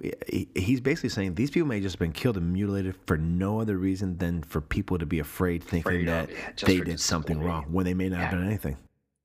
he's 0.56 0.80
basically 0.80 1.10
saying 1.10 1.34
these 1.36 1.50
people 1.50 1.68
may 1.68 1.76
have 1.78 1.84
just 1.84 1.98
been 1.98 2.12
killed 2.12 2.38
and 2.38 2.54
mutilated 2.54 2.96
for 3.08 3.18
no 3.18 3.60
other 3.60 3.78
reason 3.78 4.18
than 4.20 4.44
for 4.44 4.62
people 4.62 5.00
to 5.00 5.08
be 5.08 5.18
afraid, 5.20 5.64
thinking 5.64 6.06
Afraid 6.06 6.08
that 6.08 6.30
yeah, 6.30 6.52
they 6.66 6.80
did 6.82 7.00
something 7.00 7.42
wrong 7.42 7.66
when 7.72 7.86
they 7.86 7.96
may 7.96 8.08
not 8.10 8.20
have 8.20 8.32
done 8.32 8.46
anything. 8.46 8.78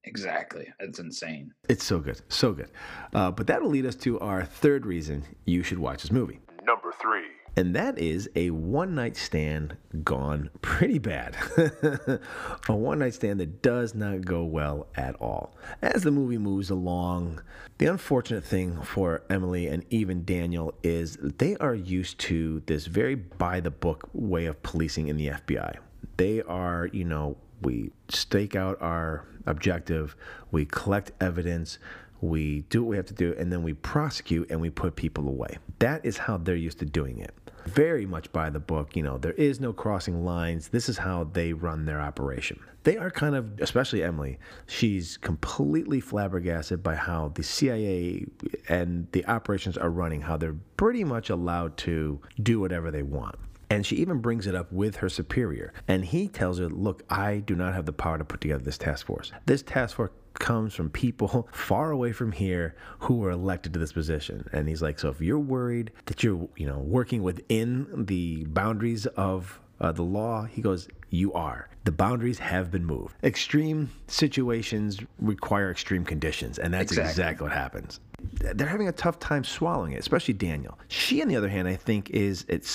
exactly. 0.05 0.67
It's 0.81 0.99
insane. 0.99 1.53
It's 1.69 1.85
so 1.85 2.01
good, 2.01 2.21
so 2.29 2.53
good. 2.53 2.71
Uh, 3.12 3.31
but 3.31 3.47
that'll 3.47 3.69
lead 3.69 3.85
us 3.87 3.95
to 3.97 4.19
our 4.21 4.45
third 4.45 4.87
reason 4.87 5.25
you 5.45 5.62
should 5.62 5.79
watch 5.79 6.03
this 6.03 6.11
movie. 6.11 6.41
Number 6.65 6.93
three. 7.01 7.27
And 7.57 7.74
that 7.76 7.98
is 7.98 8.28
a 8.34 8.50
one 8.50 8.94
night 8.94 9.16
stand 9.16 9.76
gone 10.02 10.50
pretty 10.61 10.98
bad. 10.98 11.36
a 12.68 12.74
one 12.74 12.98
night 12.98 13.14
stand 13.14 13.38
that 13.40 13.62
does 13.62 13.94
not 13.94 14.24
go 14.24 14.44
well 14.44 14.88
at 14.96 15.14
all. 15.16 15.55
As 15.80 16.02
the 16.02 16.11
movie 16.11 16.38
moves 16.38 16.70
along, 16.70 17.40
the 17.78 17.86
unfortunate 17.86 18.44
thing 18.44 18.82
for 18.82 19.22
Emily 19.30 19.68
and 19.68 19.84
even 19.90 20.24
Daniel 20.24 20.74
is 20.82 21.16
they 21.20 21.57
are 21.57 21.74
used 21.74 22.18
to 22.20 22.62
this 22.66 22.86
very 22.86 23.14
by 23.14 23.61
the 23.61 23.70
book 23.70 24.09
way 24.12 24.46
of 24.46 24.61
policing 24.64 25.07
in 25.07 25.16
the 25.16 25.28
FBI. 25.28 25.76
They 26.16 26.42
are, 26.42 26.88
you 26.92 27.05
know, 27.05 27.36
we 27.62 27.92
stake 28.09 28.57
out 28.57 28.80
our 28.82 29.26
objective, 29.46 30.16
we 30.50 30.64
collect 30.64 31.12
evidence, 31.20 31.78
we 32.20 32.62
do 32.70 32.82
what 32.82 32.90
we 32.90 32.96
have 32.96 33.07
to 33.07 33.14
do, 33.14 33.34
and 33.38 33.52
then 33.52 33.62
we 33.62 33.74
prosecute 33.74 34.50
and 34.50 34.61
we 34.61 34.70
put 34.70 34.96
people 34.96 35.28
away. 35.28 35.59
That 35.78 36.05
is 36.05 36.16
how 36.16 36.38
they're 36.38 36.57
used 36.57 36.78
to 36.78 36.84
doing 36.84 37.18
it. 37.18 37.34
Very 37.67 38.05
much 38.05 38.31
by 38.33 38.51
the 38.51 38.61
book, 38.61 38.95
you 38.95 39.03
know, 39.03 39.17
there 39.19 39.33
is 39.33 39.59
no 39.59 39.73
crossing 39.73 40.25
lines. 40.25 40.69
This 40.69 40.89
is 40.89 40.99
how 40.99 41.25
they 41.25 41.53
run 41.53 41.87
their 41.87 42.01
operation. 42.01 42.61
They 42.83 42.99
are 42.99 43.11
kind 43.11 43.35
of, 43.35 43.61
especially 43.61 44.03
Emily, 44.03 44.39
she's 44.67 45.17
completely 45.17 46.01
flabbergasted 46.01 46.83
by 46.83 46.97
how 46.97 47.33
the 47.35 47.43
CIA 47.43 48.27
and 48.69 49.07
the 49.12 49.25
operations 49.27 49.79
are 49.79 49.89
running, 49.89 50.21
how 50.21 50.37
they're 50.37 50.57
pretty 50.77 51.05
much 51.05 51.31
allowed 51.31 51.77
to 51.79 52.21
do 52.43 52.61
whatever 52.61 52.91
they 52.91 53.03
want. 53.03 53.37
And 53.71 53.85
she 53.85 53.97
even 53.97 54.19
brings 54.19 54.47
it 54.47 54.55
up 54.55 54.73
with 54.73 54.97
her 54.97 55.09
superior. 55.09 55.73
And 55.89 56.05
he 56.05 56.29
tells 56.29 56.59
her, 56.59 56.69
Look, 56.69 57.03
I 57.11 57.39
do 57.39 57.55
not 57.55 57.75
have 57.75 57.87
the 57.87 57.93
power 57.93 58.19
to 58.19 58.25
put 58.25 58.41
together 58.41 58.62
this 58.62 58.79
task 58.79 59.07
force. 59.07 59.33
This 59.47 59.62
task 59.62 59.97
force 59.97 60.11
comes 60.35 60.75
from 60.75 60.91
people 60.91 61.49
far 61.53 61.91
away 61.91 62.12
from 62.12 62.33
here 62.33 62.75
who 63.01 63.17
were 63.17 63.31
elected 63.31 63.73
to 63.73 63.79
this 63.79 63.93
position. 63.93 64.49
And 64.53 64.69
he's 64.69 64.83
like, 64.83 64.99
So 64.99 65.09
if 65.09 65.21
you're 65.21 65.39
worried 65.39 65.93
that 66.07 66.23
you're, 66.23 66.49
you 66.57 66.67
know, 66.67 66.79
working 66.79 67.23
within 67.23 68.07
the 68.07 68.45
boundaries 68.47 69.07
of 69.07 69.61
uh, 69.81 69.93
the 69.93 70.03
law, 70.03 70.45
he 70.45 70.62
goes, 70.62 70.89
You 71.11 71.33
are. 71.33 71.69
The 71.85 71.93
boundaries 71.93 72.39
have 72.39 72.71
been 72.71 72.85
moved. 72.85 73.15
Extreme 73.23 73.91
situations 74.07 75.01
require 75.19 75.71
extreme 75.71 76.05
conditions. 76.05 76.59
And 76.59 76.73
that's 76.73 76.93
Exactly. 76.93 77.11
exactly 77.11 77.45
what 77.45 77.53
happens 77.53 78.01
they're 78.41 78.67
having 78.67 78.89
a 78.89 78.93
tough 78.93 79.19
time 79.19 79.45
swallowing 79.45 79.93
it, 79.93 79.99
especially 79.99 80.35
Daniel. 80.35 80.79
She, 80.89 81.23
on 81.23 81.29
the 81.29 81.37
other 81.37 81.49
hand, 81.49 81.69
I 81.69 81.77
think 81.77 82.11
is 82.11 82.45
it's 82.49 82.71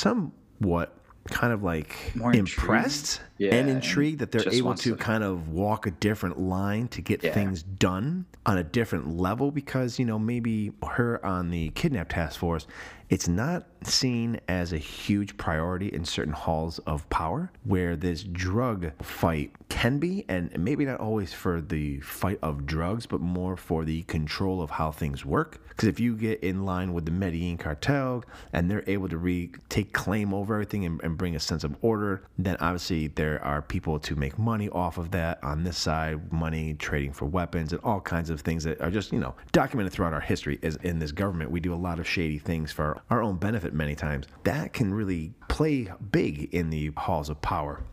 somewhat 0.60 0.94
kind 1.26 1.54
of 1.54 1.64
like 1.64 1.96
More 2.16 2.34
impressed 2.34 3.22
Yeah, 3.40 3.56
and 3.56 3.70
intrigued 3.70 4.20
that 4.20 4.32
they're 4.32 4.42
just 4.42 4.56
able 4.58 4.76
to 4.76 4.90
to- 4.92 4.96
kind 4.98 5.24
of 5.24 5.50
walk 5.50 5.88
a 5.88 5.92
different 5.92 6.40
line 6.40 6.88
to 6.90 7.02
get 7.02 7.24
Yeah. 7.24 7.34
things 7.34 7.64
done 7.64 8.26
on 8.46 8.58
a 8.58 8.64
different 8.64 9.18
level 9.18 9.50
because 9.52 9.98
you 9.98 10.06
know 10.06 10.20
maybe 10.20 10.72
her 10.88 11.26
on 11.26 11.50
the 11.50 11.70
kidnap 11.70 12.10
task 12.10 12.40
force 12.40 12.68
it's 13.10 13.28
not 13.28 13.66
seen 13.84 14.40
as 14.48 14.72
a 14.72 14.78
huge 14.78 15.36
priority 15.36 15.88
in 15.88 16.06
certain 16.06 16.34
halls 16.34 16.78
of 16.80 17.10
power 17.10 17.52
where 17.64 17.96
this 17.96 18.24
drug 18.24 18.92
fight 19.02 19.52
can 19.68 19.98
be 20.00 20.26
and 20.30 20.56
maybe 20.60 20.86
not 20.86 21.00
always 21.00 21.34
for 21.34 21.60
the 21.62 22.00
fight 22.02 22.38
of 22.44 22.66
drugs 22.66 23.06
but 23.06 23.20
more 23.20 23.56
for 23.58 23.84
the 23.86 24.02
control 24.04 24.62
of 24.62 24.70
how 24.72 24.92
things 24.92 25.26
work 25.26 25.60
because 25.70 25.88
if 25.88 26.00
you 26.00 26.16
get 26.16 26.40
in 26.42 26.66
line 26.66 26.94
with 26.94 27.06
the 27.06 27.12
Medellin 27.12 27.58
cartel 27.58 28.24
and 28.54 28.70
they're 28.70 28.84
able 28.88 29.08
to 29.10 29.18
re- 29.18 29.52
take 29.70 29.94
claim 29.94 30.34
over 30.34 30.54
everything 30.56 30.86
and, 30.86 31.00
and 31.04 31.18
bring 31.18 31.36
a 31.36 31.40
sense 31.40 31.64
of 31.64 31.76
order 31.82 32.24
then 32.38 32.58
obviously 32.60 33.08
there 33.30 33.44
are 33.44 33.62
people 33.62 34.00
to 34.00 34.16
make 34.16 34.40
money 34.40 34.70
off 34.70 34.98
of 34.98 35.12
that 35.12 35.44
on 35.44 35.64
this 35.64 35.78
side 35.78 36.32
money 36.34 36.74
trading 36.74 37.14
for 37.14 37.26
weapons 37.26 37.74
and 37.74 37.82
all 37.84 38.02
kinds 38.02 38.32
of 38.32 38.42
things 38.42 38.64
that 38.64 38.82
are 38.82 38.90
just 38.90 39.14
you 39.14 39.20
know 39.20 39.36
documented 39.52 39.94
throughout 39.94 40.14
our 40.14 40.20
history 40.20 40.58
as 40.64 40.78
in 40.78 40.98
this 40.98 41.12
government. 41.12 41.52
We 41.52 41.60
do 41.60 41.74
a 41.74 41.76
lot 41.76 42.00
of 42.00 42.08
shady 42.08 42.40
things 42.40 42.72
for 42.72 43.02
our 43.12 43.22
own 43.22 43.38
benefit 43.38 43.74
many 43.74 43.94
times. 43.94 44.26
That 44.46 44.74
can 44.74 44.92
really 44.94 45.32
play 45.48 45.92
big 46.12 46.54
in 46.54 46.72
the 46.72 46.92
halls 46.98 47.30
of 47.30 47.40
power 47.42 47.84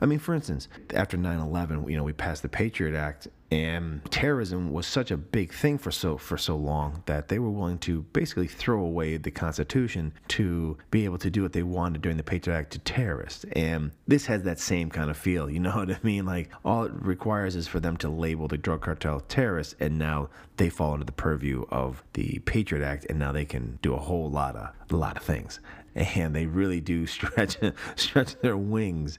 I 0.00 0.06
mean, 0.06 0.18
for 0.18 0.34
instance, 0.34 0.68
after 0.94 1.16
9/11, 1.16 1.90
you 1.90 1.96
know, 1.96 2.04
we 2.04 2.12
passed 2.12 2.42
the 2.42 2.48
Patriot 2.48 2.96
Act, 2.96 3.28
and 3.52 4.00
terrorism 4.10 4.72
was 4.72 4.86
such 4.86 5.10
a 5.10 5.16
big 5.16 5.52
thing 5.52 5.76
for 5.76 5.90
so 5.90 6.16
for 6.16 6.38
so 6.38 6.56
long 6.56 7.02
that 7.04 7.28
they 7.28 7.38
were 7.38 7.50
willing 7.50 7.78
to 7.80 8.02
basically 8.14 8.46
throw 8.46 8.80
away 8.80 9.18
the 9.18 9.30
Constitution 9.30 10.14
to 10.28 10.78
be 10.90 11.04
able 11.04 11.18
to 11.18 11.28
do 11.28 11.42
what 11.42 11.52
they 11.52 11.62
wanted 11.62 12.00
during 12.00 12.16
the 12.16 12.22
Patriot 12.22 12.56
Act 12.56 12.72
to 12.72 12.78
terrorists. 12.78 13.44
And 13.52 13.90
this 14.08 14.24
has 14.26 14.42
that 14.44 14.58
same 14.58 14.88
kind 14.88 15.10
of 15.10 15.18
feel. 15.18 15.50
You 15.50 15.60
know 15.66 15.76
what 15.76 15.90
I 15.90 15.98
mean? 16.02 16.24
Like 16.24 16.50
all 16.64 16.84
it 16.84 16.92
requires 16.94 17.54
is 17.54 17.68
for 17.68 17.78
them 17.78 17.98
to 17.98 18.08
label 18.08 18.48
the 18.48 18.56
drug 18.56 18.80
cartel 18.80 19.20
terrorists, 19.20 19.74
and 19.78 19.98
now 19.98 20.30
they 20.56 20.70
fall 20.70 20.94
under 20.94 21.04
the 21.04 21.12
purview 21.12 21.66
of 21.70 22.02
the 22.14 22.38
Patriot 22.46 22.84
Act, 22.84 23.06
and 23.10 23.18
now 23.18 23.32
they 23.32 23.44
can 23.44 23.78
do 23.82 23.92
a 23.92 23.98
whole 23.98 24.30
lot 24.30 24.56
of 24.56 24.70
a 24.90 24.96
lot 24.96 25.16
of 25.16 25.22
things 25.22 25.60
and 25.94 26.34
they 26.34 26.46
really 26.46 26.80
do 26.80 27.06
stretch 27.16 27.56
stretch 27.96 28.34
their 28.40 28.56
wings 28.56 29.18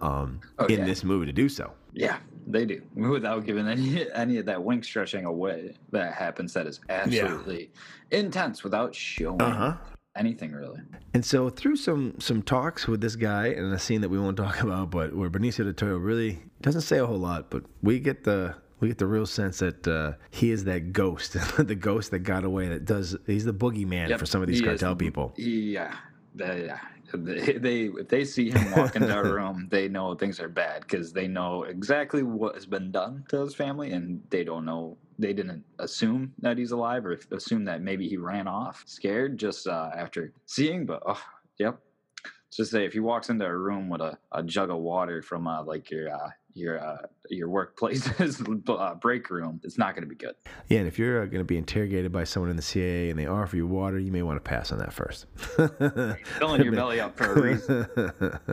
um, 0.00 0.40
Oh, 0.58 0.66
in 0.66 0.80
yeah. 0.80 0.84
this 0.84 1.04
movie 1.04 1.26
to 1.26 1.32
do 1.32 1.48
so. 1.48 1.72
Yeah, 1.92 2.18
they 2.46 2.64
do. 2.66 2.82
Without 2.94 3.44
giving 3.46 3.68
any 3.68 4.10
any 4.12 4.38
of 4.38 4.46
that 4.46 4.62
wing 4.62 4.82
stretching 4.82 5.24
away 5.24 5.76
that 5.92 6.14
happens, 6.14 6.52
that 6.54 6.66
is 6.66 6.80
absolutely 6.88 7.70
intense 8.10 8.64
without 8.64 8.94
showing 8.94 9.40
Uh-huh. 9.40 9.76
anything 10.16 10.52
really. 10.52 10.80
And 11.14 11.24
so 11.24 11.48
through 11.50 11.76
some 11.76 12.14
some 12.18 12.42
talks 12.42 12.86
with 12.88 13.00
this 13.00 13.16
guy 13.16 13.48
and 13.48 13.72
a 13.72 13.78
scene 13.78 14.00
that 14.00 14.08
we 14.08 14.18
won't 14.18 14.36
talk 14.36 14.60
about, 14.62 14.90
but 14.90 15.14
where 15.14 15.30
Benicio 15.30 15.64
del 15.64 15.72
Toro 15.72 15.96
really 15.98 16.42
doesn't 16.62 16.82
say 16.82 16.98
a 16.98 17.06
whole 17.06 17.18
lot, 17.18 17.50
but 17.50 17.64
we 17.82 18.00
get 18.00 18.24
the 18.24 18.54
we 18.80 18.88
get 18.88 18.98
the 18.98 19.06
real 19.06 19.26
sense 19.26 19.58
that 19.58 19.86
uh, 19.86 20.12
he 20.30 20.50
is 20.50 20.64
that 20.64 20.92
ghost, 20.92 21.32
the 21.58 21.74
ghost 21.74 22.10
that 22.10 22.20
got 22.20 22.44
away. 22.44 22.68
That 22.68 22.84
does 22.84 23.16
he's 23.26 23.44
the 23.44 23.54
boogeyman 23.54 24.08
Yep, 24.08 24.18
for 24.18 24.26
some 24.26 24.42
of 24.42 24.48
these 24.48 24.58
he 24.60 24.64
is 24.64 24.68
cartel 24.68 24.94
the- 24.94 25.04
people. 25.04 25.32
Yeah, 25.36 25.94
yeah. 26.36 26.78
they, 27.14 27.52
they 27.52 27.80
if 27.84 28.08
they 28.08 28.24
see 28.24 28.50
him 28.50 28.72
walk 28.72 28.96
into 28.96 29.16
a 29.16 29.22
room, 29.32 29.68
they 29.70 29.88
know 29.88 30.14
things 30.14 30.40
are 30.40 30.48
bad 30.48 30.80
because 30.82 31.12
they 31.12 31.28
know 31.28 31.62
exactly 31.64 32.22
what 32.22 32.54
has 32.56 32.66
been 32.66 32.90
done 32.90 33.24
to 33.28 33.40
his 33.40 33.54
family, 33.54 33.92
and 33.92 34.22
they 34.30 34.44
don't 34.44 34.64
know. 34.64 34.96
They 35.16 35.32
didn't 35.32 35.62
assume 35.78 36.32
that 36.40 36.58
he's 36.58 36.72
alive, 36.72 37.06
or 37.06 37.18
assume 37.30 37.64
that 37.66 37.82
maybe 37.82 38.08
he 38.08 38.16
ran 38.16 38.48
off 38.48 38.82
scared 38.86 39.38
just 39.38 39.68
uh, 39.68 39.90
after 39.96 40.32
seeing. 40.46 40.86
But 40.86 41.02
oh, 41.06 41.22
yep. 41.58 41.78
Just 42.50 42.70
say 42.70 42.84
if 42.84 42.92
he 42.92 43.00
walks 43.00 43.30
into 43.30 43.44
a 43.44 43.56
room 43.56 43.88
with 43.88 44.00
a, 44.00 44.16
a 44.32 44.42
jug 44.42 44.70
of 44.70 44.78
water 44.78 45.22
from 45.22 45.46
uh, 45.46 45.62
like 45.64 45.90
your 45.90 46.12
uh, 46.14 46.30
your 46.54 46.78
uh, 46.78 46.98
your 47.30 47.48
workplace's 47.48 48.40
uh, 48.68 48.94
break 48.94 49.28
room, 49.30 49.60
it's 49.64 49.76
not 49.78 49.94
going 49.94 50.02
to 50.02 50.08
be 50.08 50.14
good. 50.14 50.34
Yeah, 50.68 50.78
and 50.78 50.88
if 50.88 50.98
you're 50.98 51.22
uh, 51.22 51.26
going 51.26 51.40
to 51.40 51.44
be 51.44 51.56
interrogated 51.56 52.12
by 52.12 52.24
someone 52.24 52.50
in 52.50 52.56
the 52.56 52.62
CIA 52.62 53.10
and 53.10 53.18
they 53.18 53.26
offer 53.26 53.56
you 53.56 53.66
water, 53.66 53.98
you 53.98 54.12
may 54.12 54.22
want 54.22 54.36
to 54.36 54.48
pass 54.48 54.70
on 54.72 54.78
that 54.78 54.92
first. 54.92 55.26
Filling 56.38 56.62
your 56.62 56.72
belly 56.72 57.00
up 57.00 57.16
for 57.16 57.32
a 57.32 57.40
reason. 57.42 57.86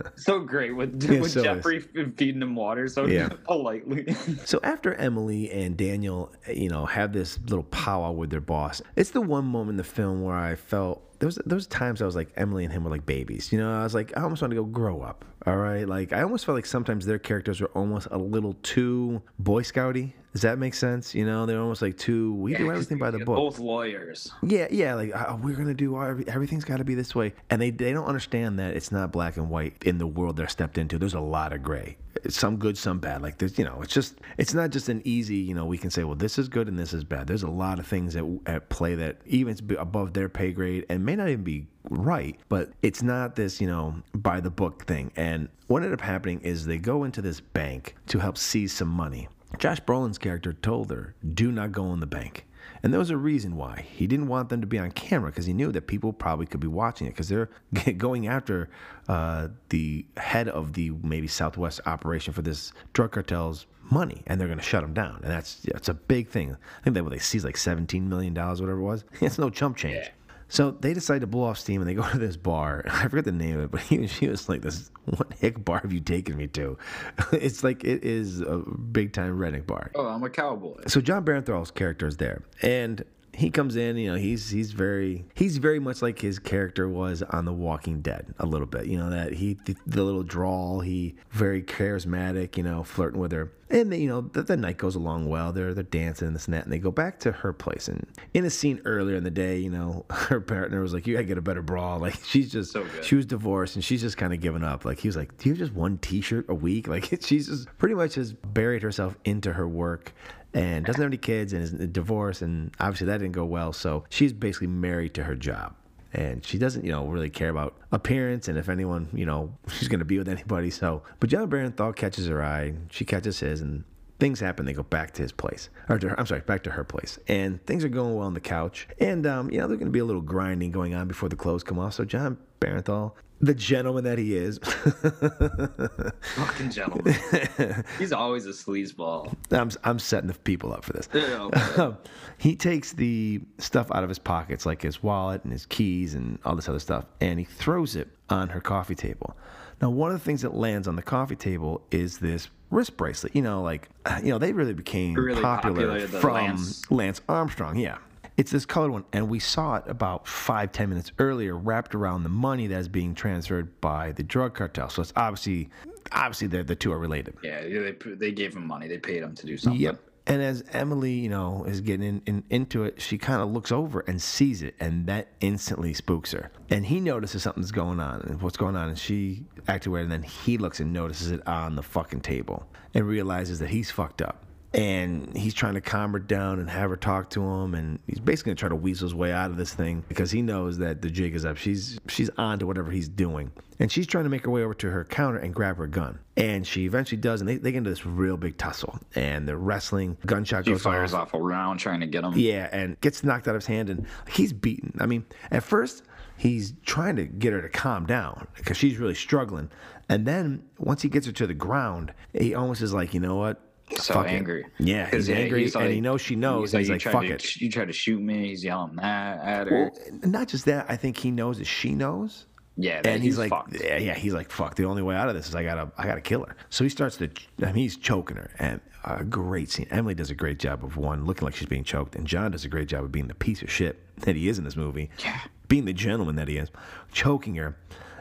so 0.15 0.39
great 0.39 0.75
with, 0.75 1.01
Yeah, 1.03 1.19
with 1.21 1.31
so 1.31 1.43
Jeffrey 1.43 1.79
feeding 1.79 2.41
him 2.41 2.55
water 2.55 2.87
so 2.87 3.05
Yeah. 3.05 3.29
politely. 3.43 4.13
So 4.45 4.59
after 4.63 4.93
Emily 4.95 5.51
and 5.51 5.77
Daniel, 5.77 6.31
you 6.47 6.69
know, 6.69 6.85
have 6.85 7.13
this 7.13 7.39
little 7.41 7.63
powwow 7.65 8.11
with 8.11 8.29
their 8.29 8.41
boss, 8.41 8.81
it's 8.95 9.11
the 9.11 9.21
one 9.21 9.45
moment 9.45 9.71
in 9.71 9.77
the 9.77 9.83
film 9.83 10.23
where 10.23 10.35
I 10.35 10.55
felt 10.55 11.03
there 11.21 11.55
was 11.55 11.67
times 11.67 12.01
I 12.01 12.05
was 12.05 12.15
like 12.15 12.31
Emily 12.35 12.63
and 12.63 12.73
him 12.73 12.83
were 12.83 12.89
like 12.89 13.05
babies. 13.05 13.51
You 13.51 13.59
know, 13.59 13.71
I 13.71 13.83
was 13.83 13.93
like 13.93 14.15
I 14.17 14.21
almost 14.21 14.41
wanted 14.41 14.55
to 14.55 14.61
go 14.61 14.67
grow 14.67 15.01
up. 15.01 15.23
All 15.45 15.57
right, 15.57 15.87
like 15.87 16.13
I 16.13 16.21
almost 16.23 16.45
felt 16.45 16.55
like 16.55 16.65
sometimes 16.65 17.05
their 17.05 17.19
characters 17.19 17.61
were 17.61 17.69
almost 17.69 18.07
a 18.11 18.17
little 18.17 18.55
too 18.63 19.21
Boy 19.39 19.61
Scouty. 19.61 20.13
Does 20.33 20.41
that 20.43 20.59
make 20.59 20.73
sense? 20.73 21.13
You 21.13 21.25
know, 21.25 21.45
they're 21.45 21.59
almost 21.59 21.81
like 21.81 21.97
too 21.97 22.33
we 22.35 22.53
do 22.53 22.71
everything 22.71 22.97
by 22.97 23.11
the 23.11 23.19
book. 23.19 23.35
Both 23.35 23.59
lawyers. 23.59 24.31
Yeah, 24.41 24.67
yeah, 24.71 24.95
like 24.95 25.11
oh, 25.13 25.39
we're 25.41 25.55
gonna 25.55 25.73
do 25.73 25.95
all, 25.95 26.03
everything's 26.27 26.63
got 26.63 26.77
to 26.77 26.85
be 26.85 26.95
this 26.95 27.13
way, 27.13 27.33
and 27.49 27.61
they 27.61 27.69
they 27.69 27.91
don't 27.91 28.05
understand 28.05 28.57
that 28.59 28.75
it's 28.75 28.91
not 28.91 29.11
black 29.11 29.37
and 29.37 29.49
white 29.49 29.75
in 29.85 29.97
the 29.97 30.07
world 30.07 30.37
they're 30.37 30.47
stepped 30.47 30.77
into. 30.77 30.97
There's 30.97 31.15
a 31.15 31.19
lot 31.19 31.51
of 31.51 31.61
gray, 31.61 31.97
some 32.29 32.57
good, 32.57 32.77
some 32.77 32.99
bad. 32.99 33.21
Like 33.21 33.37
there's, 33.37 33.57
you 33.57 33.65
know, 33.65 33.81
it's 33.81 33.93
just 33.93 34.19
it's 34.37 34.53
not 34.53 34.69
just 34.69 34.89
an 34.89 35.01
easy, 35.03 35.35
you 35.35 35.53
know, 35.53 35.65
we 35.65 35.77
can 35.77 35.89
say, 35.89 36.03
well, 36.03 36.15
this 36.15 36.37
is 36.37 36.47
good 36.47 36.67
and 36.67 36.79
this 36.79 36.93
is 36.93 37.03
bad. 37.03 37.27
There's 37.27 37.43
a 37.43 37.49
lot 37.49 37.79
of 37.79 37.87
things 37.87 38.15
at, 38.15 38.23
at 38.45 38.69
play 38.69 38.95
that 38.95 39.21
even 39.25 39.51
it's 39.51 39.61
above 39.77 40.13
their 40.13 40.29
pay 40.29 40.51
grade 40.51 40.85
and 40.89 41.05
may 41.05 41.15
not 41.15 41.27
even 41.27 41.43
be 41.43 41.67
right, 41.89 42.39
but 42.47 42.71
it's 42.81 43.03
not 43.03 43.35
this, 43.35 43.59
you 43.59 43.67
know, 43.67 43.95
by 44.15 44.39
the 44.39 44.49
book 44.49 44.85
thing. 44.85 45.11
And 45.15 45.49
what 45.67 45.83
ended 45.83 45.93
up 45.93 46.01
happening 46.01 46.39
is 46.41 46.65
they 46.65 46.77
go 46.77 47.03
into 47.03 47.21
this 47.21 47.41
bank 47.41 47.95
to 48.07 48.19
help 48.19 48.37
seize 48.37 48.71
some 48.71 48.89
money. 48.89 49.27
Josh 49.57 49.81
Brolin's 49.81 50.17
character 50.17 50.53
told 50.53 50.89
her, 50.91 51.15
do 51.33 51.51
not 51.51 51.71
go 51.71 51.93
in 51.93 51.99
the 51.99 52.07
bank. 52.07 52.45
And 52.83 52.91
there 52.91 52.99
was 52.99 53.09
a 53.09 53.17
reason 53.17 53.55
why. 53.55 53.85
He 53.91 54.07
didn't 54.07 54.27
want 54.27 54.49
them 54.49 54.61
to 54.61 54.67
be 54.67 54.79
on 54.79 54.91
camera 54.91 55.29
because 55.29 55.45
he 55.45 55.53
knew 55.53 55.71
that 55.71 55.87
people 55.87 56.13
probably 56.13 56.45
could 56.45 56.59
be 56.59 56.67
watching 56.67 57.07
it 57.07 57.11
because 57.11 57.29
they're 57.29 57.49
going 57.97 58.27
after 58.27 58.69
uh, 59.07 59.49
the 59.69 60.05
head 60.17 60.47
of 60.47 60.73
the 60.73 60.91
maybe 61.03 61.27
Southwest 61.27 61.81
operation 61.85 62.33
for 62.33 62.41
this 62.41 62.73
drug 62.93 63.11
cartel's 63.11 63.67
money 63.91 64.23
and 64.25 64.39
they're 64.39 64.47
going 64.47 64.59
to 64.59 64.63
shut 64.63 64.83
him 64.83 64.93
down. 64.93 65.19
And 65.21 65.31
that's 65.31 65.55
that's 65.63 65.89
a 65.89 65.93
big 65.93 66.27
thing. 66.29 66.53
I 66.53 66.83
think 66.83 66.95
that 66.95 67.03
what 67.03 67.11
they 67.11 67.19
seized 67.19 67.45
like 67.45 67.55
$17 67.55 68.03
million, 68.03 68.33
whatever 68.33 68.79
it 68.79 68.81
was. 68.81 69.03
It's 69.21 69.37
no 69.37 69.49
chump 69.49 69.77
change. 69.77 70.09
So 70.51 70.71
they 70.71 70.93
decide 70.93 71.21
to 71.21 71.27
blow 71.27 71.45
off 71.45 71.57
steam 71.57 71.79
and 71.79 71.89
they 71.89 71.93
go 71.93 72.07
to 72.07 72.17
this 72.17 72.35
bar. 72.35 72.83
I 72.91 73.07
forget 73.07 73.23
the 73.23 73.31
name 73.31 73.57
of 73.57 73.63
it, 73.63 73.71
but 73.71 73.81
he, 73.81 74.05
she 74.15 74.27
was 74.27 74.49
like, 74.49 74.61
"This 74.61 74.91
what 75.05 75.33
hick 75.39 75.63
bar 75.63 75.79
have 75.79 75.93
you 75.93 76.01
taken 76.01 76.35
me 76.37 76.47
to?" 76.47 76.77
It's 77.31 77.63
like 77.63 77.85
it 77.85 78.03
is 78.03 78.41
a 78.41 78.57
big 78.57 79.13
time 79.13 79.37
redneck 79.37 79.65
bar. 79.65 79.91
Oh, 79.95 80.07
I'm 80.07 80.21
a 80.23 80.29
cowboy. 80.29 80.81
So 80.87 80.99
Jon 80.99 81.23
Bernthal's 81.23 81.71
character 81.71 82.05
is 82.05 82.17
there, 82.17 82.43
and 82.61 83.03
he 83.33 83.49
comes 83.49 83.75
in. 83.75 83.97
You 83.97 84.11
know, 84.11 84.17
he's 84.17 84.49
he's 84.49 84.71
very 84.71 85.25
he's 85.35 85.57
very 85.57 85.79
much 85.79 86.01
like 86.01 86.19
his 86.19 86.39
character 86.39 86.87
was 86.89 87.21
on 87.23 87.45
The 87.45 87.53
Walking 87.53 88.01
Dead 88.01 88.33
a 88.39 88.45
little 88.45 88.67
bit. 88.67 88.85
You 88.87 88.97
know 88.97 89.09
that 89.09 89.33
he 89.33 89.57
the, 89.65 89.75
the 89.87 90.03
little 90.03 90.23
drawl. 90.23 90.81
He 90.81 91.15
very 91.31 91.61
charismatic. 91.63 92.57
You 92.57 92.63
know, 92.63 92.83
flirting 92.83 93.19
with 93.19 93.31
her, 93.31 93.51
and 93.69 93.93
you 93.93 94.07
know 94.09 94.21
the, 94.21 94.43
the 94.43 94.57
night 94.57 94.77
goes 94.77 94.95
along 94.95 95.29
well. 95.29 95.51
They're 95.51 95.73
they're 95.73 95.83
dancing 95.83 96.27
and 96.27 96.35
this 96.35 96.45
and 96.45 96.53
that, 96.53 96.63
and 96.65 96.73
they 96.73 96.79
go 96.79 96.91
back 96.91 97.19
to 97.21 97.31
her 97.31 97.53
place. 97.53 97.87
And 97.87 98.05
in 98.33 98.45
a 98.45 98.49
scene 98.49 98.81
earlier 98.85 99.15
in 99.15 99.23
the 99.23 99.31
day, 99.31 99.57
you 99.59 99.69
know, 99.69 100.05
her 100.11 100.41
partner 100.41 100.81
was 100.81 100.93
like, 100.93 101.07
"You 101.07 101.13
gotta 101.15 101.25
get 101.25 101.37
a 101.37 101.41
better 101.41 101.61
bra." 101.61 101.95
Like 101.95 102.15
she's 102.25 102.51
just 102.51 102.71
So 102.71 102.83
good. 102.83 103.05
she 103.05 103.15
was 103.15 103.25
divorced 103.25 103.75
and 103.75 103.83
she's 103.83 104.01
just 104.01 104.17
kind 104.17 104.33
of 104.33 104.41
given 104.41 104.63
up. 104.63 104.85
Like 104.85 104.99
he 104.99 105.07
was 105.07 105.15
like, 105.15 105.37
"Do 105.37 105.49
you 105.49 105.53
have 105.53 105.59
just 105.59 105.73
one 105.73 105.97
T-shirt 105.99 106.45
a 106.49 106.55
week?" 106.55 106.87
Like 106.91 107.05
she's 107.21 107.47
just 107.47 107.67
pretty 107.77 107.95
much 107.95 108.15
has 108.15 108.33
buried 108.33 108.81
herself 108.83 109.17
into 109.23 109.53
her 109.53 109.67
work 109.67 110.13
and 110.53 110.85
doesn't 110.85 111.01
have 111.01 111.09
any 111.09 111.17
kids 111.17 111.53
and 111.53 111.63
is 111.63 111.71
divorced 111.71 112.41
and 112.41 112.71
obviously 112.79 113.07
that 113.07 113.19
didn't 113.19 113.33
go 113.33 113.45
well. 113.45 113.73
So 113.73 114.03
she's 114.09 114.33
basically 114.33 114.67
married 114.67 115.13
to 115.15 115.23
her 115.23 115.35
job. 115.35 115.75
And 116.13 116.45
she 116.45 116.57
doesn't, 116.57 116.83
you 116.83 116.91
know, 116.91 117.05
really 117.05 117.29
care 117.29 117.47
about 117.49 117.77
appearance 117.93 118.49
and 118.49 118.57
if 118.57 118.67
anyone, 118.67 119.07
you 119.13 119.25
know, 119.25 119.53
she's 119.69 119.87
going 119.87 119.99
to 119.99 120.05
be 120.05 120.17
with 120.17 120.27
anybody. 120.27 120.69
So, 120.69 121.03
but 121.19 121.29
Jon 121.29 121.49
Bernthal 121.49 121.95
catches 121.95 122.27
her 122.27 122.43
eye. 122.43 122.73
She 122.89 123.05
catches 123.05 123.39
his 123.39 123.61
and 123.61 123.85
things 124.21 124.39
happen. 124.39 124.67
They 124.67 124.73
go 124.73 124.83
back 124.83 125.13
to 125.13 125.23
his 125.23 125.31
place, 125.31 125.69
or 125.89 125.97
to 125.97 126.09
her, 126.09 126.19
I'm 126.19 126.27
sorry, 126.27 126.41
back 126.41 126.61
to 126.63 126.69
her 126.69 126.83
place, 126.83 127.17
and 127.27 127.65
things 127.65 127.83
are 127.83 127.89
going 127.89 128.15
well 128.15 128.27
on 128.27 128.35
the 128.35 128.39
couch. 128.39 128.87
And 128.99 129.25
um, 129.25 129.49
you 129.49 129.57
know, 129.57 129.67
there's 129.67 129.79
going 129.79 129.87
to 129.87 129.91
be 129.91 129.99
a 129.99 130.05
little 130.05 130.21
grinding 130.21 130.71
going 130.71 130.93
on 130.93 131.07
before 131.07 131.27
the 131.27 131.35
clothes 131.35 131.63
come 131.63 131.79
off. 131.79 131.95
So 131.95 132.05
Jon 132.05 132.37
Bernthal, 132.61 133.13
the 133.41 133.53
gentleman 133.53 134.03
that 134.03 134.17
he 134.17 134.35
is, 134.37 134.59
Fucking 136.35 136.69
gentleman. 136.71 137.15
He's 137.99 138.11
always 138.13 138.45
a 138.45 138.49
sleazeball. 138.51 139.35
I'm 139.51 139.71
I'm 139.83 139.99
setting 139.99 140.27
the 140.27 140.33
people 140.33 140.73
up 140.73 140.83
for 140.85 140.93
this. 140.93 141.09
Yeah, 141.13 141.21
okay. 141.43 141.81
Um, 141.81 141.97
he 142.37 142.55
takes 142.55 142.93
the 142.93 143.41
stuff 143.57 143.91
out 143.91 144.03
of 144.03 144.09
his 144.09 144.19
pockets, 144.19 144.65
like 144.65 144.81
his 144.81 145.01
wallet 145.03 145.43
and 145.43 145.51
his 145.51 145.65
keys 145.65 146.13
and 146.13 146.39
all 146.45 146.55
this 146.55 146.69
other 146.69 146.79
stuff, 146.79 147.05
and 147.19 147.39
he 147.39 147.45
throws 147.45 147.95
it 147.95 148.09
on 148.29 148.49
her 148.49 148.61
coffee 148.61 148.95
table. 148.95 149.35
Now, 149.81 149.89
one 149.89 150.11
of 150.11 150.17
the 150.19 150.23
things 150.23 150.43
that 150.43 150.53
lands 150.53 150.87
on 150.87 150.95
the 150.95 151.01
coffee 151.01 151.35
table 151.35 151.81
is 151.91 152.19
this 152.19 152.49
wrist 152.69 152.95
bracelet. 152.97 153.35
You 153.35 153.41
know, 153.41 153.61
like 153.61 153.89
you 154.23 154.29
know, 154.29 154.37
they 154.37 154.53
really 154.53 154.73
became 154.73 155.15
Really 155.15 155.41
popular, 155.41 155.99
popular, 155.99 156.19
from 156.19 156.33
Lance- 156.33 156.91
Lance 156.91 157.21
Armstrong. 157.27 157.77
Yeah. 157.77 157.97
It's 158.41 158.49
this 158.49 158.65
colored 158.65 158.89
one, 158.89 159.05
and 159.13 159.29
we 159.29 159.37
saw 159.37 159.75
it 159.75 159.83
about 159.85 160.27
five, 160.27 160.71
ten 160.71 160.89
minutes 160.89 161.11
earlier, 161.19 161.55
wrapped 161.55 161.93
around 161.93 162.23
the 162.23 162.29
money 162.29 162.65
that 162.65 162.79
is 162.79 162.87
being 162.87 163.13
transferred 163.13 163.79
by 163.81 164.13
the 164.13 164.23
drug 164.23 164.55
cartel. 164.55 164.89
So 164.89 165.03
it's 165.03 165.13
obviously, 165.15 165.69
obviously, 166.11 166.47
the 166.47 166.63
the 166.63 166.75
two 166.75 166.91
are 166.91 166.97
related. 166.97 167.35
Yeah, 167.43 167.61
they 167.61 167.95
they 168.15 168.31
gave 168.31 168.55
him 168.55 168.65
money. 168.65 168.87
They 168.87 168.97
paid 168.97 169.21
him 169.21 169.35
to 169.35 169.45
do 169.45 169.57
something. 169.57 169.79
Yep. 169.79 169.99
And 170.25 170.41
as 170.41 170.63
Emily, 170.73 171.11
you 171.13 171.29
know, 171.29 171.65
is 171.65 171.81
getting 171.81 172.07
in, 172.07 172.21
in, 172.25 172.43
into 172.49 172.83
it, 172.83 172.99
she 172.99 173.19
kind 173.19 173.43
of 173.43 173.51
looks 173.51 173.71
over 173.71 173.99
and 174.07 174.19
sees 174.19 174.63
it, 174.63 174.73
and 174.79 175.05
that 175.05 175.27
instantly 175.41 175.93
spooks 175.93 176.31
her. 176.31 176.51
And 176.71 176.83
he 176.83 176.99
notices 176.99 177.43
something's 177.43 177.71
going 177.71 177.99
on, 177.99 178.21
and 178.21 178.41
what's 178.41 178.57
going 178.57 178.75
on, 178.75 178.89
and 178.89 178.97
she 178.97 179.45
acted 179.67 179.91
weird, 179.91 180.05
and 180.05 180.11
then 180.11 180.23
he 180.23 180.57
looks 180.57 180.79
and 180.79 180.91
notices 180.91 181.29
it 181.29 181.47
on 181.47 181.75
the 181.75 181.83
fucking 181.83 182.21
table, 182.21 182.67
and 182.95 183.07
realizes 183.07 183.59
that 183.59 183.69
he's 183.69 183.91
fucked 183.91 184.23
up. 184.23 184.47
And 184.73 185.35
he's 185.35 185.53
trying 185.53 185.73
to 185.73 185.81
calm 185.81 186.13
her 186.13 186.19
down 186.19 186.59
and 186.59 186.69
have 186.69 186.89
her 186.89 186.95
talk 186.95 187.29
to 187.31 187.43
him, 187.43 187.75
and 187.75 187.99
he's 188.07 188.19
basically 188.21 188.51
gonna 188.51 188.55
try 188.55 188.69
to 188.69 188.75
weasel 188.75 189.05
his 189.05 189.13
way 189.13 189.33
out 189.33 189.51
of 189.51 189.57
this 189.57 189.73
thing 189.73 190.05
because 190.07 190.31
he 190.31 190.41
knows 190.41 190.77
that 190.77 191.01
the 191.01 191.09
jig 191.09 191.35
is 191.35 191.43
up. 191.45 191.57
She's 191.57 191.99
she's 192.07 192.29
on 192.37 192.59
to 192.59 192.65
whatever 192.67 192.89
he's 192.89 193.09
doing, 193.09 193.51
and 193.79 193.91
she's 193.91 194.07
trying 194.07 194.23
to 194.23 194.29
make 194.29 194.45
her 194.45 194.49
way 194.49 194.63
over 194.63 194.73
to 194.75 194.89
her 194.89 195.03
counter 195.03 195.39
and 195.39 195.53
grab 195.53 195.75
her 195.75 195.87
gun. 195.87 196.19
And 196.37 196.65
she 196.65 196.85
eventually 196.85 197.19
does, 197.19 197.41
and 197.41 197.49
they, 197.49 197.57
they 197.57 197.73
get 197.73 197.79
into 197.79 197.89
this 197.89 198.05
real 198.05 198.37
big 198.37 198.57
tussle, 198.57 198.97
and 199.13 199.45
they're 199.45 199.57
wrestling. 199.57 200.17
Gunshot 200.25 200.63
She 200.63 200.71
goes 200.71 200.83
fires 200.83 201.13
off. 201.13 201.27
off 201.27 201.33
a 201.33 201.41
round 201.41 201.81
trying 201.81 201.99
to 201.99 202.07
get 202.07 202.23
him. 202.23 202.31
Yeah, 202.37 202.69
and 202.71 202.99
gets 203.01 203.25
knocked 203.25 203.49
out 203.49 203.55
of 203.55 203.63
his 203.63 203.67
hand, 203.67 203.89
and 203.89 204.05
he's 204.29 204.53
beaten. 204.53 204.95
I 205.01 205.05
mean, 205.05 205.25
at 205.51 205.63
first 205.63 206.03
he's 206.37 206.75
trying 206.85 207.17
to 207.17 207.25
get 207.25 207.51
her 207.51 207.61
to 207.61 207.67
calm 207.69 208.05
down 208.05 208.47
because 208.55 208.77
she's 208.77 208.97
really 208.97 209.15
struggling, 209.15 209.69
and 210.07 210.25
then 210.25 210.63
once 210.77 211.01
he 211.01 211.09
gets 211.09 211.25
her 211.25 211.33
to 211.33 211.45
the 211.45 211.53
ground, 211.53 212.13
he 212.33 212.55
almost 212.55 212.81
is 212.81 212.93
like, 212.93 213.13
you 213.13 213.19
know 213.19 213.35
what? 213.35 213.59
So 213.97 214.13
Fuck 214.15 214.27
it." 214.27 214.31
angry. 214.31 214.65
Yeah, 214.79 215.09
'Cause, 215.09 215.27
he's 215.27 215.35
angry, 215.35 215.71
and 215.73 215.91
he 215.91 216.01
knows 216.01 216.21
she 216.21 216.35
knows. 216.35 216.71
He's 216.71 216.73
like, 216.73 216.79
he's 216.79 216.87
you 216.89 216.93
like, 216.95 217.01
fuck 217.01 217.21
to, 217.23 217.33
it. 217.33 217.55
You 217.61 217.69
tried 217.69 217.85
to 217.87 217.93
shoot 217.93 218.21
me. 218.21 218.47
He's 218.49 218.63
yelling 218.63 218.95
that 218.97 219.39
at 219.43 219.67
her. 219.67 219.91
Well, 220.11 220.19
not 220.29 220.47
just 220.47 220.65
that. 220.65 220.85
I 220.89 220.95
think 220.95 221.17
he 221.17 221.31
knows 221.31 221.57
that 221.57 221.65
she 221.65 221.93
knows. 221.93 222.45
Yeah, 222.77 223.01
and 223.03 223.21
he's, 223.21 223.33
he's 223.33 223.37
like, 223.37 223.49
fucked. 223.49 223.75
yeah, 223.83 223.97
yeah, 223.97 224.13
he's 224.15 224.33
like, 224.33 224.49
fuck. 224.49 224.75
The 224.75 224.85
only 224.85 225.01
way 225.01 225.15
out 225.15 225.27
of 225.27 225.35
this 225.35 225.47
is 225.49 225.55
I 225.55 225.63
gotta, 225.63 225.91
I 225.97 226.05
gotta 226.05 226.21
kill 226.21 226.45
her. 226.45 226.55
So 226.69 226.83
he 226.85 226.89
starts 226.89 227.17
to, 227.17 227.29
I 227.61 227.65
mean, 227.65 227.75
he's 227.75 227.97
choking 227.97 228.37
her, 228.37 228.49
and 228.59 228.79
a 229.03 229.23
great 229.25 229.69
scene. 229.69 229.87
Emily 229.91 230.15
does 230.15 230.29
a 230.31 230.35
great 230.35 230.57
job 230.57 230.83
of 230.83 230.95
one 230.95 231.25
looking 231.25 231.45
like 231.45 231.55
she's 231.55 231.67
being 231.67 231.83
choked, 231.83 232.15
and 232.15 232.25
John 232.25 232.51
does 232.51 232.63
a 232.63 232.69
great 232.69 232.87
job 232.87 233.03
of 233.03 233.11
being 233.11 233.27
the 233.27 233.35
piece 233.35 233.61
of 233.61 233.69
shit 233.69 233.99
that 234.21 234.35
he 234.37 234.47
is 234.47 234.57
in 234.57 234.63
this 234.63 234.77
movie. 234.77 235.09
Yeah, 235.19 235.39
being 235.67 235.85
the 235.85 235.93
gentleman 235.93 236.37
that 236.37 236.47
he 236.47 236.57
is, 236.57 236.69
choking 237.11 237.55
her, 237.55 237.77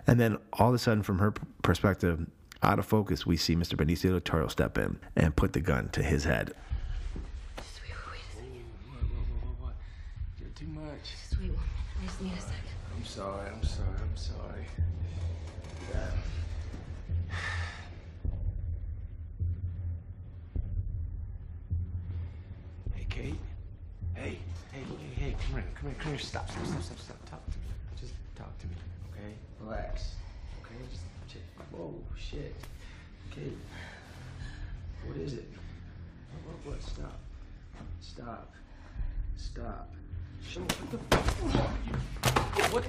and 0.06 0.18
then 0.18 0.36
all 0.54 0.68
of 0.70 0.74
a 0.74 0.78
sudden, 0.78 1.04
from 1.04 1.20
her 1.20 1.32
perspective, 1.62 2.26
out 2.62 2.78
of 2.78 2.86
focus, 2.86 3.26
we 3.26 3.36
see 3.36 3.56
Mr. 3.56 3.74
Benicio 3.74 4.10
del 4.10 4.20
Toro 4.20 4.48
step 4.48 4.76
in 4.78 4.98
and 5.16 5.34
put 5.34 5.52
the 5.52 5.60
gun 5.60 5.88
to 5.90 6.02
his 6.02 6.24
head. 6.24 6.52
Too 10.54 10.66
much. 10.66 11.14
I 11.32 12.04
just 12.04 12.20
need 12.20 12.32
a 12.34 12.40
second. 12.40 12.54
I'm 12.94 13.04
sorry, 13.06 13.48
I'm 13.48 13.62
sorry, 13.62 13.88
I'm 13.98 14.16
sorry. 14.16 14.64
Hey, 22.94 23.06
Kate. 23.08 23.34
Hey, 24.14 24.38
hey, 24.70 24.80
hey, 24.80 24.84
hey, 25.16 25.36
come 25.46 25.54
here, 25.54 25.64
come 25.74 25.90
here, 25.90 25.94
come 25.98 26.12
here. 26.12 26.18
Stop, 26.18 26.50
stop, 26.50 26.66
stop, 26.66 26.82
stop, 26.82 26.98
stop. 26.98 27.30
Talk 27.30 27.44
to 27.46 27.58
me. 27.58 27.64
Just 27.98 28.12
talk 28.36 28.58
to 28.58 28.66
me, 28.66 28.74
okay? 29.12 29.34
Relax. 29.62 30.19
Whoa, 31.72 31.94
shit. 32.18 32.54
Okay. 33.30 33.52
What 35.06 35.16
is 35.18 35.34
it? 35.34 35.48
What, 36.44 36.56
what, 36.64 36.74
what? 36.74 36.82
Stop. 36.82 37.20
Stop. 38.00 38.54
Stop. 39.36 39.94
Show 40.48 40.60
what 40.60 40.90
the 40.90 40.98
fuck? 40.98 41.70
What? 42.72 42.84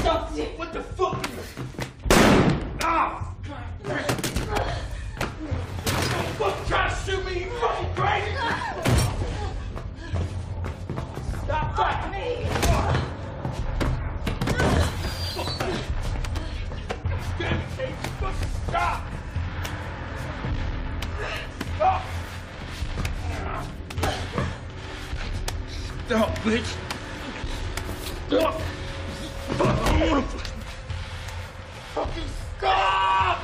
Stop 0.00 0.36
it! 0.36 0.58
What 0.58 0.72
the 0.72 0.82
fuck? 0.82 1.26
Ah! 2.82 3.34
Don't 3.84 3.98
fucking 6.36 6.66
try 6.66 6.88
to 6.88 6.94
shoot 7.04 7.24
me, 7.24 7.32
you 7.44 7.50
fucking 7.50 7.94
crazy! 7.94 8.32
Stop 11.44 11.76
fighting 11.76 12.12
me! 12.12 12.46
Damn 12.62 13.07
stop! 18.68 19.02
Stop! 21.76 22.02
Stop, 26.06 26.38
bitch! 26.38 26.76
Stop! 28.28 28.60
Fucking 31.94 32.28
stop! 32.58 33.38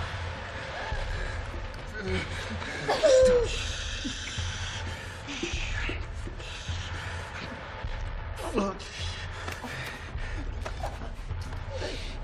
Look. 8.54 8.76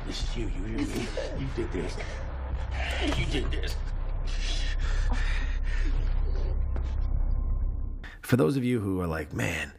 This 0.07 0.23
is 0.23 0.37
you, 0.37 0.45
you 0.45 0.51
hear 0.51 0.87
me? 0.87 1.07
You 1.39 1.47
did 1.57 1.73
this. 1.73 1.97
You 3.03 3.27
did 3.27 3.51
this. 3.51 3.77
For 8.21 8.37
those 8.37 8.57
of 8.57 8.65
you 8.65 8.79
who 8.79 9.01
are 9.01 9.07
like, 9.07 9.33
man, 9.33 9.73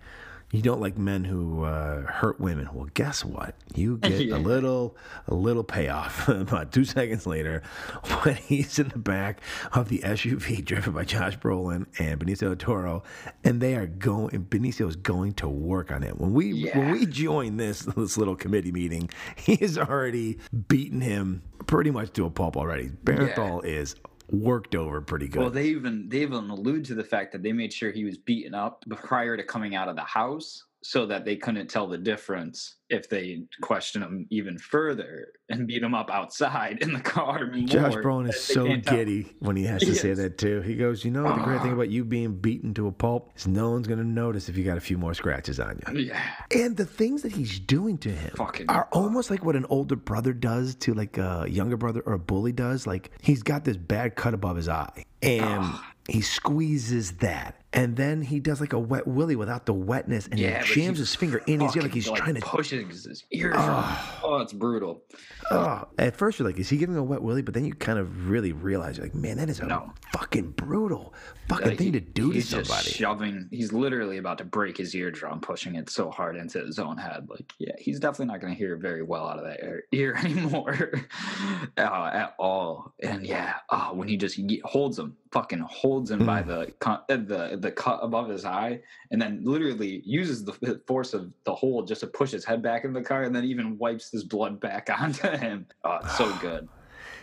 you 0.52 0.62
don't 0.62 0.82
like 0.82 0.98
men 0.98 1.24
who 1.24 1.64
uh, 1.64 2.02
hurt 2.02 2.40
women. 2.40 2.68
Well, 2.74 2.90
guess 2.94 3.24
what? 3.24 3.56
You 3.74 3.98
get 4.02 4.12
Yeah. 4.26 4.36
a 4.36 4.40
little, 4.40 4.98
a 5.28 5.34
little 5.34 5.64
payoff 5.64 6.28
about 6.30 6.72
two 6.72 6.84
seconds 6.86 7.26
later 7.26 7.64
when 8.24 8.36
he's 8.36 8.78
in 8.80 8.90
the 8.90 9.00
back 9.00 9.42
of 9.74 9.90
the 9.90 10.00
SUV 10.00 10.64
driven 10.66 10.94
by 10.94 11.06
Josh 11.06 11.38
Brolin 11.38 11.86
and 12.00 12.20
Benicio 12.20 12.40
del 12.42 12.56
Toro, 12.56 13.04
and 13.44 13.62
they 13.62 13.76
are 13.76 13.88
going. 13.88 14.36
And 14.36 14.50
Benicio 14.50 14.88
is 14.88 14.96
going 14.96 15.34
to 15.36 15.48
work 15.48 15.92
on 15.92 16.04
it. 16.04 16.18
When 16.20 16.34
we 16.34 16.70
when 16.72 16.92
we 16.92 17.06
join 17.06 17.58
this 17.58 17.82
this 17.82 18.18
little 18.18 18.36
committee 18.36 18.72
meeting, 18.72 19.10
he 19.36 19.56
has 19.58 19.78
already 19.78 20.38
beaten 20.68 21.02
him 21.02 21.44
pretty 21.68 21.92
much 21.92 22.12
to 22.14 22.26
a 22.26 22.30
pulp 22.30 22.58
already. 22.58 22.90
Bernthal 23.04 23.64
is 23.64 23.96
worked 24.32 24.76
over 24.76 25.02
pretty 25.02 25.28
good. 25.28 25.40
Well, 25.40 25.50
they 25.50 25.66
even 25.66 26.08
they 26.10 26.22
even 26.22 26.50
allude 26.50 26.86
to 26.86 26.96
the 26.96 27.04
fact 27.04 27.32
that 27.34 27.44
they 27.44 27.54
made 27.54 27.74
sure 27.74 27.92
he 27.92 28.06
was 28.06 28.18
beaten 28.18 28.54
up 28.54 28.84
prior 28.90 29.38
to 29.38 29.44
coming 29.44 29.76
out 29.76 29.90
of 29.90 29.96
the 29.96 30.04
house, 30.04 30.64
so 30.84 31.06
that 31.06 31.26
they 31.26 31.36
couldn't 31.36 31.70
tell 31.70 31.88
the 31.88 31.98
difference 31.98 32.78
if 32.92 33.08
they 33.10 33.44
question 33.62 34.04
him 34.04 34.28
even 34.30 34.58
further 34.58 35.30
and 35.50 35.66
beat 35.66 35.82
him 35.82 35.96
up 35.96 36.12
outside 36.12 36.80
in 36.82 36.94
the 36.94 37.00
car. 37.00 37.48
Josh 37.48 37.94
more, 37.94 38.04
Brolin 38.04 38.26
that 38.26 38.36
is 38.36 38.42
so 38.42 38.68
tell. 38.68 38.96
giddy 38.96 39.34
when 39.40 39.56
he 39.56 39.64
has 39.64 39.82
to 39.82 39.96
say 39.96 40.10
Yes. 40.10 40.18
that 40.18 40.38
too. 40.38 40.62
He 40.62 40.76
goes, 40.76 41.06
"You 41.06 41.12
know 41.12 41.24
the 41.24 41.42
great 41.42 41.62
thing 41.62 41.72
uh-huh. 41.72 41.76
about 41.76 41.90
you 41.90 42.04
being 42.04 42.36
beaten 42.36 42.74
to 42.76 42.88
a 42.88 42.92
pulp 42.92 43.32
is 43.36 43.48
no 43.48 43.72
one's 43.72 43.88
gonna 43.88 44.04
notice 44.04 44.50
if 44.50 44.58
you 44.58 44.64
got 44.64 44.78
a 44.78 44.82
few 44.82 44.98
more 44.98 45.14
scratches 45.14 45.60
on 45.60 45.80
you." 45.88 46.02
Yeah. 46.02 46.22
And 46.54 46.76
the 46.76 46.86
things 46.86 47.22
that 47.22 47.32
he's 47.32 47.60
doing 47.60 47.98
to 48.00 48.10
him 48.10 48.36
are 48.68 48.90
almost 48.92 49.30
like 49.30 49.46
what 49.46 49.56
an 49.56 49.66
older 49.70 49.96
brother 49.96 50.34
does 50.34 50.76
to 50.76 50.94
like 50.94 51.18
a 51.18 51.46
younger 51.50 51.78
brother 51.78 52.02
or 52.06 52.14
a 52.14 52.20
bully 52.20 52.52
does. 52.52 52.86
Like 52.86 53.12
he's 53.22 53.42
got 53.42 53.64
this 53.64 53.78
bad 53.78 54.16
cut 54.16 54.34
above 54.34 54.58
his 54.58 54.68
eye, 54.68 55.06
and 55.22 55.44
ah. 55.46 55.94
he 56.10 56.22
squeezes 56.22 57.14
that. 57.18 57.56
And 57.74 57.96
then 57.96 58.22
he 58.22 58.42
does 58.42 58.60
like 58.60 58.74
a 58.74 58.80
wet 58.80 59.08
willy 59.08 59.38
without 59.38 59.66
the 59.66 59.74
wetness, 59.74 60.28
and 60.28 60.38
Yeah, 60.38 60.62
he 60.62 60.82
jams 60.82 61.00
his 61.00 61.16
finger 61.16 61.38
in 61.48 61.62
his 61.62 61.74
ear 61.74 61.84
like 61.84 61.92
fucking, 61.92 62.02
he's 62.02 62.12
trying 62.12 62.36
to 62.36 62.42
pushes 62.86 63.06
his 63.06 63.24
ears. 63.32 63.56
Ah. 63.58 64.20
oh, 64.24 64.38
it's 64.38 64.54
brutal. 64.54 65.04
Oh, 65.50 65.88
at 65.98 66.16
first 66.16 66.40
you're 66.40 66.48
like, 66.48 66.58
is 66.60 66.70
he 66.70 66.78
giving 66.78 66.96
a 66.96 67.04
wet 67.04 67.22
willy? 67.22 67.42
But 67.42 67.54
then 67.54 67.66
you 67.66 67.74
kind 67.74 68.00
of 68.00 68.30
really 68.30 68.52
realize, 68.52 68.98
you're 68.98 69.06
like, 69.06 69.16
man, 69.16 69.38
that 69.38 69.50
is 69.50 69.60
a 69.60 69.92
fucking 70.14 70.52
brutal 70.52 71.14
fucking 71.48 71.68
Like, 71.68 71.78
thing 71.78 71.92
to 71.94 72.00
do 72.00 72.30
to 72.30 72.34
he's 72.36 72.50
just 72.50 72.70
somebody. 72.70 72.90
shoving. 72.90 73.48
He's 73.52 73.74
literally 73.74 74.18
about 74.18 74.38
to 74.40 74.46
break 74.46 74.78
his 74.78 74.96
eardrum, 74.96 75.42
pushing 75.42 75.76
it 75.76 75.90
so 75.90 76.10
hard 76.10 76.36
into 76.36 76.60
his 76.66 76.80
own 76.80 76.98
head. 76.98 77.28
Like, 77.30 77.52
yeah, 77.60 77.74
he's 77.80 78.00
definitely 78.00 78.28
not 78.28 78.42
going 78.42 78.54
to 78.54 78.58
hear 78.58 78.76
very 78.78 79.04
well 79.04 79.28
out 79.28 79.38
of 79.40 79.46
that 79.46 79.60
ear, 79.64 79.84
ear 79.92 80.16
anymore, 80.24 80.92
uh, 81.78 82.10
at 82.14 82.36
all. 82.40 82.94
And 83.02 83.26
yeah, 83.26 83.56
uh, 83.70 83.90
when 83.90 84.08
he 84.08 84.18
just 84.18 84.36
he 84.36 84.62
holds 84.64 84.98
him, 84.98 85.18
fucking 85.32 85.60
holds 85.60 86.12
him 86.12 86.26
by 86.26 86.42
the 86.42 86.74
cut- 86.80 87.06
uh, 87.10 87.16
the 87.18 87.58
the 87.60 87.72
cut 87.72 88.00
above 88.02 88.30
his 88.30 88.44
eye, 88.46 88.80
and 89.12 89.22
then 89.22 89.42
literally 89.44 90.02
uses 90.06 90.44
the 90.44 90.82
force 90.88 91.14
of 91.14 91.32
the 91.46 91.54
hold 91.56 91.88
just 91.88 92.02
to 92.02 92.08
push 92.08 92.32
his 92.32 92.44
head 92.46 92.62
back 92.62 92.84
in 92.86 92.94
the 92.94 93.02
car, 93.02 93.24
and 93.24 93.36
then 93.36 93.46
even 93.46 93.78
wipes 93.78 94.12
his 94.12 94.24
blood 94.24 94.60
back 94.60 94.90
onto 95.00 95.28
him. 95.30 95.66
Oh, 95.84 96.00
it's 96.04 96.18
so 96.18 96.34
good. 96.42 96.68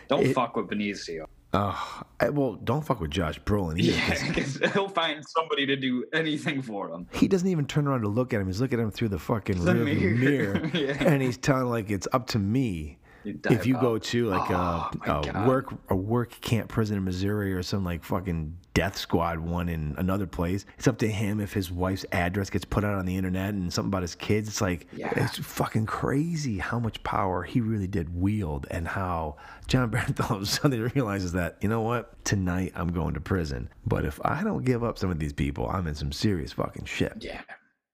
Don't 0.07 0.25
It- 0.25 0.33
fuck 0.33 0.55
with 0.55 0.67
Benicio. 0.67 1.25
Oh, 1.51 2.01
I- 2.19 2.29
well, 2.29 2.53
don't 2.63 2.85
fuck 2.85 2.99
with 2.99 3.09
Josh 3.11 3.39
Brolin 3.41 3.79
either. 3.79 3.91
Yeah, 3.97 4.27
because 4.27 4.57
he'll 4.73 4.87
find 4.89 5.23
somebody 5.27 5.65
to 5.65 5.75
do 5.75 6.05
anything 6.13 6.61
for 6.61 6.91
him. 6.91 7.07
He 7.11 7.27
doesn't 7.27 7.47
even 7.47 7.65
turn 7.65 7.87
around 7.87 8.01
to 8.01 8.07
look 8.07 8.33
at 8.35 8.41
him. 8.41 8.45
He's 8.45 8.61
looking 8.61 8.79
at 8.79 8.83
him 8.83 8.91
through 8.91 9.09
the 9.09 9.17
fucking 9.17 9.65
The 9.65 9.73
mirror. 9.73 10.15
mirror, 10.15 10.67
Yeah. 10.75 11.03
and 11.03 11.23
he's 11.23 11.37
telling 11.37 11.65
like 11.69 11.89
it's 11.89 12.07
up 12.13 12.27
to 12.27 12.39
me. 12.39 12.97
If 13.25 13.65
you 13.65 13.73
go 13.79 13.97
to 13.97 14.25
like 14.27 14.49
Oh, 14.51 14.89
a, 15.05 15.21
a 15.35 15.47
work 15.47 15.73
a 15.89 15.95
work 15.95 16.39
camp 16.41 16.69
prison 16.69 16.97
in 16.97 17.03
Missouri 17.03 17.53
or 17.53 17.61
some 17.63 17.83
like 17.83 18.03
fucking 18.03 18.57
death 18.73 18.97
squad 18.97 19.39
one 19.39 19.67
in 19.69 19.95
another 19.97 20.25
place, 20.25 20.65
it's 20.77 20.87
up 20.87 20.97
to 20.99 21.07
him 21.07 21.39
if 21.39 21.51
his 21.53 21.71
wife's 21.71 22.05
address 22.11 22.49
gets 22.49 22.65
put 22.65 22.83
out 22.83 22.95
on 22.95 23.05
the 23.05 23.15
internet 23.17 23.53
and 23.53 23.71
something 23.73 23.89
about 23.89 24.01
his 24.03 24.15
kids. 24.15 24.47
It's 24.47 24.61
like 24.61 24.87
Yeah. 24.93 25.11
it's 25.15 25.37
fucking 25.37 25.85
crazy 25.85 26.57
how 26.59 26.79
much 26.79 27.03
power 27.03 27.43
he 27.43 27.61
really 27.61 27.87
did 27.87 28.15
wield 28.15 28.67
and 28.71 28.87
how 28.87 29.35
Jon 29.67 29.91
Bernthal 29.91 30.29
all 30.31 30.37
of 30.37 30.43
a 30.43 30.45
sudden 30.45 30.91
realizes 30.95 31.33
that 31.33 31.57
you 31.61 31.69
know 31.69 31.81
what 31.81 32.23
tonight 32.25 32.71
I'm 32.75 32.89
going 32.91 33.13
to 33.15 33.19
prison, 33.21 33.69
but 33.85 34.05
if 34.05 34.19
I 34.23 34.43
don't 34.43 34.63
give 34.63 34.83
up 34.83 34.97
some 34.97 35.11
of 35.11 35.19
these 35.19 35.33
people, 35.33 35.69
I'm 35.69 35.87
in 35.87 35.95
some 35.95 36.11
serious 36.11 36.53
fucking 36.53 36.85
shit. 36.85 37.13
Yeah. 37.19 37.41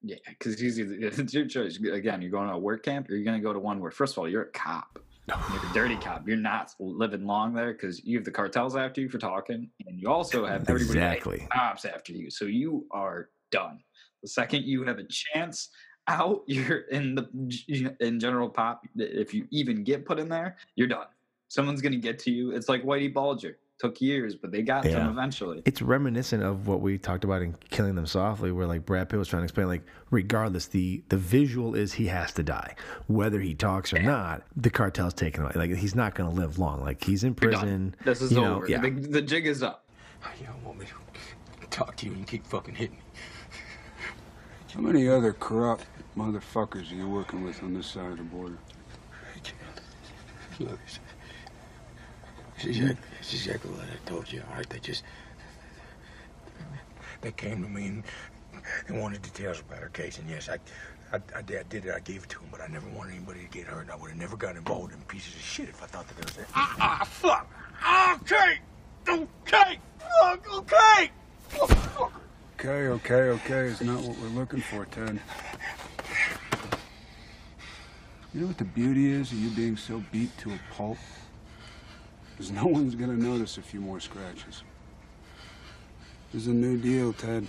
Yeah, 0.07 0.17
because 0.29 0.61
it's, 0.61 0.77
it's 1.19 1.33
your 1.33 1.47
choice. 1.47 1.77
Again, 1.77 2.21
you're 2.21 2.29
going 2.29 2.47
to 2.47 2.53
a 2.53 2.59
work 2.59 2.83
camp, 2.83 3.09
or 3.09 3.15
you're 3.15 3.23
going 3.25 3.39
to 3.39 3.43
go 3.43 3.51
to 3.53 3.57
one 3.57 3.79
where, 3.79 3.89
first 3.89 4.13
of 4.13 4.19
all, 4.19 4.29
you're 4.29 4.43
a 4.43 4.51
cop. 4.51 4.99
Oh. 5.31 5.59
You're 5.61 5.71
a 5.71 5.73
dirty 5.73 5.95
cop. 5.95 6.27
You're 6.27 6.37
not 6.37 6.73
living 6.79 7.25
long 7.25 7.53
there 7.53 7.73
because 7.73 8.03
you 8.03 8.17
have 8.17 8.25
the 8.25 8.31
cartels 8.31 8.75
after 8.75 9.01
you 9.01 9.09
for 9.09 9.17
talking, 9.17 9.69
and 9.87 9.99
you 9.99 10.07
also 10.09 10.45
have 10.45 10.69
everybody 10.69 10.99
Exactly. 10.99 11.47
cops 11.51 11.85
after 11.85 12.13
you. 12.13 12.29
So 12.29 12.45
you 12.45 12.85
are 12.91 13.29
done. 13.51 13.79
The 14.21 14.27
second 14.27 14.65
you 14.65 14.83
have 14.83 14.99
a 14.99 15.03
chance 15.05 15.69
out, 16.07 16.43
you're 16.47 16.81
in 16.91 17.15
the 17.15 17.95
in 17.99 18.19
general 18.19 18.49
pop. 18.49 18.83
If 18.95 19.33
you 19.33 19.47
even 19.51 19.83
get 19.83 20.05
put 20.05 20.19
in 20.19 20.29
there, 20.29 20.57
you're 20.75 20.87
done. 20.87 21.07
Someone's 21.47 21.81
going 21.81 21.93
to 21.93 21.99
get 21.99 22.19
to 22.19 22.31
you. 22.31 22.51
It's 22.51 22.69
like 22.69 22.83
Whitey 22.83 23.11
Bulger. 23.13 23.57
Took 23.77 23.99
years, 23.99 24.35
but 24.35 24.51
they 24.51 24.61
got 24.61 24.83
to 24.83 24.89
him 24.89 25.09
eventually. 25.09 25.61
It's 25.65 25.81
reminiscent 25.81 26.41
of 26.41 26.67
what 26.67 26.79
we 26.79 26.97
talked 26.97 27.25
about 27.25 27.41
in 27.41 27.55
Killing 27.71 27.95
Them 27.95 28.05
Softly, 28.05 28.51
where 28.51 28.65
like 28.65 28.85
Brad 28.85 29.09
Pitt 29.09 29.19
was 29.19 29.27
trying 29.27 29.41
to 29.41 29.45
explain, 29.45 29.67
like, 29.67 29.83
regardless, 30.11 30.67
the 30.67 31.03
the 31.09 31.17
visual 31.17 31.75
is 31.75 31.93
he 31.93 32.07
has 32.07 32.31
to 32.33 32.43
die, 32.43 32.75
whether 33.07 33.41
he 33.41 33.53
talks 33.53 33.93
or 33.93 34.01
not. 34.01 34.43
The 34.55 34.69
cartel's 34.69 35.13
taking 35.13 35.43
him. 35.43 35.51
Like 35.55 35.75
he's 35.75 35.93
not 35.93 36.15
going 36.15 36.29
to 36.29 36.35
live 36.35 36.57
long. 36.57 36.81
Like 36.83 37.03
he's 37.03 37.25
in 37.25 37.35
prison. 37.35 37.95
This 38.05 38.21
is 38.21 38.31
you 38.31 38.39
know, 38.39 38.55
over. 38.55 38.69
Yeah. 38.69 38.79
The, 38.79 38.91
the 38.91 39.21
jig 39.21 39.45
is 39.45 39.61
up. 39.61 39.85
You 40.39 40.47
don't 40.47 40.63
want 40.63 40.79
me 40.79 40.85
to 40.85 41.67
talk 41.67 41.97
to 41.97 42.05
you 42.05 42.13
and 42.13 42.21
you 42.21 42.25
keep 42.25 42.47
fucking 42.47 42.75
hitting 42.75 42.95
me. 42.95 43.03
How 44.73 44.81
many 44.81 45.07
other 45.07 45.33
corrupt 45.33 45.85
motherfuckers 46.17 46.91
are 46.91 46.95
you 46.95 47.09
working 47.09 47.43
with 47.43 47.61
on 47.63 47.73
this 47.73 47.87
side 47.87 48.11
of 48.11 48.17
the 48.17 48.23
border? 48.23 48.57
Look, 50.59 50.79
it's, 52.55 52.65
it's, 52.65 52.77
exactly, 52.77 53.07
it's 53.19 53.33
exactly 53.33 53.71
what 53.71 53.81
I 53.81 54.09
told 54.09 54.31
you, 54.31 54.43
all 54.49 54.57
right? 54.57 54.69
They 54.69 54.79
just. 54.79 55.03
They 57.21 57.31
came 57.31 57.63
to 57.63 57.69
me 57.69 57.87
and 57.87 58.03
they 58.87 58.99
wanted 58.99 59.21
details 59.21 59.59
about 59.59 59.81
our 59.81 59.89
case, 59.89 60.19
and 60.19 60.29
yes, 60.29 60.49
I, 60.49 60.59
I, 61.15 61.19
I, 61.35 61.41
did, 61.41 61.59
I 61.59 61.63
did 61.63 61.85
it. 61.85 61.93
I 61.95 61.99
gave 61.99 62.23
it 62.23 62.29
to 62.29 62.39
them, 62.39 62.49
but 62.51 62.61
I 62.61 62.67
never 62.67 62.87
wanted 62.89 63.15
anybody 63.15 63.41
to 63.41 63.49
get 63.49 63.65
hurt, 63.65 63.81
and 63.81 63.91
I 63.91 63.95
would 63.95 64.11
have 64.11 64.19
never 64.19 64.37
gotten 64.37 64.57
involved 64.57 64.93
in 64.93 64.99
pieces 65.01 65.33
of 65.33 65.41
shit 65.41 65.69
if 65.69 65.81
I 65.81 65.87
thought 65.87 66.07
that 66.07 66.17
there 66.17 66.25
was. 66.25 66.51
Ah, 66.53 66.75
ah, 66.79 67.05
fuck! 67.05 67.49
Okay! 68.21 68.59
Okay! 69.07 69.79
Fuck! 69.99 70.53
Okay! 70.57 71.11
Okay, 72.59 72.87
okay, 72.87 73.13
okay 73.13 73.65
is 73.67 73.81
not 73.81 74.01
what 74.01 74.17
we're 74.19 74.27
looking 74.29 74.61
for, 74.61 74.85
Ted. 74.85 75.19
You 78.33 78.41
know 78.41 78.47
what 78.47 78.57
the 78.57 78.65
beauty 78.65 79.11
is 79.11 79.31
of 79.31 79.39
you 79.39 79.49
being 79.51 79.77
so 79.77 80.03
beat 80.11 80.35
to 80.39 80.51
a 80.51 80.59
pulp? 80.73 80.97
Is 82.39 82.51
no 82.51 82.65
one's 82.65 82.95
gonna 82.95 83.13
notice 83.13 83.57
a 83.57 83.61
few 83.61 83.79
more 83.79 83.99
scratches. 83.99 84.63
This 86.33 86.43
is 86.43 86.47
a 86.47 86.53
new 86.53 86.77
deal, 86.77 87.13
Ted. 87.13 87.47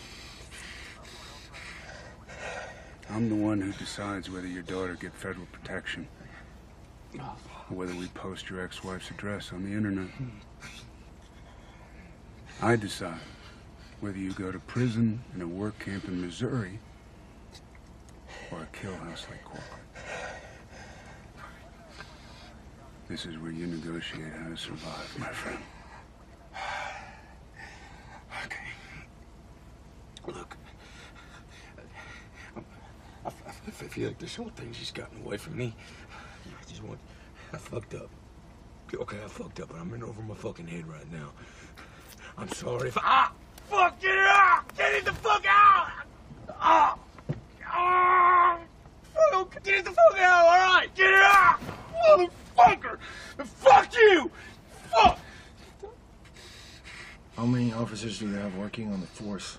I'm 3.10 3.28
the 3.28 3.34
one 3.34 3.60
who 3.60 3.72
decides 3.72 4.30
whether 4.30 4.46
your 4.46 4.62
daughter 4.62 4.94
get 4.94 5.12
federal 5.14 5.46
protection. 5.46 6.06
or 7.14 7.76
whether 7.76 7.94
we 7.94 8.06
post 8.08 8.50
your 8.50 8.62
ex-wife's 8.62 9.10
address 9.10 9.52
on 9.52 9.64
the 9.64 9.76
internet. 9.76 10.08
I 12.62 12.76
decide 12.76 13.18
whether 14.00 14.18
you 14.18 14.32
go 14.32 14.52
to 14.52 14.58
prison 14.60 15.22
in 15.34 15.42
a 15.42 15.46
work 15.46 15.78
camp 15.78 16.04
in 16.06 16.20
Missouri 16.20 16.78
or 18.50 18.62
a 18.62 18.66
kill 18.76 18.94
house 18.96 19.26
like 19.30 19.42
corporate. 19.44 19.82
This 23.08 23.24
is 23.26 23.38
where 23.38 23.52
you 23.52 23.66
negotiate 23.66 24.32
how 24.32 24.48
to 24.48 24.56
survive, 24.56 25.18
my 25.18 25.28
friend. 25.28 25.58
Okay. 28.44 28.66
Look. 30.26 30.56
I, 32.56 32.60
I, 33.24 33.30
I 33.66 33.70
feel 33.70 34.08
like 34.08 34.18
this 34.18 34.36
whole 34.36 34.50
thing's 34.50 34.78
just 34.78 34.94
gotten 34.94 35.24
away 35.24 35.38
from 35.38 35.56
me. 35.56 35.74
I 36.46 36.68
just 36.68 36.82
want. 36.82 36.98
I 37.52 37.56
fucked 37.56 37.94
up. 37.94 38.10
Okay, 38.92 39.16
I 39.24 39.28
fucked 39.28 39.60
up, 39.60 39.68
but 39.68 39.78
I'm 39.80 39.92
in 39.94 40.02
over 40.02 40.20
my 40.22 40.34
fucking 40.34 40.66
head 40.66 40.86
right 40.86 41.10
now. 41.10 41.32
I'm 42.36 42.48
sorry 42.50 42.88
if 42.88 42.98
I. 42.98 43.02
Ah! 43.04 43.32
Fuck! 43.68 44.00
Get 44.00 44.12
it 44.12 44.18
out! 44.18 44.76
Get 44.76 44.94
it 44.94 45.04
the 45.04 45.12
fuck 45.12 45.44
out! 45.48 45.88
Ah! 46.60 46.98
Ah! 47.66 48.58
Fuck! 49.32 49.62
Get 49.62 49.74
it 49.78 49.84
the 49.84 49.90
fuck 49.90 50.18
out! 50.18 50.44
All 50.44 50.74
right, 50.74 50.94
get 50.94 51.10
it 51.10 51.22
out! 51.22 51.60
Motherfucker! 52.08 52.98
Fuck 53.44 53.94
you! 53.94 54.30
Fuck! 54.92 55.18
How 57.36 57.44
many 57.44 57.72
officers 57.96 58.18
do 58.18 58.28
you 58.28 58.34
have 58.34 58.54
working 58.56 58.92
on 58.92 59.00
the 59.00 59.06
force? 59.06 59.56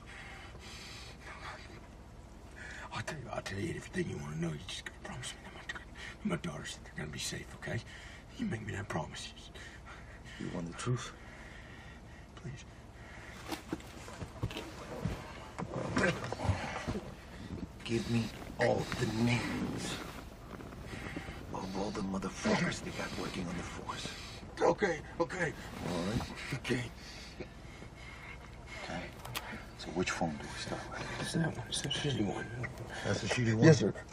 I'll 2.93 3.01
tell 3.01 3.17
you, 3.17 3.29
I'll 3.33 3.41
tell 3.41 3.57
you 3.57 3.69
everything 3.69 4.11
you 4.11 4.17
want 4.17 4.35
to 4.35 4.41
know. 4.41 4.49
You 4.49 4.59
just 4.67 4.85
gotta 4.85 4.99
promise 5.03 5.33
me 5.33 5.39
that 5.43 5.73
my, 6.23 6.35
my 6.35 6.35
daughters 6.43 6.77
they're 6.83 6.93
gonna 6.97 7.09
be 7.11 7.17
safe, 7.17 7.47
okay? 7.55 7.79
You 8.37 8.45
make 8.45 8.63
me 8.67 8.73
that 8.73 8.87
promise. 8.89 9.33
You 10.39 10.51
want 10.53 10.67
the 10.67 10.77
truth? 10.77 11.13
Please. 12.35 12.63
Give 17.85 18.11
me 18.11 18.23
all 18.59 18.83
the 18.99 19.07
names 19.23 19.95
of 21.55 21.75
all 21.79 21.89
the 21.89 22.01
motherfuckers 22.01 22.83
they 22.83 22.91
got 22.91 23.09
working 23.19 23.47
on 23.47 23.57
the 23.57 23.63
force. 23.63 24.07
Okay, 24.61 24.99
okay. 25.19 25.53
All 25.89 26.03
right. 26.11 26.21
Okay. 26.53 26.75
Okay. 26.75 26.83
So 29.87 29.93
which 29.93 30.11
phone 30.11 30.31
do 30.31 30.45
we 30.53 30.59
start 30.59 30.81
with? 30.91 31.01
It's 31.21 31.33
that 31.33 31.57
one. 31.57 31.65
It's 31.69 31.81
the 31.81 31.89
shitty 31.89 32.25
one. 32.25 32.45
That's 33.05 33.21
the 33.21 33.27
shooting 33.27 33.57
one. 33.57 33.67
Yes, 33.67 33.79
sir. 33.79 33.93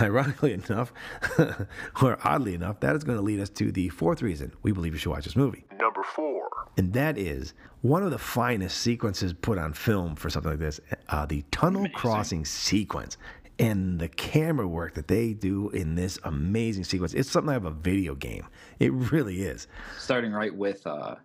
Ironically 0.00 0.52
enough, 0.52 0.92
or 2.02 2.18
oddly 2.22 2.54
enough, 2.54 2.78
that 2.80 2.94
is 2.94 3.04
going 3.04 3.16
to 3.16 3.22
lead 3.22 3.40
us 3.40 3.48
to 3.50 3.72
the 3.72 3.88
fourth 3.88 4.22
reason 4.22 4.52
we 4.62 4.70
believe 4.70 4.92
you 4.92 4.98
should 4.98 5.10
watch 5.10 5.24
this 5.24 5.34
movie. 5.34 5.64
Number 5.78 6.02
four. 6.02 6.50
And 6.76 6.92
that 6.92 7.16
is 7.16 7.54
one 7.80 8.02
of 8.02 8.10
the 8.10 8.18
finest 8.18 8.78
sequences 8.78 9.32
put 9.32 9.56
on 9.56 9.72
film 9.72 10.14
for 10.14 10.28
something 10.30 10.52
like 10.52 10.60
this 10.60 10.78
uh, 11.08 11.26
the 11.26 11.42
tunnel 11.50 11.88
crossing 11.94 12.44
sequence. 12.44 13.16
And 13.58 13.98
the 13.98 14.08
camera 14.08 14.68
work 14.68 14.94
that 14.94 15.08
they 15.08 15.32
do 15.32 15.70
in 15.70 15.96
this 15.96 16.18
amazing 16.22 16.84
sequence. 16.84 17.12
It's 17.12 17.30
something 17.30 17.52
out 17.52 17.58
of 17.58 17.64
a 17.64 17.70
video 17.72 18.14
game. 18.14 18.46
It 18.78 18.92
really 18.92 19.42
is. 19.42 19.66
Starting 19.98 20.32
right 20.32 20.54
with 20.54 20.86
uh, 20.86 21.16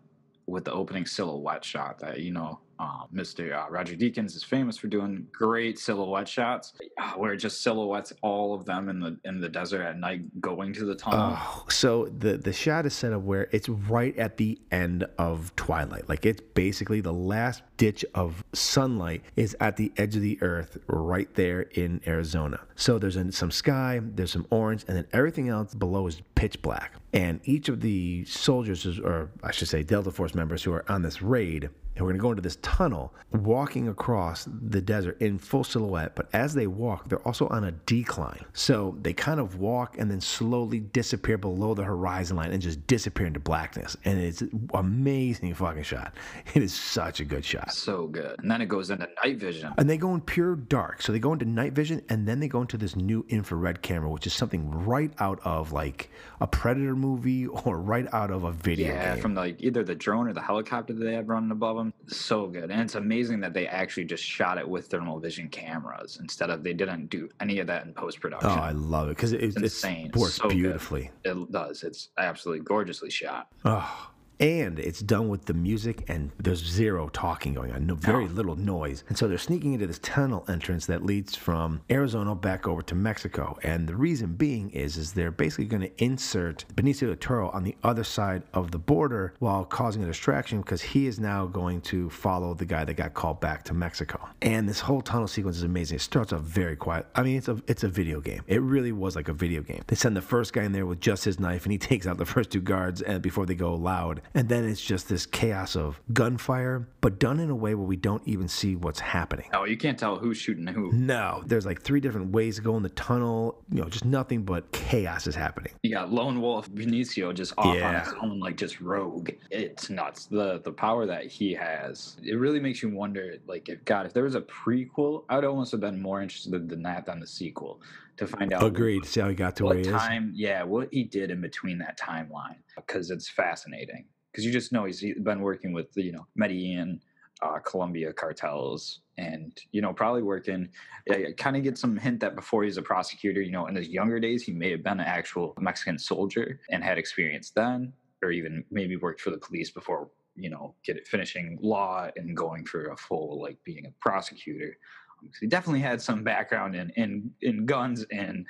with 0.47 0.65
the 0.65 0.73
opening 0.73 1.05
silhouette 1.05 1.63
shot 1.63 1.99
that 1.99 2.19
you 2.19 2.31
know 2.31 2.59
uh, 2.83 3.05
Mr. 3.13 3.53
Uh, 3.53 3.69
Roger 3.69 3.95
Deakins 3.95 4.35
is 4.35 4.43
famous 4.43 4.77
for 4.77 4.87
doing 4.87 5.25
great 5.31 5.79
silhouette 5.79 6.27
shots, 6.27 6.73
uh, 6.99 7.11
where 7.13 7.33
it 7.33 7.37
just 7.37 7.61
silhouettes 7.61 8.11
all 8.21 8.53
of 8.53 8.65
them 8.65 8.89
in 8.89 8.99
the 8.99 9.17
in 9.25 9.39
the 9.39 9.49
desert 9.49 9.81
at 9.81 9.97
night 9.97 10.21
going 10.41 10.73
to 10.73 10.85
the 10.85 10.95
tunnel. 10.95 11.37
Oh, 11.37 11.65
so 11.69 12.05
the 12.05 12.37
the 12.37 12.53
shot 12.53 12.85
is 12.85 12.93
set 12.93 13.13
up 13.13 13.21
where 13.21 13.47
it's 13.51 13.69
right 13.69 14.17
at 14.17 14.37
the 14.37 14.59
end 14.71 15.05
of 15.17 15.55
twilight. 15.55 16.09
Like 16.09 16.25
it's 16.25 16.41
basically 16.53 17.01
the 17.01 17.13
last 17.13 17.63
ditch 17.77 18.05
of 18.13 18.43
sunlight 18.53 19.23
is 19.35 19.55
at 19.59 19.77
the 19.77 19.91
edge 19.97 20.15
of 20.15 20.21
the 20.21 20.37
earth 20.41 20.77
right 20.87 21.33
there 21.35 21.61
in 21.61 22.01
Arizona. 22.05 22.59
So 22.75 22.99
there's 22.99 23.17
some 23.35 23.51
sky, 23.51 24.01
there's 24.03 24.31
some 24.31 24.47
orange, 24.49 24.83
and 24.87 24.97
then 24.97 25.07
everything 25.13 25.49
else 25.49 25.73
below 25.73 26.07
is 26.07 26.21
pitch 26.43 26.61
black. 26.61 26.91
And 27.13 27.39
each 27.45 27.69
of 27.69 27.79
the 27.79 28.25
soldiers, 28.25 28.99
or 28.99 29.29
I 29.43 29.51
should 29.51 29.69
say 29.69 29.81
Delta 29.81 30.11
Force 30.11 30.35
members 30.35 30.61
who 30.61 30.73
are 30.73 30.83
on 30.91 31.01
this 31.01 31.21
raid, 31.21 31.69
and 31.95 32.03
we're 32.03 32.09
going 32.11 32.17
to 32.17 32.21
go 32.21 32.29
into 32.31 32.41
this 32.41 32.57
tunnel, 32.63 33.13
walking 33.31 33.87
across 33.87 34.47
the 34.49 34.81
desert 34.81 35.21
in 35.21 35.37
full 35.37 35.63
silhouette. 35.63 36.15
But 36.15 36.27
as 36.33 36.55
they 36.55 36.65
walk, 36.65 37.07
they're 37.07 37.25
also 37.27 37.47
on 37.49 37.65
a 37.65 37.71
decline. 37.71 38.43
So 38.53 38.97
they 39.03 39.13
kind 39.13 39.39
of 39.39 39.57
walk 39.57 39.99
and 39.99 40.09
then 40.09 40.19
slowly 40.19 40.79
disappear 40.79 41.37
below 41.37 41.75
the 41.75 41.83
horizon 41.83 42.35
line 42.35 42.51
and 42.51 42.59
just 42.59 42.85
disappear 42.87 43.27
into 43.27 43.39
blackness. 43.39 43.95
And 44.05 44.19
it's 44.19 44.41
amazing 44.73 45.53
fucking 45.53 45.83
shot. 45.83 46.15
It 46.55 46.63
is 46.63 46.73
such 46.73 47.19
a 47.19 47.25
good 47.25 47.45
shot. 47.45 47.71
So 47.71 48.07
good. 48.07 48.39
And 48.39 48.49
then 48.49 48.59
it 48.59 48.69
goes 48.69 48.89
into 48.89 49.07
night 49.23 49.37
vision. 49.37 49.71
And 49.77 49.87
they 49.87 49.97
go 49.97 50.15
in 50.15 50.21
pure 50.21 50.55
dark. 50.55 51.03
So 51.03 51.11
they 51.11 51.19
go 51.19 51.31
into 51.31 51.45
night 51.45 51.73
vision 51.73 52.01
and 52.09 52.27
then 52.27 52.39
they 52.39 52.47
go 52.47 52.61
into 52.61 52.77
this 52.77 52.95
new 52.95 53.23
infrared 53.29 53.83
camera, 53.83 54.09
which 54.09 54.25
is 54.25 54.33
something 54.33 54.71
right 54.71 55.13
out 55.19 55.39
of 55.45 55.71
like 55.71 56.09
a 56.43 56.47
Predator 56.47 56.93
movie 56.95 57.47
or 57.65 57.79
right 57.79 58.05
out 58.13 58.29
of 58.29 58.43
a 58.43 58.51
video 58.51 58.93
yeah, 58.93 59.13
game. 59.13 59.21
from 59.21 59.33
like 59.33 59.55
either 59.63 59.81
the 59.83 59.95
drone 59.95 60.27
or 60.27 60.33
the 60.33 60.41
helicopter 60.41 60.93
that 60.93 61.03
they 61.03 61.13
have 61.13 61.29
running 61.29 61.51
above 61.51 61.77
them. 61.77 61.93
So 62.07 62.47
good. 62.47 62.69
And 62.69 62.81
it's 62.81 62.95
amazing 62.95 63.39
that 63.39 63.53
they 63.53 63.65
actually 63.65 64.03
just 64.03 64.23
shot 64.23 64.57
it 64.57 64.67
with 64.67 64.87
thermal 64.87 65.19
vision 65.19 65.47
cameras 65.47 66.17
instead 66.21 66.49
of 66.49 66.61
they 66.63 66.73
didn't 66.73 67.09
do 67.09 67.29
any 67.39 67.59
of 67.59 67.67
that 67.67 67.85
in 67.85 67.93
post 67.93 68.19
production. 68.19 68.49
Oh. 68.49 68.55
I 68.55 68.71
love 68.71 69.07
it 69.07 69.15
because 69.15 69.31
it, 69.31 69.41
it's 69.41 69.55
it's 69.55 69.65
insane. 69.83 70.11
works 70.13 70.35
So 70.35 70.49
good. 70.49 70.57
beautifully. 70.57 71.11
It 71.23 71.51
does. 71.51 71.83
It's 71.83 72.09
absolutely 72.17 72.65
gorgeously 72.65 73.09
shot. 73.09 73.47
Oh. 73.63 74.09
And 74.39 74.79
it's 74.79 74.99
done 74.99 75.29
with 75.29 75.45
the 75.45 75.53
music, 75.53 76.03
and 76.07 76.31
there's 76.39 76.63
zero 76.63 77.09
talking 77.09 77.53
going 77.53 77.71
on, 77.71 77.85
no, 77.85 77.95
very 77.95 78.27
little 78.27 78.55
noise. 78.55 79.03
And 79.07 79.17
so 79.17 79.27
they're 79.27 79.37
sneaking 79.37 79.73
into 79.73 79.87
this 79.87 79.99
tunnel 79.99 80.43
entrance 80.47 80.85
that 80.87 81.05
leads 81.05 81.35
from 81.35 81.81
Arizona 81.89 82.35
back 82.35 82.67
over 82.67 82.81
to 82.83 82.95
Mexico. 82.95 83.57
And 83.63 83.87
the 83.87 83.95
reason 83.95 84.33
being 84.33 84.69
is, 84.71 84.97
is 84.97 85.13
they're 85.13 85.31
basically 85.31 85.65
going 85.65 85.83
to 85.83 86.03
insert 86.03 86.65
Benicio 86.75 87.07
del 87.07 87.15
Toro 87.15 87.49
on 87.49 87.63
the 87.63 87.75
other 87.83 88.03
side 88.03 88.43
of 88.53 88.71
the 88.71 88.79
border 88.79 89.33
while 89.39 89.63
causing 89.65 90.03
a 90.03 90.07
distraction 90.07 90.61
because 90.61 90.81
he 90.81 91.07
is 91.07 91.19
now 91.19 91.45
going 91.45 91.81
to 91.81 92.09
follow 92.09 92.53
the 92.53 92.65
guy 92.65 92.83
that 92.83 92.95
got 92.95 93.13
called 93.13 93.39
back 93.39 93.63
to 93.63 93.73
Mexico. 93.73 94.27
And 94.41 94.67
this 94.67 94.79
whole 94.79 95.01
tunnel 95.01 95.27
sequence 95.27 95.57
is 95.57 95.63
amazing. 95.63 95.97
It 95.97 96.01
starts 96.01 96.33
off 96.33 96.41
very 96.41 96.75
quiet. 96.75 97.05
I 97.15 97.23
mean, 97.23 97.37
it's 97.37 97.47
a 97.47 97.61
it's 97.67 97.83
a 97.83 97.87
video 97.87 98.19
game. 98.19 98.41
It 98.47 98.61
really 98.61 98.91
was 98.91 99.15
like 99.15 99.29
a 99.29 99.33
video 99.33 99.61
game. 99.61 99.83
They 99.87 99.95
send 99.95 100.17
the 100.17 100.21
first 100.21 100.53
guy 100.53 100.63
in 100.63 100.71
there 100.71 100.85
with 100.85 100.99
just 100.99 101.23
his 101.23 101.39
knife, 101.39 101.63
and 101.63 101.71
he 101.71 101.77
takes 101.93 102.07
out 102.07 102.17
the 102.17 102.25
first 102.25 102.51
two 102.51 102.61
guards, 102.61 103.01
and 103.01 103.21
before 103.21 103.45
they 103.45 103.55
go 103.55 103.75
loud, 103.75 104.21
and 104.33 104.49
then 104.49 104.67
it's 104.67 104.81
just 104.81 105.09
this 105.09 105.25
chaos 105.25 105.75
of 105.75 105.99
gunfire, 106.11 106.87
but 107.01 107.19
done 107.19 107.39
in 107.39 107.49
a 107.49 107.55
way 107.55 107.75
where 107.75 107.85
we 107.85 107.95
don't 107.95 108.25
even 108.27 108.47
see 108.47 108.75
what's 108.75 108.99
happening. 108.99 109.49
Oh, 109.53 109.65
you 109.65 109.77
can't 109.77 109.97
tell 109.97 110.17
who's 110.17 110.37
shooting 110.37 110.65
who. 110.67 110.91
No, 110.91 111.43
there's 111.45 111.65
like 111.65 111.81
three 111.81 111.99
different 111.99 112.31
ways 112.31 112.55
to 112.57 112.61
go 112.61 112.77
in 112.77 112.83
the 112.83 112.89
tunnel. 112.89 113.63
You 113.71 113.81
know, 113.81 113.89
just 113.89 114.05
nothing 114.05 114.43
but 114.43 114.71
chaos 114.71 115.27
is 115.27 115.35
happening. 115.35 115.73
You 115.83 115.93
got 115.93 116.11
Lone 116.11 116.41
Wolf 116.41 116.69
Benicio 116.71 117.33
just 117.33 117.53
off 117.57 117.81
on 117.81 117.95
his 117.95 118.13
own, 118.21 118.39
like 118.39 118.57
just 118.57 118.81
rogue. 118.81 119.31
It's 119.51 119.89
nuts. 119.89 120.25
The 120.25 120.59
the 120.63 120.71
power 120.71 121.05
that 121.05 121.25
he 121.25 121.53
has. 121.53 122.17
It 122.23 122.35
really 122.35 122.59
makes 122.59 122.81
you 122.81 122.89
wonder, 122.89 123.37
like, 123.47 123.69
if 123.69 123.83
God, 123.85 124.05
if 124.05 124.13
there 124.13 124.23
was 124.23 124.35
a 124.35 124.41
prequel, 124.41 125.23
I 125.29 125.35
would 125.35 125.45
almost 125.45 125.71
have 125.71 125.81
been 125.81 126.01
more 126.01 126.21
interested 126.21 126.69
than 126.69 126.83
that 126.83 127.05
than 127.05 127.19
the 127.19 127.27
sequel 127.27 127.81
to 128.17 128.27
find 128.27 128.53
out. 128.53 128.63
Agreed. 128.63 129.05
See 129.05 129.19
how 129.19 129.29
he 129.29 129.35
got 129.35 129.55
to 129.57 129.65
where 129.65 129.75
what 129.75 129.85
he 129.85 129.91
is. 129.91 130.01
time? 130.01 130.31
Yeah, 130.35 130.63
what 130.63 130.89
he 130.91 131.03
did 131.03 131.31
in 131.31 131.41
between 131.41 131.77
that 131.79 131.97
timeline, 131.97 132.57
because 132.75 133.09
it's 133.09 133.29
fascinating. 133.29 134.05
Because 134.33 134.45
you 134.45 134.51
just 134.51 134.71
know 134.71 134.85
he's 134.85 135.03
been 135.21 135.41
working 135.41 135.73
with 135.73 135.87
you 135.95 136.11
know 136.11 136.25
Medellin, 136.35 136.99
uh, 137.41 137.59
Colombia 137.59 138.11
cartels, 138.11 139.01
and 139.17 139.55
you 139.71 139.81
know 139.81 139.93
probably 139.93 140.23
working. 140.23 140.69
I 141.09 141.33
kind 141.37 141.55
of 141.55 141.63
get 141.63 141.77
some 141.77 141.97
hint 141.97 142.19
that 142.21 142.35
before 142.35 142.63
he's 142.63 142.77
a 142.77 142.81
prosecutor, 142.81 143.41
you 143.41 143.51
know, 143.51 143.67
in 143.67 143.75
his 143.75 143.89
younger 143.89 144.19
days, 144.19 144.43
he 144.43 144.53
may 144.53 144.71
have 144.71 144.83
been 144.83 144.99
an 144.99 145.05
actual 145.05 145.53
Mexican 145.59 145.99
soldier 145.99 146.59
and 146.71 146.83
had 146.83 146.97
experience 146.97 147.51
then, 147.51 147.93
or 148.23 148.31
even 148.31 148.63
maybe 148.71 148.95
worked 148.95 149.21
for 149.21 149.29
the 149.29 149.37
police 149.37 149.69
before 149.71 150.09
you 150.35 150.49
know 150.49 150.73
get 150.83 151.07
finishing 151.07 151.59
law 151.61 152.09
and 152.15 152.35
going 152.35 152.65
for 152.65 152.85
a 152.85 152.97
full 152.97 153.41
like 153.41 153.57
being 153.63 153.85
a 153.85 153.93
prosecutor. 154.01 154.77
Um, 155.21 155.29
he 155.39 155.47
definitely 155.47 155.81
had 155.81 156.01
some 156.01 156.23
background 156.23 156.75
in 156.75 156.89
in 156.95 157.31
in 157.41 157.65
guns 157.65 158.05
and 158.11 158.47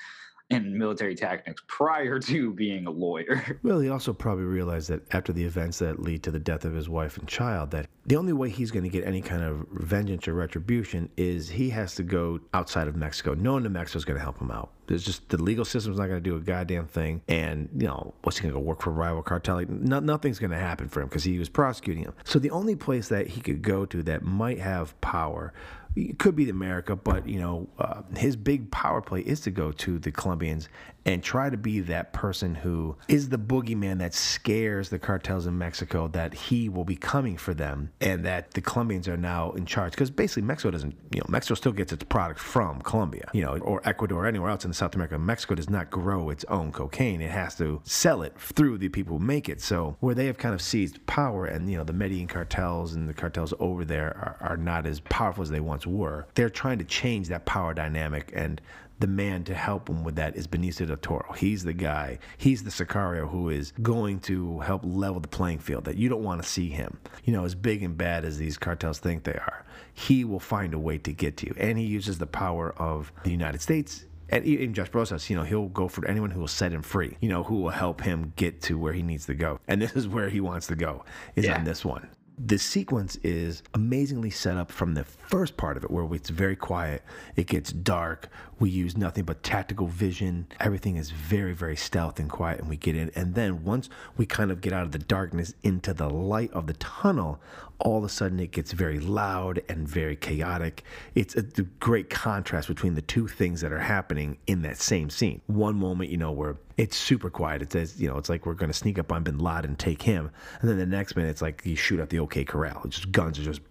in 0.50 0.78
military 0.78 1.16
tactics 1.16 1.64
prior 1.68 2.20
to 2.20 2.52
being 2.54 2.86
a 2.86 2.92
lawyer. 2.92 3.60
Well, 3.64 3.80
he 3.80 3.90
also 3.90 4.14
probably 4.14 4.46
realized 4.46 4.90
that 4.90 5.02
after 5.14 5.34
the 5.34 5.44
events 5.44 5.80
that 5.80 6.00
lead 6.00 6.24
to 6.24 6.32
the 6.32 6.40
death 6.40 6.66
of 6.66 6.74
his 6.74 6.90
wife 6.90 7.18
and 7.18 7.28
child, 7.28 7.72
that 7.72 7.88
the 8.06 8.16
only 8.16 8.34
way 8.34 8.50
he's 8.50 8.72
going 8.72 8.84
to 8.84 8.90
get 8.90 9.06
any 9.06 9.22
kind 9.22 9.42
of 9.42 9.66
vengeance 9.72 10.28
or 10.28 10.34
retribution 10.34 11.10
is 11.18 11.50
he 11.50 11.70
has 11.70 11.96
to 11.96 12.04
go 12.04 12.40
outside 12.54 12.88
of 12.88 12.96
Mexico. 12.96 13.34
No 13.34 13.54
one 13.54 13.66
in 13.66 13.72
Mexico 13.72 13.98
is 13.98 14.06
going 14.06 14.18
to 14.18 14.24
help 14.24 14.40
him 14.40 14.52
out. 14.52 14.72
There's 14.88 15.06
just 15.06 15.30
the 15.30 15.42
legal 15.42 15.64
system's 15.64 15.98
not 15.98 16.08
going 16.08 16.22
to 16.22 16.30
do 16.30 16.36
a 16.36 16.42
goddamn 16.42 16.88
thing, 16.88 17.22
and 17.30 17.70
you 17.78 17.88
know 17.88 18.14
what's 18.24 18.38
he 18.38 18.44
going 18.44 18.54
to 18.54 18.60
go 18.60 18.64
work 18.64 18.82
for 18.82 18.90
a 18.90 18.94
rival 18.94 19.24
cartel? 19.24 19.56
Like, 19.56 19.70
no, 19.70 20.00
nothing's 20.00 20.40
going 20.40 20.52
to 20.52 20.58
happen 20.58 20.90
for 20.90 21.02
him 21.02 21.08
because 21.08 21.24
he 21.24 21.40
was 21.40 21.48
prosecuting 21.48 22.04
him. 22.04 22.14
So 22.26 22.38
the 22.38 22.52
only 22.52 22.76
place 22.76 23.08
that 23.08 23.28
he 23.28 23.40
could 23.40 23.62
go 23.62 23.86
to 23.86 24.04
that 24.04 24.24
might 24.24 24.60
have 24.60 25.00
power 25.00 25.54
it 25.96 26.18
could 26.20 26.36
be 26.36 26.46
the 26.46 26.52
America, 26.52 26.96
but 26.96 27.28
you 27.28 27.40
know, 27.40 27.70
uh, 27.78 28.02
his 28.16 28.36
big 28.36 28.72
power 28.72 29.02
play 29.02 29.22
is 29.22 29.42
to 29.42 29.52
go 29.52 29.72
to 29.72 30.00
the 30.00 30.12
Colombians 30.12 30.70
and 31.06 31.24
try 31.24 31.50
to 31.50 31.58
be 31.58 31.80
that 31.82 32.14
person 32.14 32.56
who 32.56 32.96
is 33.08 33.30
the 33.30 33.38
boogeyman 33.38 34.00
that 34.00 34.14
scares 34.14 34.90
the 34.90 35.00
cartels 35.00 35.46
in 35.46 35.58
Mexico 35.58 36.08
that 36.10 36.34
he 36.34 36.70
will 36.70 36.86
be 36.86 36.96
coming 36.96 37.38
for 37.38 37.54
them 37.54 37.92
and 38.00 38.26
that 38.26 38.52
the 38.52 38.62
Colombians 38.62 39.08
are 39.08 39.18
now 39.18 39.52
in 39.52 39.66
charge. 39.66 39.92
Because 39.92 40.10
basically, 40.10 40.44
Mexico 40.44 40.72
doesn't, 40.72 40.96
you 41.12 41.20
know, 41.20 41.26
Mexico 41.28 41.56
still 41.56 41.72
gets 41.72 41.92
its 41.92 42.04
product 42.04 42.40
from 42.40 42.82
Colombia, 42.82 43.30
you 43.34 43.44
know, 43.44 43.58
or 43.58 43.82
Ecuador, 43.88 44.24
or 44.24 44.28
anywhere 44.28 44.50
else 44.50 44.66
in 44.66 44.74
South 44.74 44.96
America. 44.96 45.18
Mexico 45.18 45.56
does 45.56 45.70
not 45.70 45.90
grow 45.90 46.30
its 46.30 46.46
own 46.46 46.72
cocaine; 46.72 47.22
it 47.22 47.32
has 47.32 47.56
to 47.56 47.82
sell 47.84 48.22
it 48.22 48.38
through 48.38 48.78
the 48.78 48.90
people 48.90 49.18
who 49.18 49.24
make 49.24 49.50
it. 49.50 49.62
So 49.62 49.98
where 50.00 50.16
they 50.16 50.28
have 50.28 50.38
kind 50.38 50.54
of 50.54 50.62
seized 50.62 51.06
power, 51.06 51.46
and 51.46 51.70
you 51.70 51.78
know, 51.78 51.84
the 51.84 51.94
Medellin 51.94 52.28
cartels 52.28 52.94
and 52.94 53.10
the 53.10 53.14
cartels 53.14 53.54
over 53.60 53.84
there 53.86 54.38
are, 54.42 54.52
are 54.52 54.58
not 54.58 54.86
as 54.86 55.00
powerful 55.02 55.42
as 55.42 55.50
they 55.50 55.60
once 55.60 55.86
were. 55.86 56.28
They're 56.36 56.50
trying 56.50 56.80
to 56.80 56.86
change 56.86 57.28
that 57.30 57.46
power 57.46 57.74
dynamic 57.74 58.32
and 58.34 58.62
the 59.00 59.08
man 59.08 59.44
to 59.46 59.54
help 59.54 59.90
him 59.90 60.04
with 60.04 60.16
that 60.16 60.36
is 60.36 60.48
Benicio 60.48 60.88
del 60.88 60.98
Toro. 60.98 61.34
He's 61.34 61.64
the 61.64 61.74
guy. 61.74 62.20
He's 62.38 62.64
the 62.64 62.70
Sicario 62.70 63.30
who 63.30 63.50
is 63.50 63.74
going 63.82 64.20
to 64.22 64.60
help 64.60 64.82
level 64.86 65.20
the 65.20 65.28
playing 65.28 65.60
field. 65.60 65.86
That 65.86 65.98
you 65.98 66.10
don't 66.10 66.24
want 66.24 66.42
to 66.42 66.48
see 66.48 66.70
him. 66.70 67.00
You 67.24 67.34
know, 67.34 67.44
as 67.44 67.56
big 67.56 67.84
and 67.84 67.98
bad 67.98 68.24
as 68.24 68.38
these 68.38 68.58
cartels 68.58 69.00
think 69.00 69.24
they 69.24 69.34
are, 69.34 69.66
he 69.94 70.24
will 70.24 70.40
find 70.40 70.74
a 70.74 70.80
way 70.80 70.98
to 71.00 71.12
get 71.12 71.38
to 71.38 71.48
you, 71.48 71.56
and 71.58 71.78
he 71.78 71.86
uses 71.86 72.18
the 72.18 72.28
power 72.28 72.74
of 72.78 73.12
the 73.24 73.32
United 73.32 73.62
States. 73.62 74.06
And 74.30 74.46
even 74.46 74.74
Josh 74.74 74.90
Brosas, 74.90 75.30
you 75.30 75.36
know, 75.36 75.44
he'll 75.44 75.68
go 75.68 75.88
for 75.88 76.08
anyone 76.08 76.32
who 76.32 76.40
will 76.40 76.48
set 76.48 76.72
him 76.72 76.82
free. 76.82 77.18
You 77.20 77.30
know, 77.30 77.44
who 77.44 77.58
will 77.58 77.70
help 77.70 78.02
him 78.02 78.34
get 78.36 78.62
to 78.64 78.80
where 78.80 78.94
he 78.94 79.04
needs 79.04 79.26
to 79.28 79.36
go. 79.36 79.60
And 79.68 79.82
this 79.82 79.96
is 79.96 80.08
where 80.08 80.30
he 80.30 80.40
wants 80.40 80.68
to 80.68 80.76
go. 80.76 81.04
Is 81.36 81.46
Yeah. 81.46 81.58
on 81.58 81.66
this 81.66 81.86
one. 81.86 82.08
The 82.38 82.58
sequence 82.58 83.16
is 83.18 83.62
amazingly 83.76 84.32
set 84.32 84.58
up 84.58 84.72
from 84.72 84.96
the 84.96 85.04
first 85.04 85.56
part 85.56 85.78
of 85.78 85.84
it, 85.84 85.92
where 85.92 86.12
it's 86.16 86.32
very 86.32 86.56
quiet. 86.56 87.04
It 87.36 87.46
gets 87.46 87.72
dark. 87.72 88.28
We 88.60 88.72
use 88.72 88.98
nothing 88.98 89.24
but 89.24 89.44
tactical 89.44 89.86
vision. 89.86 90.48
Everything 90.60 90.98
is 90.98 91.12
very, 91.12 91.54
very 91.54 91.76
stealth 91.76 92.20
and 92.20 92.30
quiet, 92.30 92.60
and 92.60 92.70
we 92.70 92.78
get 92.78 92.96
in. 92.96 93.12
And 93.16 93.36
then 93.36 93.64
once 93.64 93.88
we 94.18 94.26
kind 94.26 94.50
of 94.52 94.62
get 94.62 94.74
out 94.74 94.84
of 94.84 94.92
the 94.92 95.00
darkness 95.00 95.54
into 95.62 95.94
the 95.94 96.10
light 96.10 96.52
of 96.54 96.66
the 96.66 96.74
tunnel, 96.74 97.40
all 97.84 97.98
of 97.98 98.04
a 98.04 98.10
sudden 98.10 98.40
it 98.40 98.52
gets 98.52 98.72
very 98.72 99.00
loud 99.00 99.62
and 99.68 99.88
very 99.88 100.16
chaotic. 100.16 100.84
It's 101.16 101.36
a 101.36 101.44
great 101.80 102.10
contrast 102.10 102.70
between 102.70 102.96
the 102.96 103.02
two 103.02 103.28
things 103.28 103.62
that 103.62 103.72
are 103.72 103.80
happening 103.80 104.38
in 104.48 104.62
that 104.64 104.78
same 104.78 105.10
scene. 105.10 105.42
One 105.48 105.76
moment, 105.76 106.10
you 106.10 106.18
know, 106.18 106.32
where 106.32 106.56
it's 106.78 106.96
super 106.96 107.30
quiet. 107.30 107.62
It 107.62 107.74
says, 107.74 108.02
you 108.02 108.08
know, 108.08 108.18
it's 108.18 108.30
like 108.30 108.46
we're 108.46 108.54
going 108.54 108.72
to 108.72 108.78
sneak 108.78 108.98
up 108.98 109.12
on 109.12 109.24
Bin 109.24 109.38
Laden 109.38 109.72
and 109.72 109.80
take 109.80 110.02
him. 110.02 110.32
And 110.62 110.70
then 110.70 110.78
the 110.78 110.86
next 110.86 111.16
minute, 111.16 111.30
it's 111.30 111.42
like 111.42 111.62
you 111.66 111.76
shoot 111.76 112.00
at 112.00 112.10
the 112.10 112.20
OK 112.20 112.46
Corral. 112.46 112.82
It's 112.86 112.96
just 112.96 113.12
guns 113.12 113.38
are 113.38 113.44
just 113.44 113.62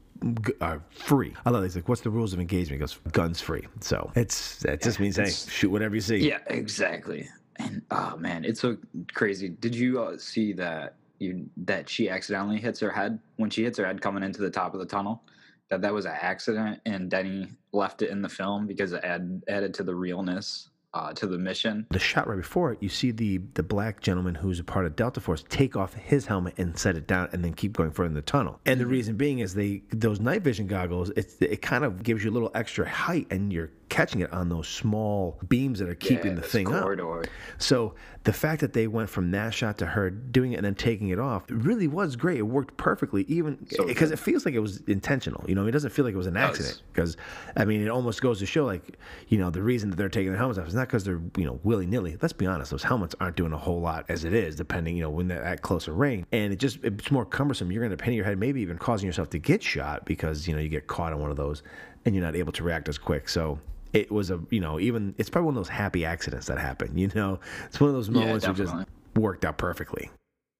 are 0.60 0.82
free. 0.90 1.34
I 1.44 1.50
love 1.50 1.62
it. 1.62 1.66
He's 1.66 1.76
like, 1.76 1.88
what's 1.88 2.02
the 2.02 2.10
rules 2.10 2.32
of 2.32 2.38
engagement? 2.38 2.72
He 2.72 2.78
goes, 2.78 2.98
guns 3.12 3.40
free. 3.40 3.66
So 3.80 4.12
it's 4.14 4.58
that 4.60 4.82
just 4.82 5.00
means, 5.00 5.16
hey, 5.16 5.30
shoot 5.30 5.70
whatever 5.70 5.94
you 5.94 6.00
see. 6.02 6.18
Yeah, 6.18 6.38
exactly. 6.48 7.28
And 7.56 7.82
oh 7.90 8.16
man, 8.18 8.44
it's 8.44 8.60
so 8.60 8.76
crazy. 9.14 9.48
Did 9.48 9.74
you 9.74 10.02
uh, 10.02 10.18
see 10.18 10.52
that 10.52 10.96
you 11.22 11.48
that 11.56 11.88
she 11.88 12.10
accidentally 12.10 12.58
hits 12.58 12.80
her 12.80 12.90
head 12.90 13.18
when 13.36 13.50
she 13.50 13.64
hits 13.64 13.78
her 13.78 13.86
head 13.86 14.00
coming 14.00 14.22
into 14.22 14.40
the 14.40 14.50
top 14.50 14.74
of 14.74 14.80
the 14.80 14.86
tunnel? 14.86 15.22
That 15.70 15.80
that 15.82 15.94
was 15.94 16.04
an 16.04 16.16
accident, 16.20 16.80
and 16.84 17.10
Denny 17.10 17.48
left 17.72 18.02
it 18.02 18.10
in 18.10 18.20
the 18.20 18.28
film 18.28 18.66
because 18.66 18.92
it 18.92 19.02
add, 19.04 19.42
added 19.48 19.72
to 19.74 19.82
the 19.82 19.94
realness 19.94 20.68
uh, 20.94 21.12
to 21.14 21.26
the 21.26 21.38
mission. 21.38 21.86
The 21.90 21.98
shot 21.98 22.26
right 22.28 22.36
before 22.36 22.72
it, 22.72 22.82
you 22.82 22.88
see 22.88 23.10
the 23.10 23.38
the 23.54 23.62
black 23.62 24.00
gentleman 24.00 24.34
who's 24.34 24.60
a 24.60 24.64
part 24.64 24.86
of 24.86 24.96
Delta 24.96 25.20
Force 25.20 25.44
take 25.48 25.76
off 25.76 25.94
his 25.94 26.26
helmet 26.26 26.54
and 26.58 26.78
set 26.78 26.96
it 26.96 27.06
down, 27.06 27.28
and 27.32 27.44
then 27.44 27.54
keep 27.54 27.72
going 27.72 27.90
further 27.90 28.08
in 28.08 28.14
the 28.14 28.22
tunnel. 28.22 28.60
And 28.66 28.80
the 28.80 28.86
reason 28.86 29.16
being 29.16 29.38
is 29.40 29.54
they 29.54 29.82
those 29.90 30.20
night 30.20 30.42
vision 30.42 30.66
goggles, 30.66 31.10
it 31.10 31.34
it 31.40 31.62
kind 31.62 31.84
of 31.84 32.02
gives 32.02 32.22
you 32.24 32.30
a 32.30 32.34
little 32.34 32.50
extra 32.54 32.88
height, 32.88 33.26
and 33.30 33.52
you're 33.52 33.70
catching 33.88 34.22
it 34.22 34.32
on 34.32 34.48
those 34.48 34.66
small 34.66 35.38
beams 35.48 35.78
that 35.78 35.86
are 35.86 35.94
keeping 35.94 36.28
Yeah, 36.34 36.40
the 36.40 36.40
thing 36.48 36.72
up. 36.72 36.82
corridor. 36.82 37.24
So 37.58 37.94
the 38.24 38.32
fact 38.32 38.62
that 38.62 38.72
they 38.72 38.86
went 38.86 39.10
from 39.10 39.32
that 39.32 39.52
shot 39.52 39.76
to 39.78 39.86
her 39.86 40.08
doing 40.08 40.52
it 40.52 40.56
and 40.56 40.64
then 40.64 40.74
taking 40.74 41.08
it 41.08 41.18
off 41.18 41.50
it 41.50 41.56
really 41.56 41.88
was 41.88 42.16
great. 42.16 42.38
It 42.38 42.42
worked 42.44 42.74
perfectly, 42.78 43.26
even 43.28 43.58
because 43.86 44.10
it 44.10 44.18
feels 44.18 44.46
like 44.46 44.54
it 44.54 44.60
was 44.60 44.80
intentional. 44.86 45.44
You 45.46 45.54
know, 45.54 45.66
it 45.66 45.72
doesn't 45.72 45.90
feel 45.90 46.06
like 46.06 46.14
it 46.14 46.16
was 46.16 46.26
an 46.26 46.38
accident. 46.38 46.80
Because 46.90 47.18
I 47.54 47.66
mean, 47.66 47.82
it 47.82 47.88
almost 47.88 48.22
goes 48.22 48.38
to 48.38 48.46
show, 48.46 48.64
like, 48.64 48.96
you 49.28 49.36
know, 49.36 49.50
the 49.50 49.62
reason 49.62 49.90
that 49.90 49.96
they're 49.96 50.08
taking 50.08 50.30
their 50.30 50.38
helmets 50.38 50.58
off 50.58 50.68
is 50.68 50.74
not 50.74 50.81
because 50.88 51.04
they're 51.04 51.20
you 51.36 51.44
know 51.44 51.60
willy 51.62 51.86
nilly. 51.86 52.16
Let's 52.20 52.32
be 52.32 52.46
honest; 52.46 52.70
those 52.70 52.82
helmets 52.82 53.14
aren't 53.20 53.36
doing 53.36 53.52
a 53.52 53.58
whole 53.58 53.80
lot 53.80 54.04
as 54.08 54.24
it 54.24 54.32
is, 54.34 54.56
depending 54.56 54.96
you 54.96 55.02
know 55.02 55.10
when 55.10 55.28
they're 55.28 55.44
at 55.44 55.62
closer 55.62 55.92
range, 55.92 56.26
and 56.32 56.52
it 56.52 56.56
just 56.56 56.78
it's 56.82 57.10
more 57.10 57.24
cumbersome. 57.24 57.70
You're 57.72 57.82
going 57.82 57.96
to 57.96 58.02
pin 58.02 58.14
your 58.14 58.24
head, 58.24 58.38
maybe 58.38 58.60
even 58.60 58.78
causing 58.78 59.06
yourself 59.06 59.30
to 59.30 59.38
get 59.38 59.62
shot 59.62 60.04
because 60.04 60.46
you 60.48 60.54
know 60.54 60.60
you 60.60 60.68
get 60.68 60.86
caught 60.86 61.12
on 61.12 61.20
one 61.20 61.30
of 61.30 61.36
those 61.36 61.62
and 62.04 62.14
you're 62.14 62.24
not 62.24 62.34
able 62.34 62.52
to 62.52 62.64
react 62.64 62.88
as 62.88 62.98
quick. 62.98 63.28
So 63.28 63.58
it 63.92 64.10
was 64.10 64.30
a 64.30 64.40
you 64.50 64.60
know 64.60 64.80
even 64.80 65.14
it's 65.18 65.28
probably 65.30 65.46
one 65.46 65.54
of 65.54 65.60
those 65.60 65.68
happy 65.68 66.04
accidents 66.04 66.46
that 66.46 66.58
happen 66.58 66.96
you 66.98 67.10
know 67.14 67.38
it's 67.66 67.80
one 67.80 67.88
of 67.90 67.94
those 67.94 68.08
Yeah, 68.08 68.20
moments 68.20 68.46
that 68.46 68.56
just 68.56 68.74
worked 69.16 69.44
out 69.44 69.58
perfectly 69.58 70.10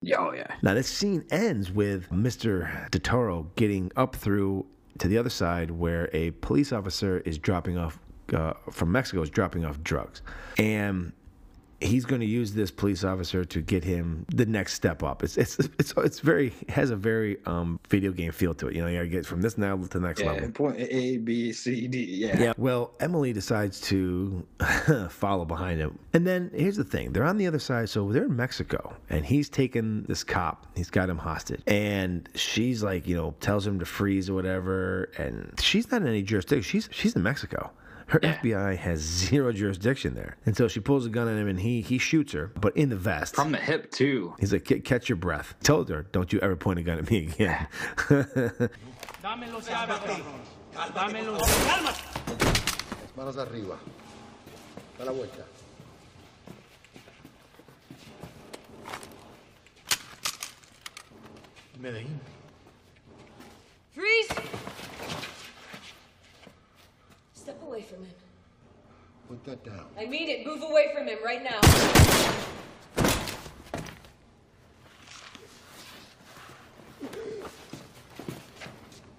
Yeah, 0.01 0.17
oh 0.19 0.33
yeah. 0.33 0.53
now 0.61 0.73
this 0.75 0.87
scene 0.87 1.25
ends 1.31 1.71
with 1.71 2.09
mr 2.11 2.89
de 2.91 2.99
toro 2.99 3.49
getting 3.55 3.91
up 3.95 4.15
through 4.15 4.65
to 4.99 5.07
the 5.07 5.17
other 5.17 5.31
side 5.31 5.71
where 5.71 6.09
a 6.13 6.29
police 6.31 6.71
officer 6.71 7.19
is 7.25 7.39
dropping 7.39 7.77
off 7.77 7.99
uh, 8.33 8.53
from 8.71 8.91
mexico 8.91 9.21
is 9.21 9.29
dropping 9.29 9.65
off 9.65 9.81
drugs 9.83 10.21
and 10.57 11.11
he's 11.81 12.05
going 12.05 12.21
to 12.21 12.27
use 12.27 12.53
this 12.53 12.71
police 12.71 13.03
officer 13.03 13.43
to 13.43 13.59
get 13.59 13.83
him 13.83 14.25
the 14.33 14.45
next 14.45 14.73
step 14.73 15.03
up. 15.03 15.21
It's 15.21 15.35
it's 15.35 15.59
it's 15.77 15.93
it's 15.97 16.21
very 16.21 16.53
has 16.69 16.91
a 16.91 16.95
very 16.95 17.37
um 17.45 17.77
video 17.89 18.13
game 18.13 18.31
feel 18.31 18.53
to 18.53 18.69
it. 18.69 18.75
You 18.75 18.83
know, 18.83 18.87
you 18.87 18.95
got 18.99 19.03
to 19.03 19.09
get 19.09 19.25
from 19.25 19.41
this 19.41 19.57
level 19.57 19.85
to 19.87 19.99
the 19.99 20.07
next 20.07 20.21
Yeah, 20.21 20.31
level. 20.31 20.49
point 20.51 20.77
A, 20.79 21.17
B, 21.17 21.51
C, 21.51 21.89
D. 21.89 22.05
Yeah. 22.05 22.39
Yeah. 22.41 22.53
Well, 22.57 22.93
Emily 23.01 23.33
decides 23.33 23.81
to 23.81 24.47
follow 25.09 25.43
behind 25.43 25.81
him. 25.81 25.99
And 26.13 26.25
then 26.25 26.51
here's 26.53 26.77
the 26.77 26.85
thing 26.85 27.11
they're 27.11 27.25
on 27.25 27.35
the 27.35 27.47
other 27.47 27.59
side. 27.59 27.89
So 27.89 28.09
they're 28.13 28.25
in 28.27 28.35
Mexico, 28.37 28.95
and 29.09 29.25
he's 29.25 29.49
taken 29.49 30.05
this 30.07 30.23
cop. 30.23 30.67
He's 30.77 30.89
got 30.89 31.09
him 31.09 31.17
hostage. 31.17 31.63
And 31.67 32.29
she's 32.33 32.81
like, 32.81 33.05
you 33.09 33.17
know, 33.17 33.35
tells 33.41 33.67
him 33.67 33.79
to 33.79 33.85
freeze 33.85 34.29
or 34.29 34.35
whatever. 34.35 35.09
And 35.17 35.53
she's 35.59 35.91
not 35.91 36.01
in 36.01 36.07
any 36.07 36.21
jurisdiction. 36.21 36.61
She's, 36.63 36.87
she's 36.93 37.13
in 37.13 37.23
Mexico. 37.23 37.71
Her 38.13 38.19
FBI 38.19 38.77
has 38.77 38.99
zero 39.25 39.51
jurisdiction 39.51 40.13
there. 40.13 40.37
And 40.45 40.55
so 40.55 40.67
she 40.67 40.79
pulls 40.79 41.07
a 41.07 41.09
gun 41.09 41.27
on 41.27 41.35
him 41.35 41.47
and 41.47 41.59
he 41.59 41.81
he 41.81 41.97
shoots 41.97 42.31
her, 42.33 42.51
but 42.61 42.77
in 42.77 42.89
the 42.89 42.95
vest. 42.95 43.33
From 43.33 43.51
the 43.51 43.57
hip 43.57 43.89
too. 43.89 44.35
He's 44.39 44.53
like, 44.53 44.65
catch 44.83 45.09
your 45.09 45.15
breath. 45.15 45.55
Told 45.63 45.89
her, 45.89 46.03
don't 46.11 46.31
you 46.31 46.39
ever 46.41 46.55
point 46.55 46.77
a 46.77 46.83
gun 46.83 46.99
at 46.99 47.09
me 47.09 47.23
again. 47.25 47.67
Dame 49.23 49.51
los 49.51 49.67
llaves 49.67 49.97
aquí. 49.97 50.23
Dame 50.93 51.23
los 51.25 51.41
llaves. 51.41 52.03
Las 53.01 53.17
manos 53.17 53.37
arriba. 53.37 53.79
Da 54.99 55.05
la 55.05 55.11
vuelta. 55.11 55.43
Medellín. 61.79 62.19
Freeze! 63.91 65.32
Step 67.43 67.61
away 67.63 67.81
from 67.81 68.05
him. 68.05 68.13
Put 69.27 69.43
that 69.43 69.65
down. 69.65 69.85
I 69.99 70.05
mean 70.05 70.29
it. 70.29 70.45
Move 70.45 70.63
away 70.63 70.93
from 70.95 71.07
him 71.07 71.17
right 71.21 71.43
now. 71.43 71.59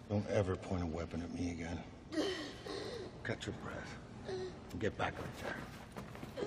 Don't 0.08 0.26
ever 0.30 0.56
point 0.56 0.82
a 0.82 0.86
weapon 0.86 1.22
at 1.22 1.38
me 1.38 1.50
again. 1.50 1.78
Catch 3.24 3.46
your 3.46 3.54
breath. 3.62 3.96
And 4.70 4.80
get 4.80 4.96
back 4.96 5.14
right 5.18 5.26
there. 5.42 6.46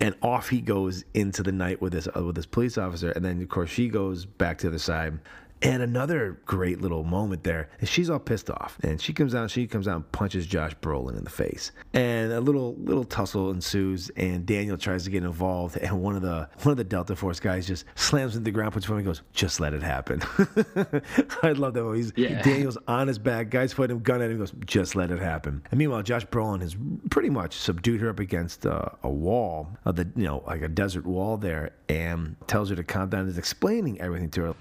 and 0.00 0.14
off 0.22 0.48
he 0.48 0.60
goes 0.60 1.04
into 1.14 1.42
the 1.42 1.52
night 1.52 1.80
with 1.80 1.92
this 1.92 2.08
uh, 2.16 2.22
with 2.24 2.36
this 2.36 2.46
police 2.46 2.78
officer 2.78 3.10
and 3.10 3.24
then 3.24 3.40
of 3.40 3.48
course 3.48 3.70
she 3.70 3.88
goes 3.88 4.24
back 4.24 4.58
to 4.58 4.66
the 4.66 4.70
other 4.70 4.78
side 4.78 5.18
and 5.62 5.82
another 5.82 6.40
great 6.46 6.80
little 6.80 7.04
moment 7.04 7.44
there 7.44 7.68
is 7.80 7.88
she's 7.88 8.08
all 8.08 8.18
pissed 8.18 8.50
off. 8.50 8.78
And 8.82 9.00
she 9.00 9.12
comes 9.12 9.34
out 9.34 9.50
she 9.50 9.66
comes 9.66 9.86
out 9.86 9.96
and 9.96 10.12
punches 10.12 10.46
Josh 10.46 10.72
Brolin 10.80 11.16
in 11.18 11.24
the 11.24 11.30
face. 11.30 11.72
And 11.92 12.32
a 12.32 12.40
little 12.40 12.76
little 12.76 13.04
tussle 13.04 13.50
ensues 13.50 14.10
and 14.16 14.46
Daniel 14.46 14.76
tries 14.78 15.04
to 15.04 15.10
get 15.10 15.22
involved 15.22 15.76
and 15.76 16.00
one 16.00 16.16
of 16.16 16.22
the 16.22 16.48
one 16.62 16.70
of 16.70 16.76
the 16.76 16.84
Delta 16.84 17.14
Force 17.14 17.40
guys 17.40 17.66
just 17.66 17.84
slams 17.94 18.36
into 18.36 18.44
the 18.44 18.50
ground 18.50 18.72
puts 18.72 18.86
him 18.86 18.96
and 18.96 19.04
goes 19.04 19.22
just 19.32 19.60
let 19.60 19.74
it 19.74 19.82
happen. 19.82 20.22
I 21.42 21.52
love 21.52 21.74
that 21.74 21.92
he's 21.94 22.12
Yeah. 22.16 22.42
Daniel's 22.42 22.78
on 22.88 23.08
his 23.08 23.18
back 23.18 23.50
guys 23.50 23.74
put 23.74 23.90
him 23.90 24.00
gun 24.00 24.22
at 24.22 24.26
him 24.26 24.32
he 24.32 24.38
goes 24.38 24.52
just 24.64 24.96
let 24.96 25.10
it 25.10 25.18
happen. 25.20 25.62
And 25.70 25.78
meanwhile 25.78 26.02
Josh 26.02 26.26
Brolin 26.26 26.60
has 26.62 26.76
pretty 27.10 27.30
much 27.30 27.54
subdued 27.54 28.00
her 28.00 28.08
up 28.08 28.18
against 28.20 28.64
uh, 28.66 28.86
a 29.02 29.10
wall 29.10 29.68
of 29.84 29.96
the 29.96 30.08
you 30.16 30.24
know 30.24 30.42
like 30.46 30.62
a 30.62 30.68
desert 30.68 31.04
wall 31.04 31.36
there 31.36 31.72
and 31.88 32.36
tells 32.46 32.70
her 32.70 32.76
to 32.76 32.84
calm 32.84 33.08
down 33.10 33.28
is 33.28 33.36
explaining 33.38 34.00
everything 34.00 34.30
to 34.30 34.42
her 34.42 34.54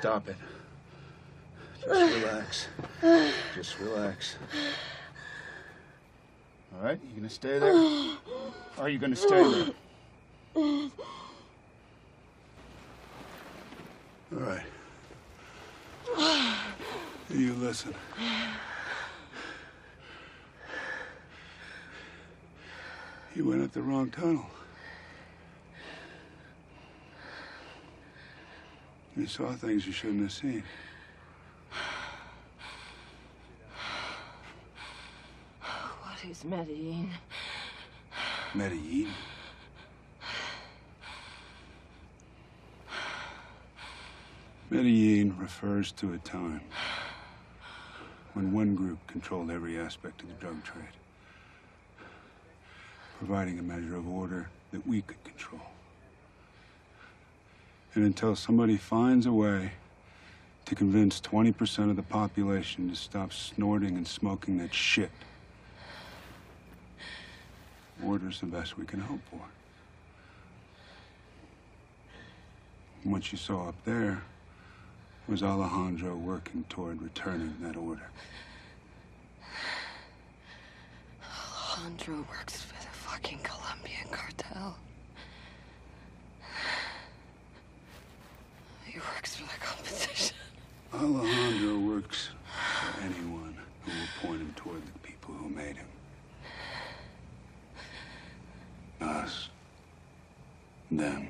Stop 0.00 0.28
it. 0.28 0.36
Just 1.80 2.14
relax. 2.22 2.68
Just 3.54 3.78
relax. 3.80 4.36
All 6.72 6.84
right, 6.84 7.00
you 7.02 7.16
gonna 7.16 7.28
stay 7.28 7.58
there? 7.58 7.72
Are 8.78 8.88
you 8.88 8.98
gonna 8.98 9.16
stay 9.16 9.28
there? 9.28 9.74
All 10.54 10.90
right. 14.30 14.62
You 17.30 17.54
listen. 17.54 17.92
You 23.34 23.44
went 23.44 23.62
up 23.62 23.72
the 23.72 23.82
wrong 23.82 24.10
tunnel. 24.10 24.46
You 29.18 29.26
saw 29.26 29.50
things 29.50 29.84
you 29.84 29.92
shouldn't 29.92 30.20
have 30.20 30.30
seen. 30.30 30.62
What 35.60 36.24
is 36.30 36.44
Medellin? 36.44 37.10
Medellin. 38.54 39.08
Medellin 44.70 45.36
refers 45.36 45.90
to 45.92 46.12
a 46.12 46.18
time 46.18 46.60
when 48.34 48.52
one 48.52 48.76
group 48.76 49.04
controlled 49.08 49.50
every 49.50 49.80
aspect 49.80 50.22
of 50.22 50.28
the 50.28 50.34
drug 50.34 50.62
trade, 50.62 50.84
providing 53.18 53.58
a 53.58 53.62
measure 53.62 53.96
of 53.96 54.08
order 54.08 54.48
that 54.70 54.86
we 54.86 55.02
could 55.02 55.22
control. 55.24 55.60
And 57.94 58.04
until 58.04 58.36
somebody 58.36 58.76
finds 58.76 59.26
a 59.26 59.32
way 59.32 59.72
to 60.66 60.74
convince 60.74 61.20
20% 61.20 61.90
of 61.90 61.96
the 61.96 62.02
population 62.02 62.90
to 62.90 62.94
stop 62.94 63.32
snorting 63.32 63.96
and 63.96 64.06
smoking 64.06 64.58
that 64.58 64.74
shit, 64.74 65.10
order's 68.04 68.40
the 68.40 68.46
best 68.46 68.76
we 68.76 68.84
can 68.84 69.00
hope 69.00 69.20
for. 69.30 69.40
And 73.02 73.12
what 73.12 73.32
you 73.32 73.38
saw 73.38 73.68
up 73.68 73.84
there 73.84 74.22
was 75.26 75.42
Alejandro 75.42 76.16
working 76.16 76.64
toward 76.68 77.00
returning 77.02 77.54
that 77.60 77.76
order. 77.76 78.10
Alejandro 81.22 82.26
works 82.30 82.62
for 82.62 82.74
the 82.74 82.90
fucking 82.92 83.38
Colombian 83.42 84.08
cartel. 84.10 84.76
He 88.88 88.98
works 88.98 89.36
for 89.36 89.42
the 89.42 89.60
competition. 89.60 90.36
Alejandro 90.94 91.78
works 91.78 92.30
for 92.46 93.00
anyone 93.02 93.54
who 93.82 93.90
will 93.90 94.08
point 94.22 94.40
him 94.40 94.54
toward 94.56 94.82
the 94.86 94.98
people 95.00 95.34
who 95.34 95.48
made 95.50 95.76
him. 95.76 95.86
Us. 99.00 99.50
Them. 100.90 101.28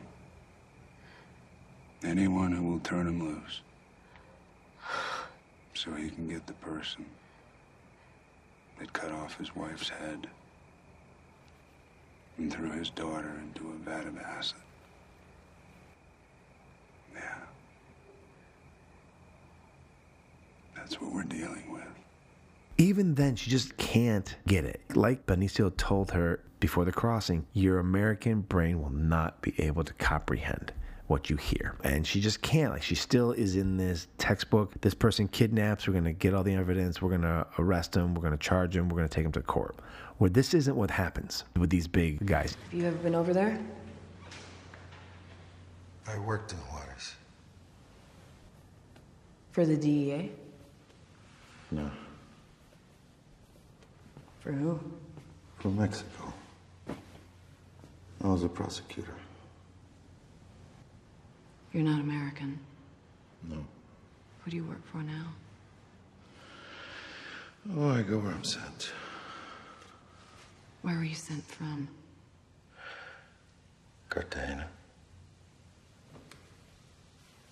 Anyone 2.04 2.52
who 2.52 2.62
will 2.62 2.78
turn 2.80 3.08
him 3.08 3.24
loose. 3.26 3.60
So 5.74 5.92
he 5.92 6.10
can 6.10 6.28
get 6.28 6.46
the 6.46 6.52
person 6.54 7.04
that 8.78 8.92
cut 8.92 9.10
off 9.10 9.36
his 9.36 9.54
wife's 9.56 9.88
head 9.88 10.28
and 12.36 12.52
threw 12.52 12.70
his 12.70 12.90
daughter 12.90 13.32
into 13.42 13.68
a 13.68 13.74
vat 13.84 14.06
of 14.06 14.16
acid. 14.18 14.58
Yeah. 17.14 17.47
That's 20.88 21.02
what 21.02 21.12
we're 21.12 21.22
dealing 21.24 21.70
with. 21.70 21.82
Even 22.78 23.14
then, 23.14 23.36
she 23.36 23.50
just 23.50 23.76
can't 23.76 24.34
get 24.46 24.64
it. 24.64 24.80
Like 24.94 25.26
Benicio 25.26 25.76
told 25.76 26.12
her 26.12 26.40
before 26.60 26.86
the 26.86 26.92
crossing, 26.92 27.46
your 27.52 27.78
American 27.78 28.40
brain 28.40 28.80
will 28.80 28.88
not 28.88 29.42
be 29.42 29.52
able 29.58 29.84
to 29.84 29.92
comprehend 29.94 30.72
what 31.06 31.28
you 31.28 31.36
hear. 31.36 31.76
And 31.84 32.06
she 32.06 32.22
just 32.22 32.40
can't. 32.40 32.72
Like, 32.72 32.82
she 32.82 32.94
still 32.94 33.32
is 33.32 33.56
in 33.56 33.76
this 33.76 34.06
textbook. 34.16 34.80
This 34.80 34.94
person 34.94 35.28
kidnaps. 35.28 35.86
We're 35.86 35.92
going 35.92 36.04
to 36.04 36.12
get 36.14 36.32
all 36.32 36.42
the 36.42 36.54
evidence. 36.54 37.02
We're 37.02 37.10
going 37.10 37.20
to 37.20 37.46
arrest 37.58 37.94
him. 37.94 38.14
We're 38.14 38.22
going 38.22 38.32
to 38.32 38.38
charge 38.38 38.74
him. 38.74 38.88
We're 38.88 38.96
going 38.96 39.08
to 39.10 39.14
take 39.14 39.26
him 39.26 39.32
to 39.32 39.42
court. 39.42 39.76
Where 40.16 40.30
this 40.30 40.54
isn't 40.54 40.74
what 40.74 40.90
happens 40.90 41.44
with 41.58 41.68
these 41.68 41.86
big 41.86 42.24
guys. 42.24 42.56
Have 42.70 42.80
you 42.80 42.86
ever 42.86 42.96
been 42.96 43.14
over 43.14 43.34
there? 43.34 43.60
I 46.06 46.18
worked 46.20 46.52
in 46.52 46.58
Juarez. 46.58 47.14
For 49.52 49.66
the 49.66 49.76
DEA? 49.76 50.30
No. 51.70 51.90
For 54.40 54.52
who? 54.52 54.80
From 55.58 55.76
Mexico. 55.76 56.32
I 56.88 58.26
was 58.26 58.42
a 58.42 58.48
prosecutor. 58.48 59.14
You're 61.72 61.82
not 61.82 62.00
American. 62.00 62.58
No. 63.48 63.64
Who 64.44 64.50
do 64.50 64.56
you 64.56 64.64
work 64.64 64.84
for 64.86 64.98
now? 64.98 65.26
Oh, 67.76 67.90
I 67.90 68.02
go 68.02 68.18
where 68.18 68.32
I'm 68.32 68.44
sent. 68.44 68.92
Where 70.82 70.96
were 70.96 71.04
you 71.04 71.14
sent 71.14 71.44
from? 71.44 71.88
Cartagena. 74.08 74.68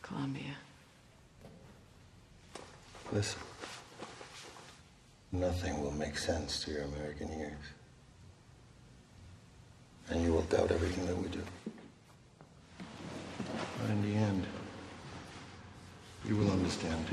Colombia. 0.03 0.55
Listen. 3.13 3.41
Nothing 5.41 5.83
will 5.83 5.93
make 5.93 6.17
sense 6.19 6.65
to 6.65 6.71
your 6.71 6.83
American 6.85 7.29
ears. 7.39 7.53
And 10.09 10.23
you 10.23 10.33
will 10.33 10.43
doubt 10.43 10.71
everything 10.71 11.05
that 11.07 11.17
we 11.17 11.29
do. 11.29 11.43
But 13.81 13.91
in 13.91 14.03
the 14.03 14.17
end, 14.17 14.47
you 16.27 16.37
will 16.37 16.51
understand. 16.51 17.05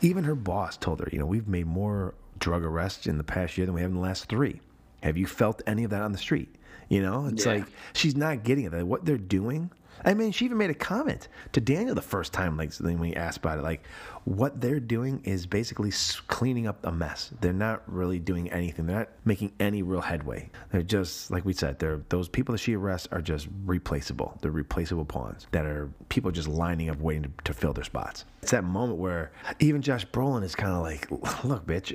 Even 0.00 0.24
her 0.24 0.34
boss 0.34 0.76
told 0.76 1.00
her, 1.00 1.08
you 1.12 1.18
know, 1.18 1.26
we've 1.26 1.48
made 1.48 1.66
more 1.66 2.14
drug 2.38 2.64
arrests 2.64 3.06
in 3.06 3.18
the 3.18 3.24
past 3.24 3.58
year 3.58 3.66
than 3.66 3.74
we 3.74 3.82
have 3.82 3.90
in 3.90 3.96
the 3.96 4.02
last 4.02 4.28
three. 4.28 4.60
Have 5.02 5.18
you 5.18 5.26
felt 5.26 5.60
any 5.66 5.84
of 5.84 5.90
that 5.90 6.00
on 6.00 6.12
the 6.12 6.18
street? 6.18 6.54
You 6.88 7.02
know, 7.02 7.26
it's 7.26 7.44
Yeah. 7.44 7.54
like 7.54 7.66
she's 7.92 8.16
not 8.16 8.44
getting 8.44 8.64
it. 8.64 8.86
What 8.86 9.04
they're 9.04 9.18
doing. 9.18 9.70
I 10.04 10.14
mean, 10.14 10.32
she 10.32 10.44
even 10.44 10.58
made 10.58 10.70
a 10.70 10.74
comment 10.74 11.28
to 11.52 11.60
Daniel 11.60 11.94
the 11.94 12.02
first 12.02 12.32
time, 12.32 12.56
like 12.56 12.72
when 12.74 12.98
we 12.98 13.14
asked 13.14 13.38
about 13.38 13.58
it. 13.58 13.62
Like, 13.62 13.82
what 14.24 14.60
they're 14.60 14.80
doing 14.80 15.20
is 15.24 15.46
basically 15.46 15.92
cleaning 16.28 16.66
up 16.66 16.84
a 16.86 16.92
mess. 16.92 17.30
They're 17.40 17.52
not 17.52 17.82
really 17.86 18.18
doing 18.18 18.50
anything. 18.50 18.86
They're 18.86 19.00
not 19.00 19.08
making 19.24 19.52
any 19.60 19.82
real 19.82 20.00
headway. 20.00 20.50
They're 20.72 20.82
just 20.82 21.30
like 21.30 21.44
we 21.44 21.52
said. 21.52 21.78
They're 21.78 22.00
those 22.08 22.28
people 22.28 22.52
that 22.52 22.58
she 22.58 22.74
arrests 22.74 23.08
are 23.12 23.20
just 23.20 23.48
replaceable. 23.64 24.38
They're 24.40 24.50
replaceable 24.50 25.04
pawns 25.04 25.46
that 25.50 25.66
are 25.66 25.90
people 26.08 26.30
just 26.30 26.48
lining 26.48 26.88
up 26.88 26.98
waiting 27.00 27.24
to, 27.24 27.30
to 27.44 27.52
fill 27.52 27.72
their 27.72 27.84
spots. 27.84 28.24
It's 28.42 28.50
that 28.50 28.64
moment 28.64 28.98
where 28.98 29.32
even 29.58 29.80
Josh 29.80 30.06
Brolin 30.06 30.42
is 30.42 30.54
kind 30.54 30.72
of 30.72 30.82
like, 30.82 31.10
"Look, 31.44 31.66
bitch, 31.66 31.94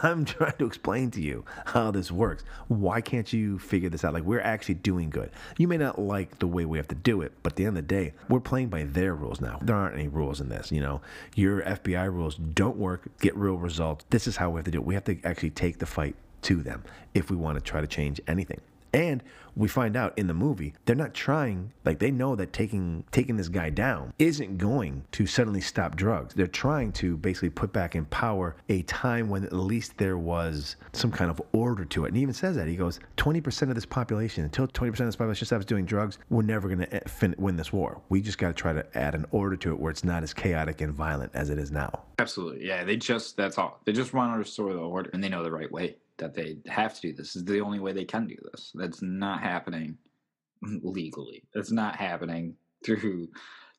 I'm 0.04 0.24
trying 0.24 0.56
to 0.58 0.66
explain 0.66 1.10
to 1.12 1.20
you 1.20 1.44
how 1.64 1.90
this 1.90 2.10
works. 2.10 2.44
Why 2.68 3.00
can't 3.00 3.32
you 3.32 3.58
figure 3.58 3.88
this 3.88 4.04
out? 4.04 4.12
Like, 4.12 4.24
we're 4.24 4.40
actually 4.40 4.74
doing 4.76 5.10
good. 5.10 5.30
You 5.58 5.68
may 5.68 5.76
not 5.76 5.98
like 5.98 6.38
the 6.38 6.46
way 6.46 6.64
we 6.64 6.78
have 6.78 6.88
to 6.88 6.94
do 6.94 7.22
it, 7.26 7.32
but 7.42 7.52
at 7.52 7.56
the 7.56 7.64
end 7.64 7.76
of 7.76 7.86
the 7.86 7.94
day, 7.94 8.14
we're 8.28 8.40
playing 8.40 8.68
by 8.68 8.84
their 8.84 9.14
rules 9.14 9.40
now. 9.40 9.58
There 9.62 9.76
aren't 9.76 9.94
any 9.94 10.08
rules 10.08 10.40
in 10.40 10.48
this. 10.48 10.72
You 10.72 10.80
know, 10.80 11.02
your 11.34 11.62
FBI 11.62 12.12
rules 12.12 12.36
don't 12.36 12.76
work. 12.76 13.08
Get 13.20 13.36
real 13.36 13.56
results. 13.56 14.04
This 14.10 14.26
is 14.26 14.36
how 14.36 14.50
we 14.50 14.58
have 14.58 14.64
to 14.64 14.70
do 14.70 14.78
it. 14.78 14.86
We 14.86 14.94
have 14.94 15.04
to 15.04 15.18
actually 15.24 15.50
take 15.50 15.78
the 15.78 15.86
fight 15.86 16.16
to 16.42 16.62
them 16.62 16.84
if 17.14 17.30
we 17.30 17.36
want 17.36 17.58
to 17.58 17.60
try 17.60 17.80
to 17.80 17.86
change 17.86 18.20
anything. 18.26 18.60
And 18.96 19.22
we 19.54 19.68
find 19.68 19.94
out 19.94 20.16
in 20.18 20.26
the 20.26 20.34
movie 20.34 20.74
they're 20.84 20.96
not 20.96 21.14
trying 21.14 21.72
like 21.84 21.98
they 21.98 22.10
know 22.10 22.34
that 22.36 22.52
taking 22.52 23.04
taking 23.10 23.36
this 23.36 23.48
guy 23.48 23.68
down 23.70 24.12
isn't 24.18 24.56
going 24.56 25.04
to 25.12 25.26
suddenly 25.26 25.60
stop 25.60 25.96
drugs. 25.96 26.34
They're 26.34 26.46
trying 26.46 26.92
to 26.92 27.18
basically 27.18 27.50
put 27.50 27.74
back 27.74 27.94
in 27.94 28.06
power 28.06 28.56
a 28.70 28.82
time 28.82 29.28
when 29.28 29.44
at 29.44 29.52
least 29.52 29.98
there 29.98 30.16
was 30.16 30.76
some 30.94 31.12
kind 31.12 31.30
of 31.30 31.42
order 31.52 31.84
to 31.84 32.06
it. 32.06 32.08
And 32.08 32.16
he 32.16 32.22
even 32.22 32.34
says 32.34 32.56
that 32.56 32.68
he 32.68 32.74
goes, 32.74 32.98
20% 33.18 33.68
of 33.68 33.74
this 33.74 33.84
population 33.84 34.44
until 34.44 34.66
20% 34.66 34.88
of 34.88 34.96
this 34.96 35.16
population 35.16 35.46
stops 35.46 35.66
doing 35.66 35.84
drugs, 35.84 36.18
we're 36.30 36.42
never 36.42 36.66
going 36.68 36.80
to 36.80 36.94
eh, 36.94 37.00
fin- 37.06 37.34
win 37.36 37.56
this 37.56 37.72
war. 37.74 38.00
We 38.08 38.22
just 38.22 38.38
got 38.38 38.48
to 38.48 38.54
try 38.54 38.72
to 38.72 38.98
add 38.98 39.14
an 39.14 39.26
order 39.30 39.56
to 39.56 39.72
it 39.72 39.78
where 39.78 39.90
it's 39.90 40.04
not 40.04 40.22
as 40.22 40.32
chaotic 40.32 40.80
and 40.80 40.94
violent 40.94 41.32
as 41.34 41.50
it 41.50 41.58
is 41.58 41.70
now. 41.70 42.04
Absolutely. 42.18 42.66
Yeah, 42.66 42.84
they 42.84 42.96
just 42.96 43.36
that's 43.36 43.58
all. 43.58 43.80
They 43.84 43.92
just 43.92 44.14
want 44.14 44.32
to 44.32 44.38
restore 44.38 44.72
the 44.72 44.80
order 44.80 45.10
and 45.12 45.22
they 45.22 45.28
know 45.28 45.42
the 45.42 45.52
right 45.52 45.70
way 45.70 45.96
that 46.18 46.34
they 46.34 46.56
have 46.66 46.94
to 46.94 47.00
do 47.00 47.12
this. 47.12 47.34
this 47.34 47.36
is 47.36 47.44
the 47.44 47.60
only 47.60 47.78
way 47.78 47.92
they 47.92 48.04
can 48.04 48.26
do 48.26 48.36
this. 48.50 48.72
That's 48.74 49.02
not 49.02 49.40
happening 49.42 49.96
legally. 50.82 51.42
That's 51.54 51.72
not 51.72 51.96
happening 51.96 52.54
through 52.84 53.28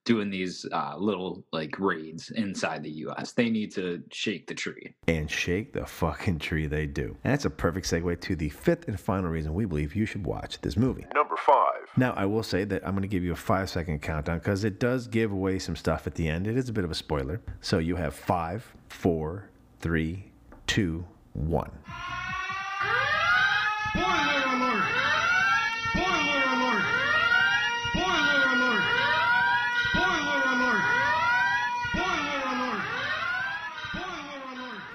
doing 0.05 0.29
these 0.29 0.65
uh, 0.71 0.95
little 0.97 1.43
like 1.51 1.77
raids 1.79 2.29
inside 2.31 2.81
the 2.81 2.89
US. 3.07 3.33
They 3.33 3.49
need 3.49 3.73
to 3.73 4.01
shake 4.11 4.47
the 4.47 4.55
tree. 4.55 4.95
and 5.07 5.29
shake 5.29 5.73
the 5.73 5.85
fucking 5.85 6.39
tree 6.39 6.65
they 6.65 6.85
do. 6.85 7.17
And 7.25 7.33
that's 7.33 7.43
a 7.43 7.49
perfect 7.49 7.87
segue 7.87 8.21
to 8.21 8.35
the 8.35 8.47
fifth 8.49 8.87
and 8.87 8.97
final 8.97 9.29
reason 9.29 9.53
we 9.53 9.65
believe 9.65 9.95
you 9.95 10.05
should 10.05 10.25
watch 10.25 10.61
this 10.61 10.77
movie. 10.77 11.05
Number 11.13 11.35
five. 11.35 11.73
Now, 11.97 12.13
I 12.15 12.25
will 12.25 12.43
say 12.43 12.63
that 12.63 12.85
I'm 12.85 12.91
going 12.91 13.01
to 13.01 13.07
give 13.09 13.23
you 13.23 13.33
a 13.33 13.35
five 13.35 13.69
second 13.69 14.01
countdown 14.01 14.37
because 14.39 14.63
it 14.63 14.79
does 14.79 15.07
give 15.07 15.31
away 15.33 15.59
some 15.59 15.75
stuff 15.75 16.07
at 16.07 16.15
the 16.15 16.29
end. 16.29 16.47
It 16.47 16.57
is 16.57 16.69
a 16.69 16.73
bit 16.73 16.85
of 16.85 16.91
a 16.91 16.95
spoiler. 16.95 17.41
So 17.59 17.79
you 17.79 17.97
have 17.97 18.15
five, 18.15 18.73
four, 18.87 19.49
three, 19.81 20.31
two, 20.67 21.05
one. 21.33 21.71
Spoiler 23.91 24.43
alert! 24.55 24.85
Spoiler 25.91 26.43
alert! 26.55 26.85
Spoiler 27.89 28.41
alert! 28.53 28.83
Spoiler 29.89 30.41
alert! 30.53 30.83
Spoiler 31.91 32.41
alert! 32.53 32.83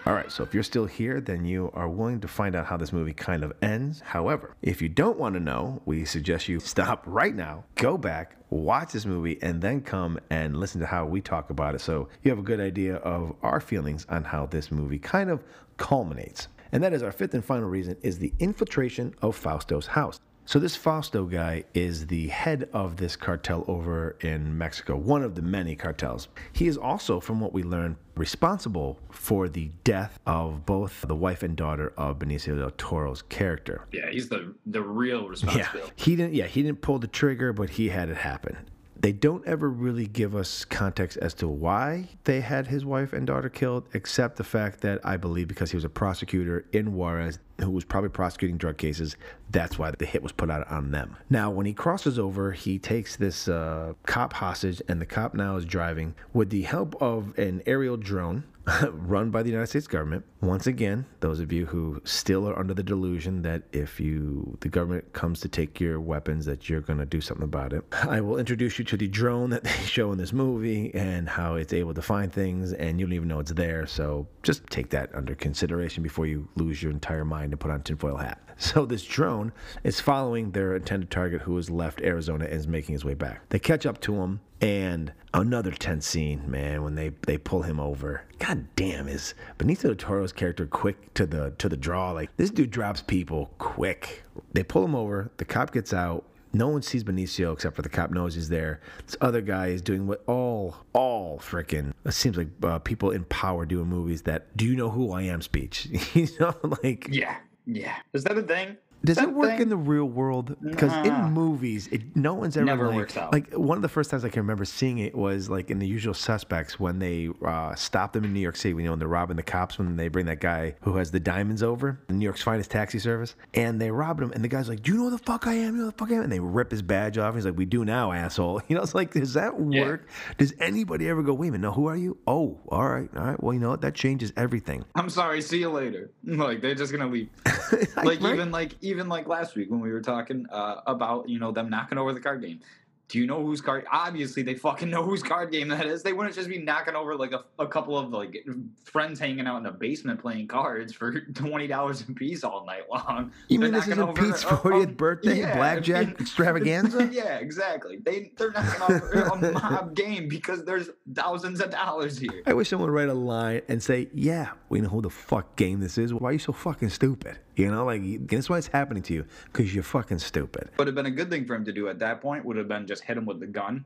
All 0.05 0.14
right, 0.14 0.32
so 0.32 0.43
if 0.43 0.53
you're 0.53 0.62
still 0.62 0.86
here, 0.86 1.20
then 1.20 1.45
you 1.45 1.70
are 1.74 1.88
willing 1.88 2.20
to 2.20 2.28
find 2.28 2.55
out 2.57 2.66
how 2.66 2.76
this 2.76 2.93
movie 2.93 3.12
kind 3.12 3.45
of 3.45 3.53
ends. 3.62 4.01
However, 4.01 4.57
if 4.61 4.82
you 4.82 4.88
don't 4.88 5.16
want 5.16 5.34
to 5.34 5.40
know, 5.40 5.80
we 5.84 6.05
suggest 6.05 6.49
you 6.49 6.59
stop 6.61 7.05
right 7.07 7.34
now, 7.34 7.64
go 7.76 7.97
back, 7.97 8.36
watch 8.51 8.93
this 8.93 9.07
movie, 9.07 9.38
and 9.43 9.62
then 9.62 9.80
come 9.80 10.18
and 10.30 10.57
listen 10.57 10.80
to 10.80 10.86
how 10.86 11.07
we 11.07 11.20
talk 11.20 11.51
about 11.51 11.74
it 11.76 11.80
so 11.80 12.09
you 12.22 12.30
have 12.30 12.38
a 12.40 12.43
good 12.43 12.61
idea 12.61 12.97
of 12.97 13.34
our 13.43 13.61
feelings 13.61 14.05
on 14.09 14.24
how 14.24 14.47
this 14.47 14.70
movie 14.72 14.99
kind 14.99 15.30
of 15.30 15.43
culminates. 15.76 16.49
And 16.72 16.82
that 16.82 16.92
is 16.92 17.02
our 17.02 17.12
fifth 17.12 17.34
and 17.34 17.44
final 17.44 17.68
reason 17.68 17.96
is 18.02 18.18
the 18.18 18.32
infiltration 18.38 19.14
of 19.22 19.36
Fausto's 19.36 19.86
house. 19.86 20.18
So 20.44 20.58
this 20.58 20.74
Fausto 20.74 21.24
guy 21.24 21.64
is 21.72 22.08
the 22.08 22.26
head 22.26 22.68
of 22.72 22.96
this 22.96 23.14
cartel 23.14 23.64
over 23.68 24.16
in 24.22 24.58
Mexico, 24.58 24.96
one 24.96 25.22
of 25.22 25.36
the 25.36 25.42
many 25.42 25.76
cartels. 25.76 26.28
He 26.52 26.66
is 26.66 26.76
also, 26.76 27.20
from 27.20 27.38
what 27.38 27.52
we 27.52 27.62
learned, 27.62 27.96
responsible 28.16 28.98
for 29.10 29.48
the 29.48 29.70
death 29.84 30.18
of 30.26 30.66
both 30.66 31.04
the 31.06 31.14
wife 31.14 31.44
and 31.44 31.56
daughter 31.56 31.92
of 31.96 32.18
Benicio 32.18 32.58
del 32.58 32.70
Toro's 32.72 33.22
character. 33.22 33.86
Yeah, 33.92 34.10
he's 34.10 34.28
the 34.28 34.54
the 34.66 34.82
real 34.82 35.32
Yeah, 35.54 35.68
he 35.94 36.16
didn't. 36.16 36.34
Yeah, 36.34 36.46
he 36.46 36.62
didn't 36.62 36.80
pull 36.80 36.98
the 36.98 37.06
trigger, 37.06 37.52
but 37.52 37.70
he 37.70 37.88
had 37.88 38.08
it 38.08 38.16
happen. 38.16 38.56
They 39.03 39.11
don't 39.11 39.44
ever 39.48 39.68
really 39.68 40.07
give 40.07 40.36
us 40.36 40.64
context 40.64 41.16
as 41.16 41.34
to 41.34 41.48
why 41.48 42.11
they 42.22 42.40
had 42.40 42.68
his 42.68 42.84
wife 42.84 43.12
and 43.12 43.26
daughter 43.26 43.48
killed, 43.48 43.88
except 43.94 44.36
the 44.36 44.44
fact 44.44 44.80
that 44.82 45.00
I 45.05 45.16
believe 45.16 45.48
because 45.48 45.72
he 45.72 45.76
was 45.76 45.84
a 45.84 45.88
prosecutor 45.88 46.66
in 46.72 46.94
Juarez 46.94 47.40
who 47.61 47.70
was 47.70 47.84
probably 47.84 48.11
prosecuting 48.11 48.57
drug 48.57 48.76
cases, 48.78 49.16
that's 49.50 49.78
why 49.78 49.90
the 49.90 50.07
hit 50.07 50.22
was 50.22 50.32
put 50.32 50.50
out 50.50 50.68
on 50.70 50.90
them. 50.90 51.16
Now, 51.30 51.50
when 51.50 51.66
he 51.66 51.74
crosses 51.74 52.18
over, 52.18 52.53
he 52.53 52.78
takes 52.78 53.16
this 53.16 53.48
uh, 53.48 53.92
cop 54.07 54.32
hostage, 54.32 54.82
and 54.88 55.00
the 55.00 55.07
cop 55.07 55.34
now 55.34 55.57
is 55.57 55.64
driving 55.64 56.14
with 56.32 56.50
the 56.50 56.62
help 56.62 57.00
of 57.00 57.38
an 57.38 57.62
aerial 57.66 57.96
drone 57.96 58.44
run 58.92 59.30
by 59.30 59.42
the 59.42 59.50
United 59.50 59.66
States 59.66 59.86
government. 59.86 60.24
Once 60.40 60.66
again, 60.66 61.05
those 61.20 61.40
of 61.40 61.53
you 61.53 61.66
who 61.66 62.00
still 62.05 62.48
are 62.48 62.57
under 62.59 62.74
the 62.74 62.82
delusion 62.82 63.42
that 63.42 63.62
if 63.72 63.98
you 63.98 64.57
the 64.61 64.68
government 64.68 65.12
comes 65.12 65.40
to 65.40 65.48
take 65.48 65.80
your 65.80 66.00
weapons 66.00 66.44
that 66.46 66.68
you're 66.68 66.80
going 66.80 66.98
to 66.98 67.07
do 67.07 67.20
something 67.20 67.44
about 67.44 67.72
it. 67.72 67.84
I 67.92 68.20
will 68.20 68.38
introduce 68.38 68.78
you 68.78 68.84
to 68.86 68.96
the 68.96 69.09
drone 69.09 69.50
that 69.50 69.64
they 69.64 69.70
show 69.70 70.12
in 70.12 70.18
this 70.18 70.32
movie 70.32 70.94
and 70.94 71.28
how 71.28 71.57
it's 71.57 71.72
able 71.72 71.94
to 71.94 72.03
find 72.03 72.32
things 72.32 72.72
and 72.72 73.00
you 73.00 73.07
don't 73.07 73.14
even 73.14 73.28
know 73.28 73.40
it's 73.40 73.53
there. 73.53 73.86
So 73.86 74.28
just 74.42 74.66
take 74.68 74.90
that 74.90 75.12
under 75.14 75.34
consideration 75.34 76.03
before 76.03 76.26
you 76.26 76.48
lose 76.55 76.82
your 76.82 76.92
entire 76.92 77.24
mind 77.24 77.41
and 77.51 77.61
put 77.61 77.70
on 77.70 77.82
tinfoil 77.82 78.16
hat. 78.16 78.38
So 78.59 78.86
this 78.86 79.03
drone 79.03 79.53
is 79.82 79.99
following 79.99 80.53
their 80.53 80.76
intended 80.76 81.11
target 81.11 81.40
who 81.40 81.57
has 81.57 81.68
left 81.68 82.01
Arizona 82.01 82.45
and 82.45 82.55
is 82.55 82.68
making 82.68 82.93
his 82.93 83.05
way 83.05 83.14
back. 83.14 83.49
They 83.49 83.59
catch 83.59 83.86
up 83.86 84.01
to 84.03 84.14
him 84.14 84.40
and 84.61 85.12
another 85.34 85.72
tense 85.72 86.07
scene, 86.07 86.49
man, 86.49 86.84
when 86.84 86.95
they, 86.95 87.11
they 87.26 87.38
pull 87.38 87.62
him 87.62 87.80
over. 87.80 88.22
God 88.38 88.68
damn, 88.76 89.09
is 89.09 89.34
Benicio 89.59 89.82
del 89.82 89.95
Toro's 89.97 90.32
character 90.32 90.66
quick 90.66 91.12
to 91.14 91.26
the 91.26 91.53
to 91.59 91.68
the 91.68 91.76
draw? 91.76 92.12
Like 92.12 92.36
this 92.36 92.51
dude 92.51 92.70
drops 92.70 93.03
people 93.03 93.51
quick. 93.59 94.22
They 94.53 94.62
pull 94.62 94.84
him 94.84 94.95
over, 94.95 95.32
the 95.38 95.45
cop 95.45 95.72
gets 95.72 95.93
out. 95.93 96.24
No 96.53 96.68
one 96.68 96.82
sees 96.82 97.03
Benicio 97.03 97.53
except 97.53 97.76
for 97.76 97.82
the 97.82 97.88
cop 97.88 98.11
knows 98.11 98.34
he's 98.34 98.48
there. 98.48 98.80
This 99.07 99.16
other 99.20 99.40
guy 99.40 99.68
is 99.68 99.80
doing 99.80 100.07
what 100.07 100.22
all, 100.26 100.76
all 100.92 101.38
freaking, 101.38 101.92
it 102.05 102.12
seems 102.12 102.36
like 102.36 102.48
uh, 102.62 102.78
people 102.78 103.11
in 103.11 103.24
power 103.24 103.64
do 103.64 103.80
in 103.80 103.88
movies 103.88 104.22
that, 104.22 104.55
do 104.57 104.66
you 104.66 104.76
know 104.76 104.90
who 104.90 105.12
I 105.12 105.22
am 105.22 105.40
speech? 105.40 105.88
you 106.14 106.28
know, 106.38 106.55
like. 106.82 107.09
Yeah, 107.11 107.36
yeah. 107.66 107.96
Is 108.12 108.24
that 108.24 108.36
a 108.36 108.42
thing? 108.42 108.76
Does 109.05 109.18
Is 109.18 109.24
it 109.24 109.32
work 109.32 109.50
thing? 109.50 109.62
in 109.62 109.68
the 109.68 109.76
real 109.76 110.05
world? 110.05 110.57
Because 110.62 110.92
Nah. 110.92 111.26
in 111.26 111.32
movies, 111.32 111.88
it, 111.90 112.03
no 112.16 112.34
one's 112.34 112.57
ever 112.57 112.64
Never 112.64 112.86
like, 112.88 112.96
works 112.96 113.16
out. 113.16 113.32
like 113.32 113.53
one 113.55 113.76
of 113.76 113.82
the 113.82 113.88
first 113.88 114.11
times 114.11 114.24
I 114.24 114.28
can 114.28 114.40
remember 114.42 114.64
seeing 114.64 114.98
it 114.98 115.14
was 115.14 115.50
like 115.50 115.70
in 115.70 115.78
The 115.78 115.86
Usual 115.86 116.14
Suspects 116.14 116.78
when 116.78 116.98
they 116.98 117.28
uh, 117.44 117.74
stop 117.74 118.12
them 118.12 118.24
in 118.24 118.32
New 118.32 118.40
York 118.40 118.57
City. 118.57 118.74
You 118.76 118.82
know, 118.84 118.90
when 118.90 118.98
they're 118.98 119.09
robbing 119.09 119.36
the 119.36 119.42
cops 119.42 119.78
when 119.78 119.96
they 119.96 120.09
bring 120.09 120.26
that 120.26 120.40
guy 120.40 120.74
who 120.82 120.96
has 120.96 121.11
the 121.11 121.20
diamonds 121.20 121.62
over, 121.62 122.00
New 122.09 122.24
York's 122.24 122.42
finest 122.42 122.70
taxi 122.70 122.98
service, 122.98 123.34
and 123.55 123.80
they 123.80 123.90
rob 123.90 124.20
him. 124.20 124.30
And 124.32 124.44
the 124.44 124.48
guy's 124.48 124.68
like, 124.68 124.82
"Do 124.82 124.92
you 124.92 124.98
know 124.98 125.05
who 125.05 125.11
the 125.11 125.18
fuck 125.18 125.46
I 125.46 125.55
am? 125.55 125.74
You 125.74 125.78
know 125.78 125.84
who 125.86 125.90
the 125.90 125.96
fuck 125.98 126.11
I 126.11 126.14
am?" 126.14 126.22
And 126.22 126.32
they 126.32 126.40
rip 126.40 126.70
his 126.70 126.82
badge 126.82 127.18
off. 127.18 127.28
And 127.28 127.36
He's 127.36 127.44
like, 127.46 127.57
"We 127.59 127.64
do 127.64 127.84
now, 127.84 128.12
asshole." 128.12 128.61
You 128.68 128.76
know, 128.76 128.82
it's 128.82 128.94
like, 128.94 129.12
does 129.12 129.34
that 129.34 129.59
work? 129.59 130.09
Does 130.38 130.55
anybody 130.61 131.09
ever 131.09 131.22
go, 131.22 131.34
"Wait 131.34 131.48
a 131.48 131.53
minute, 131.53 131.66
no, 131.66 131.72
who 131.72 131.86
are 131.86 131.96
you?" 131.96 132.18
Oh, 132.26 132.61
all 132.68 132.88
right, 132.88 133.09
all 133.16 133.24
right. 133.24 133.42
Well, 133.42 133.53
you 133.53 133.61
know 133.61 133.70
what? 133.70 133.80
That 133.82 133.94
changes 133.94 134.32
everything. 134.36 134.84
I'm 134.94 135.11
sorry. 135.11 135.42
See 135.42 135.59
you 135.59 135.70
later. 135.70 136.11
Like 136.24 136.61
they're 136.61 136.74
just 136.74 136.92
gonna 136.92 137.09
leave. 137.09 137.28
like 138.05 138.20
even 138.22 138.50
like 138.50 138.74
even 138.80 138.91
like 139.01 139.26
last 139.28 139.55
week 139.57 139.70
when 139.70 139.80
we 139.80 139.90
were 139.93 140.01
talking 140.03 140.47
uh, 140.51 140.80
about 140.86 141.28
you 141.28 141.38
know 141.38 141.53
them 141.53 141.68
knocking 141.70 141.99
over 141.99 142.12
the 142.12 142.20
card 142.20 142.43
game. 142.43 142.61
Do 143.09 143.18
you 143.18 143.26
know 143.26 143.45
whose 143.45 143.61
card? 143.61 143.84
Obviously, 143.93 144.43
they 144.43 144.55
fucking 144.55 144.88
know 144.88 145.03
whose 145.03 145.22
card 145.22 145.53
game 145.53 145.68
that 145.68 145.84
is. 145.84 146.03
They 146.03 146.14
wouldn't 146.14 146.34
just 146.34 146.49
be 146.49 146.57
knocking 146.57 146.95
over 146.95 147.14
like 147.14 147.32
a, 147.32 147.45
a 147.59 147.66
couple 147.66 147.99
of 147.99 148.09
like 148.11 148.43
friends 148.84 149.20
hanging 149.20 149.47
out 149.47 149.59
in 149.59 149.66
a 149.66 149.70
basement 149.70 150.18
playing 150.18 150.49
cards 150.49 150.95
for 150.95 151.20
twenty 151.34 151.66
dollars 151.66 152.01
a 152.01 152.11
piece 152.14 152.43
all 152.43 152.64
night 152.64 152.84
long. 152.88 153.30
You 153.49 153.59
They're 153.59 153.68
mean 153.68 153.74
this 153.74 153.86
is 153.86 153.99
knocking 153.99 154.03
a 154.03 154.11
over 154.12 154.22
Pete's 154.22 154.45
a- 154.45 154.49
a- 154.49 154.57
40th 154.57 154.97
birthday 154.97 155.40
yeah, 155.40 155.57
blackjack 155.57 155.97
I 155.97 156.07
mean- 156.07 156.16
extravaganza? 156.20 157.07
yeah, 157.12 157.36
exactly. 157.36 157.99
They 158.03 158.32
they're 158.38 158.53
knocking 158.53 158.82
over 158.82 159.12
a 159.24 159.53
mob 159.53 159.95
game 159.95 160.28
because 160.28 160.64
there's 160.64 160.88
thousands 161.12 161.61
of 161.61 161.70
dollars 161.70 162.16
here. 162.18 162.43
I 162.47 162.55
wish 162.55 162.70
someone 162.70 162.88
would 162.90 162.97
write 162.97 163.11
a 163.11 163.14
line 163.14 163.61
and 163.68 163.82
say, 163.82 164.09
"Yeah, 164.14 164.53
we 164.70 164.80
know 164.80 164.88
who 164.88 165.03
the 165.03 165.11
fuck 165.11 165.57
game 165.57 165.80
this 165.80 165.99
is. 165.99 166.14
Why 166.14 166.30
are 166.30 166.32
you 166.32 166.38
so 166.38 166.53
fucking 166.55 166.88
stupid?" 166.88 167.40
You 167.57 167.70
know, 167.70 167.84
like 167.84 168.26
that's 168.26 168.48
why 168.48 168.59
it's 168.59 168.68
happening 168.68 169.03
to 169.05 169.14
you 169.14 169.24
because 169.44 169.74
you're 169.74 169.82
fucking 169.82 170.18
stupid. 170.18 170.70
Would 170.78 170.86
have 170.86 170.96
been 170.96 171.07
a 171.07 171.11
good 171.11 171.30
thing 171.30 171.46
for 171.46 171.55
him 171.55 171.64
to 171.64 171.72
do 171.72 171.88
at 171.88 171.98
that 171.98 172.20
point. 172.20 172.44
Would 172.44 172.57
have 172.57 172.68
been 172.68 172.86
just 172.86 173.05
hit 173.05 173.16
him 173.16 173.26
with 173.26 173.40
the 173.40 173.46
gun 173.46 173.84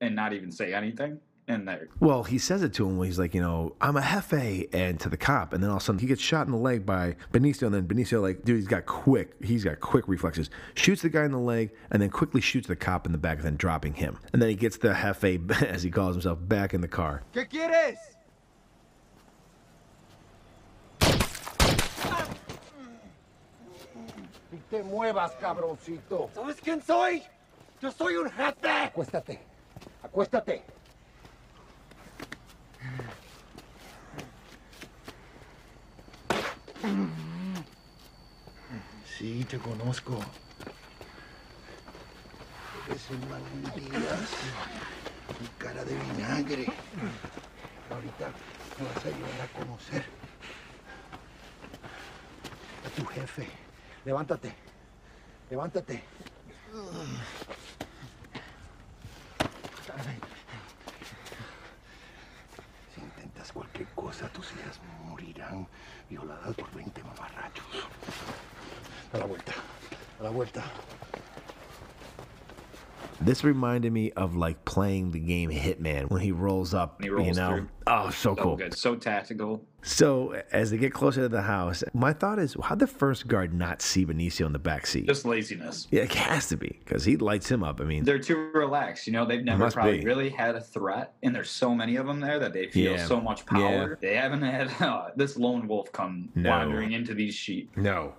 and 0.00 0.14
not 0.14 0.32
even 0.32 0.52
say 0.52 0.72
anything. 0.72 1.20
And 1.50 1.66
there, 1.66 1.88
Well, 1.98 2.24
he 2.24 2.36
says 2.36 2.62
it 2.62 2.74
to 2.74 2.86
him 2.86 3.02
he's 3.02 3.18
like, 3.18 3.34
you 3.34 3.40
know, 3.40 3.74
I'm 3.80 3.96
a 3.96 4.02
jefe, 4.02 4.68
and 4.74 5.00
to 5.00 5.08
the 5.08 5.16
cop, 5.16 5.54
and 5.54 5.62
then 5.62 5.70
all 5.70 5.76
of 5.76 5.82
a 5.82 5.84
sudden 5.86 5.98
he 5.98 6.06
gets 6.06 6.20
shot 6.20 6.46
in 6.46 6.52
the 6.52 6.58
leg 6.58 6.84
by 6.84 7.16
Benicio, 7.32 7.62
and 7.62 7.74
then 7.74 7.86
Benicio, 7.88 8.20
like, 8.20 8.44
dude, 8.44 8.56
he's 8.56 8.68
got 8.68 8.84
quick, 8.84 9.32
he's 9.42 9.64
got 9.64 9.80
quick 9.80 10.06
reflexes, 10.08 10.50
shoots 10.74 11.00
the 11.00 11.08
guy 11.08 11.24
in 11.24 11.32
the 11.32 11.38
leg, 11.38 11.70
and 11.90 12.02
then 12.02 12.10
quickly 12.10 12.42
shoots 12.42 12.68
the 12.68 12.76
cop 12.76 13.06
in 13.06 13.12
the 13.12 13.18
back, 13.18 13.38
and 13.38 13.46
then 13.46 13.56
dropping 13.56 13.94
him, 13.94 14.18
and 14.34 14.42
then 14.42 14.50
he 14.50 14.56
gets 14.56 14.76
the 14.76 14.92
jefe, 14.92 15.62
as 15.62 15.82
he 15.82 15.90
calls 15.90 16.16
himself, 16.16 16.38
back 16.42 16.74
in 16.74 16.82
the 16.82 16.88
car. 16.88 17.22
¿Qué 17.32 17.48
quieres? 17.48 17.96
Te 24.70 24.82
muevas, 24.82 25.32
cabroncito. 25.40 26.30
¿Sabes 26.34 26.56
quién 26.62 26.82
soy? 26.82 27.22
Yo 27.80 27.90
soy 27.90 28.16
un 28.16 28.30
jefe. 28.30 28.70
Acuéstate. 28.70 29.40
Acuéstate. 30.02 30.64
Sí, 39.04 39.44
te 39.44 39.58
conozco. 39.58 40.18
Eres 42.88 43.10
un 43.10 43.20
Díaz. 43.74 44.30
Con 45.26 45.46
cara 45.58 45.84
de 45.84 45.94
vinagre. 45.94 46.66
Ahorita 47.90 48.30
me 48.78 48.86
vas 48.86 49.04
a 49.04 49.08
ayudar 49.08 49.40
a 49.42 49.58
conocer 49.58 50.04
a 52.86 52.88
tu 52.90 53.06
jefe. 53.06 53.67
Levántate. 54.08 54.54
Levántate. 55.50 56.02
Si 62.94 63.00
intentas 63.02 63.52
cualquier 63.52 63.86
cosa, 63.94 64.28
tus 64.32 64.50
hijas 64.52 64.80
morirán 65.04 65.68
violadas 66.08 66.54
por 66.56 66.70
20 66.74 67.02
mamarrachos. 67.02 67.66
A 69.12 69.18
la 69.18 69.26
vuelta. 69.26 69.52
A 70.20 70.22
la 70.22 70.30
vuelta. 70.30 70.64
This 73.20 73.44
reminded 73.44 73.92
me 73.92 74.12
of 74.12 74.36
like 74.36 74.64
playing 74.64 75.10
the 75.10 75.20
game 75.20 75.50
Hitman 75.50 76.08
when 76.08 76.22
he 76.22 76.32
rolls 76.32 76.72
up, 76.72 77.04
you 77.04 77.14
know. 77.34 77.56
through. 77.56 77.68
Oh, 77.90 78.10
so 78.10 78.36
cool. 78.36 78.56
good, 78.56 78.74
so 78.76 78.94
tactical. 78.96 79.64
So 79.82 80.40
as 80.52 80.70
they 80.70 80.76
get 80.76 80.92
closer 80.92 81.22
to 81.22 81.28
the 81.28 81.40
house, 81.42 81.82
my 81.94 82.12
thought 82.12 82.38
is, 82.38 82.54
how'd 82.62 82.80
the 82.80 82.86
first 82.86 83.26
guard 83.28 83.54
not 83.54 83.80
see 83.80 84.04
Benicio 84.04 84.44
in 84.44 84.52
the 84.52 84.58
back 84.58 84.86
seat? 84.86 85.06
Just 85.06 85.24
laziness. 85.24 85.86
Yeah, 85.90 86.02
it 86.02 86.12
has 86.14 86.48
to 86.48 86.56
be 86.56 86.78
because 86.84 87.04
he 87.04 87.16
lights 87.16 87.50
him 87.50 87.64
up. 87.64 87.80
I 87.80 87.84
mean, 87.84 88.04
They're 88.04 88.18
too 88.18 88.50
relaxed. 88.52 89.06
You 89.06 89.14
know, 89.14 89.24
they've 89.24 89.42
never 89.44 89.70
probably 89.70 90.00
be. 90.00 90.04
really 90.04 90.28
had 90.28 90.54
a 90.54 90.60
threat, 90.60 91.14
and 91.22 91.34
there's 91.34 91.50
so 91.50 91.74
many 91.74 91.96
of 91.96 92.06
them 92.06 92.20
there 92.20 92.38
that 92.38 92.52
they 92.52 92.66
feel 92.66 92.92
Yeah. 92.92 93.06
so 93.06 93.20
much 93.20 93.46
power. 93.46 93.96
They 94.00 94.16
haven't 94.16 94.42
had 94.42 94.70
uh, 94.82 95.08
this 95.16 95.36
lone 95.38 95.66
wolf 95.66 95.90
come 95.92 96.28
No. 96.34 96.50
wandering 96.50 96.92
into 96.92 97.14
these 97.14 97.34
sheep. 97.34 97.70
No. 97.76 98.14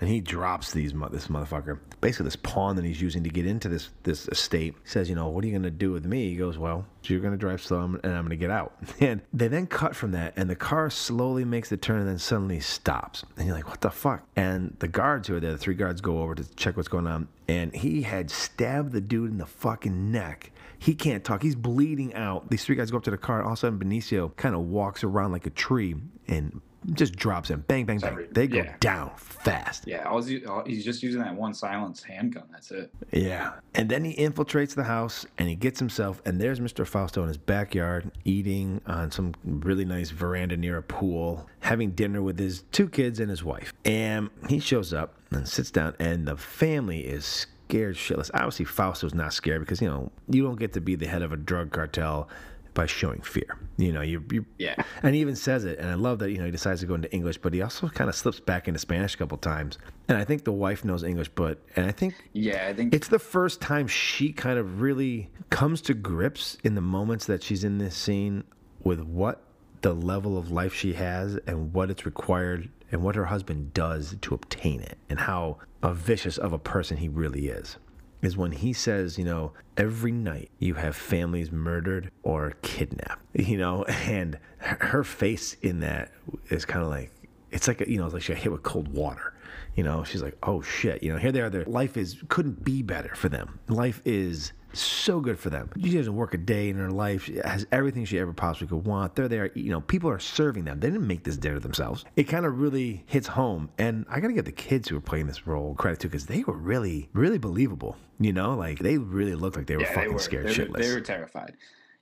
And 0.00 0.10
he 0.10 0.20
drops 0.20 0.72
these 0.72 0.92
this 0.92 1.28
motherfucker. 1.28 1.78
Basically, 2.00 2.24
this 2.24 2.36
pawn 2.36 2.76
that 2.76 2.84
he's 2.84 3.00
using 3.00 3.22
to 3.24 3.30
get 3.30 3.46
into 3.46 3.68
this 3.68 3.90
this 4.02 4.28
estate. 4.28 4.74
He 4.82 4.88
says, 4.88 5.08
you 5.08 5.14
know, 5.14 5.28
what 5.28 5.44
are 5.44 5.46
you 5.46 5.52
gonna 5.52 5.70
do 5.70 5.92
with 5.92 6.04
me? 6.04 6.28
He 6.28 6.36
goes, 6.36 6.58
well, 6.58 6.84
you're 7.04 7.20
gonna 7.20 7.36
drive 7.36 7.62
slow, 7.62 7.82
and 7.82 8.00
I'm 8.04 8.24
gonna 8.24 8.36
get 8.36 8.50
out. 8.50 8.74
And 9.00 9.20
they 9.32 9.48
then 9.48 9.66
cut 9.66 9.94
from 9.94 10.12
that, 10.12 10.32
and 10.36 10.48
the 10.48 10.56
car 10.56 10.88
slowly 10.88 11.44
makes 11.44 11.68
the 11.68 11.76
turn, 11.76 12.00
and 12.00 12.08
then 12.08 12.18
suddenly 12.18 12.60
stops. 12.60 13.24
And 13.36 13.46
you're 13.46 13.54
like, 13.56 13.68
what 13.68 13.80
the 13.80 13.90
fuck? 13.90 14.26
And 14.34 14.74
the 14.78 14.88
guards 14.88 15.28
who 15.28 15.36
are 15.36 15.40
there, 15.40 15.52
the 15.52 15.58
three 15.58 15.74
guards, 15.74 16.00
go 16.00 16.22
over 16.22 16.34
to 16.34 16.54
check 16.56 16.76
what's 16.76 16.88
going 16.88 17.06
on. 17.06 17.28
And 17.48 17.74
he 17.74 18.02
had 18.02 18.30
stabbed 18.30 18.92
the 18.92 19.00
dude 19.00 19.30
in 19.30 19.38
the 19.38 19.46
fucking 19.46 20.10
neck. 20.10 20.52
He 20.78 20.94
can't 20.94 21.22
talk. 21.22 21.42
He's 21.42 21.54
bleeding 21.54 22.14
out. 22.14 22.50
These 22.50 22.64
three 22.64 22.76
guys 22.76 22.90
go 22.90 22.96
up 22.96 23.04
to 23.04 23.10
the 23.10 23.18
car. 23.18 23.42
All 23.42 23.52
of 23.52 23.54
a 23.54 23.56
sudden, 23.56 23.78
Benicio 23.78 24.34
kind 24.36 24.54
of 24.54 24.62
walks 24.62 25.04
around 25.04 25.32
like 25.32 25.46
a 25.46 25.50
tree 25.50 25.96
and 26.28 26.60
just 26.92 27.16
drops 27.16 27.48
him. 27.50 27.64
Bang, 27.66 27.84
bang, 27.86 27.98
bang. 27.98 28.26
They 28.32 28.46
go 28.46 28.58
Yeah. 28.58 28.74
down 28.80 29.12
fast. 29.16 29.84
Yeah, 29.86 30.08
all 30.08 30.22
he's, 30.22 30.44
all, 30.46 30.62
he's 30.64 30.84
just 30.84 31.02
using 31.02 31.20
that 31.22 31.34
one 31.34 31.54
silenced 31.54 32.04
handgun. 32.04 32.44
That's 32.50 32.70
it. 32.70 32.90
Yeah. 33.12 33.52
And 33.74 33.88
then 33.88 34.04
he 34.04 34.14
infiltrates 34.14 34.74
the 34.74 34.84
house 34.84 35.26
and 35.38 35.48
he 35.48 35.54
gets 35.54 35.78
himself, 35.78 36.20
and 36.26 36.40
there's 36.40 36.60
Mr. 36.60 36.86
Fausto 36.86 37.22
in 37.22 37.28
his 37.28 37.36
backyard 37.38 38.10
eating 38.24 38.80
on 38.86 39.10
some 39.10 39.32
really 39.44 39.84
nice 39.84 40.10
veranda 40.10 40.56
near 40.56 40.76
a 40.76 40.82
pool, 40.82 41.48
having 41.60 41.90
dinner 41.92 42.22
with 42.22 42.38
his 42.38 42.62
two 42.72 42.88
kids 42.88 43.20
and 43.20 43.30
his 43.30 43.42
wife. 43.42 43.72
And 43.84 44.30
he 44.48 44.58
shows 44.60 44.92
up 44.92 45.14
and 45.30 45.48
sits 45.48 45.70
down, 45.70 45.94
and 45.98 46.26
the 46.28 46.36
family 46.36 47.00
is 47.00 47.24
scared 47.68 47.96
shitless. 47.96 48.30
Obviously, 48.34 48.64
Fausto's 48.66 49.14
not 49.14 49.32
scared 49.32 49.60
because, 49.60 49.80
you 49.80 49.88
know, 49.88 50.12
you 50.28 50.42
don't 50.42 50.58
get 50.58 50.72
to 50.74 50.80
be 50.80 50.94
the 50.96 51.06
head 51.06 51.22
of 51.22 51.32
a 51.32 51.36
drug 51.36 51.72
cartel 51.72 52.28
by 52.74 52.86
showing 52.86 53.20
fear. 53.22 53.56
You 53.76 53.92
know, 53.92 54.02
you, 54.02 54.22
you 54.30 54.44
Yeah. 54.58 54.74
and 55.02 55.14
he 55.14 55.20
even 55.20 55.36
says 55.36 55.64
it, 55.64 55.78
and 55.78 55.88
I 55.88 55.94
love 55.94 56.18
that 56.18 56.30
you 56.30 56.38
know 56.38 56.44
he 56.44 56.50
decides 56.50 56.80
to 56.80 56.86
go 56.86 56.94
into 56.94 57.12
English, 57.12 57.38
but 57.38 57.54
he 57.54 57.62
also 57.62 57.88
kind 57.88 58.10
of 58.10 58.16
slips 58.16 58.40
back 58.40 58.68
into 58.68 58.78
Spanish 58.80 59.14
a 59.14 59.18
couple 59.18 59.38
times. 59.38 59.78
And 60.08 60.18
I 60.18 60.24
think 60.24 60.44
the 60.44 60.52
wife 60.52 60.84
knows 60.84 61.02
English, 61.02 61.30
but 61.34 61.58
and 61.76 61.86
I 61.86 61.92
think 61.92 62.14
Yeah, 62.32 62.66
I 62.68 62.74
think 62.74 62.92
it's 62.94 63.08
the 63.08 63.18
first 63.18 63.60
time 63.60 63.86
she 63.86 64.32
kind 64.32 64.58
of 64.58 64.80
really 64.80 65.30
comes 65.50 65.80
to 65.82 65.94
grips 65.94 66.58
in 66.64 66.74
the 66.74 66.80
moments 66.80 67.26
that 67.26 67.42
she's 67.42 67.64
in 67.64 67.78
this 67.78 67.94
scene 67.96 68.44
with 68.82 69.00
what 69.00 69.42
the 69.80 69.94
level 69.94 70.36
of 70.38 70.50
life 70.50 70.74
she 70.74 70.94
has 70.94 71.36
and 71.46 71.72
what 71.72 71.90
it's 71.90 72.04
required 72.06 72.70
and 72.90 73.02
what 73.02 73.14
her 73.16 73.26
husband 73.26 73.72
does 73.74 74.16
to 74.22 74.34
obtain 74.34 74.80
it 74.80 74.96
and 75.10 75.18
how 75.20 75.58
a 75.82 75.92
vicious 75.92 76.38
of 76.38 76.52
a 76.52 76.58
person 76.58 76.96
he 76.96 77.08
really 77.08 77.48
is 77.48 77.76
is 78.24 78.36
when 78.36 78.52
he 78.52 78.72
says, 78.72 79.18
you 79.18 79.24
know, 79.24 79.52
every 79.76 80.12
night 80.12 80.50
you 80.58 80.74
have 80.74 80.96
families 80.96 81.50
murdered 81.50 82.10
or 82.22 82.54
kidnapped, 82.62 83.22
you 83.34 83.56
know, 83.56 83.84
and 83.84 84.38
her 84.58 85.04
face 85.04 85.56
in 85.62 85.80
that 85.80 86.10
is 86.48 86.64
kind 86.64 86.82
of 86.84 86.90
like, 86.90 87.10
it's 87.50 87.68
like, 87.68 87.80
you 87.86 87.98
know, 87.98 88.04
it's 88.04 88.14
like 88.14 88.22
she 88.22 88.32
got 88.32 88.42
hit 88.42 88.52
with 88.52 88.62
cold 88.62 88.88
water. 88.88 89.34
You 89.76 89.84
know, 89.84 90.04
she's 90.04 90.22
like, 90.22 90.36
oh 90.42 90.60
shit, 90.60 91.02
you 91.02 91.12
know, 91.12 91.18
here 91.18 91.32
they 91.32 91.40
are. 91.40 91.50
Their 91.50 91.64
life 91.64 91.96
is 91.96 92.22
couldn't 92.28 92.64
be 92.64 92.82
better 92.82 93.14
for 93.14 93.28
them. 93.28 93.58
Life 93.68 94.00
is 94.04 94.52
so 94.80 95.20
good 95.20 95.38
for 95.38 95.50
them. 95.50 95.70
She 95.82 95.96
doesn't 95.96 96.14
work 96.14 96.34
a 96.34 96.38
day 96.38 96.68
in 96.68 96.76
her 96.76 96.90
life. 96.90 97.24
She 97.24 97.36
has 97.44 97.66
everything 97.72 98.04
she 98.04 98.18
ever 98.18 98.32
possibly 98.32 98.68
could 98.68 98.86
want. 98.86 99.14
They're 99.14 99.28
there, 99.28 99.50
you 99.54 99.70
know, 99.70 99.80
people 99.80 100.10
are 100.10 100.18
serving 100.18 100.64
them. 100.64 100.80
They 100.80 100.90
didn't 100.90 101.06
make 101.06 101.24
this 101.24 101.36
dinner 101.36 101.58
themselves. 101.58 102.04
It 102.16 102.24
kind 102.24 102.46
of 102.46 102.60
really 102.60 103.04
hits 103.06 103.26
home. 103.26 103.70
And 103.78 104.06
I 104.08 104.20
got 104.20 104.28
to 104.28 104.34
give 104.34 104.44
the 104.44 104.52
kids 104.52 104.88
who 104.88 104.94
were 104.94 105.00
playing 105.00 105.26
this 105.26 105.46
role 105.46 105.74
credit 105.74 106.00
too, 106.00 106.08
because 106.08 106.26
they 106.26 106.42
were 106.44 106.56
really, 106.56 107.08
really 107.12 107.38
believable. 107.38 107.96
You 108.20 108.32
know, 108.32 108.54
like 108.54 108.78
they 108.78 108.98
really 108.98 109.34
looked 109.34 109.56
like 109.56 109.66
they 109.66 109.76
were 109.76 109.82
yeah, 109.82 109.94
fucking 109.94 110.08
they 110.08 110.14
were, 110.14 110.18
scared 110.20 110.46
they 110.46 110.50
were, 110.50 110.68
shitless. 110.68 110.78
They 110.78 110.94
were 110.94 111.00
terrified. 111.00 111.56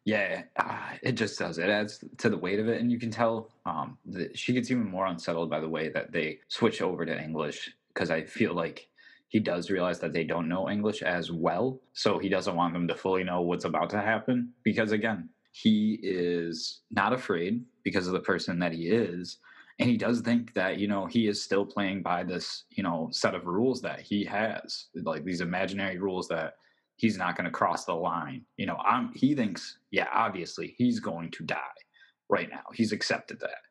Yeah, 0.04 0.42
uh, 0.56 0.78
it 1.02 1.12
just 1.12 1.38
does. 1.38 1.58
It 1.58 1.68
adds 1.68 2.04
to 2.18 2.28
the 2.28 2.36
weight 2.36 2.58
of 2.58 2.68
it, 2.68 2.80
and 2.80 2.90
you 2.90 2.98
can 2.98 3.10
tell 3.10 3.50
um, 3.64 3.96
that 4.06 4.36
she 4.36 4.52
gets 4.52 4.70
even 4.70 4.84
more 4.84 5.06
unsettled 5.06 5.48
by 5.48 5.60
the 5.60 5.68
way 5.68 5.88
that 5.90 6.12
they 6.12 6.40
switch 6.48 6.82
over 6.82 7.06
to 7.06 7.22
English. 7.22 7.70
Because 7.94 8.10
I 8.10 8.22
feel 8.22 8.54
like 8.54 8.88
he 9.32 9.40
does 9.40 9.70
realize 9.70 9.98
that 10.00 10.12
they 10.12 10.24
don't 10.24 10.46
know 10.46 10.68
English 10.68 11.00
as 11.00 11.32
well, 11.32 11.80
so 11.94 12.18
he 12.18 12.28
doesn't 12.28 12.54
want 12.54 12.74
them 12.74 12.86
to 12.86 12.94
fully 12.94 13.24
know 13.24 13.40
what's 13.40 13.64
about 13.64 13.88
to 13.90 13.98
happen. 13.98 14.52
Because 14.62 14.92
again, 14.92 15.30
he 15.52 15.98
is 16.02 16.82
not 16.90 17.14
afraid 17.14 17.64
because 17.82 18.06
of 18.06 18.12
the 18.12 18.20
person 18.20 18.58
that 18.58 18.72
he 18.72 18.88
is, 18.88 19.38
and 19.78 19.88
he 19.88 19.96
does 19.96 20.20
think 20.20 20.52
that 20.52 20.78
you 20.78 20.86
know 20.86 21.06
he 21.06 21.28
is 21.28 21.42
still 21.42 21.64
playing 21.64 22.02
by 22.02 22.22
this 22.22 22.64
you 22.72 22.82
know 22.82 23.08
set 23.10 23.34
of 23.34 23.46
rules 23.46 23.80
that 23.80 24.00
he 24.00 24.22
has, 24.26 24.88
like 24.96 25.24
these 25.24 25.40
imaginary 25.40 25.96
rules 25.96 26.28
that 26.28 26.56
he's 26.96 27.16
not 27.16 27.34
going 27.34 27.46
to 27.46 27.50
cross 27.50 27.86
the 27.86 27.94
line. 27.94 28.44
You 28.58 28.66
know, 28.66 28.76
I'm, 28.76 29.12
he 29.14 29.34
thinks, 29.34 29.78
yeah, 29.90 30.08
obviously 30.12 30.74
he's 30.76 31.00
going 31.00 31.30
to 31.30 31.42
die 31.42 31.80
right 32.28 32.50
now. 32.50 32.64
He's 32.74 32.92
accepted 32.92 33.40
that, 33.40 33.62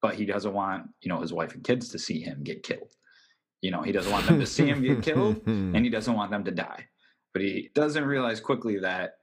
but 0.00 0.14
he 0.14 0.24
doesn't 0.24 0.54
want, 0.54 0.88
you 1.02 1.10
know, 1.10 1.20
his 1.20 1.34
wife 1.34 1.52
and 1.54 1.62
kids 1.62 1.90
to 1.90 1.98
see 1.98 2.20
him 2.20 2.42
get 2.42 2.62
killed. 2.62 2.96
You 3.62 3.70
know, 3.70 3.82
he 3.82 3.92
doesn't 3.92 4.10
want 4.10 4.26
them 4.26 4.40
to 4.40 4.46
see 4.46 4.66
him 4.66 4.82
get 4.82 5.02
killed 5.02 5.42
and 5.46 5.76
he 5.76 5.90
doesn't 5.90 6.14
want 6.14 6.30
them 6.30 6.44
to 6.44 6.50
die. 6.50 6.86
But 7.32 7.42
he 7.42 7.70
doesn't 7.74 8.04
realize 8.04 8.40
quickly 8.40 8.78
that 8.80 9.18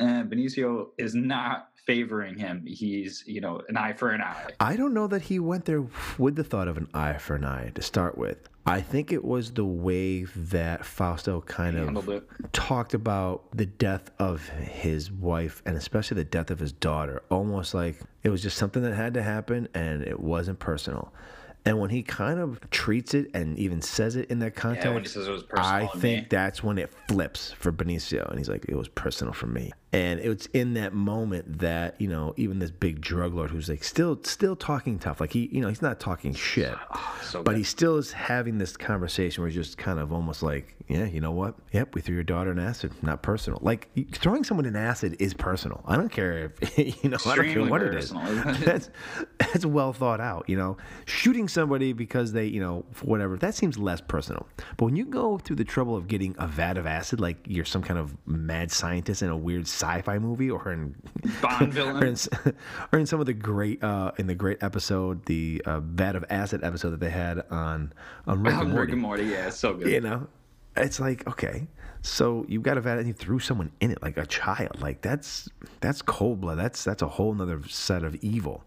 eh, 0.00 0.22
Benicio 0.22 0.88
is 0.98 1.14
not 1.14 1.68
favoring 1.88 2.36
him. 2.36 2.64
He's, 2.66 3.24
you 3.26 3.40
know, 3.40 3.62
an 3.70 3.78
eye 3.78 3.94
for 3.94 4.10
an 4.10 4.20
eye. 4.20 4.50
I 4.60 4.76
don't 4.76 4.92
know 4.92 5.06
that 5.06 5.22
he 5.22 5.38
went 5.38 5.64
there 5.64 5.86
with 6.18 6.36
the 6.36 6.44
thought 6.44 6.68
of 6.68 6.76
an 6.76 6.88
eye 6.92 7.16
for 7.16 7.34
an 7.36 7.44
eye 7.44 7.72
to 7.74 7.82
start 7.82 8.18
with. 8.18 8.46
I 8.66 8.82
think 8.82 9.10
it 9.10 9.24
was 9.24 9.52
the 9.52 9.64
way 9.64 10.24
that 10.24 10.84
Fausto 10.84 11.40
kind 11.40 11.78
of 11.78 12.08
it. 12.10 12.28
talked 12.52 12.92
about 12.92 13.56
the 13.56 13.64
death 13.64 14.10
of 14.18 14.46
his 14.50 15.10
wife 15.10 15.62
and 15.64 15.78
especially 15.78 16.16
the 16.16 16.24
death 16.24 16.50
of 16.50 16.58
his 16.58 16.72
daughter, 16.72 17.22
almost 17.30 17.72
like 17.72 18.02
it 18.22 18.28
was 18.28 18.42
just 18.42 18.58
something 18.58 18.82
that 18.82 18.94
had 18.94 19.14
to 19.14 19.22
happen 19.22 19.66
and 19.72 20.02
it 20.02 20.20
wasn't 20.20 20.58
personal. 20.58 21.10
And 21.64 21.78
when 21.78 21.90
he 21.90 22.02
kind 22.02 22.40
of 22.40 22.58
treats 22.70 23.12
it 23.14 23.30
and 23.34 23.58
even 23.58 23.82
says 23.82 24.16
it 24.16 24.30
in 24.30 24.38
that 24.38 24.54
context, 24.54 24.86
Yeah, 24.86 24.94
when 24.94 25.02
he 25.02 25.08
says 25.08 25.26
it 25.28 25.30
was 25.30 25.42
personal 25.42 25.70
I 25.70 25.86
think 25.98 26.22
me. 26.22 26.26
that's 26.30 26.62
when 26.62 26.78
it 26.78 26.90
flips 27.08 27.52
for 27.52 27.70
Benicio, 27.72 28.26
and 28.30 28.38
he's 28.38 28.48
like, 28.48 28.64
"It 28.68 28.74
was 28.76 28.88
personal 28.88 29.34
for 29.34 29.46
me." 29.48 29.72
And 29.92 30.20
it's 30.20 30.46
in 30.46 30.74
that 30.74 30.92
moment 30.92 31.60
that 31.60 31.98
you 31.98 32.08
know, 32.08 32.34
even 32.36 32.58
this 32.58 32.70
big 32.70 33.00
drug 33.00 33.32
lord 33.32 33.50
who's 33.50 33.68
like 33.68 33.82
still, 33.82 34.18
still 34.22 34.54
talking 34.54 34.98
tough, 34.98 35.20
like 35.20 35.32
he, 35.32 35.48
you 35.50 35.60
know, 35.62 35.68
he's 35.68 35.80
not 35.80 35.98
talking 35.98 36.34
shit, 36.34 36.74
so 37.22 37.42
but 37.42 37.56
he 37.56 37.62
still 37.62 37.96
is 37.96 38.12
having 38.12 38.58
this 38.58 38.76
conversation 38.76 39.42
where 39.42 39.50
he's 39.50 39.56
just 39.56 39.78
kind 39.78 39.98
of 39.98 40.12
almost 40.12 40.42
like, 40.42 40.76
"Yeah, 40.88 41.06
you 41.06 41.20
know 41.20 41.32
what? 41.32 41.54
Yep, 41.72 41.94
we 41.94 42.02
threw 42.02 42.14
your 42.14 42.24
daughter 42.24 42.50
in 42.50 42.58
acid, 42.58 42.92
not 43.02 43.22
personal. 43.22 43.60
Like 43.62 43.88
throwing 44.12 44.44
someone 44.44 44.66
in 44.66 44.76
acid 44.76 45.16
is 45.20 45.32
personal. 45.32 45.82
I 45.86 45.96
don't 45.96 46.10
care 46.10 46.52
if 46.60 46.78
you 47.02 47.10
know, 47.10 47.18
I 47.24 47.36
don't 47.36 47.48
care 47.48 47.64
what 47.64 47.82
it 47.82 47.94
is. 47.94 48.12
personal? 48.12 48.54
That's 48.64 48.90
that's 49.38 49.64
well 49.64 49.94
thought 49.94 50.20
out. 50.20 50.44
You 50.48 50.58
know, 50.58 50.76
shooting 51.06 51.48
somebody 51.48 51.94
because 51.94 52.32
they, 52.32 52.44
you 52.46 52.60
know, 52.60 52.84
for 52.92 53.06
whatever 53.06 53.36
that 53.38 53.54
seems 53.54 53.78
less 53.78 54.00
personal. 54.00 54.46
But 54.76 54.86
when 54.86 54.96
you 54.96 55.06
go 55.06 55.38
through 55.38 55.56
the 55.56 55.64
trouble 55.64 55.96
of 55.96 56.08
getting 56.08 56.34
a 56.38 56.46
vat 56.46 56.76
of 56.76 56.86
acid, 56.86 57.20
like 57.20 57.38
you're 57.46 57.64
some 57.64 57.82
kind 57.82 57.98
of 57.98 58.14
mad 58.26 58.70
scientist 58.70 59.22
in 59.22 59.30
a 59.30 59.36
weird 59.36 59.66
sci-fi 59.78 60.18
movie, 60.18 60.50
or 60.50 60.72
in 60.72 60.94
Bond 61.42 61.68
or 61.68 61.72
villain. 61.72 62.02
in, 62.04 62.16
or 62.92 62.98
in 62.98 63.06
some 63.06 63.20
of 63.20 63.26
the 63.26 63.34
great 63.34 63.82
uh, 63.82 64.12
in 64.18 64.26
the 64.26 64.34
great 64.34 64.62
episode, 64.62 65.24
the 65.26 65.62
uh, 65.66 65.80
vat 65.80 66.16
of 66.16 66.24
acid 66.30 66.64
episode 66.64 66.90
that 66.90 67.00
they 67.00 67.10
had 67.10 67.44
on 67.50 67.92
on 68.26 68.42
Rick 68.42 68.54
and 68.54 68.62
Rick 68.64 68.72
Morty. 68.74 68.92
and 68.92 69.00
Morty, 69.02 69.24
yeah, 69.24 69.46
it's 69.48 69.56
so 69.58 69.74
good. 69.74 69.88
You 69.90 70.00
know, 70.00 70.26
it's 70.76 70.98
like 71.00 71.26
okay, 71.28 71.66
so 72.02 72.44
you 72.48 72.60
got 72.60 72.78
a 72.78 72.80
vat 72.80 72.98
and 72.98 73.06
you 73.06 73.12
threw 73.14 73.38
someone 73.38 73.70
in 73.80 73.90
it 73.90 74.02
like 74.02 74.16
a 74.16 74.26
child. 74.26 74.80
Like 74.80 75.00
that's 75.02 75.48
that's 75.80 76.02
cold 76.02 76.40
blood. 76.40 76.58
That's 76.58 76.84
that's 76.84 77.02
a 77.02 77.08
whole 77.08 77.34
nother 77.34 77.60
set 77.68 78.02
of 78.04 78.14
evil. 78.16 78.64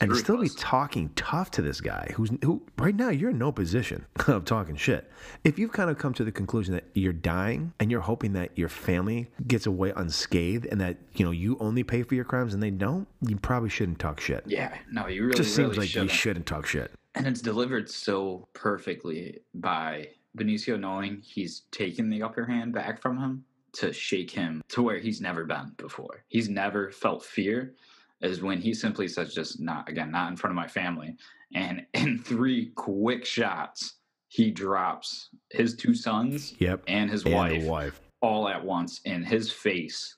And 0.00 0.10
to 0.10 0.16
still 0.16 0.38
be 0.40 0.48
talking 0.48 1.10
tough 1.14 1.50
to 1.52 1.62
this 1.62 1.80
guy 1.80 2.12
who's 2.14 2.30
who 2.42 2.62
right 2.78 2.94
now 2.94 3.10
you're 3.10 3.30
in 3.30 3.38
no 3.38 3.52
position 3.52 4.06
of 4.26 4.44
talking 4.44 4.76
shit. 4.76 5.10
If 5.44 5.58
you've 5.58 5.72
kind 5.72 5.90
of 5.90 5.98
come 5.98 6.14
to 6.14 6.24
the 6.24 6.32
conclusion 6.32 6.74
that 6.74 6.84
you're 6.94 7.12
dying 7.12 7.72
and 7.78 7.90
you're 7.90 8.00
hoping 8.00 8.32
that 8.34 8.56
your 8.56 8.68
family 8.68 9.28
gets 9.46 9.66
away 9.66 9.92
unscathed 9.94 10.66
and 10.66 10.80
that 10.80 10.96
you 11.14 11.24
know 11.24 11.30
you 11.30 11.56
only 11.60 11.82
pay 11.82 12.02
for 12.02 12.14
your 12.14 12.24
crimes 12.24 12.54
and 12.54 12.62
they 12.62 12.70
don't, 12.70 13.06
you 13.26 13.36
probably 13.36 13.68
shouldn't 13.68 13.98
talk 13.98 14.20
shit. 14.20 14.44
Yeah, 14.46 14.74
no, 14.90 15.06
you 15.06 15.22
really, 15.22 15.34
it 15.34 15.36
just 15.36 15.56
really 15.56 15.70
seems 15.70 15.78
like 15.78 15.88
shouldn't. 15.88 16.10
you 16.10 16.16
shouldn't 16.16 16.46
talk 16.46 16.66
shit. 16.66 16.92
And 17.14 17.26
it's 17.26 17.40
delivered 17.40 17.90
so 17.90 18.48
perfectly 18.52 19.40
by 19.54 20.08
Benicio 20.36 20.78
knowing 20.78 21.20
he's 21.22 21.62
taken 21.72 22.08
the 22.08 22.22
upper 22.22 22.44
hand 22.44 22.72
back 22.72 23.02
from 23.02 23.18
him 23.18 23.44
to 23.72 23.92
shake 23.92 24.30
him 24.30 24.62
to 24.68 24.82
where 24.82 24.98
he's 24.98 25.20
never 25.20 25.44
been 25.44 25.72
before. 25.76 26.24
He's 26.28 26.48
never 26.48 26.90
felt 26.90 27.24
fear, 27.24 27.74
is 28.22 28.42
when 28.42 28.60
he 28.60 28.74
simply 28.74 29.08
says, 29.08 29.34
just 29.34 29.60
not, 29.60 29.88
again, 29.88 30.10
not 30.10 30.30
in 30.30 30.36
front 30.36 30.52
of 30.52 30.56
my 30.56 30.66
family. 30.68 31.16
And 31.54 31.86
in 31.94 32.18
three 32.18 32.70
quick 32.76 33.24
shots, 33.24 33.96
he 34.28 34.50
drops 34.50 35.30
his 35.50 35.74
two 35.76 35.94
sons 35.94 36.54
Yep. 36.58 36.84
and 36.86 37.10
his 37.10 37.24
And 37.24 37.34
wife, 37.34 37.64
wife. 37.64 38.00
all 38.22 38.48
at 38.48 38.64
once, 38.64 39.00
and 39.06 39.26
his 39.26 39.50
face 39.50 40.16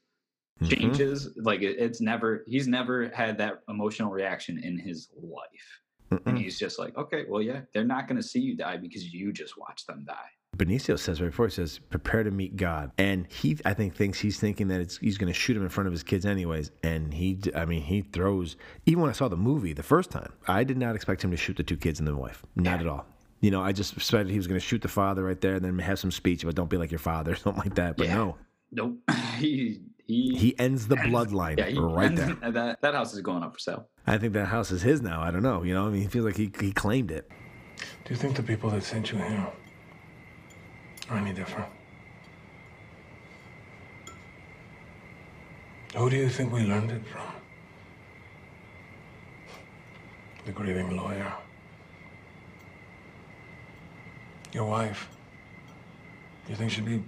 Mhm. 0.63 0.71
changes. 0.71 1.31
Like 1.39 1.63
it, 1.63 1.79
it's 1.79 2.01
never, 2.01 2.45
he's 2.47 2.69
never 2.69 3.09
had 3.09 3.39
that 3.39 3.63
emotional 3.69 4.11
reaction 4.13 4.59
in 4.63 4.79
his 4.79 5.09
life. 5.17 5.81
And 6.27 6.37
he's 6.37 6.59
just 6.59 6.79
like, 6.79 6.95
okay, 6.99 7.25
well, 7.27 7.41
yeah, 7.41 7.63
they're 7.73 7.85
not 7.87 8.07
going 8.07 8.21
to 8.21 8.23
see 8.23 8.39
you 8.39 8.55
die 8.55 8.77
because 8.77 9.13
you 9.15 9.33
just 9.33 9.57
watched 9.59 9.87
them 9.87 10.05
die. 10.07 10.29
Benicio 10.59 10.99
says 10.99 11.21
right 11.21 11.29
before 11.31 11.47
he 11.47 11.53
says, 11.53 11.79
"Prepare 11.79 12.25
to 12.25 12.31
meet 12.31 12.57
God," 12.57 12.93
and 12.99 13.27
he, 13.31 13.57
I 13.65 13.73
think, 13.73 13.95
thinks 13.95 14.19
he's 14.21 14.39
thinking 14.39 14.69
that 14.69 14.81
it's, 14.83 14.99
he's 14.99 15.17
going 15.17 15.33
to 15.33 15.39
shoot 15.39 15.57
him 15.57 15.63
in 15.63 15.71
front 15.71 15.87
of 15.87 15.93
his 15.93 16.03
kids 16.03 16.27
anyways. 16.27 16.71
And 16.83 17.13
he, 17.15 17.39
I 17.57 17.65
mean, 17.65 17.81
he 17.83 18.03
throws. 18.03 18.57
Even 18.85 19.01
when 19.01 19.09
I 19.11 19.15
saw 19.15 19.29
the 19.29 19.37
movie 19.37 19.73
the 19.73 19.83
first 19.83 20.11
time, 20.11 20.31
I 20.47 20.63
did 20.65 20.77
not 20.77 20.95
expect 20.95 21.25
him 21.25 21.31
to 21.31 21.39
shoot 21.39 21.57
the 21.57 21.63
two 21.63 21.79
kids 21.79 22.01
and 22.01 22.07
the 22.07 22.15
wife. 22.15 22.43
Not 22.55 22.81
at 22.81 22.87
all. 22.87 23.07
You 23.41 23.51
know, 23.51 23.63
I 23.63 23.73
just 23.73 23.97
expected 23.97 24.31
he 24.31 24.37
was 24.37 24.47
going 24.47 24.61
to 24.61 24.65
shoot 24.65 24.83
the 24.83 24.89
father 24.89 25.25
right 25.25 25.41
there, 25.41 25.55
and 25.55 25.65
then 25.65 25.79
have 25.79 25.99
some 25.99 26.11
speech 26.11 26.43
about 26.43 26.55
"Don't 26.55 26.69
be 26.69 26.77
like 26.77 26.91
your 26.91 26.99
father" 26.99 27.33
or 27.33 27.37
something 27.37 27.63
like 27.63 27.75
that. 27.77 27.97
But 27.97 28.09
Yeah. 28.09 28.15
no, 28.17 28.37
Nope. 28.73 28.99
he 29.39 29.81
he 30.07 30.35
he 30.37 30.59
ends 30.59 30.87
the 30.87 30.97
bloodline 30.97 31.59
yeah, 31.59 31.67
he 31.69 31.79
right 31.79 32.07
ends- 32.07 32.21
there. 32.41 32.53
That 32.53 32.83
that 32.83 32.95
house 32.95 33.15
is 33.15 33.23
going 33.23 33.43
up 33.43 33.55
for 33.55 33.59
sale. 33.59 33.89
I 34.07 34.19
think 34.19 34.35
that 34.35 34.49
house 34.49 34.71
is 34.71 34.83
his 34.83 35.01
now. 35.01 35.23
I 35.23 35.31
don't 35.31 35.43
know. 35.43 35.63
You 35.63 35.73
know, 35.73 35.87
I 35.87 35.91
mean, 35.91 36.03
he 36.03 36.09
feels 36.09 36.27
like 36.27 36.37
he 36.37 36.53
he 36.61 36.73
claimed 36.73 37.11
it. 37.11 37.31
Do 38.05 38.13
you 38.13 38.17
think 38.17 38.37
the 38.37 38.43
people 38.43 38.69
that 38.71 38.83
sent 38.85 39.11
you 39.11 39.17
here 39.19 39.47
are 41.13 41.19
any 41.19 41.33
different? 41.33 41.69
Who 45.97 46.09
do 46.09 46.17
you 46.17 46.29
think 46.29 46.53
we 46.53 46.63
learned 46.63 46.91
it 46.91 47.07
from? 47.07 47.33
the 50.45 50.53
grieving 50.53 50.97
lawyer. 50.97 51.33
Your 54.53 54.65
wife. 54.65 55.09
You 56.49 56.57
think 56.57 56.73
she'd 56.73 56.85
be 56.85 57.03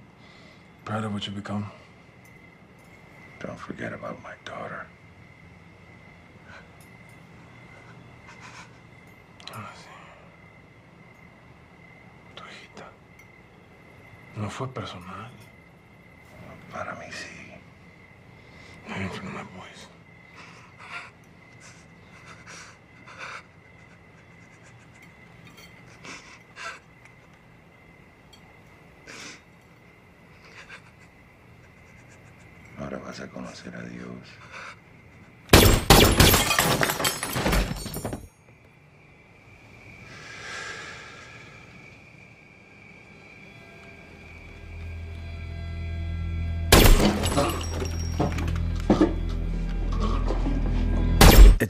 proud 0.85 1.05
of 1.05 1.13
what 1.13 1.27
you've 1.27 1.35
become? 1.35 1.71
Don't 3.41 3.59
forget 3.59 3.93
about 3.93 4.23
my 4.23 4.35
daughter. 4.45 4.87
No 14.45 14.51
fue 14.51 14.69
personal. 14.69 15.31
Para 16.71 16.93
mí 16.97 17.07
sí. 17.11 17.55
No 18.87 19.43
pues. 19.57 19.89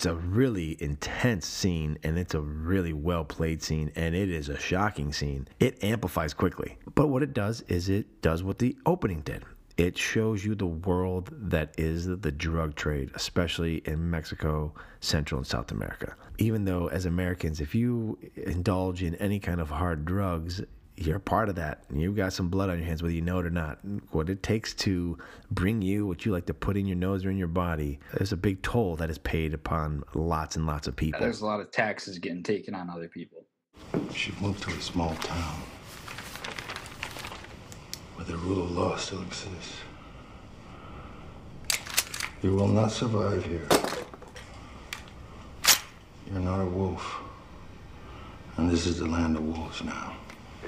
It's 0.04 0.10
a 0.10 0.16
really 0.16 0.76
intense 0.80 1.46
scene 1.46 1.96
and 2.02 2.18
it's 2.18 2.34
a 2.34 2.40
really 2.42 2.92
well 2.92 3.24
played 3.24 3.62
scene 3.62 3.90
and 3.96 4.14
it 4.14 4.28
is 4.28 4.50
a 4.50 4.58
shocking 4.58 5.14
scene. 5.14 5.48
It 5.60 5.82
amplifies 5.82 6.34
quickly. 6.34 6.76
But 6.94 7.06
what 7.06 7.22
it 7.22 7.32
does 7.32 7.62
is 7.68 7.88
it 7.88 8.20
does 8.20 8.42
what 8.42 8.58
the 8.58 8.76
opening 8.84 9.22
did. 9.22 9.46
It 9.78 9.96
shows 9.96 10.44
you 10.44 10.56
the 10.56 10.66
world 10.66 11.30
that 11.32 11.72
is 11.78 12.04
the 12.04 12.30
drug 12.30 12.74
trade, 12.74 13.12
especially 13.14 13.76
in 13.86 14.10
Mexico, 14.10 14.74
Central 15.00 15.38
and 15.38 15.46
South 15.46 15.70
America. 15.70 16.14
Even 16.36 16.66
though, 16.66 16.88
as 16.88 17.06
Americans, 17.06 17.62
if 17.62 17.74
you 17.74 18.18
indulge 18.36 19.02
in 19.02 19.14
any 19.14 19.40
kind 19.40 19.58
of 19.58 19.70
hard 19.70 20.04
drugs, 20.04 20.60
you're 20.96 21.18
part 21.18 21.48
of 21.48 21.56
that. 21.56 21.84
You've 21.92 22.16
got 22.16 22.32
some 22.32 22.48
blood 22.48 22.70
on 22.70 22.78
your 22.78 22.86
hands, 22.86 23.02
whether 23.02 23.14
you 23.14 23.20
know 23.20 23.38
it 23.40 23.46
or 23.46 23.50
not. 23.50 23.78
What 24.10 24.30
it 24.30 24.42
takes 24.42 24.74
to 24.74 25.18
bring 25.50 25.82
you 25.82 26.06
what 26.06 26.24
you 26.24 26.32
like 26.32 26.46
to 26.46 26.54
put 26.54 26.76
in 26.76 26.86
your 26.86 26.96
nose 26.96 27.24
or 27.24 27.30
in 27.30 27.36
your 27.36 27.48
body, 27.48 27.98
there's 28.14 28.32
a 28.32 28.36
big 28.36 28.62
toll 28.62 28.96
that 28.96 29.10
is 29.10 29.18
paid 29.18 29.54
upon 29.54 30.04
lots 30.14 30.56
and 30.56 30.66
lots 30.66 30.86
of 30.86 30.94
people. 30.94 31.20
There's 31.20 31.40
a 31.40 31.46
lot 31.46 31.60
of 31.60 31.70
taxes 31.72 32.18
getting 32.18 32.42
taken 32.42 32.74
on 32.74 32.88
other 32.88 33.08
people. 33.08 33.44
She 34.14 34.32
moved 34.40 34.62
to 34.62 34.70
a 34.70 34.80
small 34.80 35.14
town 35.16 35.62
where 38.14 38.26
the 38.26 38.36
rule 38.36 38.64
of 38.64 38.70
law 38.70 38.96
still 38.96 39.22
exists. 39.22 39.76
You 42.42 42.54
will 42.54 42.68
not 42.68 42.92
survive 42.92 43.44
here. 43.44 43.66
You're 46.30 46.40
not 46.40 46.60
a 46.60 46.66
wolf. 46.66 47.20
And 48.56 48.70
this 48.70 48.86
is 48.86 48.98
the 48.98 49.06
land 49.06 49.36
of 49.36 49.44
wolves 49.44 49.82
now. 49.82 50.16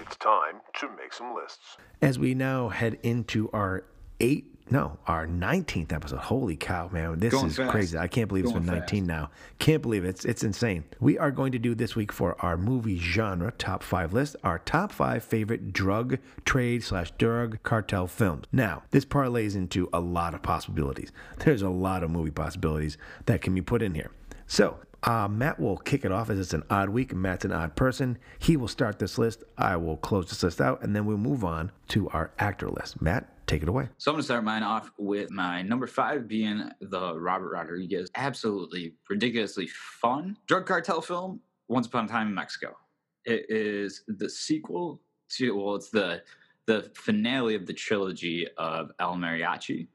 It's 0.07 0.17
time 0.17 0.61
to 0.81 0.89
make 0.97 1.13
some 1.13 1.35
lists. 1.35 1.77
As 2.01 2.19
we 2.19 2.35
now 2.35 2.69
head 2.69 2.99
into 3.03 3.51
our 3.53 3.85
eight, 4.21 4.53
no, 4.71 4.99
our 5.07 5.27
19th 5.27 5.93
episode. 5.93 6.19
Holy 6.19 6.57
cow, 6.57 6.89
man. 6.93 7.19
This 7.21 7.33
Going 7.33 7.47
is 7.47 7.57
fast. 7.57 7.71
crazy. 7.71 7.97
I 7.99 8.09
can't 8.09 8.29
believe 8.29 8.45
it's 8.45 8.53
Going 8.53 8.65
been 8.65 8.75
19 8.79 9.07
now. 9.07 9.31
Can't 9.61 9.81
believe 9.81 10.05
it. 10.05 10.09
It's, 10.09 10.25
it's 10.25 10.43
insane. 10.43 10.85
We 10.99 11.19
are 11.19 11.31
going 11.31 11.53
to 11.53 11.59
do 11.59 11.75
this 11.75 11.95
week 11.95 12.11
for 12.13 12.37
our 12.45 12.57
movie 12.57 12.99
genre 12.99 13.53
top 13.53 13.83
five 13.85 14.13
list, 14.13 14.35
our 14.43 14.59
top 14.59 14.91
five 14.91 15.23
favorite 15.23 15.73
drug 15.73 16.19
trade 16.45 16.83
slash 16.83 17.13
drug 17.13 17.63
cartel 17.63 18.07
films. 18.09 18.47
Now, 18.51 18.83
this 18.91 19.05
parlays 19.05 19.55
into 19.55 19.89
a 19.93 20.01
lot 20.01 20.35
of 20.35 20.43
possibilities. 20.43 21.13
There's 21.39 21.63
a 21.63 21.71
lot 21.71 22.03
of 22.03 22.11
movie 22.11 22.33
possibilities 22.33 22.99
that 23.27 23.43
can 23.43 23.55
be 23.55 23.63
put 23.63 23.83
in 23.83 23.95
here. 23.95 24.11
So, 24.49 24.79
uh, 25.07 25.29
Matt 25.29 25.61
will 25.61 25.77
kick 25.77 26.05
it 26.05 26.11
off 26.11 26.31
as 26.31 26.39
it's 26.39 26.53
an 26.53 26.65
odd 26.69 26.89
week. 26.89 27.15
Matt's 27.15 27.45
an 27.45 27.53
odd 27.53 27.77
person. 27.77 28.19
He 28.41 28.57
will 28.57 28.69
start 28.69 28.99
this 28.99 29.19
list. 29.19 29.45
I 29.57 29.77
will 29.77 29.97
close 29.97 30.29
this 30.29 30.43
list 30.43 30.61
out, 30.61 30.83
and 30.83 30.95
then 30.95 31.07
we'll 31.07 31.17
move 31.17 31.45
on 31.45 31.71
to 31.89 32.09
our 32.09 32.33
actor 32.41 32.69
list. 32.69 33.01
Matt, 33.01 33.47
take 33.47 33.63
it 33.63 33.69
away. 33.69 33.89
So 33.99 34.11
I'm 34.11 34.17
gonna 34.17 34.25
start 34.25 34.43
mine 34.43 34.65
off 34.65 34.91
with 34.99 35.31
my 35.31 35.63
number 35.63 35.87
five 35.87 36.27
being 36.27 36.69
the 36.81 37.19
Robert 37.19 37.53
Rodriguez, 37.53 38.11
absolutely 38.17 38.95
ridiculously 39.09 39.69
fun 39.69 40.37
drug 40.47 40.67
cartel 40.67 41.01
film, 41.01 41.41
Once 41.69 41.87
Upon 41.87 42.07
a 42.07 42.09
Time 42.09 42.27
in 42.29 42.35
Mexico. 42.35 42.77
It 43.25 43.47
is 43.49 44.03
the 44.09 44.29
sequel 44.29 45.01
to 45.37 45.53
well, 45.53 45.77
it's 45.77 45.91
the 45.91 46.23
the 46.67 46.91
finale 46.95 47.55
of 47.55 47.65
the 47.65 47.73
trilogy 47.73 48.47
of 48.59 48.91
El 48.99 49.15
Mariachi. 49.15 49.87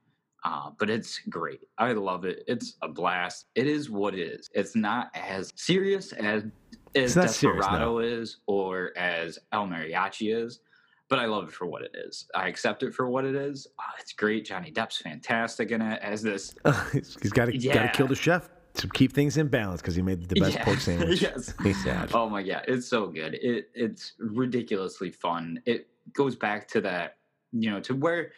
Uh, 0.43 0.72
but 0.80 0.89
it's 0.89 1.19
great. 1.30 1.61
I 1.77 1.91
love 1.93 2.26
it. 2.26 2.43
It's 2.47 2.76
a 2.81 2.88
blast. 2.88 3.45
It 3.55 3.68
is 3.68 3.89
what 3.89 4.13
it 4.15 4.22
is. 4.22 4.49
It's 4.53 4.76
not 4.76 5.11
as 5.13 5.51
serious 5.55 6.13
as 6.13 6.43
as 6.95 7.15
not 7.15 7.30
serious, 7.30 7.65
Desperado 7.65 7.99
is 7.99 8.38
or 8.47 8.91
as 8.97 9.38
El 9.53 9.68
Mariachi 9.68 10.35
is, 10.35 10.59
but 11.09 11.19
I 11.19 11.26
love 11.26 11.47
it 11.47 11.53
for 11.53 11.65
what 11.68 11.84
it 11.84 11.91
is. 11.93 12.27
I 12.35 12.47
accept 12.47 12.84
it 12.84 12.93
for 12.93 13.07
what 13.07 13.23
it 13.23 13.35
is. 13.35 13.68
Uh, 13.80 13.84
it's 13.99 14.13
great. 14.13 14.45
Johnny 14.45 14.72
Depp's 14.72 14.97
fantastic 14.97 15.72
in 15.72 15.81
it 15.81 15.99
as 16.01 16.22
this. 16.22 16.53
He's 16.91 17.15
got 17.31 17.45
to 17.45 17.51
to 17.57 17.91
kill 17.93 18.07
the 18.07 18.15
chef 18.15 18.49
to 18.73 18.88
keep 18.89 19.13
things 19.13 19.38
in 19.38 19.47
balance 19.47 19.81
because 19.81 19.95
he 19.95 20.01
made 20.01 20.27
the 20.27 20.39
best 20.39 20.55
Yeah. 20.55 20.63
pork 20.65 20.80
sandwich. 20.88 21.22
yes. 21.22 21.53
Oh 22.13 22.27
my 22.30 22.41
god, 22.41 22.63
it's 22.68 22.88
so 22.88 23.07
good. 23.07 23.35
It 23.35 23.69
it's 23.76 24.13
ridiculously 24.18 25.11
fun. 25.11 25.61
It 25.65 25.88
goes 26.13 26.35
back 26.35 26.68
to 26.69 26.81
that, 26.81 27.18
you 27.51 27.69
know, 27.69 27.80
to 27.81 27.93
where 27.95 28.31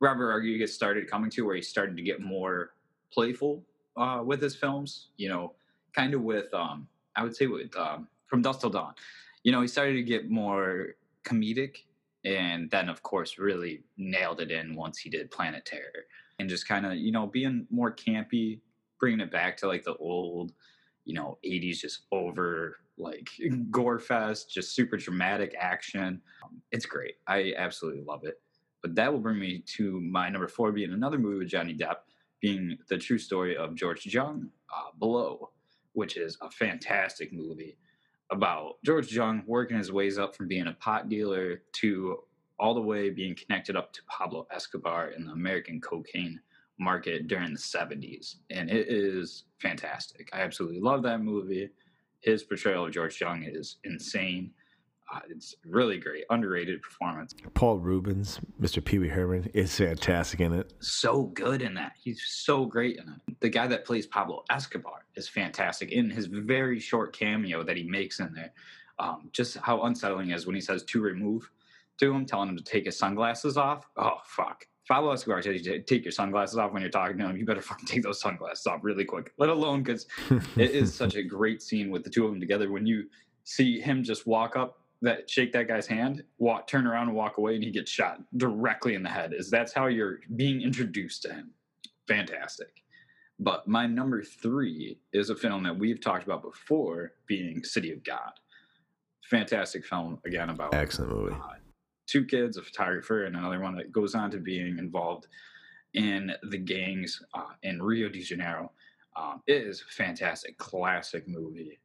Robert 0.00 0.28
Rodriguez 0.28 0.74
started 0.74 1.10
coming 1.10 1.30
to, 1.30 1.46
where 1.46 1.56
he 1.56 1.62
started 1.62 1.96
to 1.96 2.02
get 2.02 2.20
more 2.20 2.74
playful 3.12 3.64
uh, 3.96 4.22
with 4.24 4.40
his 4.42 4.54
films. 4.54 5.08
You 5.16 5.28
know, 5.28 5.54
kind 5.94 6.14
of 6.14 6.22
with 6.22 6.52
um, 6.54 6.88
I 7.16 7.22
would 7.22 7.36
say 7.36 7.46
with 7.46 7.76
um, 7.76 8.08
From 8.26 8.42
Dusk 8.42 8.60
Till 8.60 8.70
Dawn. 8.70 8.94
You 9.42 9.52
know, 9.52 9.60
he 9.60 9.68
started 9.68 9.94
to 9.94 10.02
get 10.02 10.30
more 10.30 10.94
comedic, 11.24 11.76
and 12.24 12.70
then 12.70 12.88
of 12.88 13.02
course 13.02 13.38
really 13.38 13.82
nailed 13.96 14.40
it 14.40 14.50
in 14.50 14.74
once 14.74 14.98
he 14.98 15.10
did 15.10 15.30
Planet 15.30 15.64
Terror, 15.64 16.06
and 16.38 16.48
just 16.48 16.68
kind 16.68 16.84
of 16.84 16.94
you 16.94 17.12
know 17.12 17.26
being 17.26 17.66
more 17.70 17.94
campy, 17.94 18.60
bringing 19.00 19.20
it 19.20 19.30
back 19.30 19.56
to 19.58 19.66
like 19.66 19.84
the 19.84 19.96
old 19.96 20.52
you 21.06 21.14
know 21.14 21.38
80s 21.44 21.78
just 21.78 22.02
over 22.12 22.78
like 22.98 23.28
gore 23.70 23.98
fest 23.98 24.50
just 24.50 24.74
super 24.74 24.96
dramatic 24.96 25.54
action 25.58 26.20
um, 26.44 26.60
it's 26.72 26.84
great 26.84 27.14
i 27.26 27.54
absolutely 27.56 28.02
love 28.02 28.24
it 28.24 28.40
but 28.82 28.94
that 28.94 29.12
will 29.12 29.20
bring 29.20 29.38
me 29.38 29.62
to 29.66 30.00
my 30.00 30.28
number 30.28 30.48
four 30.48 30.72
being 30.72 30.92
another 30.92 31.18
movie 31.18 31.38
with 31.38 31.48
johnny 31.48 31.74
depp 31.74 31.96
being 32.40 32.76
the 32.88 32.98
true 32.98 33.18
story 33.18 33.56
of 33.56 33.74
george 33.74 34.06
jung 34.06 34.48
uh, 34.74 34.90
Blow 34.96 35.50
which 35.92 36.16
is 36.16 36.36
a 36.42 36.50
fantastic 36.50 37.32
movie 37.32 37.76
about 38.30 38.74
george 38.84 39.12
jung 39.12 39.42
working 39.46 39.76
his 39.76 39.92
ways 39.92 40.18
up 40.18 40.34
from 40.34 40.48
being 40.48 40.66
a 40.66 40.72
pot 40.74 41.08
dealer 41.08 41.62
to 41.72 42.18
all 42.58 42.74
the 42.74 42.80
way 42.80 43.10
being 43.10 43.34
connected 43.34 43.76
up 43.76 43.92
to 43.92 44.00
pablo 44.08 44.46
escobar 44.50 45.10
in 45.10 45.24
the 45.24 45.32
american 45.32 45.80
cocaine 45.80 46.40
market 46.78 47.26
during 47.26 47.52
the 47.52 47.58
70s 47.58 48.36
and 48.50 48.70
it 48.70 48.88
is 48.88 49.44
fantastic. 49.60 50.28
I 50.32 50.40
absolutely 50.40 50.80
love 50.80 51.02
that 51.04 51.22
movie. 51.22 51.70
His 52.20 52.42
portrayal 52.42 52.86
of 52.86 52.92
george 52.92 53.20
young 53.20 53.44
is 53.44 53.76
insane 53.84 54.52
uh, 55.14 55.20
it's 55.28 55.54
really 55.64 55.98
great 55.98 56.24
underrated 56.30 56.82
performance 56.82 57.34
Paul 57.54 57.78
Reubens, 57.78 58.40
Mr. 58.60 58.84
Pee 58.84 58.98
Wee 58.98 59.08
Herman, 59.08 59.50
is 59.54 59.76
fantastic 59.76 60.40
in 60.40 60.52
it. 60.52 60.72
so 60.80 61.24
good 61.24 61.62
in 61.62 61.74
that 61.74 61.92
he's 62.02 62.22
so 62.26 62.64
great 62.64 62.96
in 62.98 63.04
it 63.08 63.36
the 63.40 63.48
guy 63.48 63.66
that 63.66 63.84
plays 63.84 64.06
pablo 64.06 64.42
escobar 64.50 65.04
is 65.14 65.28
fantastic 65.28 65.92
in 65.92 66.10
his 66.10 66.26
very 66.26 66.78
short 66.80 67.12
cameo 67.16 67.62
that 67.62 67.76
he 67.76 67.84
makes 67.84 68.20
in 68.20 68.32
there 68.34 68.52
um, 68.98 69.28
just 69.32 69.56
how 69.58 69.82
unsettling 69.82 70.30
it 70.30 70.34
is 70.34 70.46
when 70.46 70.54
he 70.54 70.60
says 70.60 70.82
to 70.84 71.00
remove 71.00 71.50
to 71.98 72.12
him 72.12 72.26
telling 72.26 72.48
him 72.48 72.56
to 72.56 72.64
take 72.64 72.86
his 72.86 72.98
sunglasses 72.98 73.56
off 73.56 73.86
oh 73.96 74.18
fuck 74.24 74.66
Pablo 74.88 75.12
Escobar 75.12 75.42
says 75.42 75.66
you 75.66 75.72
to 75.72 75.82
take 75.82 76.04
your 76.04 76.12
sunglasses 76.12 76.58
off 76.58 76.72
when 76.72 76.80
you're 76.80 76.90
talking 76.90 77.18
to 77.18 77.24
him. 77.26 77.36
You 77.36 77.44
better 77.44 77.60
fucking 77.60 77.86
take 77.86 78.02
those 78.02 78.20
sunglasses 78.20 78.66
off 78.66 78.80
really 78.82 79.04
quick. 79.04 79.32
Let 79.36 79.48
alone 79.48 79.82
because 79.82 80.06
it 80.56 80.70
is 80.70 80.94
such 80.94 81.16
a 81.16 81.24
great 81.24 81.60
scene 81.60 81.90
with 81.90 82.04
the 82.04 82.10
two 82.10 82.24
of 82.24 82.30
them 82.30 82.40
together. 82.40 82.70
When 82.70 82.86
you 82.86 83.06
see 83.42 83.80
him 83.80 84.04
just 84.04 84.26
walk 84.26 84.54
up, 84.54 84.78
that 85.02 85.28
shake 85.28 85.52
that 85.52 85.68
guy's 85.68 85.86
hand, 85.86 86.24
walk, 86.38 86.66
turn 86.66 86.86
around 86.86 87.08
and 87.08 87.16
walk 87.16 87.38
away, 87.38 87.54
and 87.54 87.64
he 87.64 87.70
gets 87.70 87.90
shot 87.90 88.20
directly 88.36 88.94
in 88.94 89.02
the 89.02 89.08
head. 89.08 89.32
Is 89.34 89.50
that's 89.50 89.72
how 89.72 89.86
you're 89.86 90.20
being 90.36 90.62
introduced 90.62 91.22
to 91.22 91.32
him? 91.32 91.50
Fantastic. 92.08 92.82
But 93.38 93.68
my 93.68 93.86
number 93.86 94.22
three 94.22 94.98
is 95.12 95.28
a 95.28 95.36
film 95.36 95.62
that 95.64 95.78
we've 95.78 96.00
talked 96.00 96.24
about 96.24 96.42
before, 96.42 97.12
being 97.26 97.62
City 97.62 97.92
of 97.92 98.02
God. 98.02 98.32
Fantastic 99.28 99.84
film 99.84 100.18
again 100.24 100.50
about 100.50 100.74
Excellent 100.74 101.10
movie. 101.12 101.36
two 102.06 102.24
kids, 102.24 102.56
a 102.56 102.62
photographer, 102.62 103.24
and 103.24 103.36
another 103.36 103.60
one 103.60 103.76
that 103.76 103.92
goes 103.92 104.14
on 104.14 104.30
to 104.30 104.38
being 104.38 104.78
involved 104.78 105.26
in 105.94 106.32
the 106.50 106.58
gangs 106.58 107.20
uh, 107.34 107.52
in 107.62 107.82
Rio 107.82 108.08
de 108.08 108.22
Janeiro. 108.22 108.70
Um, 109.16 109.42
it 109.46 109.62
is 109.62 109.82
fantastic, 109.90 110.56
classic 110.58 111.26
movie. 111.26 111.78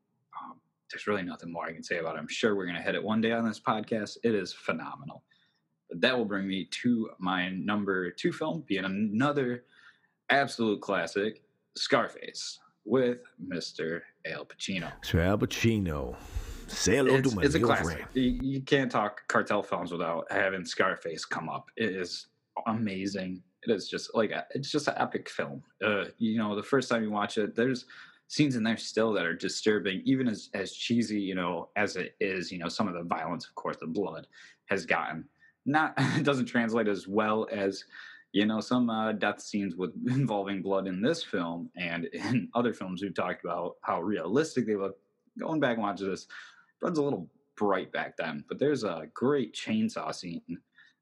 There's 0.92 1.08
really 1.08 1.24
nothing 1.24 1.52
more 1.52 1.66
I 1.66 1.74
can 1.74 1.84
say 1.84 1.98
about 2.00 2.16
it. 2.16 2.20
I'm 2.20 2.28
sure 2.28 2.56
we're 2.56 2.66
gonna 2.66 2.82
hit 2.82 2.96
it 2.96 3.04
one 3.04 3.22
day 3.22 3.32
on 3.32 3.46
this 3.48 3.60
podcast. 3.60 4.18
It 4.24 4.36
is 4.36 4.54
phenomenal. 4.54 5.24
But 5.90 6.02
that 6.02 6.18
will 6.18 6.26
bring 6.26 6.48
me 6.48 6.66
to 6.82 7.10
my 7.20 7.50
number 7.50 8.12
two 8.12 8.32
film, 8.32 8.64
being 8.68 8.86
another 8.86 9.66
absolute 10.30 10.82
classic, 10.82 11.42
Scarface, 11.76 12.60
with 12.86 13.20
Mr. 13.46 14.02
Al 14.26 14.46
Pacino. 14.46 14.92
So 15.04 15.20
Al 15.20 15.38
Pacino. 15.38 16.16
Say 16.68 16.96
hello 16.96 17.16
It's, 17.16 17.30
to 17.30 17.36
my 17.36 17.42
it's 17.44 17.56
a 17.56 17.60
classic. 17.60 17.86
friend. 17.98 18.08
You, 18.14 18.40
you 18.42 18.62
can't 18.62 18.90
talk 18.90 19.28
cartel 19.28 19.62
films 19.62 19.92
without 19.92 20.26
having 20.32 20.64
Scarface 20.66 21.26
come 21.26 21.50
up. 21.50 21.68
It 21.76 21.90
is 21.96 22.28
amazing. 22.66 23.44
It 23.68 23.72
is 23.72 23.90
just 23.90 24.16
like 24.16 24.32
a- 24.32 24.48
it's 24.56 24.72
just 24.72 24.88
an 24.88 24.94
epic 24.98 25.30
film. 25.30 25.62
Uh, 25.84 26.06
you 26.18 26.38
know, 26.38 26.56
the 26.56 26.64
first 26.64 26.90
time 26.90 27.04
you 27.04 27.12
watch 27.12 27.38
it, 27.38 27.56
there's 27.56 27.86
scenes 28.32 28.56
in 28.56 28.64
there 28.64 28.78
still 28.78 29.12
that 29.12 29.26
are 29.26 29.36
disturbing, 29.36 30.02
even 30.06 30.28
as 30.28 30.50
as 30.54 30.72
cheesy, 30.72 31.20
you 31.20 31.36
know, 31.36 31.70
as 31.76 31.98
it 31.98 32.16
is. 32.22 32.52
You 32.52 32.60
know, 32.60 32.70
some 32.70 32.88
of 32.88 32.94
the 32.94 33.04
violence, 33.04 33.46
of 33.46 33.54
course, 33.56 33.78
the 33.78 33.88
blood 33.88 34.26
has 34.68 34.86
gotten 34.86 35.26
not 35.66 35.98
doesn't 36.24 36.46
translate 36.46 36.88
as 36.88 37.08
well 37.08 37.48
as 37.52 37.84
you 38.32 38.46
know 38.46 38.62
some 38.62 38.90
uh, 38.90 39.12
death 39.12 39.42
scenes 39.42 39.76
with 39.76 39.92
involving 40.08 40.62
blood 40.62 40.88
in 40.88 41.02
this 41.02 41.24
film 41.24 41.70
and 41.76 42.06
in 42.06 42.48
other 42.56 42.74
films 42.74 43.02
we've 43.02 43.14
talked 43.14 43.44
about 43.44 43.76
how 43.82 44.02
realistic 44.02 44.66
they 44.66 44.76
look. 44.76 44.98
Going 45.38 45.60
back 45.60 45.74
and 45.74 45.84
watching 45.84 46.10
this, 46.10 46.28
blood's 46.80 47.00
a 47.00 47.04
little 47.04 47.30
bright 47.58 47.92
back 47.92 48.18
then, 48.18 48.44
but 48.48 48.60
there's 48.60 48.84
a 48.84 49.08
great 49.14 49.54
chainsaw 49.54 50.14
scene 50.14 50.42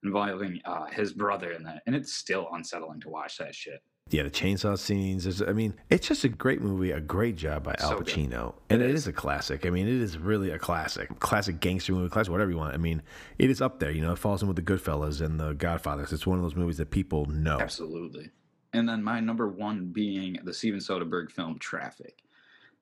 involving 0.03 0.61
uh, 0.65 0.85
his 0.85 1.13
brother 1.13 1.51
in 1.51 1.63
that, 1.63 1.83
and 1.85 1.95
it's 1.95 2.13
still 2.13 2.47
unsettling 2.53 2.99
to 3.01 3.09
watch 3.09 3.37
that 3.37 3.55
shit. 3.55 3.81
Yeah, 4.09 4.23
the 4.23 4.29
chainsaw 4.29 4.77
scenes. 4.77 5.25
Is, 5.25 5.41
I 5.41 5.53
mean, 5.53 5.75
it's 5.89 6.07
just 6.07 6.23
a 6.23 6.29
great 6.29 6.61
movie, 6.61 6.91
a 6.91 6.99
great 6.99 7.35
job 7.35 7.63
by 7.63 7.75
Al 7.79 7.89
So 7.89 7.97
good. 7.97 8.07
Pacino, 8.07 8.55
and 8.69 8.81
it 8.81 8.89
is 8.91 9.07
a 9.07 9.13
classic. 9.13 9.65
I 9.65 9.69
mean, 9.69 9.87
it 9.87 10.01
is 10.01 10.17
really 10.17 10.51
a 10.51 10.59
classic, 10.59 11.19
classic 11.19 11.59
gangster 11.59 11.93
movie, 11.93 12.09
classic 12.09 12.31
whatever 12.31 12.51
you 12.51 12.57
want. 12.57 12.73
I 12.73 12.77
mean, 12.77 13.01
it 13.37 13.49
is 13.49 13.61
up 13.61 13.79
there. 13.79 13.91
You 13.91 14.01
know, 14.01 14.11
it 14.11 14.17
falls 14.17 14.41
in 14.41 14.47
with 14.47 14.57
the 14.57 14.63
Goodfellas 14.63 15.21
and 15.21 15.39
the 15.39 15.53
Godfathers. 15.53 16.11
It's 16.11 16.27
one 16.27 16.37
of 16.37 16.43
those 16.43 16.55
movies 16.55 16.77
that 16.77 16.91
people 16.91 17.25
know. 17.27 17.59
Absolutely. 17.59 18.31
And 18.73 18.87
then 18.87 19.03
my 19.03 19.19
number 19.19 19.47
one 19.47 19.87
being 19.87 20.37
the 20.43 20.53
Steven 20.53 20.79
Soderbergh 20.79 21.31
film 21.31 21.57
Traffic. 21.59 22.23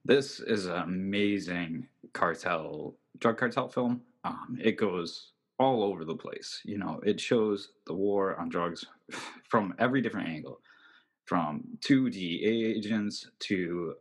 This 0.04 0.40
is 0.40 0.68
an 0.68 0.82
amazing 0.84 1.88
cartel, 2.14 2.96
drug 3.20 3.38
cartel 3.38 3.68
film. 3.68 4.02
Um, 4.24 4.58
it 4.62 4.78
goes 4.78 5.32
all 5.60 5.84
over 5.84 6.06
the 6.06 6.16
place. 6.16 6.62
You 6.64 6.78
know, 6.78 7.00
it 7.06 7.20
shows 7.20 7.72
the 7.86 7.94
war 7.94 8.40
on 8.40 8.50
drugs 8.50 8.86
from 9.50 9.74
every 9.80 10.02
different 10.02 10.30
angle, 10.30 10.62
from 11.28 11.62
two 11.82 12.10
DEA 12.10 12.74
agents 12.78 13.30
to 13.40 13.94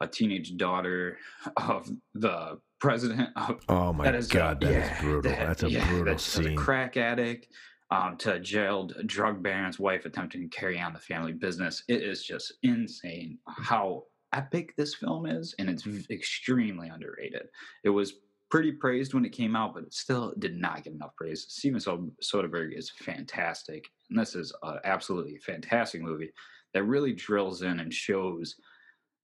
a 0.00 0.06
teenage 0.06 0.56
daughter 0.56 1.16
of 1.56 1.88
the 2.14 2.58
president 2.80 3.30
of 3.36 3.60
Oh 3.68 3.92
my 3.92 4.04
that 4.04 4.14
is 4.16 4.28
God, 4.28 4.60
that 4.60 4.70
is 4.70 4.74
yeah, 4.88 5.00
brutal. 5.00 5.30
that- 5.30 5.46
That's 5.46 5.62
a 5.62 5.70
yeah, 5.70 5.88
brutal 5.88 6.04
that's 6.06 6.38
a 6.38 6.54
crack 6.54 6.96
addict 6.96 7.46
um, 7.90 8.16
to 8.18 8.34
a 8.34 8.40
jailed 8.40 8.94
drug 9.06 9.42
baron's 9.42 9.78
wife 9.78 10.04
attempting 10.06 10.42
to 10.42 10.48
carry 10.56 10.80
on 10.80 10.92
the 10.92 10.98
family 10.98 11.32
business. 11.32 11.84
It 11.88 12.02
is 12.02 12.24
just 12.24 12.52
insane 12.62 13.38
how 13.46 14.04
epic 14.32 14.74
this 14.76 14.94
film 14.94 15.26
is, 15.26 15.54
and 15.58 15.68
it's 15.68 15.86
extremely 16.10 16.88
underrated. 16.88 17.42
It 17.84 17.90
was 17.90 18.14
pretty 18.50 18.72
praised 18.72 19.12
when 19.12 19.26
it 19.26 19.32
came 19.32 19.54
out, 19.54 19.74
but 19.74 19.82
it 19.84 19.92
still 19.92 20.32
did 20.38 20.56
not 20.56 20.82
get 20.84 20.94
enough 20.94 21.14
praise. 21.16 21.44
Steven 21.50 21.78
Soderbergh 21.80 22.76
is 22.76 22.90
fantastic, 22.90 23.84
and 24.08 24.18
this 24.18 24.34
is 24.34 24.54
an 24.62 24.78
absolutely 24.84 25.36
fantastic 25.38 26.00
movie 26.00 26.30
that 26.74 26.84
really 26.84 27.12
drills 27.12 27.62
in 27.62 27.80
and 27.80 27.92
shows 27.92 28.56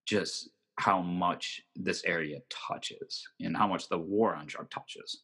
just 0.06 0.50
how 0.78 1.00
much 1.00 1.60
this 1.76 2.04
area 2.04 2.38
touches 2.50 3.22
and 3.40 3.56
how 3.56 3.66
much 3.66 3.88
the 3.88 3.98
war 3.98 4.34
on 4.34 4.46
drug 4.46 4.70
touches. 4.70 5.22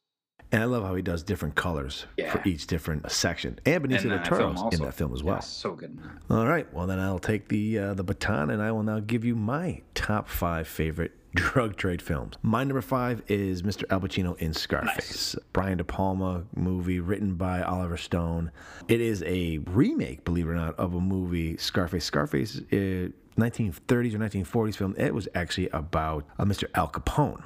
And 0.53 0.63
I 0.63 0.67
love 0.67 0.83
how 0.85 0.95
he 0.95 1.03
does 1.03 1.23
different 1.23 1.55
colors 1.55 2.07
Yeah. 2.17 2.33
for 2.33 2.47
each 2.47 2.67
different 2.67 3.11
section. 3.11 3.59
And 3.65 3.85
Benicio 3.85 4.09
del 4.11 4.23
Toro's 4.25 4.75
in 4.75 4.85
that 4.85 4.95
film 4.95 5.15
as 5.15 5.23
well. 5.23 5.37
Yes, 5.37 5.49
so 5.49 5.73
good. 5.75 5.99
All 6.29 6.47
right. 6.47 6.71
Well, 6.75 6.87
then 6.87 6.99
I'll 6.99 7.19
take 7.21 7.49
the 7.49 7.79
uh, 7.79 7.95
the 7.95 8.05
baton, 8.05 8.51
and 8.51 8.61
I 8.61 8.73
will 8.73 8.83
now 8.83 8.99
give 9.01 9.25
you 9.25 9.37
my 9.37 9.83
top 9.95 10.29
five 10.29 10.67
favorite 10.69 11.13
drug 11.35 11.77
trade 11.77 12.01
films. 12.01 12.37
My 12.43 12.65
number 12.65 12.81
five 12.81 13.23
is 13.29 13.63
Mr. 13.63 13.85
Al 13.91 14.01
Pacino 14.01 14.39
in 14.39 14.55
Scarface, 14.55 15.37
Brian 15.53 15.79
De 15.79 15.85
Palma 15.85 16.45
movie 16.55 17.01
written 17.01 17.35
by 17.35 17.63
Oliver 17.63 17.97
Stone. 17.97 18.51
It 18.89 19.01
is 19.01 19.23
a 19.27 19.59
remake, 19.59 20.25
believe 20.25 20.47
it 20.47 20.51
or 20.51 20.55
not, 20.55 20.79
of 20.79 20.95
a 20.95 21.01
movie 21.01 21.57
Scarface. 21.57 22.05
Scarface, 22.05 22.59
uh, 22.73 23.09
1930s 23.37 24.15
or 24.15 24.19
1940s 24.19 24.77
film. 24.77 24.95
It 24.97 25.13
was 25.13 25.29
actually 25.35 25.69
about 25.71 26.25
uh, 26.39 26.45
Mr. 26.45 26.65
Al 26.75 26.89
Capone. 26.89 27.45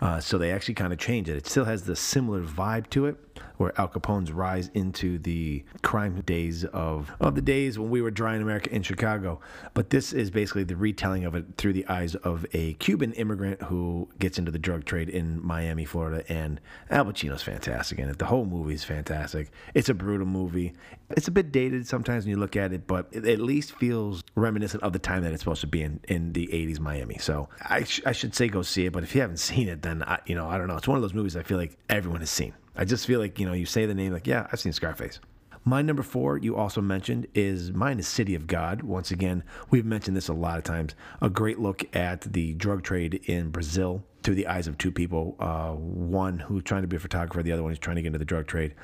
Uh, 0.00 0.20
so 0.20 0.36
they 0.36 0.50
actually 0.50 0.74
kind 0.74 0.92
of 0.92 0.98
changed 0.98 1.30
it. 1.30 1.36
It 1.36 1.46
still 1.46 1.64
has 1.64 1.84
the 1.84 1.96
similar 1.96 2.42
vibe 2.42 2.90
to 2.90 3.06
it, 3.06 3.29
where 3.60 3.78
Al 3.78 3.88
Capone's 3.88 4.32
rise 4.32 4.70
into 4.72 5.18
the 5.18 5.62
crime 5.82 6.18
days 6.22 6.64
of 6.64 7.12
of 7.20 7.34
the 7.34 7.42
days 7.42 7.78
when 7.78 7.90
we 7.90 8.00
were 8.00 8.10
dry 8.10 8.34
in 8.34 8.40
America 8.40 8.74
in 8.74 8.82
Chicago. 8.82 9.38
But 9.74 9.90
this 9.90 10.14
is 10.14 10.30
basically 10.30 10.64
the 10.64 10.76
retelling 10.76 11.26
of 11.26 11.34
it 11.34 11.44
through 11.58 11.74
the 11.74 11.86
eyes 11.86 12.14
of 12.14 12.46
a 12.54 12.72
Cuban 12.74 13.12
immigrant 13.12 13.60
who 13.62 14.08
gets 14.18 14.38
into 14.38 14.50
the 14.50 14.58
drug 14.58 14.86
trade 14.86 15.10
in 15.10 15.44
Miami, 15.44 15.84
Florida. 15.84 16.24
And 16.32 16.58
Al 16.88 17.04
Pacino's 17.04 17.42
fantastic 17.42 17.98
in 17.98 18.08
it. 18.08 18.18
The 18.18 18.24
whole 18.24 18.46
movie 18.46 18.72
is 18.72 18.82
fantastic. 18.82 19.50
It's 19.74 19.90
a 19.90 19.94
brutal 19.94 20.26
movie. 20.26 20.72
It's 21.10 21.28
a 21.28 21.32
bit 21.32 21.52
dated 21.52 21.86
sometimes 21.86 22.24
when 22.24 22.30
you 22.30 22.40
look 22.40 22.56
at 22.56 22.72
it, 22.72 22.86
but 22.86 23.08
it 23.12 23.26
at 23.26 23.40
least 23.40 23.72
feels 23.72 24.22
reminiscent 24.36 24.82
of 24.82 24.94
the 24.94 24.98
time 24.98 25.22
that 25.24 25.32
it's 25.32 25.42
supposed 25.42 25.60
to 25.60 25.66
be 25.66 25.82
in, 25.82 26.00
in 26.08 26.32
the 26.32 26.46
80s 26.46 26.80
Miami. 26.80 27.18
So 27.18 27.50
I, 27.68 27.84
sh- 27.84 28.00
I 28.06 28.12
should 28.12 28.34
say 28.34 28.48
go 28.48 28.62
see 28.62 28.86
it, 28.86 28.92
but 28.94 29.02
if 29.02 29.14
you 29.14 29.20
haven't 29.20 29.38
seen 29.38 29.68
it, 29.68 29.82
then 29.82 30.02
I, 30.02 30.20
you 30.24 30.34
know, 30.34 30.48
I 30.48 30.56
don't 30.56 30.66
know. 30.66 30.78
It's 30.78 30.88
one 30.88 30.96
of 30.96 31.02
those 31.02 31.12
movies 31.12 31.36
I 31.36 31.42
feel 31.42 31.58
like 31.58 31.76
everyone 31.90 32.20
has 32.20 32.30
seen. 32.30 32.54
I 32.76 32.84
just 32.84 33.06
feel 33.06 33.20
like, 33.20 33.38
you 33.38 33.46
know, 33.46 33.52
you 33.52 33.66
say 33.66 33.86
the 33.86 33.94
name 33.94 34.12
like, 34.12 34.26
yeah, 34.26 34.46
I've 34.52 34.60
seen 34.60 34.72
Scarface. 34.72 35.20
My 35.64 35.82
number 35.82 36.02
four, 36.02 36.38
you 36.38 36.56
also 36.56 36.80
mentioned, 36.80 37.26
is 37.34 37.70
mine 37.72 37.98
is 37.98 38.08
City 38.08 38.34
of 38.34 38.46
God. 38.46 38.82
Once 38.82 39.10
again, 39.10 39.44
we've 39.70 39.84
mentioned 39.84 40.16
this 40.16 40.28
a 40.28 40.32
lot 40.32 40.56
of 40.56 40.64
times. 40.64 40.94
A 41.20 41.28
great 41.28 41.58
look 41.58 41.84
at 41.94 42.22
the 42.22 42.54
drug 42.54 42.82
trade 42.82 43.20
in 43.26 43.50
Brazil 43.50 44.02
through 44.22 44.36
the 44.36 44.46
eyes 44.46 44.66
of 44.66 44.78
two 44.78 44.90
people. 44.90 45.36
Uh, 45.38 45.72
one 45.72 46.38
who's 46.38 46.62
trying 46.62 46.82
to 46.82 46.88
be 46.88 46.96
a 46.96 47.00
photographer, 47.00 47.42
the 47.42 47.52
other 47.52 47.62
one 47.62 47.72
who's 47.72 47.78
trying 47.78 47.96
to 47.96 48.02
get 48.02 48.08
into 48.08 48.18
the 48.18 48.24
drug 48.24 48.46
trade. 48.46 48.74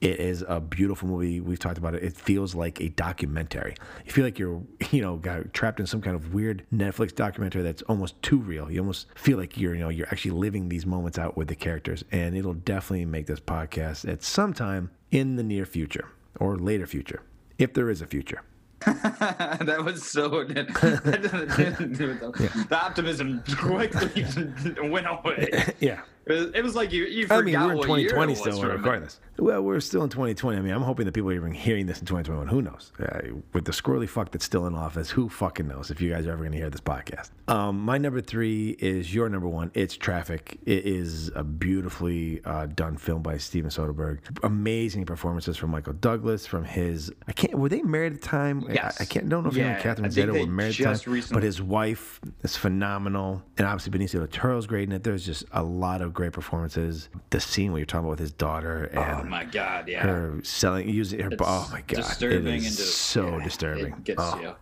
It 0.00 0.20
is 0.20 0.44
a 0.46 0.60
beautiful 0.60 1.08
movie. 1.08 1.40
We've 1.40 1.58
talked 1.58 1.78
about 1.78 1.94
it. 1.94 2.02
It 2.02 2.14
feels 2.14 2.54
like 2.54 2.80
a 2.80 2.90
documentary. 2.90 3.74
You 4.04 4.12
feel 4.12 4.24
like 4.24 4.38
you're, 4.38 4.62
you 4.90 5.00
know, 5.00 5.16
got 5.16 5.54
trapped 5.54 5.80
in 5.80 5.86
some 5.86 6.02
kind 6.02 6.14
of 6.14 6.34
weird 6.34 6.64
Netflix 6.72 7.14
documentary 7.14 7.62
that's 7.62 7.82
almost 7.82 8.20
too 8.22 8.38
real. 8.38 8.70
You 8.70 8.80
almost 8.80 9.06
feel 9.14 9.38
like 9.38 9.56
you're, 9.56 9.74
you 9.74 9.80
know, 9.80 9.88
you're 9.88 10.08
actually 10.08 10.32
living 10.32 10.68
these 10.68 10.84
moments 10.84 11.18
out 11.18 11.36
with 11.36 11.48
the 11.48 11.56
characters. 11.56 12.04
And 12.12 12.36
it'll 12.36 12.54
definitely 12.54 13.06
make 13.06 13.26
this 13.26 13.40
podcast 13.40 14.10
at 14.10 14.22
some 14.22 14.52
time 14.52 14.90
in 15.10 15.36
the 15.36 15.42
near 15.42 15.64
future 15.64 16.08
or 16.38 16.56
later 16.56 16.86
future, 16.86 17.22
if 17.58 17.72
there 17.72 17.88
is 17.88 18.02
a 18.02 18.06
future. 18.06 18.42
that 18.80 19.82
was 19.82 20.04
so. 20.04 20.28
the 20.44 20.66
optimism 22.70 23.42
quickly 23.56 24.26
went 24.90 25.06
away. 25.08 25.74
yeah. 25.80 26.02
It 26.26 26.32
was, 26.32 26.46
it 26.54 26.62
was 26.64 26.74
like 26.74 26.92
you, 26.92 27.04
you 27.04 27.26
I 27.30 27.40
mean, 27.40 27.54
we're 27.54 27.72
in 27.72 27.78
2020 27.82 28.34
still 28.34 28.60
we're 28.60 28.72
recording 28.76 29.02
this. 29.02 29.20
Well, 29.38 29.62
we're 29.62 29.78
still 29.80 30.02
in 30.02 30.08
2020. 30.08 30.56
I 30.58 30.60
mean, 30.60 30.72
I'm 30.72 30.82
hoping 30.82 31.04
that 31.06 31.12
people 31.12 31.30
are 31.30 31.34
even 31.34 31.52
hearing 31.52 31.86
this 31.86 32.00
in 32.00 32.06
2021. 32.06 32.48
Who 32.48 32.62
knows? 32.62 32.90
Uh, 32.98 33.36
with 33.52 33.64
the 33.66 33.70
squirrely 33.70 34.08
fuck 34.08 34.32
that's 34.32 34.44
still 34.44 34.66
in 34.66 34.74
office, 34.74 35.10
who 35.10 35.28
fucking 35.28 35.68
knows 35.68 35.90
if 35.92 36.00
you 36.00 36.10
guys 36.10 36.26
are 36.26 36.30
ever 36.32 36.38
going 36.38 36.52
to 36.52 36.58
hear 36.58 36.70
this 36.70 36.80
podcast? 36.80 37.30
Um, 37.46 37.78
my 37.80 37.96
number 37.98 38.20
three 38.20 38.70
is 38.80 39.14
your 39.14 39.28
number 39.28 39.46
one. 39.46 39.70
It's 39.74 39.96
Traffic. 39.96 40.58
It 40.64 40.84
is 40.86 41.30
a 41.36 41.44
beautifully 41.44 42.40
uh, 42.44 42.66
done 42.66 42.96
film 42.96 43.22
by 43.22 43.36
Steven 43.36 43.70
Soderbergh. 43.70 44.18
Amazing 44.42 45.04
performances 45.04 45.56
from 45.56 45.70
Michael 45.70 45.92
Douglas, 45.92 46.44
from 46.46 46.64
his. 46.64 47.12
I 47.28 47.32
can't. 47.32 47.54
Were 47.54 47.68
they 47.68 47.82
married 47.82 48.14
at 48.14 48.20
the 48.22 48.26
time? 48.26 48.64
I- 48.68 48.72
Yes. 48.72 49.00
I, 49.00 49.04
can't. 49.04 49.28
Don't 49.28 49.44
know 49.44 49.50
if 49.50 49.54
him 49.56 49.64
Yeah, 49.66 49.74
and 49.74 49.82
Catherine 49.82 50.10
Zeta 50.10 50.32
were 50.32 50.46
married 50.46 50.70
at 50.72 50.76
the 50.78 50.84
time. 50.84 50.92
just 50.94 51.06
recently- 51.06 51.34
But 51.36 51.44
his 51.44 51.62
wife 51.62 52.20
is 52.42 52.56
phenomenal, 52.56 53.42
and 53.58 53.66
obviously 53.66 53.96
Benicio 53.96 54.18
del 54.18 54.26
Toro's 54.28 54.66
great 54.66 54.88
in 54.88 54.92
it. 54.92 55.04
There's 55.04 55.24
just 55.24 55.44
a 55.52 55.62
lot 55.62 56.00
of 56.00 56.14
great 56.16 56.32
performances. 56.32 57.08
The 57.30 57.38
scene 57.38 57.70
where 57.70 57.78
you're 57.78 57.86
talking 57.86 58.00
about 58.06 58.10
with 58.10 58.18
his 58.18 58.32
daughter 58.32 58.90
oh 58.94 59.00
and 59.00 59.20
Oh 59.20 59.24
my 59.30 59.44
god, 59.44 59.86
yeah. 59.86 60.02
her 60.02 60.40
selling 60.42 60.88
using 60.88 61.20
her. 61.20 61.28
It's 61.30 61.42
oh 61.44 61.68
my 61.70 61.82
god, 61.82 61.92
it 61.92 61.96
disturbing 62.02 62.54
is 62.56 62.66
and 62.66 62.76
just- 62.76 62.96
so 62.96 63.36
yeah, 63.38 63.44
disturbing. 63.44 63.86
it 63.92 64.04
gets 64.04 64.20
oh, 64.20 64.40
you. 64.40 64.52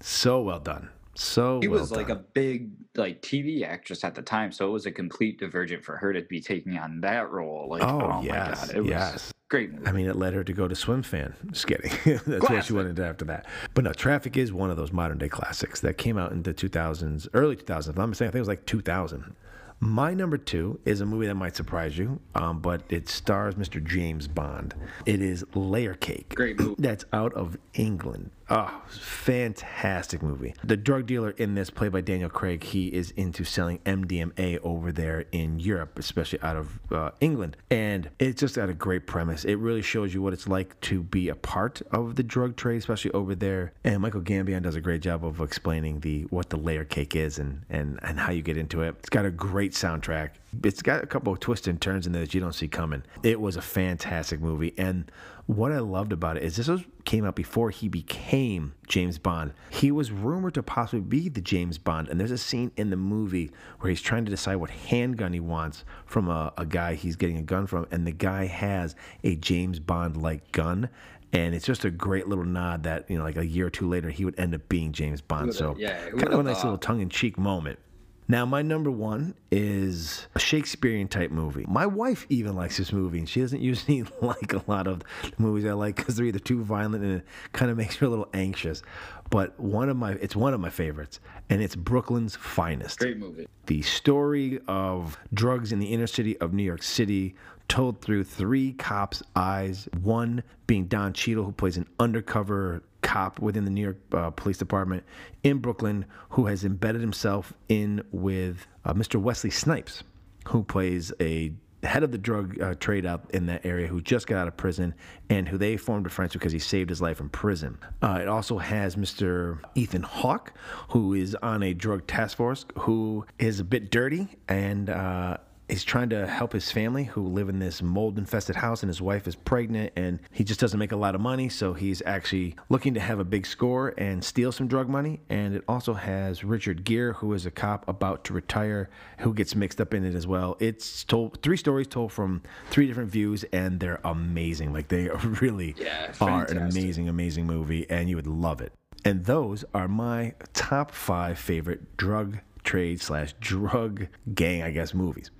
so 0.00 0.40
well 0.42 0.58
done. 0.58 0.88
So 1.16 1.60
He 1.60 1.68
well 1.68 1.78
was 1.80 1.92
like 1.92 2.08
a 2.08 2.16
big 2.16 2.70
like 2.96 3.22
TV 3.22 3.62
actress 3.64 4.02
at 4.02 4.16
the 4.16 4.22
time, 4.22 4.50
so 4.50 4.66
it 4.66 4.70
was 4.70 4.86
a 4.86 4.90
complete 4.90 5.38
divergent 5.38 5.84
for 5.84 5.96
her 5.96 6.12
to 6.12 6.22
be 6.22 6.40
taking 6.40 6.76
on 6.76 7.00
that 7.02 7.30
role. 7.30 7.68
Like, 7.68 7.82
oh, 7.84 8.00
oh, 8.14 8.22
yes, 8.22 8.60
my 8.62 8.66
god, 8.66 8.76
it 8.76 8.80
was 8.80 8.90
yes. 8.90 9.32
great 9.48 9.72
movie. 9.72 9.86
I 9.86 9.92
mean, 9.92 10.06
it 10.06 10.16
led 10.16 10.32
her 10.32 10.42
to 10.42 10.52
go 10.52 10.66
to 10.66 10.74
Swimfan. 10.74 11.34
Just 11.52 11.68
kidding. 11.68 11.92
That's 12.04 12.26
what 12.26 12.64
she 12.64 12.72
Classic. 12.72 12.76
into 12.90 13.06
after 13.06 13.24
that. 13.26 13.46
But 13.74 13.84
no, 13.84 13.92
Traffic 13.92 14.36
is 14.36 14.52
one 14.52 14.70
of 14.70 14.76
those 14.76 14.90
modern 14.90 15.18
day 15.18 15.28
classics 15.28 15.80
that 15.82 15.98
came 15.98 16.18
out 16.18 16.32
in 16.32 16.42
the 16.42 16.52
2000s, 16.54 17.28
early 17.34 17.54
2000s. 17.56 17.96
I'm 17.96 18.12
saying 18.14 18.28
I 18.28 18.32
think 18.32 18.36
it 18.36 18.40
was 18.40 18.48
like 18.48 18.66
2000. 18.66 19.36
My 19.80 20.14
number 20.14 20.38
two 20.38 20.80
is 20.84 21.00
a 21.00 21.06
movie 21.06 21.26
that 21.26 21.34
might 21.34 21.56
surprise 21.56 21.98
you, 21.98 22.20
um, 22.34 22.60
but 22.60 22.82
it 22.88 23.08
stars 23.08 23.54
Mr. 23.56 23.84
James 23.84 24.28
Bond. 24.28 24.74
It 25.04 25.20
is 25.20 25.44
Layer 25.54 25.94
Cake. 25.94 26.34
Great 26.34 26.58
movie. 26.58 26.76
That's 26.78 27.04
out 27.12 27.34
of 27.34 27.58
England. 27.74 28.30
Oh, 28.56 28.70
fantastic 28.86 30.22
movie. 30.22 30.54
The 30.62 30.76
drug 30.76 31.06
dealer 31.06 31.30
in 31.30 31.56
this, 31.56 31.70
played 31.70 31.90
by 31.90 32.02
Daniel 32.02 32.30
Craig, 32.30 32.62
he 32.62 32.86
is 32.86 33.10
into 33.16 33.42
selling 33.42 33.80
MDMA 33.80 34.60
over 34.62 34.92
there 34.92 35.24
in 35.32 35.58
Europe, 35.58 35.98
especially 35.98 36.40
out 36.40 36.54
of 36.54 36.78
uh, 36.92 37.10
England. 37.20 37.56
And 37.68 38.10
it's 38.20 38.38
just 38.38 38.54
got 38.54 38.68
a 38.68 38.74
great 38.74 39.08
premise. 39.08 39.44
It 39.44 39.56
really 39.56 39.82
shows 39.82 40.14
you 40.14 40.22
what 40.22 40.32
it's 40.34 40.46
like 40.46 40.80
to 40.82 41.02
be 41.02 41.30
a 41.30 41.34
part 41.34 41.82
of 41.90 42.14
the 42.14 42.22
drug 42.22 42.54
trade, 42.54 42.76
especially 42.76 43.10
over 43.10 43.34
there. 43.34 43.72
And 43.82 44.00
Michael 44.00 44.20
Gambon 44.20 44.62
does 44.62 44.76
a 44.76 44.80
great 44.80 45.02
job 45.02 45.24
of 45.24 45.40
explaining 45.40 45.98
the 45.98 46.22
what 46.30 46.50
the 46.50 46.56
layer 46.56 46.84
cake 46.84 47.16
is 47.16 47.40
and, 47.40 47.62
and, 47.68 47.98
and 48.02 48.20
how 48.20 48.30
you 48.30 48.42
get 48.42 48.56
into 48.56 48.82
it. 48.82 48.94
It's 49.00 49.10
got 49.10 49.24
a 49.24 49.32
great 49.32 49.72
soundtrack. 49.72 50.30
It's 50.62 50.80
got 50.80 51.02
a 51.02 51.08
couple 51.08 51.32
of 51.32 51.40
twists 51.40 51.66
and 51.66 51.80
turns 51.80 52.06
in 52.06 52.12
there 52.12 52.22
that 52.22 52.34
you 52.34 52.40
don't 52.40 52.54
see 52.54 52.68
coming. 52.68 53.02
It 53.24 53.40
was 53.40 53.56
a 53.56 53.62
fantastic 53.62 54.40
movie. 54.40 54.74
And 54.78 55.10
what 55.46 55.72
I 55.72 55.78
loved 55.78 56.12
about 56.12 56.36
it 56.36 56.42
is 56.42 56.56
this 56.56 56.68
was, 56.68 56.84
came 57.04 57.24
out 57.24 57.36
before 57.36 57.70
he 57.70 57.88
became 57.88 58.74
James 58.86 59.18
Bond. 59.18 59.52
He 59.70 59.90
was 59.90 60.10
rumored 60.10 60.54
to 60.54 60.62
possibly 60.62 61.00
be 61.00 61.28
the 61.28 61.40
James 61.40 61.76
Bond, 61.76 62.08
and 62.08 62.18
there's 62.18 62.30
a 62.30 62.38
scene 62.38 62.72
in 62.76 62.90
the 62.90 62.96
movie 62.96 63.50
where 63.80 63.90
he's 63.90 64.00
trying 64.00 64.24
to 64.24 64.30
decide 64.30 64.56
what 64.56 64.70
handgun 64.70 65.32
he 65.32 65.40
wants 65.40 65.84
from 66.06 66.28
a, 66.28 66.52
a 66.56 66.64
guy 66.64 66.94
he's 66.94 67.16
getting 67.16 67.36
a 67.36 67.42
gun 67.42 67.66
from, 67.66 67.86
and 67.90 68.06
the 68.06 68.12
guy 68.12 68.46
has 68.46 68.96
a 69.22 69.36
James 69.36 69.80
Bond 69.80 70.16
like 70.16 70.50
gun. 70.52 70.88
And 71.32 71.52
it's 71.52 71.66
just 71.66 71.84
a 71.84 71.90
great 71.90 72.28
little 72.28 72.44
nod 72.44 72.84
that, 72.84 73.10
you 73.10 73.18
know, 73.18 73.24
like 73.24 73.36
a 73.36 73.44
year 73.44 73.66
or 73.66 73.70
two 73.70 73.88
later, 73.88 74.08
he 74.08 74.24
would 74.24 74.38
end 74.38 74.54
up 74.54 74.68
being 74.68 74.92
James 74.92 75.20
Bond. 75.20 75.52
So, 75.52 75.74
yeah, 75.76 76.10
kind 76.10 76.32
of 76.32 76.38
a 76.38 76.42
nice 76.44 76.62
little 76.62 76.78
tongue 76.78 77.00
in 77.00 77.08
cheek 77.08 77.36
moment. 77.36 77.80
Now, 78.26 78.46
my 78.46 78.62
number 78.62 78.90
one 78.90 79.34
is 79.50 80.26
a 80.34 80.38
Shakespearean 80.38 81.08
type 81.08 81.30
movie. 81.30 81.66
My 81.68 81.84
wife 81.84 82.26
even 82.30 82.56
likes 82.56 82.78
this 82.78 82.92
movie, 82.92 83.18
and 83.18 83.28
she 83.28 83.40
doesn't 83.40 83.60
usually 83.60 84.04
like 84.22 84.54
a 84.54 84.62
lot 84.66 84.86
of 84.86 85.00
the 85.22 85.32
movies 85.38 85.66
I 85.66 85.74
like 85.74 85.96
because 85.96 86.16
they're 86.16 86.26
either 86.26 86.38
too 86.38 86.62
violent 86.62 87.04
and 87.04 87.20
it 87.20 87.26
kind 87.52 87.70
of 87.70 87.76
makes 87.76 87.96
her 87.96 88.06
a 88.06 88.08
little 88.08 88.28
anxious. 88.32 88.82
But 89.30 89.58
one 89.60 89.88
of 89.88 89.96
my, 89.96 90.12
it's 90.12 90.36
one 90.36 90.54
of 90.54 90.60
my 90.60 90.70
favorites, 90.70 91.20
and 91.50 91.62
it's 91.62 91.76
Brooklyn's 91.76 92.36
Finest. 92.36 93.00
Great 93.00 93.18
movie. 93.18 93.46
The 93.66 93.82
story 93.82 94.60
of 94.68 95.18
drugs 95.32 95.72
in 95.72 95.78
the 95.78 95.92
inner 95.92 96.06
city 96.06 96.38
of 96.38 96.54
New 96.54 96.62
York 96.62 96.82
City, 96.82 97.34
told 97.68 98.00
through 98.00 98.24
three 98.24 98.72
cops' 98.74 99.22
eyes. 99.34 99.88
One 100.02 100.42
being 100.66 100.86
Don 100.86 101.12
Cheadle, 101.12 101.44
who 101.44 101.52
plays 101.52 101.76
an 101.76 101.86
undercover 101.98 102.82
cop 103.04 103.38
within 103.38 103.64
the 103.64 103.70
New 103.70 103.82
York 103.82 103.98
uh, 104.12 104.30
Police 104.30 104.58
Department 104.58 105.04
in 105.44 105.58
Brooklyn, 105.58 106.06
who 106.30 106.46
has 106.46 106.64
embedded 106.64 107.00
himself 107.00 107.52
in 107.68 108.02
with 108.10 108.66
uh, 108.84 108.94
Mr. 108.94 109.20
Wesley 109.20 109.50
Snipes, 109.50 110.02
who 110.48 110.64
plays 110.64 111.12
a 111.20 111.52
head 111.84 112.02
of 112.02 112.10
the 112.10 112.18
drug 112.18 112.60
uh, 112.60 112.74
trade 112.74 113.04
out 113.04 113.30
in 113.30 113.46
that 113.46 113.64
area 113.66 113.86
who 113.86 114.00
just 114.00 114.26
got 114.26 114.38
out 114.38 114.48
of 114.48 114.56
prison 114.56 114.94
and 115.28 115.46
who 115.46 115.58
they 115.58 115.76
formed 115.76 116.06
a 116.06 116.10
friendship 116.10 116.40
because 116.40 116.52
he 116.52 116.58
saved 116.58 116.88
his 116.88 117.02
life 117.02 117.20
in 117.20 117.28
prison. 117.28 117.78
Uh, 118.02 118.18
it 118.22 118.26
also 118.26 118.56
has 118.56 118.96
Mr. 118.96 119.58
Ethan 119.74 120.02
Hawke, 120.02 120.54
who 120.88 121.12
is 121.12 121.36
on 121.36 121.62
a 121.62 121.74
drug 121.74 122.06
task 122.06 122.38
force, 122.38 122.64
who 122.78 123.26
is 123.38 123.60
a 123.60 123.64
bit 123.64 123.90
dirty 123.90 124.28
and 124.48 124.88
uh, 124.88 125.36
is 125.68 125.82
trying 125.82 126.10
to 126.10 126.26
help 126.26 126.52
his 126.52 126.70
family 126.70 127.04
who 127.04 127.26
live 127.26 127.48
in 127.48 127.58
this 127.58 127.80
mold 127.80 128.18
infested 128.18 128.56
house 128.56 128.82
and 128.82 128.90
his 128.90 129.00
wife 129.00 129.26
is 129.26 129.34
pregnant 129.34 129.92
and 129.96 130.18
he 130.30 130.44
just 130.44 130.60
doesn't 130.60 130.78
make 130.78 130.92
a 130.92 130.96
lot 130.96 131.14
of 131.14 131.20
money 131.20 131.48
so 131.48 131.72
he's 131.72 132.02
actually 132.04 132.54
looking 132.68 132.94
to 132.94 133.00
have 133.00 133.18
a 133.18 133.24
big 133.24 133.46
score 133.46 133.94
and 133.96 134.22
steal 134.22 134.52
some 134.52 134.68
drug 134.68 134.88
money. 134.88 135.20
And 135.30 135.54
it 135.54 135.64
also 135.66 135.94
has 135.94 136.44
richard 136.44 136.84
gere 136.84 137.14
who 137.14 137.32
is 137.32 137.46
a 137.46 137.50
cop 137.50 137.88
about 137.88 138.24
to 138.24 138.32
retire 138.34 138.90
who 139.18 139.32
gets 139.32 139.54
mixed 139.54 139.80
up 139.80 139.94
in 139.94 140.04
it 140.04 140.14
as 140.14 140.26
well. 140.26 140.56
It's 140.60 141.04
told 141.04 141.42
three 141.42 141.56
stories 141.56 141.86
told 141.86 142.12
from 142.12 142.42
three 142.70 142.86
different 142.86 143.10
views 143.10 143.44
and 143.52 143.80
they're 143.80 144.00
amazing. 144.04 144.72
Like 144.72 144.88
they 144.88 145.08
really 145.40 145.74
Yeah, 145.78 146.12
are 146.20 146.44
an 146.44 146.58
amazing 146.58 147.08
amazing 147.08 147.46
movie 147.46 147.88
and 147.88 148.08
you 148.08 148.16
would 148.16 148.26
love 148.26 148.60
it. 148.60 148.72
And 149.04 149.24
those 149.24 149.64
are 149.74 149.88
my 149.88 150.34
top 150.52 150.90
five 150.90 151.38
favorite 151.38 151.96
drug 151.96 152.38
trade 152.64 153.00
slash 153.00 153.34
drug 153.40 154.08
gang, 154.34 154.62
I 154.62 154.70
guess, 154.70 154.94
movies. 154.94 155.30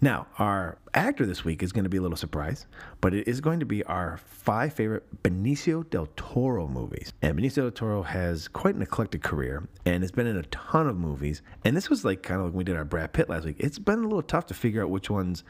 Now, 0.00 0.26
our 0.38 0.78
actor 0.92 1.26
this 1.26 1.44
week 1.44 1.62
is 1.62 1.72
going 1.72 1.84
to 1.84 1.90
be 1.90 1.96
a 1.96 2.02
little 2.02 2.16
surprise, 2.16 2.66
but 3.00 3.14
it 3.14 3.26
is 3.26 3.40
going 3.40 3.60
to 3.60 3.66
be 3.66 3.82
our 3.84 4.18
five 4.18 4.74
favorite 4.74 5.04
Benicio 5.22 5.88
del 5.90 6.08
Toro 6.14 6.68
movies. 6.68 7.12
And 7.22 7.38
Benicio 7.38 7.56
del 7.62 7.70
Toro 7.70 8.02
has 8.02 8.48
quite 8.48 8.74
an 8.74 8.82
eclectic 8.82 9.22
career 9.22 9.66
and 9.84 10.02
has 10.02 10.12
been 10.12 10.26
in 10.26 10.36
a 10.36 10.42
ton 10.44 10.86
of 10.86 10.96
movies. 10.96 11.42
And 11.64 11.76
this 11.76 11.88
was 11.90 12.04
like 12.04 12.22
kind 12.22 12.40
of 12.40 12.46
like 12.46 12.52
when 12.52 12.58
we 12.58 12.64
did 12.64 12.76
our 12.76 12.84
Brad 12.84 13.12
Pitt 13.12 13.28
last 13.28 13.44
week. 13.46 13.56
It's 13.58 13.78
been 13.78 14.00
a 14.00 14.02
little 14.02 14.22
tough 14.22 14.46
to 14.46 14.54
figure 14.54 14.82
out 14.82 14.90
which 14.90 15.10
ones 15.10 15.42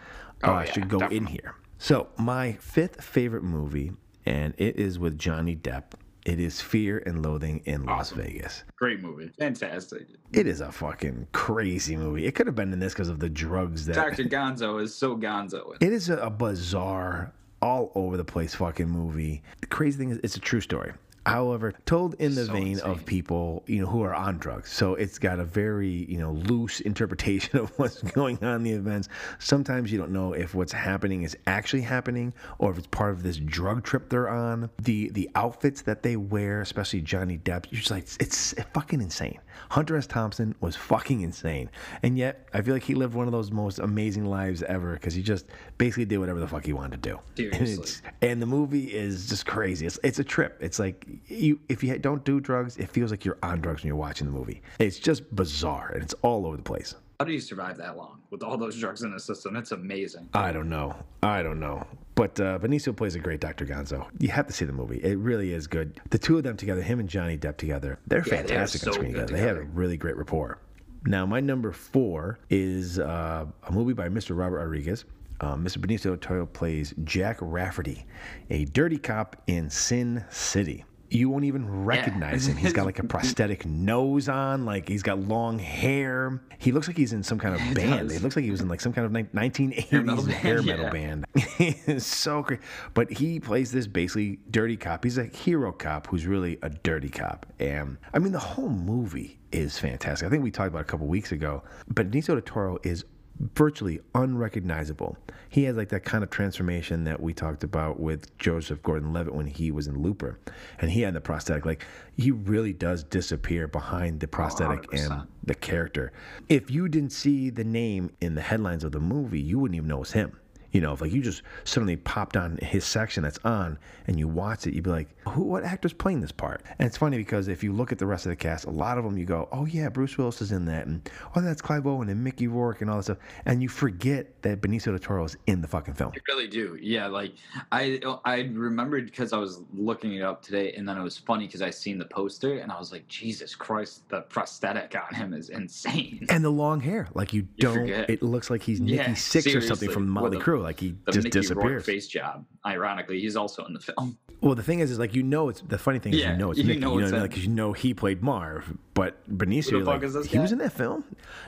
uh, 0.42 0.50
Oh, 0.50 0.58
yeah, 0.60 0.64
should 0.72 0.88
go 0.88 0.98
in 1.00 1.26
here. 1.26 1.56
So, 1.78 2.08
my 2.16 2.52
fifth 2.52 3.02
favorite 3.04 3.42
movie, 3.42 3.92
and 4.24 4.54
it 4.56 4.76
is 4.76 4.98
with 4.98 5.18
Johnny 5.18 5.56
Depp. 5.56 5.92
It 6.24 6.40
is 6.40 6.58
Fear 6.58 7.02
and 7.04 7.22
Loathing 7.22 7.60
in 7.66 7.84
Las 7.84 8.10
Vegas. 8.12 8.64
Great 8.76 9.00
movie. 9.02 9.30
Fantastic. 9.38 10.06
It 10.32 10.46
is 10.46 10.62
a 10.62 10.72
fucking 10.72 11.28
crazy 11.32 11.96
movie. 11.96 12.24
It 12.24 12.34
could 12.34 12.46
have 12.46 12.56
been 12.56 12.72
in 12.72 12.78
this 12.78 12.94
because 12.94 13.10
of 13.10 13.18
the 13.18 13.28
drugs 13.28 13.84
that. 13.86 13.94
Dr. 13.94 14.24
Gonzo 14.24 14.82
is 14.82 14.94
so 14.94 15.18
Gonzo. 15.18 15.76
It 15.80 15.92
is 15.92 16.08
a, 16.08 16.16
a 16.16 16.30
bizarre, 16.30 17.30
all 17.60 17.92
over 17.94 18.16
the 18.16 18.24
place 18.24 18.54
fucking 18.54 18.88
movie. 18.88 19.42
The 19.60 19.66
crazy 19.66 19.98
thing 19.98 20.10
is, 20.10 20.20
it's 20.22 20.36
a 20.36 20.40
true 20.40 20.62
story. 20.62 20.92
However, 21.26 21.72
told 21.86 22.14
in 22.14 22.34
the 22.34 22.44
vein 22.44 22.80
of 22.80 23.06
people, 23.06 23.64
you 23.66 23.80
know, 23.80 23.86
who 23.86 24.02
are 24.02 24.14
on 24.14 24.38
drugs. 24.38 24.70
So 24.70 24.94
it's 24.94 25.18
got 25.18 25.40
a 25.40 25.44
very, 25.44 26.04
you 26.08 26.18
know, 26.18 26.32
loose 26.32 26.80
interpretation 26.80 27.58
of 27.60 27.70
what's 27.78 28.02
going 28.02 28.38
on 28.42 28.56
in 28.56 28.62
the 28.62 28.72
events. 28.72 29.08
Sometimes 29.38 29.90
you 29.90 29.98
don't 29.98 30.10
know 30.10 30.34
if 30.34 30.54
what's 30.54 30.72
happening 30.72 31.22
is 31.22 31.36
actually 31.46 31.82
happening 31.82 32.34
or 32.58 32.70
if 32.72 32.78
it's 32.78 32.86
part 32.88 33.12
of 33.12 33.22
this 33.22 33.38
drug 33.38 33.84
trip 33.84 34.10
they're 34.10 34.28
on. 34.28 34.68
The 34.82 35.08
the 35.10 35.30
outfits 35.34 35.82
that 35.82 36.02
they 36.02 36.16
wear, 36.16 36.60
especially 36.60 37.00
Johnny 37.00 37.38
Depp, 37.38 37.66
you're 37.70 37.78
just 37.78 37.90
like, 37.90 38.02
it's, 38.02 38.16
it's 38.18 38.54
fucking 38.74 39.00
insane. 39.00 39.38
Hunter 39.70 39.96
S. 39.96 40.06
Thompson 40.06 40.54
was 40.60 40.76
fucking 40.76 41.20
insane. 41.20 41.70
And 42.02 42.16
yet, 42.18 42.48
I 42.52 42.62
feel 42.62 42.74
like 42.74 42.82
he 42.82 42.94
lived 42.94 43.14
one 43.14 43.26
of 43.26 43.32
those 43.32 43.50
most 43.50 43.78
amazing 43.78 44.24
lives 44.26 44.62
ever 44.62 44.94
because 44.94 45.14
he 45.14 45.22
just 45.22 45.46
basically 45.78 46.04
did 46.04 46.18
whatever 46.18 46.40
the 46.40 46.48
fuck 46.48 46.64
he 46.64 46.72
wanted 46.72 47.02
to 47.02 47.10
do. 47.10 47.18
And, 47.44 47.54
Seriously. 47.54 47.82
it's, 47.82 48.02
and 48.22 48.40
the 48.40 48.46
movie 48.46 48.84
is 48.86 49.28
just 49.28 49.46
crazy. 49.46 49.86
It's, 49.86 49.98
it's 50.02 50.18
a 50.18 50.24
trip. 50.24 50.56
It's 50.60 50.78
like 50.78 51.06
you 51.26 51.60
if 51.68 51.82
you 51.84 51.98
don't 51.98 52.24
do 52.24 52.40
drugs, 52.40 52.76
it 52.78 52.88
feels 52.88 53.10
like 53.10 53.24
you're 53.24 53.38
on 53.42 53.60
drugs 53.60 53.82
when 53.82 53.88
you're 53.88 53.96
watching 53.96 54.26
the 54.26 54.32
movie. 54.32 54.62
It's 54.78 54.98
just 54.98 55.34
bizarre 55.34 55.90
and 55.94 56.02
it's 56.02 56.14
all 56.22 56.46
over 56.46 56.56
the 56.56 56.62
place. 56.62 56.94
How 57.20 57.26
do 57.26 57.32
you 57.32 57.40
survive 57.40 57.76
that 57.78 57.96
long 57.96 58.20
with 58.30 58.42
all 58.42 58.56
those 58.56 58.76
drugs 58.78 59.02
in 59.02 59.12
the 59.12 59.20
system? 59.20 59.56
It's 59.56 59.72
amazing. 59.72 60.28
I 60.34 60.52
don't 60.52 60.68
know. 60.68 60.96
I 61.22 61.42
don't 61.42 61.60
know. 61.60 61.86
But 62.14 62.38
uh, 62.38 62.58
Benicio 62.60 62.96
plays 62.96 63.16
a 63.16 63.18
great 63.18 63.40
Dr. 63.40 63.66
Gonzo. 63.66 64.06
You 64.20 64.28
have 64.28 64.46
to 64.46 64.52
see 64.52 64.64
the 64.64 64.72
movie. 64.72 64.98
It 65.02 65.18
really 65.18 65.52
is 65.52 65.66
good. 65.66 66.00
The 66.10 66.18
two 66.18 66.36
of 66.36 66.44
them 66.44 66.56
together, 66.56 66.80
him 66.80 67.00
and 67.00 67.08
Johnny 67.08 67.36
Depp 67.36 67.56
together, 67.56 67.98
they're 68.06 68.20
Yeah, 68.20 68.42
they 68.42 68.48
fantastic 68.48 68.86
on 68.86 68.92
so 68.92 68.92
screen 68.92 69.12
good 69.12 69.28
together. 69.28 69.40
They 69.40 69.48
have 69.48 69.56
a 69.56 69.62
really 69.62 69.96
great 69.96 70.16
rapport. 70.16 70.58
Now, 71.06 71.26
my 71.26 71.40
number 71.40 71.72
four 71.72 72.38
is 72.50 72.98
uh, 72.98 73.46
a 73.64 73.72
movie 73.72 73.92
by 73.92 74.08
Mr. 74.08 74.36
Robert 74.36 74.58
Rodriguez. 74.58 75.04
Uh, 75.40 75.56
Mr. 75.56 75.78
Benicio 75.78 76.04
del 76.04 76.16
Toro 76.16 76.46
plays 76.46 76.94
Jack 77.04 77.38
Rafferty, 77.40 78.06
a 78.50 78.64
dirty 78.66 78.96
cop 78.96 79.36
in 79.48 79.68
Sin 79.68 80.24
City. 80.30 80.84
You 81.14 81.28
won't 81.30 81.44
even 81.44 81.84
recognize 81.84 82.48
him. 82.48 82.56
He's 82.56 82.72
got 82.72 82.86
like 82.86 82.98
a 82.98 83.04
prosthetic 83.04 83.64
nose 83.64 84.28
on, 84.28 84.64
like 84.64 84.88
he's 84.88 85.04
got 85.04 85.20
long 85.20 85.60
hair. 85.60 86.40
He 86.58 86.72
looks 86.72 86.88
like 86.88 86.96
he's 86.96 87.12
in 87.12 87.22
some 87.22 87.38
kind 87.38 87.54
of 87.54 87.60
He 87.60 87.72
band. 87.74 88.08
does. 88.08 88.16
It 88.18 88.22
looks 88.22 88.34
like 88.34 88.44
he 88.44 88.50
was 88.50 88.60
in 88.60 88.68
like 88.68 88.80
some 88.80 88.92
kind 88.92 89.06
of 89.06 89.12
ni- 89.12 89.22
1980s 89.48 90.04
metal 90.04 90.24
hair 90.24 90.62
metal 90.62 90.86
yeah. 90.86 90.90
band. 90.90 91.24
it's 91.34 92.04
so 92.04 92.42
great. 92.42 92.58
But 92.94 93.12
he 93.12 93.38
plays 93.38 93.70
this 93.70 93.86
basically 93.86 94.40
dirty 94.50 94.76
cop. 94.76 95.04
He's 95.04 95.16
a 95.16 95.24
hero 95.26 95.70
cop 95.70 96.08
who's 96.08 96.26
really 96.26 96.58
a 96.62 96.68
dirty 96.68 97.10
cop. 97.10 97.46
And 97.60 97.96
I 98.12 98.18
mean, 98.18 98.32
the 98.32 98.40
whole 98.40 98.68
movie 98.68 99.38
is 99.52 99.78
fantastic. 99.78 100.26
I 100.26 100.30
think 100.30 100.42
we 100.42 100.50
talked 100.50 100.68
about 100.68 100.80
it 100.80 100.82
a 100.82 100.86
couple 100.86 101.06
weeks 101.06 101.30
ago. 101.30 101.62
But 101.86 102.10
Benicio 102.10 102.26
del 102.34 102.40
Toro 102.40 102.78
is 102.82 103.04
virtually 103.38 104.00
unrecognizable. 104.14 105.16
He 105.48 105.64
has 105.64 105.76
like 105.76 105.88
that 105.90 106.04
kind 106.04 106.24
of 106.24 106.30
transformation 106.30 107.04
that 107.04 107.20
we 107.20 107.32
talked 107.32 107.64
about 107.64 108.00
with 108.00 108.36
Joseph 108.38 108.82
Gordon-Levitt 108.82 109.34
when 109.34 109.46
he 109.46 109.70
was 109.70 109.86
in 109.86 110.02
Looper, 110.02 110.38
and 110.78 110.90
he 110.90 111.02
had 111.02 111.14
the 111.14 111.20
prosthetic. 111.20 111.64
Like 111.64 111.84
he 112.16 112.30
really 112.30 112.72
does 112.72 113.04
disappear 113.04 113.68
behind 113.68 114.20
the 114.20 114.28
prosthetic 114.28 114.92
and 114.92 115.10
100%. 115.10 115.26
the 115.44 115.54
character. 115.54 116.12
If 116.48 116.70
you 116.70 116.88
didn't 116.88 117.12
see 117.12 117.50
the 117.50 117.64
name 117.64 118.10
in 118.20 118.34
the 118.34 118.42
headlines 118.42 118.84
of 118.84 118.92
the 118.92 119.00
movie, 119.00 119.40
you 119.40 119.58
wouldn't 119.58 119.76
even 119.76 119.88
know 119.88 120.02
it's 120.02 120.12
him. 120.12 120.38
You 120.74 120.80
know, 120.80 120.92
if 120.92 121.00
like 121.00 121.12
you 121.12 121.22
just 121.22 121.42
suddenly 121.62 121.94
popped 121.94 122.36
on 122.36 122.56
his 122.60 122.84
section 122.84 123.22
that's 123.22 123.38
on 123.44 123.78
and 124.08 124.18
you 124.18 124.26
watch 124.26 124.66
it, 124.66 124.74
you'd 124.74 124.82
be 124.82 124.90
like, 124.90 125.08
"Who? 125.28 125.44
What 125.44 125.62
actor's 125.62 125.92
playing 125.92 126.20
this 126.20 126.32
part?" 126.32 126.62
And 126.80 126.86
it's 126.88 126.96
funny 126.96 127.16
because 127.16 127.46
if 127.46 127.62
you 127.62 127.72
look 127.72 127.92
at 127.92 127.98
the 128.00 128.06
rest 128.06 128.26
of 128.26 128.30
the 128.30 128.36
cast, 128.36 128.64
a 128.64 128.70
lot 128.70 128.98
of 128.98 129.04
them 129.04 129.16
you 129.16 129.24
go, 129.24 129.48
"Oh 129.52 129.66
yeah, 129.66 129.88
Bruce 129.88 130.18
Willis 130.18 130.42
is 130.42 130.50
in 130.50 130.64
that," 130.66 130.88
and 130.88 131.08
"Oh 131.36 131.40
that's 131.40 131.62
Clive 131.62 131.86
Owen 131.86 132.08
and 132.08 132.24
Mickey 132.24 132.48
Rourke 132.48 132.80
and 132.80 132.90
all 132.90 132.96
that 132.96 133.04
stuff," 133.04 133.18
and 133.46 133.62
you 133.62 133.68
forget 133.68 134.42
that 134.42 134.60
Benicio 134.60 134.86
del 134.86 134.98
Toro 134.98 135.22
is 135.22 135.36
in 135.46 135.60
the 135.62 135.68
fucking 135.68 135.94
film. 135.94 136.10
You 136.12 136.20
really 136.26 136.48
do. 136.48 136.76
Yeah, 136.82 137.06
like 137.06 137.34
I 137.70 138.00
I 138.24 138.40
remembered 138.52 139.04
because 139.06 139.32
I 139.32 139.38
was 139.38 139.60
looking 139.74 140.14
it 140.14 140.22
up 140.22 140.42
today, 140.42 140.72
and 140.72 140.88
then 140.88 140.98
it 140.98 141.02
was 141.04 141.16
funny 141.16 141.46
because 141.46 141.62
I 141.62 141.70
seen 141.70 141.98
the 141.98 142.04
poster, 142.06 142.58
and 142.58 142.72
I 142.72 142.80
was 142.80 142.90
like, 142.90 143.06
Jesus 143.06 143.54
Christ, 143.54 144.08
the 144.08 144.22
prosthetic 144.22 144.96
on 144.96 145.14
him 145.14 145.34
is 145.34 145.50
insane. 145.50 146.26
And 146.30 146.44
the 146.44 146.50
long 146.50 146.80
hair, 146.80 147.06
like 147.14 147.32
you 147.32 147.42
don't. 147.60 147.74
forget. 147.74 148.10
It 148.10 148.22
looks 148.24 148.50
like 148.50 148.64
he's 148.64 148.80
Nicky 148.80 148.96
Yeah, 148.96 149.14
Six 149.14 149.46
or 149.54 149.60
something 149.60 149.88
from 149.88 150.08
Motley 150.08 150.38
a- 150.38 150.40
Crue. 150.40 150.63
Like 150.64 150.80
he 150.80 150.94
the 151.06 151.12
just 151.12 151.24
Mickey 151.24 151.38
Rourke 151.38 151.42
disappears. 151.60 151.84
face 151.84 152.06
job. 152.08 152.44
Ironically, 152.66 153.20
he's 153.20 153.36
also 153.36 153.64
in 153.66 153.72
the 153.74 153.80
film. 153.80 154.18
Well, 154.40 154.54
the 154.56 154.62
thing 154.62 154.80
is, 154.80 154.90
is 154.90 154.98
like 154.98 155.14
you 155.14 155.22
know, 155.22 155.48
it's 155.48 155.60
the 155.60 155.78
funny 155.78 155.98
thing 156.00 156.12
is 156.14 156.20
Yeah, 156.20 156.32
you 156.32 156.38
know 156.38 156.50
it's 156.50 156.58
you 156.58 156.64
Mickey, 156.66 156.80
know 156.80 156.94
you 156.94 157.00
know, 157.00 157.04
it's 157.04 157.12
what 157.12 157.18
I 157.18 157.20
mean? 157.20 157.20
him. 157.20 157.22
like 157.22 157.30
'cause 157.32 157.44
you 157.44 157.50
know 157.50 157.72
he 157.72 157.94
played 157.94 158.22
Marv, 158.22 158.76
but 158.94 159.28
Benicio, 159.28 159.84
like, 159.84 160.26
he 160.26 160.38
was 160.38 160.52
in 160.52 160.58
that 160.58 160.72
film. 160.72 161.04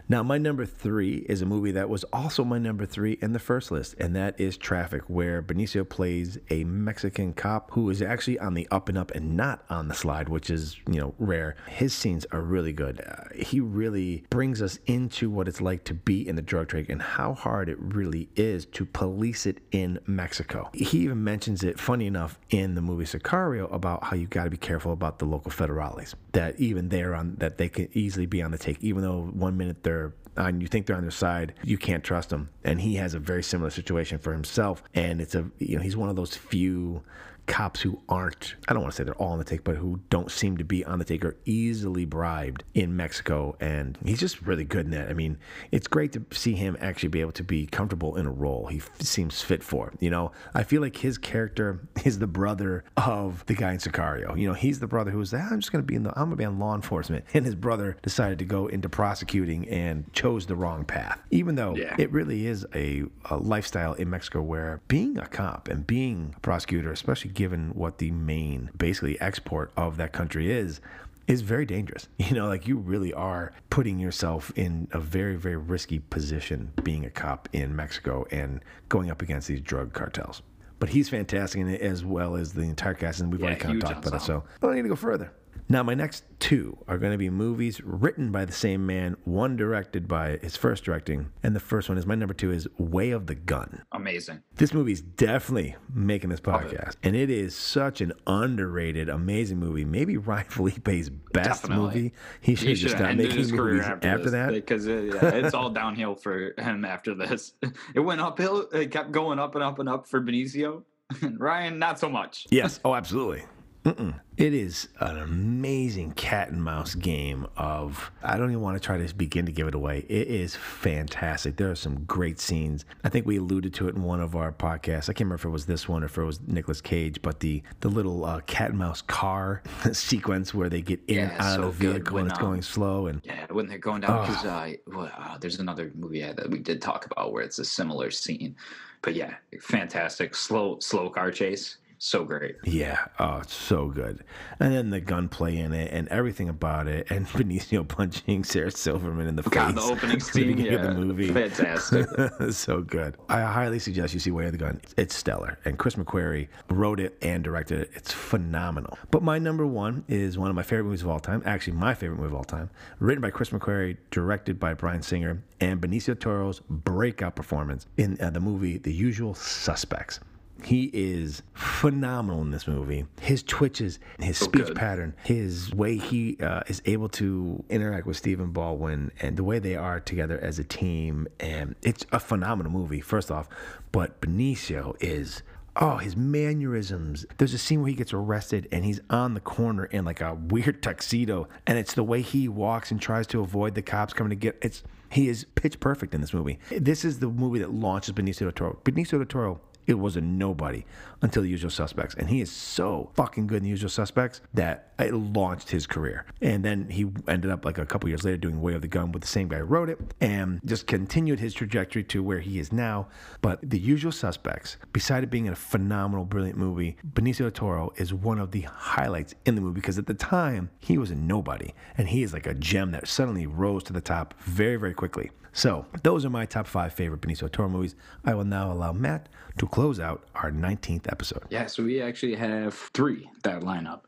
Now, 0.08 0.24
my 0.24 0.36
number 0.36 0.66
three 0.66 1.24
is 1.28 1.42
a 1.42 1.46
movie 1.46 1.70
that 1.72 1.88
was 1.88 2.02
also 2.12 2.44
my 2.44 2.58
number 2.58 2.86
three 2.86 3.18
in 3.22 3.32
the 3.32 3.38
first 3.38 3.70
list, 3.70 3.94
and 3.98 4.16
that 4.16 4.38
is 4.40 4.56
Traffic, 4.56 5.02
where 5.06 5.42
Benicio 5.42 5.88
plays 5.88 6.38
a 6.50 6.64
Mexican 6.64 7.32
cop 7.32 7.70
who 7.72 7.88
is 7.88 8.02
actually 8.02 8.38
on 8.40 8.54
the 8.54 8.66
up 8.72 8.88
and 8.88 8.98
up 8.98 9.12
and 9.12 9.36
not 9.36 9.64
on 9.70 9.86
the 9.86 9.94
slide, 9.94 10.28
which 10.28 10.50
is 10.50 10.76
you 10.90 11.00
know 11.00 11.14
rare. 11.18 11.54
His 11.68 11.94
scenes 11.94 12.26
are 12.32 12.42
really 12.42 12.72
good. 12.72 13.00
Uh, 13.00 13.24
he 13.34 13.60
really 13.60 14.24
brings 14.28 14.60
us 14.60 14.80
into 14.86 15.30
what 15.30 15.46
it's 15.46 15.60
like 15.60 15.84
to 15.84 15.94
be 15.94 16.26
in 16.26 16.34
the 16.34 16.42
drug 16.42 16.68
trade 16.68 16.86
and 16.88 17.00
how 17.00 17.34
hard 17.34 17.68
it 17.68 17.78
really 17.78 18.28
is 18.34 18.66
to 18.66 18.84
police 18.84 19.46
it 19.46 19.58
in 19.70 20.00
Mexico. 20.06 20.68
He 20.72 20.98
even 20.98 21.22
mentions 21.22 21.62
it, 21.62 21.78
funny 21.78 22.06
enough, 22.06 22.40
in 22.50 22.74
the 22.74 22.82
movie 22.82 23.04
Sicario 23.04 23.72
about 23.72 24.02
how 24.02 24.16
you 24.16 24.26
got 24.26 24.44
to 24.44 24.50
be 24.50 24.56
careful 24.56 24.92
about 24.92 25.20
the 25.20 25.24
local 25.24 25.52
federales. 25.52 26.14
That 26.36 26.60
even 26.60 26.90
they're 26.90 27.14
on, 27.14 27.36
that 27.38 27.56
they 27.56 27.70
can 27.70 27.88
easily 27.94 28.26
be 28.26 28.42
on 28.42 28.50
the 28.50 28.58
take, 28.58 28.76
even 28.82 29.02
though 29.02 29.22
one 29.22 29.56
minute 29.56 29.82
they're 29.82 30.12
on, 30.36 30.60
you 30.60 30.66
think 30.66 30.84
they're 30.84 30.96
on 30.96 31.02
their 31.02 31.10
side, 31.10 31.54
you 31.64 31.78
can't 31.78 32.04
trust 32.04 32.28
them. 32.28 32.50
And 32.62 32.78
he 32.78 32.96
has 32.96 33.14
a 33.14 33.18
very 33.18 33.42
similar 33.42 33.70
situation 33.70 34.18
for 34.18 34.32
himself. 34.34 34.82
And 34.92 35.22
it's 35.22 35.34
a, 35.34 35.50
you 35.58 35.76
know, 35.76 35.82
he's 35.82 35.96
one 35.96 36.10
of 36.10 36.16
those 36.16 36.36
few 36.36 37.02
cops 37.46 37.80
who 37.80 38.00
aren't, 38.08 38.54
I 38.68 38.72
don't 38.72 38.82
want 38.82 38.92
to 38.92 38.96
say 38.96 39.04
they're 39.04 39.14
all 39.14 39.32
on 39.32 39.38
the 39.38 39.44
take, 39.44 39.64
but 39.64 39.76
who 39.76 40.00
don't 40.10 40.30
seem 40.30 40.56
to 40.58 40.64
be 40.64 40.84
on 40.84 40.98
the 40.98 41.04
take 41.04 41.24
are 41.24 41.36
easily 41.44 42.04
bribed 42.04 42.64
in 42.74 42.96
Mexico. 42.96 43.56
And 43.60 43.98
he's 44.04 44.20
just 44.20 44.42
really 44.42 44.64
good 44.64 44.86
in 44.86 44.90
that. 44.92 45.08
I 45.08 45.12
mean, 45.14 45.38
it's 45.70 45.86
great 45.86 46.12
to 46.12 46.24
see 46.32 46.54
him 46.54 46.76
actually 46.80 47.08
be 47.10 47.20
able 47.20 47.32
to 47.32 47.44
be 47.44 47.66
comfortable 47.66 48.16
in 48.16 48.26
a 48.26 48.30
role 48.30 48.66
he 48.66 48.78
f- 48.78 48.90
seems 49.00 49.40
fit 49.42 49.62
for. 49.62 49.92
You 50.00 50.10
know, 50.10 50.32
I 50.54 50.62
feel 50.62 50.82
like 50.82 50.96
his 50.96 51.18
character 51.18 51.80
is 52.04 52.18
the 52.18 52.26
brother 52.26 52.84
of 52.96 53.44
the 53.46 53.54
guy 53.54 53.72
in 53.72 53.78
Sicario. 53.78 54.38
You 54.38 54.48
know, 54.48 54.54
he's 54.54 54.80
the 54.80 54.86
brother 54.86 55.10
who's, 55.10 55.32
ah, 55.32 55.48
I'm 55.50 55.60
just 55.60 55.72
going 55.72 55.82
to 55.82 55.86
be 55.86 55.94
in 55.94 56.02
the, 56.02 56.10
I'm 56.10 56.26
going 56.26 56.30
to 56.30 56.36
be 56.36 56.44
on 56.44 56.58
law 56.58 56.74
enforcement. 56.74 57.24
And 57.34 57.44
his 57.44 57.54
brother 57.54 57.96
decided 58.02 58.38
to 58.40 58.44
go 58.44 58.66
into 58.66 58.88
prosecuting 58.88 59.68
and 59.68 60.12
chose 60.12 60.46
the 60.46 60.56
wrong 60.56 60.84
path, 60.84 61.18
even 61.30 61.54
though 61.54 61.76
Yeah. 61.76 61.94
it 61.98 62.10
really 62.10 62.46
is 62.46 62.66
a, 62.74 63.04
a 63.30 63.36
lifestyle 63.36 63.92
in 63.94 64.10
Mexico 64.10 64.42
where 64.42 64.80
being 64.88 65.18
a 65.18 65.26
cop 65.26 65.68
and 65.68 65.86
being 65.86 66.34
a 66.36 66.40
prosecutor, 66.40 66.90
especially 66.90 67.30
given 67.36 67.70
what 67.74 67.98
the 67.98 68.10
main 68.10 68.70
basically 68.76 69.20
export 69.20 69.70
of 69.76 69.96
that 69.98 70.12
country 70.12 70.50
is, 70.50 70.80
is 71.28 71.42
very 71.42 71.64
dangerous. 71.66 72.08
You 72.18 72.34
know, 72.34 72.48
like 72.48 72.66
you 72.66 72.76
really 72.78 73.12
are 73.12 73.52
putting 73.70 73.98
yourself 74.00 74.50
in 74.56 74.88
a 74.92 74.98
very, 74.98 75.36
very 75.36 75.56
risky 75.56 76.00
position 76.00 76.72
being 76.82 77.04
a 77.04 77.10
cop 77.10 77.48
in 77.52 77.76
Mexico 77.76 78.26
and 78.32 78.60
going 78.88 79.10
up 79.10 79.22
against 79.22 79.46
these 79.46 79.60
drug 79.60 79.92
cartels. 79.92 80.42
But 80.78 80.88
he's 80.88 81.08
fantastic 81.08 81.60
in 81.60 81.68
it 81.68 81.80
as 81.80 82.04
well 82.04 82.36
as 82.36 82.52
the 82.52 82.62
entire 82.62 82.94
cast, 82.94 83.20
and 83.20 83.30
we've 83.30 83.40
Yeah, 83.40 83.46
already 83.46 83.60
kind 83.60 83.82
of 83.82 83.88
talked 83.88 84.06
about 84.06 84.20
it, 84.20 84.24
so 84.24 84.42
I 84.62 84.66
don't 84.66 84.74
need 84.76 84.82
to 84.82 84.88
go 84.88 84.96
further. 84.96 85.30
Now, 85.68 85.82
my 85.82 85.94
next 85.94 86.22
two 86.38 86.78
are 86.86 86.96
going 86.96 87.10
to 87.10 87.18
be 87.18 87.28
movies 87.28 87.80
written 87.82 88.30
by 88.30 88.44
the 88.44 88.52
same 88.52 88.86
man, 88.86 89.16
one 89.24 89.56
directed 89.56 90.06
by 90.06 90.36
his 90.36 90.56
first 90.56 90.84
directing, 90.84 91.32
and 91.42 91.56
the 91.56 91.60
first 91.60 91.88
one 91.88 91.98
is 91.98 92.06
my 92.06 92.14
number 92.14 92.34
two 92.34 92.52
is 92.52 92.68
Way 92.78 93.10
of 93.10 93.26
the 93.26 93.34
Gun. 93.34 93.82
Amazing. 93.90 94.42
This 94.54 94.72
movie 94.72 94.92
is 94.92 95.00
definitely 95.00 95.74
making 95.92 96.30
this 96.30 96.40
Love 96.46 96.66
it. 96.72 96.78
podcast, 96.78 96.94
and 97.02 97.16
it 97.16 97.30
is 97.30 97.56
such 97.56 98.00
an 98.00 98.12
underrated, 98.28 99.08
amazing 99.08 99.58
movie. 99.58 99.84
Maybe 99.84 100.16
Ryan 100.16 100.46
Phillippe's 100.48 101.08
best 101.32 101.62
Definitely. 101.62 101.84
movie. 101.84 102.12
He 102.40 102.54
should 102.54 102.68
have 102.68 102.76
just 102.78 102.92
should've 102.92 102.98
stopped 103.06 103.16
making 103.16 103.36
his 103.38 103.50
career 103.50 103.72
movies 103.74 103.86
after, 103.86 104.08
after, 104.08 104.30
that. 104.30 104.52
because 104.52 104.86
it, 104.86 105.14
yeah, 105.14 105.28
it's 105.30 105.54
all 105.54 105.70
downhill 105.70 106.14
for 106.14 106.54
him 106.58 106.84
after 106.84 107.14
this. 107.14 107.54
It 107.94 108.00
went 108.00 108.20
uphill. 108.20 108.68
It 108.72 108.90
kept 108.90 109.10
going 109.10 109.38
up 109.38 109.54
and 109.54 109.64
up 109.64 109.78
and 109.78 109.88
up 109.88 110.06
for 110.06 110.20
Benicio. 110.20 110.82
Ryan, 111.38 111.78
not 111.78 111.98
so 111.98 112.08
much. 112.08 112.46
Yes. 112.50 112.78
Oh, 112.84 112.94
absolutely. 112.94 113.42
Mm-mm. 113.86 114.18
It 114.36 114.52
is 114.52 114.88
an 114.98 115.16
amazing 115.16 116.10
cat 116.14 116.48
and 116.48 116.62
mouse 116.62 116.96
game 116.96 117.46
of. 117.56 118.10
I 118.20 118.36
don't 118.36 118.50
even 118.50 118.60
want 118.60 118.76
to 118.76 118.84
try 118.84 118.98
to 118.98 119.14
begin 119.14 119.46
to 119.46 119.52
give 119.52 119.68
it 119.68 119.76
away. 119.76 120.04
It 120.08 120.26
is 120.26 120.56
fantastic. 120.56 121.56
There 121.56 121.70
are 121.70 121.76
some 121.76 122.02
great 122.02 122.40
scenes. 122.40 122.84
I 123.04 123.10
think 123.10 123.26
we 123.26 123.36
alluded 123.36 123.72
to 123.74 123.86
it 123.86 123.94
in 123.94 124.02
one 124.02 124.20
of 124.20 124.34
our 124.34 124.50
podcasts. 124.50 125.04
I 125.04 125.12
can't 125.12 125.20
remember 125.20 125.36
if 125.36 125.44
it 125.44 125.50
was 125.50 125.66
this 125.66 125.88
one 125.88 126.02
or 126.02 126.06
if 126.06 126.18
it 126.18 126.24
was 126.24 126.40
Nicolas 126.48 126.80
Cage, 126.80 127.22
but 127.22 127.38
the 127.38 127.62
the 127.78 127.88
little 127.88 128.24
uh, 128.24 128.40
cat 128.40 128.70
and 128.70 128.78
mouse 128.80 129.02
car 129.02 129.62
sequence 129.92 130.52
where 130.52 130.68
they 130.68 130.82
get 130.82 130.98
in 131.06 131.14
Yeah, 131.14 131.30
and 131.30 131.40
out 131.40 131.56
so 131.56 131.62
of 131.68 131.78
the 131.78 131.92
vehicle 131.92 132.14
when, 132.16 132.24
and 132.24 132.32
it's 132.32 132.40
um, 132.40 132.44
going 132.44 132.62
slow 132.62 133.06
and 133.06 133.20
Yeah, 133.24 133.46
when 133.52 133.68
they're 133.68 133.78
going 133.78 134.00
down, 134.00 134.26
because 134.26 134.44
uh, 134.44 134.72
well, 134.88 135.12
uh, 135.16 135.38
there's 135.38 135.60
another 135.60 135.92
movie 135.94 136.24
uh, 136.24 136.32
that 136.32 136.50
we 136.50 136.58
did 136.58 136.82
talk 136.82 137.06
about 137.06 137.32
where 137.32 137.44
it's 137.44 137.60
a 137.60 137.64
similar 137.64 138.10
scene. 138.10 138.56
But 139.02 139.14
yeah, 139.14 139.34
fantastic. 139.60 140.34
Slow, 140.34 140.80
slow 140.80 141.08
car 141.08 141.30
chase. 141.30 141.76
So 141.98 142.24
great. 142.24 142.56
Yeah, 142.64 143.06
oh, 143.18 143.38
it's 143.38 143.54
so 143.54 143.88
good. 143.88 144.22
And 144.60 144.74
then 144.74 144.90
the 144.90 145.00
gunplay 145.00 145.56
in 145.56 145.72
it 145.72 145.92
and 145.92 146.08
everything 146.08 146.48
about 146.48 146.88
it, 146.88 147.10
and 147.10 147.26
Benicio 147.28 147.86
punching 147.86 148.44
Sarah 148.44 148.70
Silverman 148.70 149.26
in 149.26 149.36
the 149.36 149.42
God, 149.42 149.74
face. 149.74 149.84
the 149.86 149.92
opening 149.92 150.20
scene, 150.20 150.48
beginning 150.48 150.72
yeah, 150.72 150.78
of 150.78 150.94
the 150.94 151.00
movie. 151.00 151.32
fantastic. 151.32 152.06
so 152.50 152.82
good. 152.82 153.16
I 153.28 153.40
highly 153.42 153.78
suggest 153.78 154.12
you 154.14 154.20
see 154.20 154.30
Way 154.30 154.46
of 154.46 154.52
the 154.52 154.58
Gun. 154.58 154.80
It's 154.96 155.14
stellar. 155.14 155.58
And 155.64 155.78
Chris 155.78 155.94
McQuarrie 155.94 156.48
wrote 156.68 157.00
it 157.00 157.16
and 157.22 157.42
directed 157.42 157.80
it. 157.80 157.90
It's 157.94 158.12
phenomenal. 158.12 158.98
But 159.10 159.22
my 159.22 159.38
number 159.38 159.66
one 159.66 160.04
is 160.08 160.36
one 160.36 160.50
of 160.50 160.56
my 160.56 160.62
favorite 160.62 160.84
movies 160.84 161.02
of 161.02 161.08
all 161.08 161.20
time. 161.20 161.42
Actually, 161.46 161.74
my 161.74 161.94
favorite 161.94 162.16
movie 162.18 162.28
of 162.28 162.34
all 162.34 162.44
time. 162.44 162.70
Written 162.98 163.22
by 163.22 163.30
Chris 163.30 163.50
McQuarrie, 163.50 163.96
directed 164.10 164.60
by 164.60 164.74
Bryan 164.74 165.02
Singer, 165.02 165.42
and 165.60 165.80
Benicio 165.80 166.18
Toro's 166.18 166.60
breakout 166.68 167.34
performance 167.34 167.86
in 167.96 168.20
uh, 168.20 168.30
the 168.30 168.40
movie 168.40 168.76
The 168.78 168.92
Usual 168.92 169.34
Suspects. 169.34 170.20
He 170.64 170.90
is 170.92 171.42
phenomenal 171.54 172.40
in 172.42 172.50
this 172.50 172.66
movie. 172.66 173.06
His 173.20 173.42
twitches, 173.42 173.98
his 174.18 174.38
So 174.38 174.46
speech 174.46 174.66
good. 174.66 174.76
pattern, 174.76 175.14
his 175.24 175.72
way 175.74 175.96
he 175.96 176.36
uh, 176.40 176.62
is 176.66 176.82
able 176.86 177.08
to 177.10 177.62
interact 177.68 178.06
with 178.06 178.16
Stephen 178.16 178.50
Baldwin, 178.52 179.12
and 179.20 179.36
the 179.36 179.44
way 179.44 179.58
they 179.58 179.76
are 179.76 180.00
together 180.00 180.38
as 180.40 180.58
a 180.58 180.64
team, 180.64 181.28
and 181.38 181.74
it's 181.82 182.04
a 182.12 182.18
phenomenal 182.18 182.72
movie. 182.72 183.00
First 183.00 183.30
off, 183.30 183.48
but 183.92 184.20
Benicio 184.20 184.96
is. 185.00 185.42
Oh, 185.78 185.98
his 185.98 186.16
mannerisms. 186.16 187.26
There's 187.36 187.52
a 187.52 187.58
scene 187.58 187.80
where 187.82 187.90
he 187.90 187.94
gets 187.94 188.14
arrested 188.14 188.66
and 188.72 188.82
he's 188.82 188.98
on 189.10 189.34
the 189.34 189.40
corner 189.40 189.84
in 189.84 190.06
like 190.06 190.22
a 190.22 190.32
weird 190.34 190.82
tuxedo, 190.82 191.48
and 191.66 191.76
it's 191.78 191.92
the 191.92 192.02
way 192.02 192.22
he 192.22 192.48
walks 192.48 192.90
and 192.90 192.98
tries 192.98 193.26
to 193.28 193.40
avoid 193.40 193.74
the 193.74 193.82
cops 193.82 194.14
coming 194.14 194.30
to 194.30 194.36
get. 194.36 194.56
It's 194.62 194.82
he 195.10 195.28
is 195.28 195.44
pitch 195.54 195.78
perfect 195.78 196.14
in 196.14 196.20
this 196.20 196.32
movie. 196.34 196.58
This 196.70 197.04
is 197.04 197.18
the 197.20 197.28
movie 197.28 197.58
that 197.60 197.72
launches 197.72 198.12
Benicio 198.14 198.40
del 198.40 198.52
Toro. 198.52 198.78
Benicio 198.84 199.12
del 199.18 199.26
Toro 199.26 199.60
it 199.86 199.98
was 199.98 200.16
a 200.16 200.20
nobody 200.20 200.84
until 201.22 201.42
the 201.42 201.48
usual 201.48 201.70
suspects. 201.70 202.14
And 202.14 202.28
he 202.28 202.40
is 202.40 202.50
so 202.50 203.10
fucking 203.14 203.46
good 203.46 203.58
in 203.58 203.62
the 203.64 203.68
usual 203.68 203.88
suspects 203.88 204.40
that 204.54 204.92
it 204.98 205.14
launched 205.14 205.70
his 205.70 205.86
career. 205.86 206.26
And 206.40 206.64
then 206.64 206.88
he 206.88 207.06
ended 207.28 207.50
up 207.50 207.64
like 207.64 207.78
a 207.78 207.86
couple 207.86 208.08
years 208.08 208.24
later 208.24 208.36
doing 208.36 208.60
way 208.60 208.74
of 208.74 208.82
the 208.82 208.88
gun 208.88 209.12
with 209.12 209.22
the 209.22 209.28
same 209.28 209.48
guy 209.48 209.58
who 209.58 209.64
wrote 209.64 209.88
it 209.88 209.98
and 210.20 210.60
just 210.64 210.86
continued 210.86 211.40
his 211.40 211.54
trajectory 211.54 212.04
to 212.04 212.22
where 212.22 212.40
he 212.40 212.58
is 212.58 212.72
now. 212.72 213.08
But 213.40 213.58
the 213.62 213.78
usual 213.78 214.12
suspects 214.12 214.76
beside 214.92 215.22
it 215.22 215.30
being 215.30 215.48
a 215.48 215.54
phenomenal 215.54 216.24
brilliant 216.24 216.58
movie 216.58 216.96
benicio 217.14 217.38
del 217.38 217.50
toro 217.50 217.92
is 217.96 218.12
one 218.12 218.38
of 218.38 218.50
the 218.50 218.62
highlights 218.62 219.34
in 219.44 219.54
the 219.54 219.60
movie 219.60 219.80
because 219.80 219.98
at 219.98 220.06
the 220.06 220.14
time 220.14 220.70
he 220.80 220.98
was 220.98 221.10
a 221.10 221.14
nobody. 221.14 221.74
And 221.96 222.08
he 222.08 222.22
is 222.22 222.32
like 222.32 222.46
a 222.46 222.54
gem 222.54 222.90
that 222.92 223.08
suddenly 223.08 223.46
rose 223.46 223.82
to 223.84 223.92
the 223.92 224.00
top 224.00 224.34
very 224.40 224.76
very 224.76 224.94
quickly 224.94 225.30
so, 225.56 225.86
those 226.02 226.24
are 226.26 226.30
my 226.30 226.44
top 226.44 226.66
five 226.66 226.92
favorite 226.92 227.22
Benicio 227.22 227.50
Toro 227.50 227.68
movies. 227.70 227.94
I 228.26 228.34
will 228.34 228.44
now 228.44 228.70
allow 228.70 228.92
Matt 228.92 229.30
to 229.58 229.66
close 229.66 229.98
out 229.98 230.22
our 230.34 230.50
19th 230.50 231.10
episode. 231.10 231.44
Yeah, 231.48 231.64
so 231.66 231.82
we 231.82 232.02
actually 232.02 232.34
have 232.34 232.74
three 232.92 233.26
that 233.42 233.62
line 233.62 233.86
up. 233.86 234.06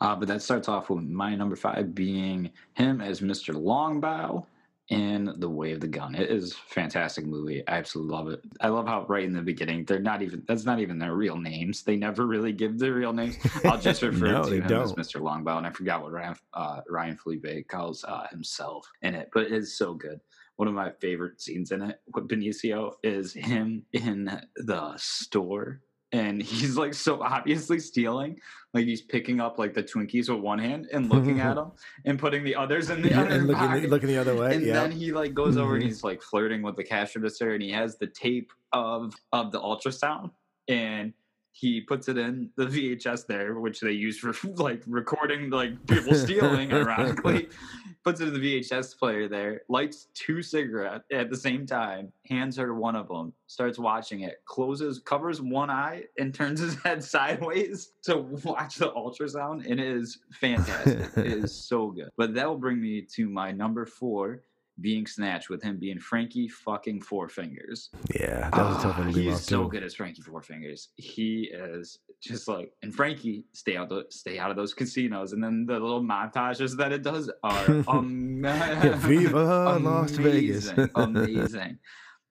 Uh, 0.00 0.14
but 0.14 0.28
that 0.28 0.42
starts 0.42 0.68
off 0.68 0.90
with 0.90 1.04
my 1.04 1.34
number 1.34 1.56
five 1.56 1.94
being 1.94 2.50
him 2.74 3.00
as 3.00 3.20
Mr. 3.20 3.54
Longbaugh 3.54 4.44
in 4.90 5.32
The 5.38 5.48
Way 5.48 5.72
of 5.72 5.80
the 5.80 5.88
Gun. 5.88 6.14
It 6.14 6.30
is 6.30 6.52
a 6.52 6.56
fantastic 6.74 7.24
movie. 7.24 7.66
I 7.66 7.76
absolutely 7.76 8.12
love 8.14 8.28
it. 8.28 8.40
I 8.60 8.68
love 8.68 8.86
how 8.86 9.06
right 9.08 9.24
in 9.24 9.32
the 9.32 9.40
beginning 9.40 9.84
they're 9.84 10.00
not 10.00 10.20
even 10.20 10.42
that's 10.48 10.64
not 10.64 10.80
even 10.80 10.98
their 10.98 11.14
real 11.14 11.36
names. 11.36 11.82
They 11.82 11.96
never 11.96 12.26
really 12.26 12.52
give 12.52 12.78
their 12.78 12.92
real 12.92 13.12
names. 13.12 13.38
I'll 13.64 13.78
just 13.78 14.02
refer 14.02 14.32
No, 14.32 14.42
to 14.42 14.54
him 14.54 14.62
as 14.64 14.68
don't. 14.68 14.98
Mr. 14.98 15.20
Longbaugh, 15.20 15.58
and 15.58 15.66
I 15.66 15.70
forgot 15.70 16.02
what 16.02 16.12
Ryan, 16.12 16.34
uh, 16.54 16.80
Ryan 16.88 17.16
Phillippe 17.16 17.68
calls 17.68 18.04
uh, 18.04 18.26
himself 18.30 18.86
in 19.02 19.14
it, 19.14 19.30
but 19.32 19.46
it's 19.50 19.74
so 19.74 19.94
good. 19.94 20.20
One 20.60 20.68
of 20.68 20.74
my 20.74 20.90
favorite 21.00 21.40
scenes 21.40 21.72
in 21.72 21.80
it 21.80 22.02
with 22.14 22.28
Benicio 22.28 22.92
is 23.02 23.32
him 23.32 23.82
in 23.94 24.30
the 24.56 24.92
store 24.98 25.80
and 26.12 26.42
he's 26.42 26.76
like 26.76 26.92
so 26.92 27.22
obviously 27.22 27.78
stealing 27.78 28.38
like 28.74 28.84
he's 28.84 29.00
picking 29.00 29.40
up 29.40 29.58
like 29.58 29.72
the 29.72 29.82
twinkies 29.82 30.28
with 30.28 30.40
one 30.42 30.58
hand 30.58 30.86
and 30.92 31.08
looking 31.08 31.40
at 31.40 31.54
them 31.56 31.72
and 32.04 32.18
putting 32.18 32.44
the 32.44 32.54
others 32.54 32.90
in 32.90 33.00
the 33.00 33.08
Yeah, 33.08 33.22
other 33.22 33.30
and 33.36 33.46
looking, 33.46 33.68
pocket. 33.68 33.88
looking 33.88 34.08
the 34.10 34.18
other 34.18 34.36
way. 34.36 34.54
and 34.56 34.66
yeah. 34.66 34.74
then 34.74 34.90
he 34.90 35.12
like 35.12 35.32
goes 35.32 35.56
over 35.56 35.76
and 35.76 35.82
Mhm. 35.82 35.86
he's 35.86 36.04
like 36.04 36.20
flirting 36.20 36.60
with 36.60 36.76
the 36.76 36.84
cash 36.84 37.16
register 37.16 37.54
and 37.54 37.62
he 37.62 37.70
has 37.72 37.96
the 37.96 38.08
tape 38.08 38.52
of 38.74 39.14
of 39.32 39.52
the 39.52 39.60
ultrasound 39.62 40.30
and 40.68 41.14
he 41.52 41.80
puts 41.80 42.08
it 42.08 42.16
in 42.16 42.50
the 42.56 42.66
VHS 42.66 43.26
there, 43.26 43.58
which 43.58 43.80
they 43.80 43.92
use 43.92 44.18
for 44.18 44.34
like 44.56 44.82
recording 44.86 45.50
like 45.50 45.84
people 45.86 46.14
stealing, 46.14 46.72
ironically. 46.72 47.48
puts 48.04 48.20
it 48.20 48.28
in 48.28 48.34
the 48.34 48.60
VHS 48.60 48.98
player 48.98 49.28
there, 49.28 49.62
lights 49.68 50.08
two 50.14 50.42
cigarettes 50.42 51.04
at 51.12 51.28
the 51.30 51.36
same 51.36 51.66
time, 51.66 52.12
hands 52.26 52.56
her 52.56 52.74
one 52.74 52.96
of 52.96 53.08
them, 53.08 53.32
starts 53.46 53.78
watching 53.78 54.20
it, 54.20 54.36
closes, 54.46 55.00
covers 55.00 55.40
one 55.40 55.70
eye, 55.70 56.04
and 56.18 56.34
turns 56.34 56.60
his 56.60 56.74
head 56.84 57.02
sideways 57.02 57.92
to 58.04 58.18
watch 58.44 58.76
the 58.76 58.90
ultrasound. 58.92 59.70
And 59.70 59.78
it 59.78 59.96
is 59.96 60.18
fantastic. 60.32 61.10
it 61.16 61.26
is 61.26 61.54
so 61.54 61.90
good. 61.90 62.08
But 62.16 62.34
that 62.34 62.48
will 62.48 62.58
bring 62.58 62.80
me 62.80 63.02
to 63.14 63.28
my 63.28 63.52
number 63.52 63.84
four, 63.84 64.42
being 64.80 65.06
snatched 65.06 65.50
with 65.50 65.62
him 65.62 65.78
being 65.78 65.98
Frankie 65.98 66.48
fucking 66.48 67.02
Four 67.02 67.28
Fingers. 67.28 67.90
Yeah, 68.14 68.50
that 68.50 68.64
was 68.64 68.78
a 68.78 68.82
tough 68.82 68.98
one 68.98 69.12
to 69.12 69.20
He's 69.20 69.40
so 69.40 69.66
good 69.66 69.82
as 69.82 69.94
Frankie 69.94 70.22
Four 70.22 70.42
Fingers. 70.42 70.88
He 70.96 71.50
is 71.52 71.98
just 72.20 72.48
like 72.48 72.72
and 72.82 72.94
Frankie 72.94 73.44
stay 73.52 73.76
out 73.76 73.88
the 73.88 74.04
stay 74.10 74.38
out 74.38 74.50
of 74.50 74.56
those 74.56 74.74
casinos, 74.74 75.32
and 75.32 75.42
then 75.42 75.66
the 75.66 75.74
little 75.74 76.02
montages 76.02 76.76
that 76.76 76.92
it 76.92 77.02
does 77.02 77.30
are 77.42 77.84
um, 77.88 78.40
Yeah, 78.44 78.96
Viva 78.96 79.78
Las 79.78 80.12
Vegas. 80.12 80.68
amazing, 80.68 80.90
amazing. 80.94 81.78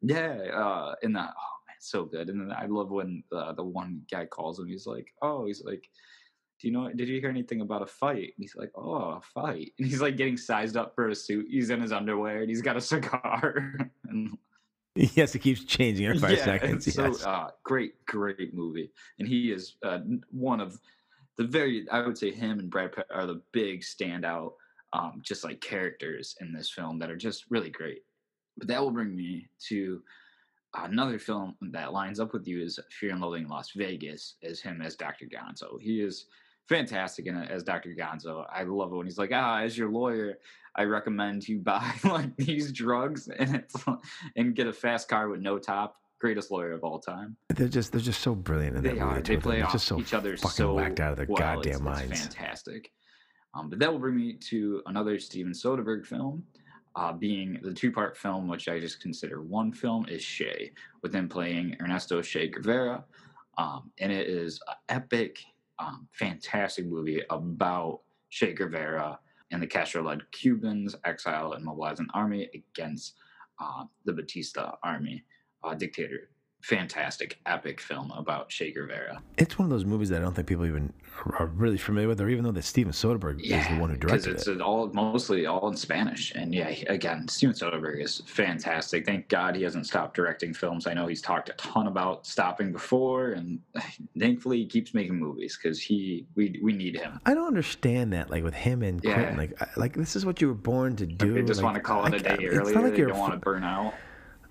Yeah, 0.01 0.37
uh, 0.53 0.95
and 1.03 1.15
the 1.15 1.19
oh 1.19 1.57
man, 1.67 1.75
so 1.79 2.05
good. 2.05 2.29
And 2.29 2.39
then 2.41 2.55
I 2.57 2.65
love 2.65 2.89
when 2.89 3.23
the 3.31 3.53
the 3.53 3.63
one 3.63 4.01
guy 4.11 4.25
calls 4.25 4.59
him. 4.59 4.67
He's 4.67 4.87
like, 4.87 5.07
oh, 5.21 5.45
he's 5.45 5.63
like. 5.63 5.89
Do 6.59 6.67
you 6.67 6.73
know? 6.73 6.91
Did 6.93 7.07
you 7.07 7.19
hear 7.19 7.29
anything 7.29 7.61
about 7.61 7.81
a 7.81 7.85
fight? 7.85 8.33
And 8.35 8.39
he's 8.39 8.55
like, 8.55 8.71
"Oh, 8.75 9.17
a 9.17 9.21
fight!" 9.21 9.71
And 9.79 9.87
he's 9.87 10.01
like 10.01 10.17
getting 10.17 10.37
sized 10.37 10.75
up 10.75 10.93
for 10.93 11.09
a 11.09 11.15
suit. 11.15 11.47
He's 11.49 11.69
in 11.69 11.81
his 11.81 11.91
underwear 11.91 12.41
and 12.41 12.49
he's 12.49 12.61
got 12.61 12.77
a 12.77 12.81
cigar. 12.93 13.73
and 14.09 14.37
yes, 14.95 15.35
it 15.35 15.39
keeps 15.39 15.63
changing 15.63 16.05
every 16.05 16.19
five 16.19 16.37
yeah, 16.37 16.45
seconds. 16.45 16.85
Yes. 16.85 17.19
So, 17.19 17.29
uh, 17.29 17.51
great, 17.63 18.05
great 18.05 18.53
movie, 18.53 18.91
and 19.19 19.27
he 19.27 19.51
is 19.51 19.75
uh, 19.83 19.99
one 20.31 20.59
of 20.59 20.79
the 21.37 21.45
very. 21.45 21.87
I 21.89 22.05
would 22.05 22.17
say 22.17 22.31
him 22.31 22.59
and 22.59 22.69
Brad 22.69 22.91
Pitt 22.91 23.07
are 23.13 23.25
the 23.25 23.41
big 23.53 23.81
standout, 23.81 24.53
um, 24.91 25.21
just 25.23 25.45
like 25.45 25.61
characters 25.61 26.35
in 26.41 26.51
this 26.51 26.69
film 26.69 26.99
that 26.99 27.09
are 27.09 27.17
just 27.17 27.45
really 27.49 27.69
great. 27.69 28.03
But 28.57 28.67
that 28.67 28.81
will 28.81 28.91
bring 28.91 29.15
me 29.15 29.47
to 29.69 30.01
another 30.75 31.17
film 31.17 31.55
that 31.61 31.93
lines 31.93 32.19
up 32.19 32.33
with 32.33 32.47
you 32.47 32.61
is 32.61 32.79
Fear 32.99 33.11
and 33.11 33.21
Loathing 33.21 33.43
in 33.43 33.49
Las 33.49 33.71
Vegas 33.75 34.35
as 34.43 34.59
him 34.59 34.81
as 34.81 34.95
Dr. 34.95 35.25
Gonzo. 35.25 35.79
He 35.79 36.01
is 36.01 36.25
fantastic 36.79 37.25
in 37.25 37.35
it 37.35 37.51
as 37.51 37.63
Dr. 37.63 37.89
Gonzo. 37.95 38.45
I 38.53 38.63
love 38.63 38.93
it 38.93 38.95
when 38.95 39.07
he's 39.07 39.17
like, 39.17 39.31
ah, 39.33 39.59
as 39.59 39.77
your 39.77 39.89
lawyer, 39.89 40.37
I 40.75 40.83
recommend 40.83 41.47
you 41.49 41.59
buy 41.71 41.91
like 42.05 42.35
these 42.37 42.71
drugs 42.71 43.27
and 43.27 43.55
it's 43.55 43.75
and 44.35 44.55
get 44.55 44.67
a 44.67 44.73
fast 44.73 45.09
car 45.09 45.27
with 45.29 45.41
no 45.41 45.57
top. 45.57 45.95
Greatest 46.21 46.51
lawyer 46.51 46.73
of 46.73 46.83
all 46.83 46.99
time. 46.99 47.35
They're 47.49 47.69
just 47.69 47.91
they're 47.93 48.01
just 48.01 48.21
so 48.21 48.35
brilliant 48.35 48.75
in 48.77 48.83
that 48.83 48.89
They 48.95 48.99
movie. 48.99 49.17
are. 49.19 49.21
They 49.21 49.37
play 49.37 49.61
off 49.61 49.71
just 49.71 49.87
so 49.87 49.99
each 49.99 50.13
other 50.13 50.35
fucking 50.37 50.49
so 50.51 50.73
whacked 50.73 50.99
out 50.99 51.11
of 51.11 51.17
their 51.17 51.25
well. 51.27 51.37
goddamn 51.39 51.75
It's- 51.75 51.81
minds. 51.81 52.25
It's 52.25 52.35
fantastic. 52.35 52.91
Um, 53.55 53.69
but 53.69 53.79
that 53.79 53.91
will 53.91 53.99
bring 53.99 54.15
me 54.17 54.33
to 54.33 54.83
another 54.85 55.17
Steven 55.17 55.53
Soderbergh 55.53 56.05
film, 56.05 56.43
uh, 56.95 57.11
being 57.13 57.57
the 57.63 57.73
two-part 57.73 58.15
film, 58.15 58.47
which 58.47 58.69
I 58.69 58.79
just 58.79 59.01
consider 59.01 59.41
one 59.41 59.71
film, 59.71 60.05
is 60.07 60.23
Che, 60.23 60.71
with 61.01 61.15
him 61.15 61.27
playing 61.27 61.75
Ernesto 61.81 62.21
Che 62.21 62.47
Guevara, 62.49 63.03
um, 63.57 63.89
and 63.97 64.11
it 64.11 64.27
is 64.27 64.59
an 64.67 64.75
epic, 64.89 65.39
um, 65.79 66.07
fantastic 66.11 66.85
movie 66.85 67.23
about 67.29 68.01
Che 68.29 68.53
Guevara 68.53 69.19
and 69.51 69.61
the 69.61 69.67
Castro-led 69.67 70.29
Cubans 70.31 70.95
exile 71.05 71.53
and 71.53 71.65
mobilize 71.65 71.99
an 71.99 72.07
army 72.13 72.49
against 72.53 73.15
uh, 73.59 73.85
the 74.05 74.13
Batista 74.13 74.75
army 74.83 75.23
uh, 75.63 75.73
dictator. 75.73 76.29
Fantastic, 76.61 77.39
epic 77.45 77.79
film 77.79 78.11
about 78.11 78.49
Che 78.49 78.71
Guevara. 78.71 79.21
It's 79.37 79.57
one 79.57 79.65
of 79.65 79.69
those 79.69 79.85
movies 79.85 80.09
that 80.09 80.17
I 80.17 80.23
don't 80.23 80.35
think 80.35 80.47
people 80.47 80.65
even 80.65 80.91
are 81.39 81.47
really 81.47 81.77
familiar 81.77 82.07
with, 82.09 82.19
or 82.21 82.29
even 82.29 82.43
though 82.43 82.51
that 82.51 82.63
Steven 82.63 82.91
Soderbergh 82.91 83.41
is 83.41 83.65
the 83.67 83.77
one 83.77 83.89
who 83.89 83.95
directed 83.95 84.35
it's 84.35 84.47
it. 84.47 84.59
all 84.61 84.87
mostly 84.93 85.45
all 85.45 85.69
in 85.69 85.75
Spanish. 85.77 86.33
And 86.35 86.53
yeah, 86.53 86.67
again, 86.87 87.27
Steven 87.29 87.55
Soderbergh 87.55 88.03
is 88.03 88.21
fantastic. 88.25 89.05
Thank 89.05 89.29
God 89.29 89.55
he 89.55 89.63
hasn't 89.63 89.87
stopped 89.87 90.15
directing 90.15 90.53
films. 90.53 90.85
I 90.85 90.93
know 90.93 91.07
he's 91.07 91.21
talked 91.21 91.49
a 91.49 91.53
ton 91.53 91.87
about 91.87 92.25
stopping 92.27 92.71
before, 92.73 93.31
and 93.31 93.59
thankfully 94.19 94.57
he 94.57 94.65
keeps 94.65 94.93
making 94.93 95.15
movies 95.15 95.57
because 95.61 95.79
he 95.81 96.25
we 96.35 96.59
we 96.61 96.73
need 96.73 96.97
him. 96.97 97.19
I 97.25 97.33
don't 97.33 97.47
understand 97.47 98.11
that, 98.13 98.29
like 98.29 98.43
with 98.43 98.53
him 98.53 98.81
and 98.83 99.01
Yeah. 99.03 99.13
Quentin. 99.13 99.37
Like, 99.37 99.77
like 99.77 99.93
this 99.95 100.15
is 100.15 100.25
what 100.25 100.41
you 100.41 100.47
were 100.49 100.53
born 100.53 100.95
to 100.97 101.05
do. 101.05 101.33
they 101.35 101.41
just 101.43 101.61
like, 101.61 101.65
want 101.65 101.75
to 101.75 101.81
call 101.81 102.05
it 102.05 102.13
I- 102.13 102.17
a 102.17 102.19
day 102.37 102.43
it's 102.45 102.55
earlier. 102.57 102.75
not 102.75 102.83
like 102.83 102.91
they 102.93 102.97
you're 102.99 103.07
don't 103.07 103.19
want 103.19 103.33
to 103.33 103.39
burn 103.39 103.63
out. 103.63 103.93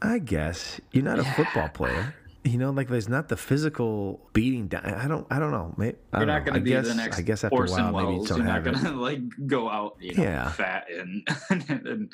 I 0.00 0.18
guess 0.18 0.80
you're 0.92 1.04
not 1.04 1.18
a 1.18 1.24
football 1.24 1.68
player. 1.68 2.14
You 2.44 2.56
know, 2.56 2.70
like 2.70 2.88
there's 2.88 3.08
not 3.08 3.28
the 3.28 3.36
physical 3.36 4.20
beating 4.32 4.68
down. 4.68 4.84
I 4.86 5.08
don't. 5.08 5.26
I 5.30 5.38
don't 5.38 5.50
know. 5.50 5.74
Maybe, 5.76 5.98
I 6.12 6.18
You're 6.18 6.26
don't 6.26 6.34
not 6.36 6.44
going 6.46 6.54
to 6.54 6.60
be 6.60 6.70
guess, 6.70 6.86
the 6.86 6.94
next 6.94 7.18
I 7.18 7.22
guess 7.22 7.44
after 7.44 7.56
Orson 7.56 7.86
a 7.86 7.92
while, 7.92 8.06
maybe 8.12 8.22
you 8.22 8.36
You're 8.36 8.44
not 8.44 8.64
going 8.64 8.78
to 8.84 8.90
like 8.92 9.20
go 9.46 9.68
out, 9.68 9.96
you 10.00 10.14
know, 10.14 10.22
Yeah. 10.22 10.50
fat 10.52 10.86
and, 10.90 11.28
and 11.68 12.12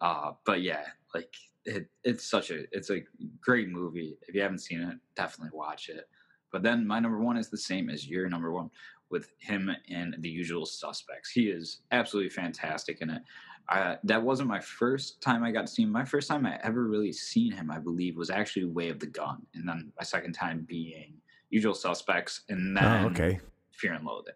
uh, 0.00 0.32
but 0.44 0.62
yeah, 0.62 0.84
like 1.14 1.32
it, 1.64 1.88
it's 2.04 2.28
such 2.28 2.50
a 2.50 2.64
it's 2.72 2.90
a 2.90 3.02
great 3.40 3.68
movie. 3.68 4.18
If 4.28 4.34
you 4.34 4.42
haven't 4.42 4.58
seen 4.58 4.80
it, 4.80 4.98
definitely 5.16 5.56
watch 5.56 5.88
it. 5.88 6.08
But 6.50 6.62
then 6.62 6.86
my 6.86 6.98
number 7.00 7.18
one 7.20 7.36
is 7.38 7.48
the 7.48 7.56
same 7.56 7.88
as 7.88 8.06
your 8.06 8.28
number 8.28 8.52
one 8.52 8.68
with 9.10 9.30
him 9.38 9.70
and 9.88 10.16
the 10.18 10.28
usual 10.28 10.66
suspects. 10.66 11.30
He 11.30 11.48
is 11.48 11.80
absolutely 11.92 12.30
fantastic 12.30 13.00
in 13.00 13.10
it. 13.10 13.22
Uh, 13.68 13.96
that 14.04 14.22
wasn't 14.22 14.48
my 14.48 14.60
first 14.60 15.20
time 15.22 15.42
I 15.44 15.50
got 15.52 15.62
to 15.66 15.72
see 15.72 15.82
him. 15.82 15.90
My 15.90 16.04
first 16.04 16.28
time 16.28 16.44
I 16.46 16.58
ever 16.62 16.84
really 16.88 17.12
seen 17.12 17.52
him, 17.52 17.70
I 17.70 17.78
believe, 17.78 18.16
was 18.16 18.28
actually 18.30 18.66
Way 18.66 18.88
of 18.90 18.98
the 18.98 19.06
Gun, 19.06 19.46
and 19.54 19.66
then 19.68 19.92
my 19.98 20.04
second 20.04 20.32
time 20.32 20.66
being 20.68 21.14
Usual 21.50 21.74
Suspects, 21.74 22.42
and 22.48 22.76
then 22.76 22.84
Oh, 23.04 23.08
okay. 23.08 23.40
Fear 23.72 23.94
and 23.94 24.04
Loathing 24.04 24.34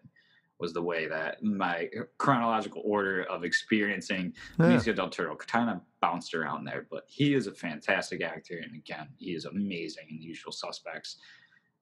was 0.59 0.73
the 0.73 0.81
way 0.81 1.07
that 1.07 1.43
my 1.43 1.87
chronological 2.17 2.81
order 2.83 3.23
of 3.23 3.43
experiencing 3.43 4.33
Yeah. 4.59 4.65
Benicio 4.67 4.95
del 4.95 5.09
Toro 5.09 5.35
kind 5.35 5.69
of 5.69 5.81
bounced 6.01 6.33
around 6.33 6.63
there. 6.65 6.87
But 6.89 7.03
he 7.07 7.35
is 7.35 7.45
a 7.45 7.51
fantastic 7.53 8.23
actor, 8.23 8.57
and 8.57 8.73
again, 8.75 9.09
he 9.17 9.35
is 9.35 9.45
amazing 9.45 10.07
in 10.09 10.17
The 10.17 10.23
Usual 10.23 10.51
Suspects. 10.51 11.17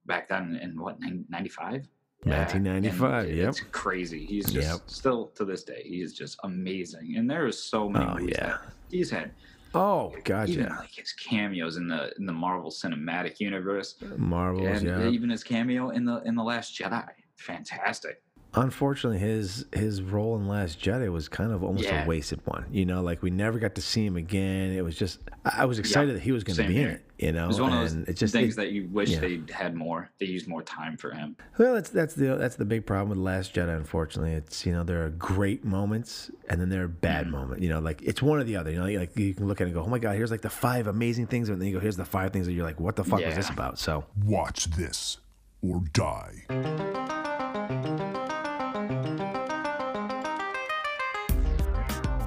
Back 0.08 0.28
then, 0.28 0.56
in 0.62 0.78
what 0.80 0.98
ninety 1.30 1.50
five? 1.50 1.88
1995. 2.26 3.30
Yep. 3.32 3.50
It's 3.50 3.60
crazy. 3.72 4.26
He's 4.26 4.46
just 4.52 4.68
Yep. 4.68 4.82
still 4.88 5.28
to 5.36 5.46
this 5.46 5.64
day. 5.64 5.84
He 5.86 6.02
is 6.02 6.14
just 6.14 6.38
amazing, 6.44 7.16
and 7.18 7.30
there 7.30 7.48
is 7.48 7.62
so 7.62 7.88
many 7.90 8.06
Oh, 8.06 8.18
yeah. 8.18 8.48
that 8.48 8.62
he's 8.90 9.10
had. 9.10 9.32
Oh 9.74 10.14
God, 10.24 10.48
even 10.50 10.70
like 10.70 10.92
his 10.92 11.12
cameos 11.12 11.76
in 11.78 11.88
the 11.88 12.14
in 12.18 12.26
the 12.26 12.32
Marvel 12.34 12.72
Cinematic 12.72 13.40
Universe, 13.42 13.96
Marvels, 14.16 14.82
and 14.82 14.88
yeah. 14.88 15.10
even 15.10 15.30
his 15.30 15.44
cameo 15.44 15.90
in 15.90 16.06
the 16.06 16.22
in 16.24 16.34
the 16.36 16.44
Last 16.44 16.80
Jedi. 16.80 17.08
Fantastic. 17.36 18.22
Unfortunately, 18.58 19.20
his 19.20 19.66
his 19.74 20.02
role 20.02 20.36
in 20.38 20.48
Last 20.48 20.80
Jedi 20.80 21.12
was 21.12 21.28
kind 21.28 21.52
of 21.52 21.64
almost 21.64 21.84
Yeah. 21.86 22.06
a 22.06 22.08
wasted 22.08 22.40
one. 22.46 22.66
You 22.72 22.86
know, 22.86 23.02
like 23.02 23.22
we 23.22 23.30
never 23.30 23.60
got 23.60 23.76
to 23.76 23.82
see 23.82 24.06
him 24.06 24.16
again. 24.16 24.72
It 24.72 24.82
was 24.84 24.96
just 24.96 25.20
I 25.44 25.64
I 25.64 25.66
was 25.66 25.78
excited 25.80 26.16
that 26.16 26.22
he 26.22 26.32
was 26.32 26.44
going 26.46 26.56
to 26.56 26.64
Same 26.64 26.72
be 26.72 26.82
in 26.82 26.88
it. 26.88 27.02
You 27.18 27.32
know, 27.32 27.46
it 27.46 27.48
was 27.48 27.62
one 27.62 27.72
of 27.74 27.80
those 27.80 27.94
it 28.10 28.14
just 28.18 28.34
things 28.34 28.54
it- 28.54 28.58
that 28.58 28.72
you 28.72 28.88
wish 28.92 29.10
yeah. 29.10 29.20
they 29.20 29.42
had 29.52 29.76
more. 29.76 30.10
They 30.20 30.26
used 30.26 30.48
more 30.48 30.62
time 30.64 30.96
for 30.98 31.12
him. 31.12 31.36
Well, 31.58 31.74
that's 31.76 31.90
that's 31.90 32.14
the 32.16 32.36
that's 32.36 32.56
the 32.56 32.66
big 32.66 32.86
problem 32.86 33.10
with 33.10 33.18
Last 33.18 33.54
Jedi. 33.54 33.76
Unfortunately, 33.76 34.34
it's 34.34 34.66
you 34.66 34.72
know 34.72 34.84
there 34.84 35.04
are 35.06 35.10
great 35.10 35.66
moments 35.66 36.32
and 36.50 36.60
then 36.62 36.70
there 36.70 36.84
are 36.84 36.88
Mm. 36.90 37.02
bad 37.02 37.28
moments. 37.30 37.62
You 37.62 37.70
know, 37.70 37.80
like 37.80 38.02
it's 38.04 38.22
one 38.22 38.40
or 38.40 38.44
the 38.46 38.56
other. 38.56 38.72
You 38.72 38.80
know, 38.80 38.86
like 39.00 39.18
you 39.18 39.34
can 39.34 39.48
look 39.48 39.60
at 39.60 39.66
it 39.66 39.72
and 39.72 39.74
go, 39.76 39.84
oh 39.84 39.90
my 39.90 40.00
god, 40.00 40.16
here's 40.16 40.32
like 40.32 40.42
the 40.42 40.50
five 40.50 40.88
amazing 40.88 41.28
things, 41.28 41.50
and 41.50 41.60
then 41.60 41.68
you 41.68 41.74
go, 41.74 41.80
here's 41.82 41.98
the 41.98 42.06
five 42.06 42.32
things 42.32 42.46
that 42.48 42.54
you're 42.54 42.66
like, 42.66 42.80
what 42.80 42.96
the 42.96 43.04
fuck 43.04 43.20
was 43.24 43.36
this 43.36 43.50
about? 43.50 43.80
So 43.80 44.06
Watch 44.24 44.66
this 44.72 45.18
or 45.62 45.84
die. 45.94 46.46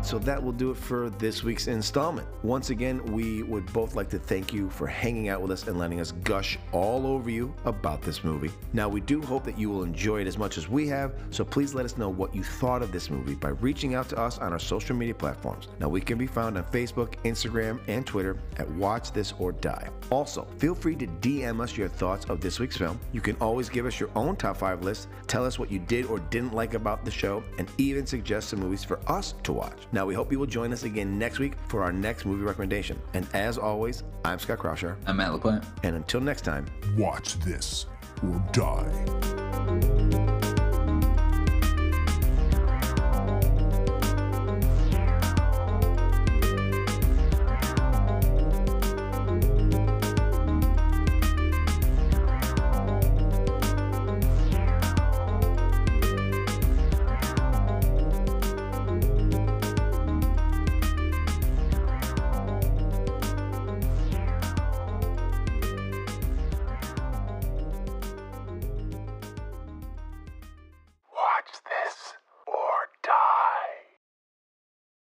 So 0.09 0.19
that 0.21 0.43
will 0.43 0.53
do 0.53 0.71
it 0.71 0.79
for 0.79 1.11
this 1.11 1.45
week's 1.45 1.67
installment. 1.67 2.27
Once 2.43 2.71
again, 2.71 3.05
we 3.13 3.43
would 3.43 3.71
both 3.75 3.95
like 3.95 4.09
to 4.09 4.19
thank 4.19 4.55
you 4.55 4.71
for 4.71 4.87
hanging 4.87 5.29
out 5.29 5.43
with 5.43 5.51
us 5.51 5.69
and 5.69 5.79
letting 5.79 6.01
us 6.01 6.13
gush 6.25 6.59
all 6.73 7.07
over 7.07 7.29
you 7.29 7.55
about 7.67 8.01
this 8.01 8.25
movie. 8.25 8.51
Now, 8.73 8.89
we 8.89 9.03
do 9.03 9.21
hope 9.21 9.45
that 9.45 9.59
you 9.59 9.69
will 9.69 9.83
enjoy 9.83 10.23
it 10.23 10.27
as 10.27 10.39
much 10.39 10.57
as 10.57 10.67
we 10.67 10.89
have, 10.89 11.13
so 11.29 11.45
please 11.45 11.75
let 11.75 11.85
us 11.85 11.99
know 11.99 12.09
what 12.09 12.35
you 12.35 12.43
thought 12.43 12.81
of 12.81 12.91
this 12.91 13.11
movie 13.11 13.35
by 13.35 13.51
reaching 13.51 13.95
out 13.95 14.09
to 14.09 14.19
us 14.19 14.39
on 14.39 14.51
our 14.51 14.59
social 14.59 14.97
media 14.97 15.15
platforms. 15.15 15.69
Now, 15.79 15.91
we 15.91 16.01
can 16.01 16.17
be 16.17 16.27
found 16.27 16.57
on 16.57 16.65
Facebook, 16.65 17.17
Instagram, 17.25 17.79
and 17.87 18.07
Twitter 18.07 18.39
at 18.57 18.71
Watch 18.71 19.13
This 19.13 19.35
or 19.39 19.53
Die. 19.53 19.91
Also, 20.09 20.47
feel 20.57 20.75
free 20.75 20.97
to 20.97 21.07
DM 21.07 21.61
us 21.61 21.77
your 21.77 21.89
thoughts 21.89 22.25
of 22.31 22.41
this 22.41 22.59
week's 22.59 22.79
film. 22.79 22.99
You 23.13 23.21
can 23.21 23.37
always 23.43 23.69
give 23.69 23.85
us 23.85 24.01
your 24.01 24.09
own 24.17 24.37
top 24.37 24.57
five 24.57 24.83
list, 24.83 25.09
tell 25.27 25.45
us 25.45 25.59
what 25.59 25.71
you 25.71 25.79
did 25.81 26.07
or 26.07 26.19
didn't 26.19 26.55
like 26.55 26.73
about 26.73 27.05
the 27.05 27.11
show, 27.11 27.45
and 27.59 27.71
even 27.77 28.07
suggest 28.07 28.49
some 28.49 28.61
movies 28.61 28.85
for 28.85 29.01
us 29.07 29.35
to 29.43 29.53
watch. 29.53 29.77
Now, 29.98 29.98
we 30.07 30.15
hope 30.15 30.33
you 30.33 30.39
will 30.39 30.47
join 30.47 30.73
us 30.73 30.83
again 30.83 31.19
next 31.19 31.39
week 31.39 31.55
for 31.69 31.83
our 31.83 31.93
next 31.93 32.27
movie 32.27 32.45
recommendation. 32.45 33.01
And 33.15 33.27
as 33.35 33.59
always, 33.59 34.03
I'm 34.25 34.39
Scott 34.39 34.59
Krauscher. 34.59 34.97
I'm 35.07 35.17
Matt 35.17 35.33
LaPlante. 35.33 35.65
And 35.83 35.97
until 35.97 36.21
next 36.21 36.43
time, 36.43 36.67
Watch 36.97 37.39
this 37.41 37.87
or 38.23 38.43
die. 38.53 40.28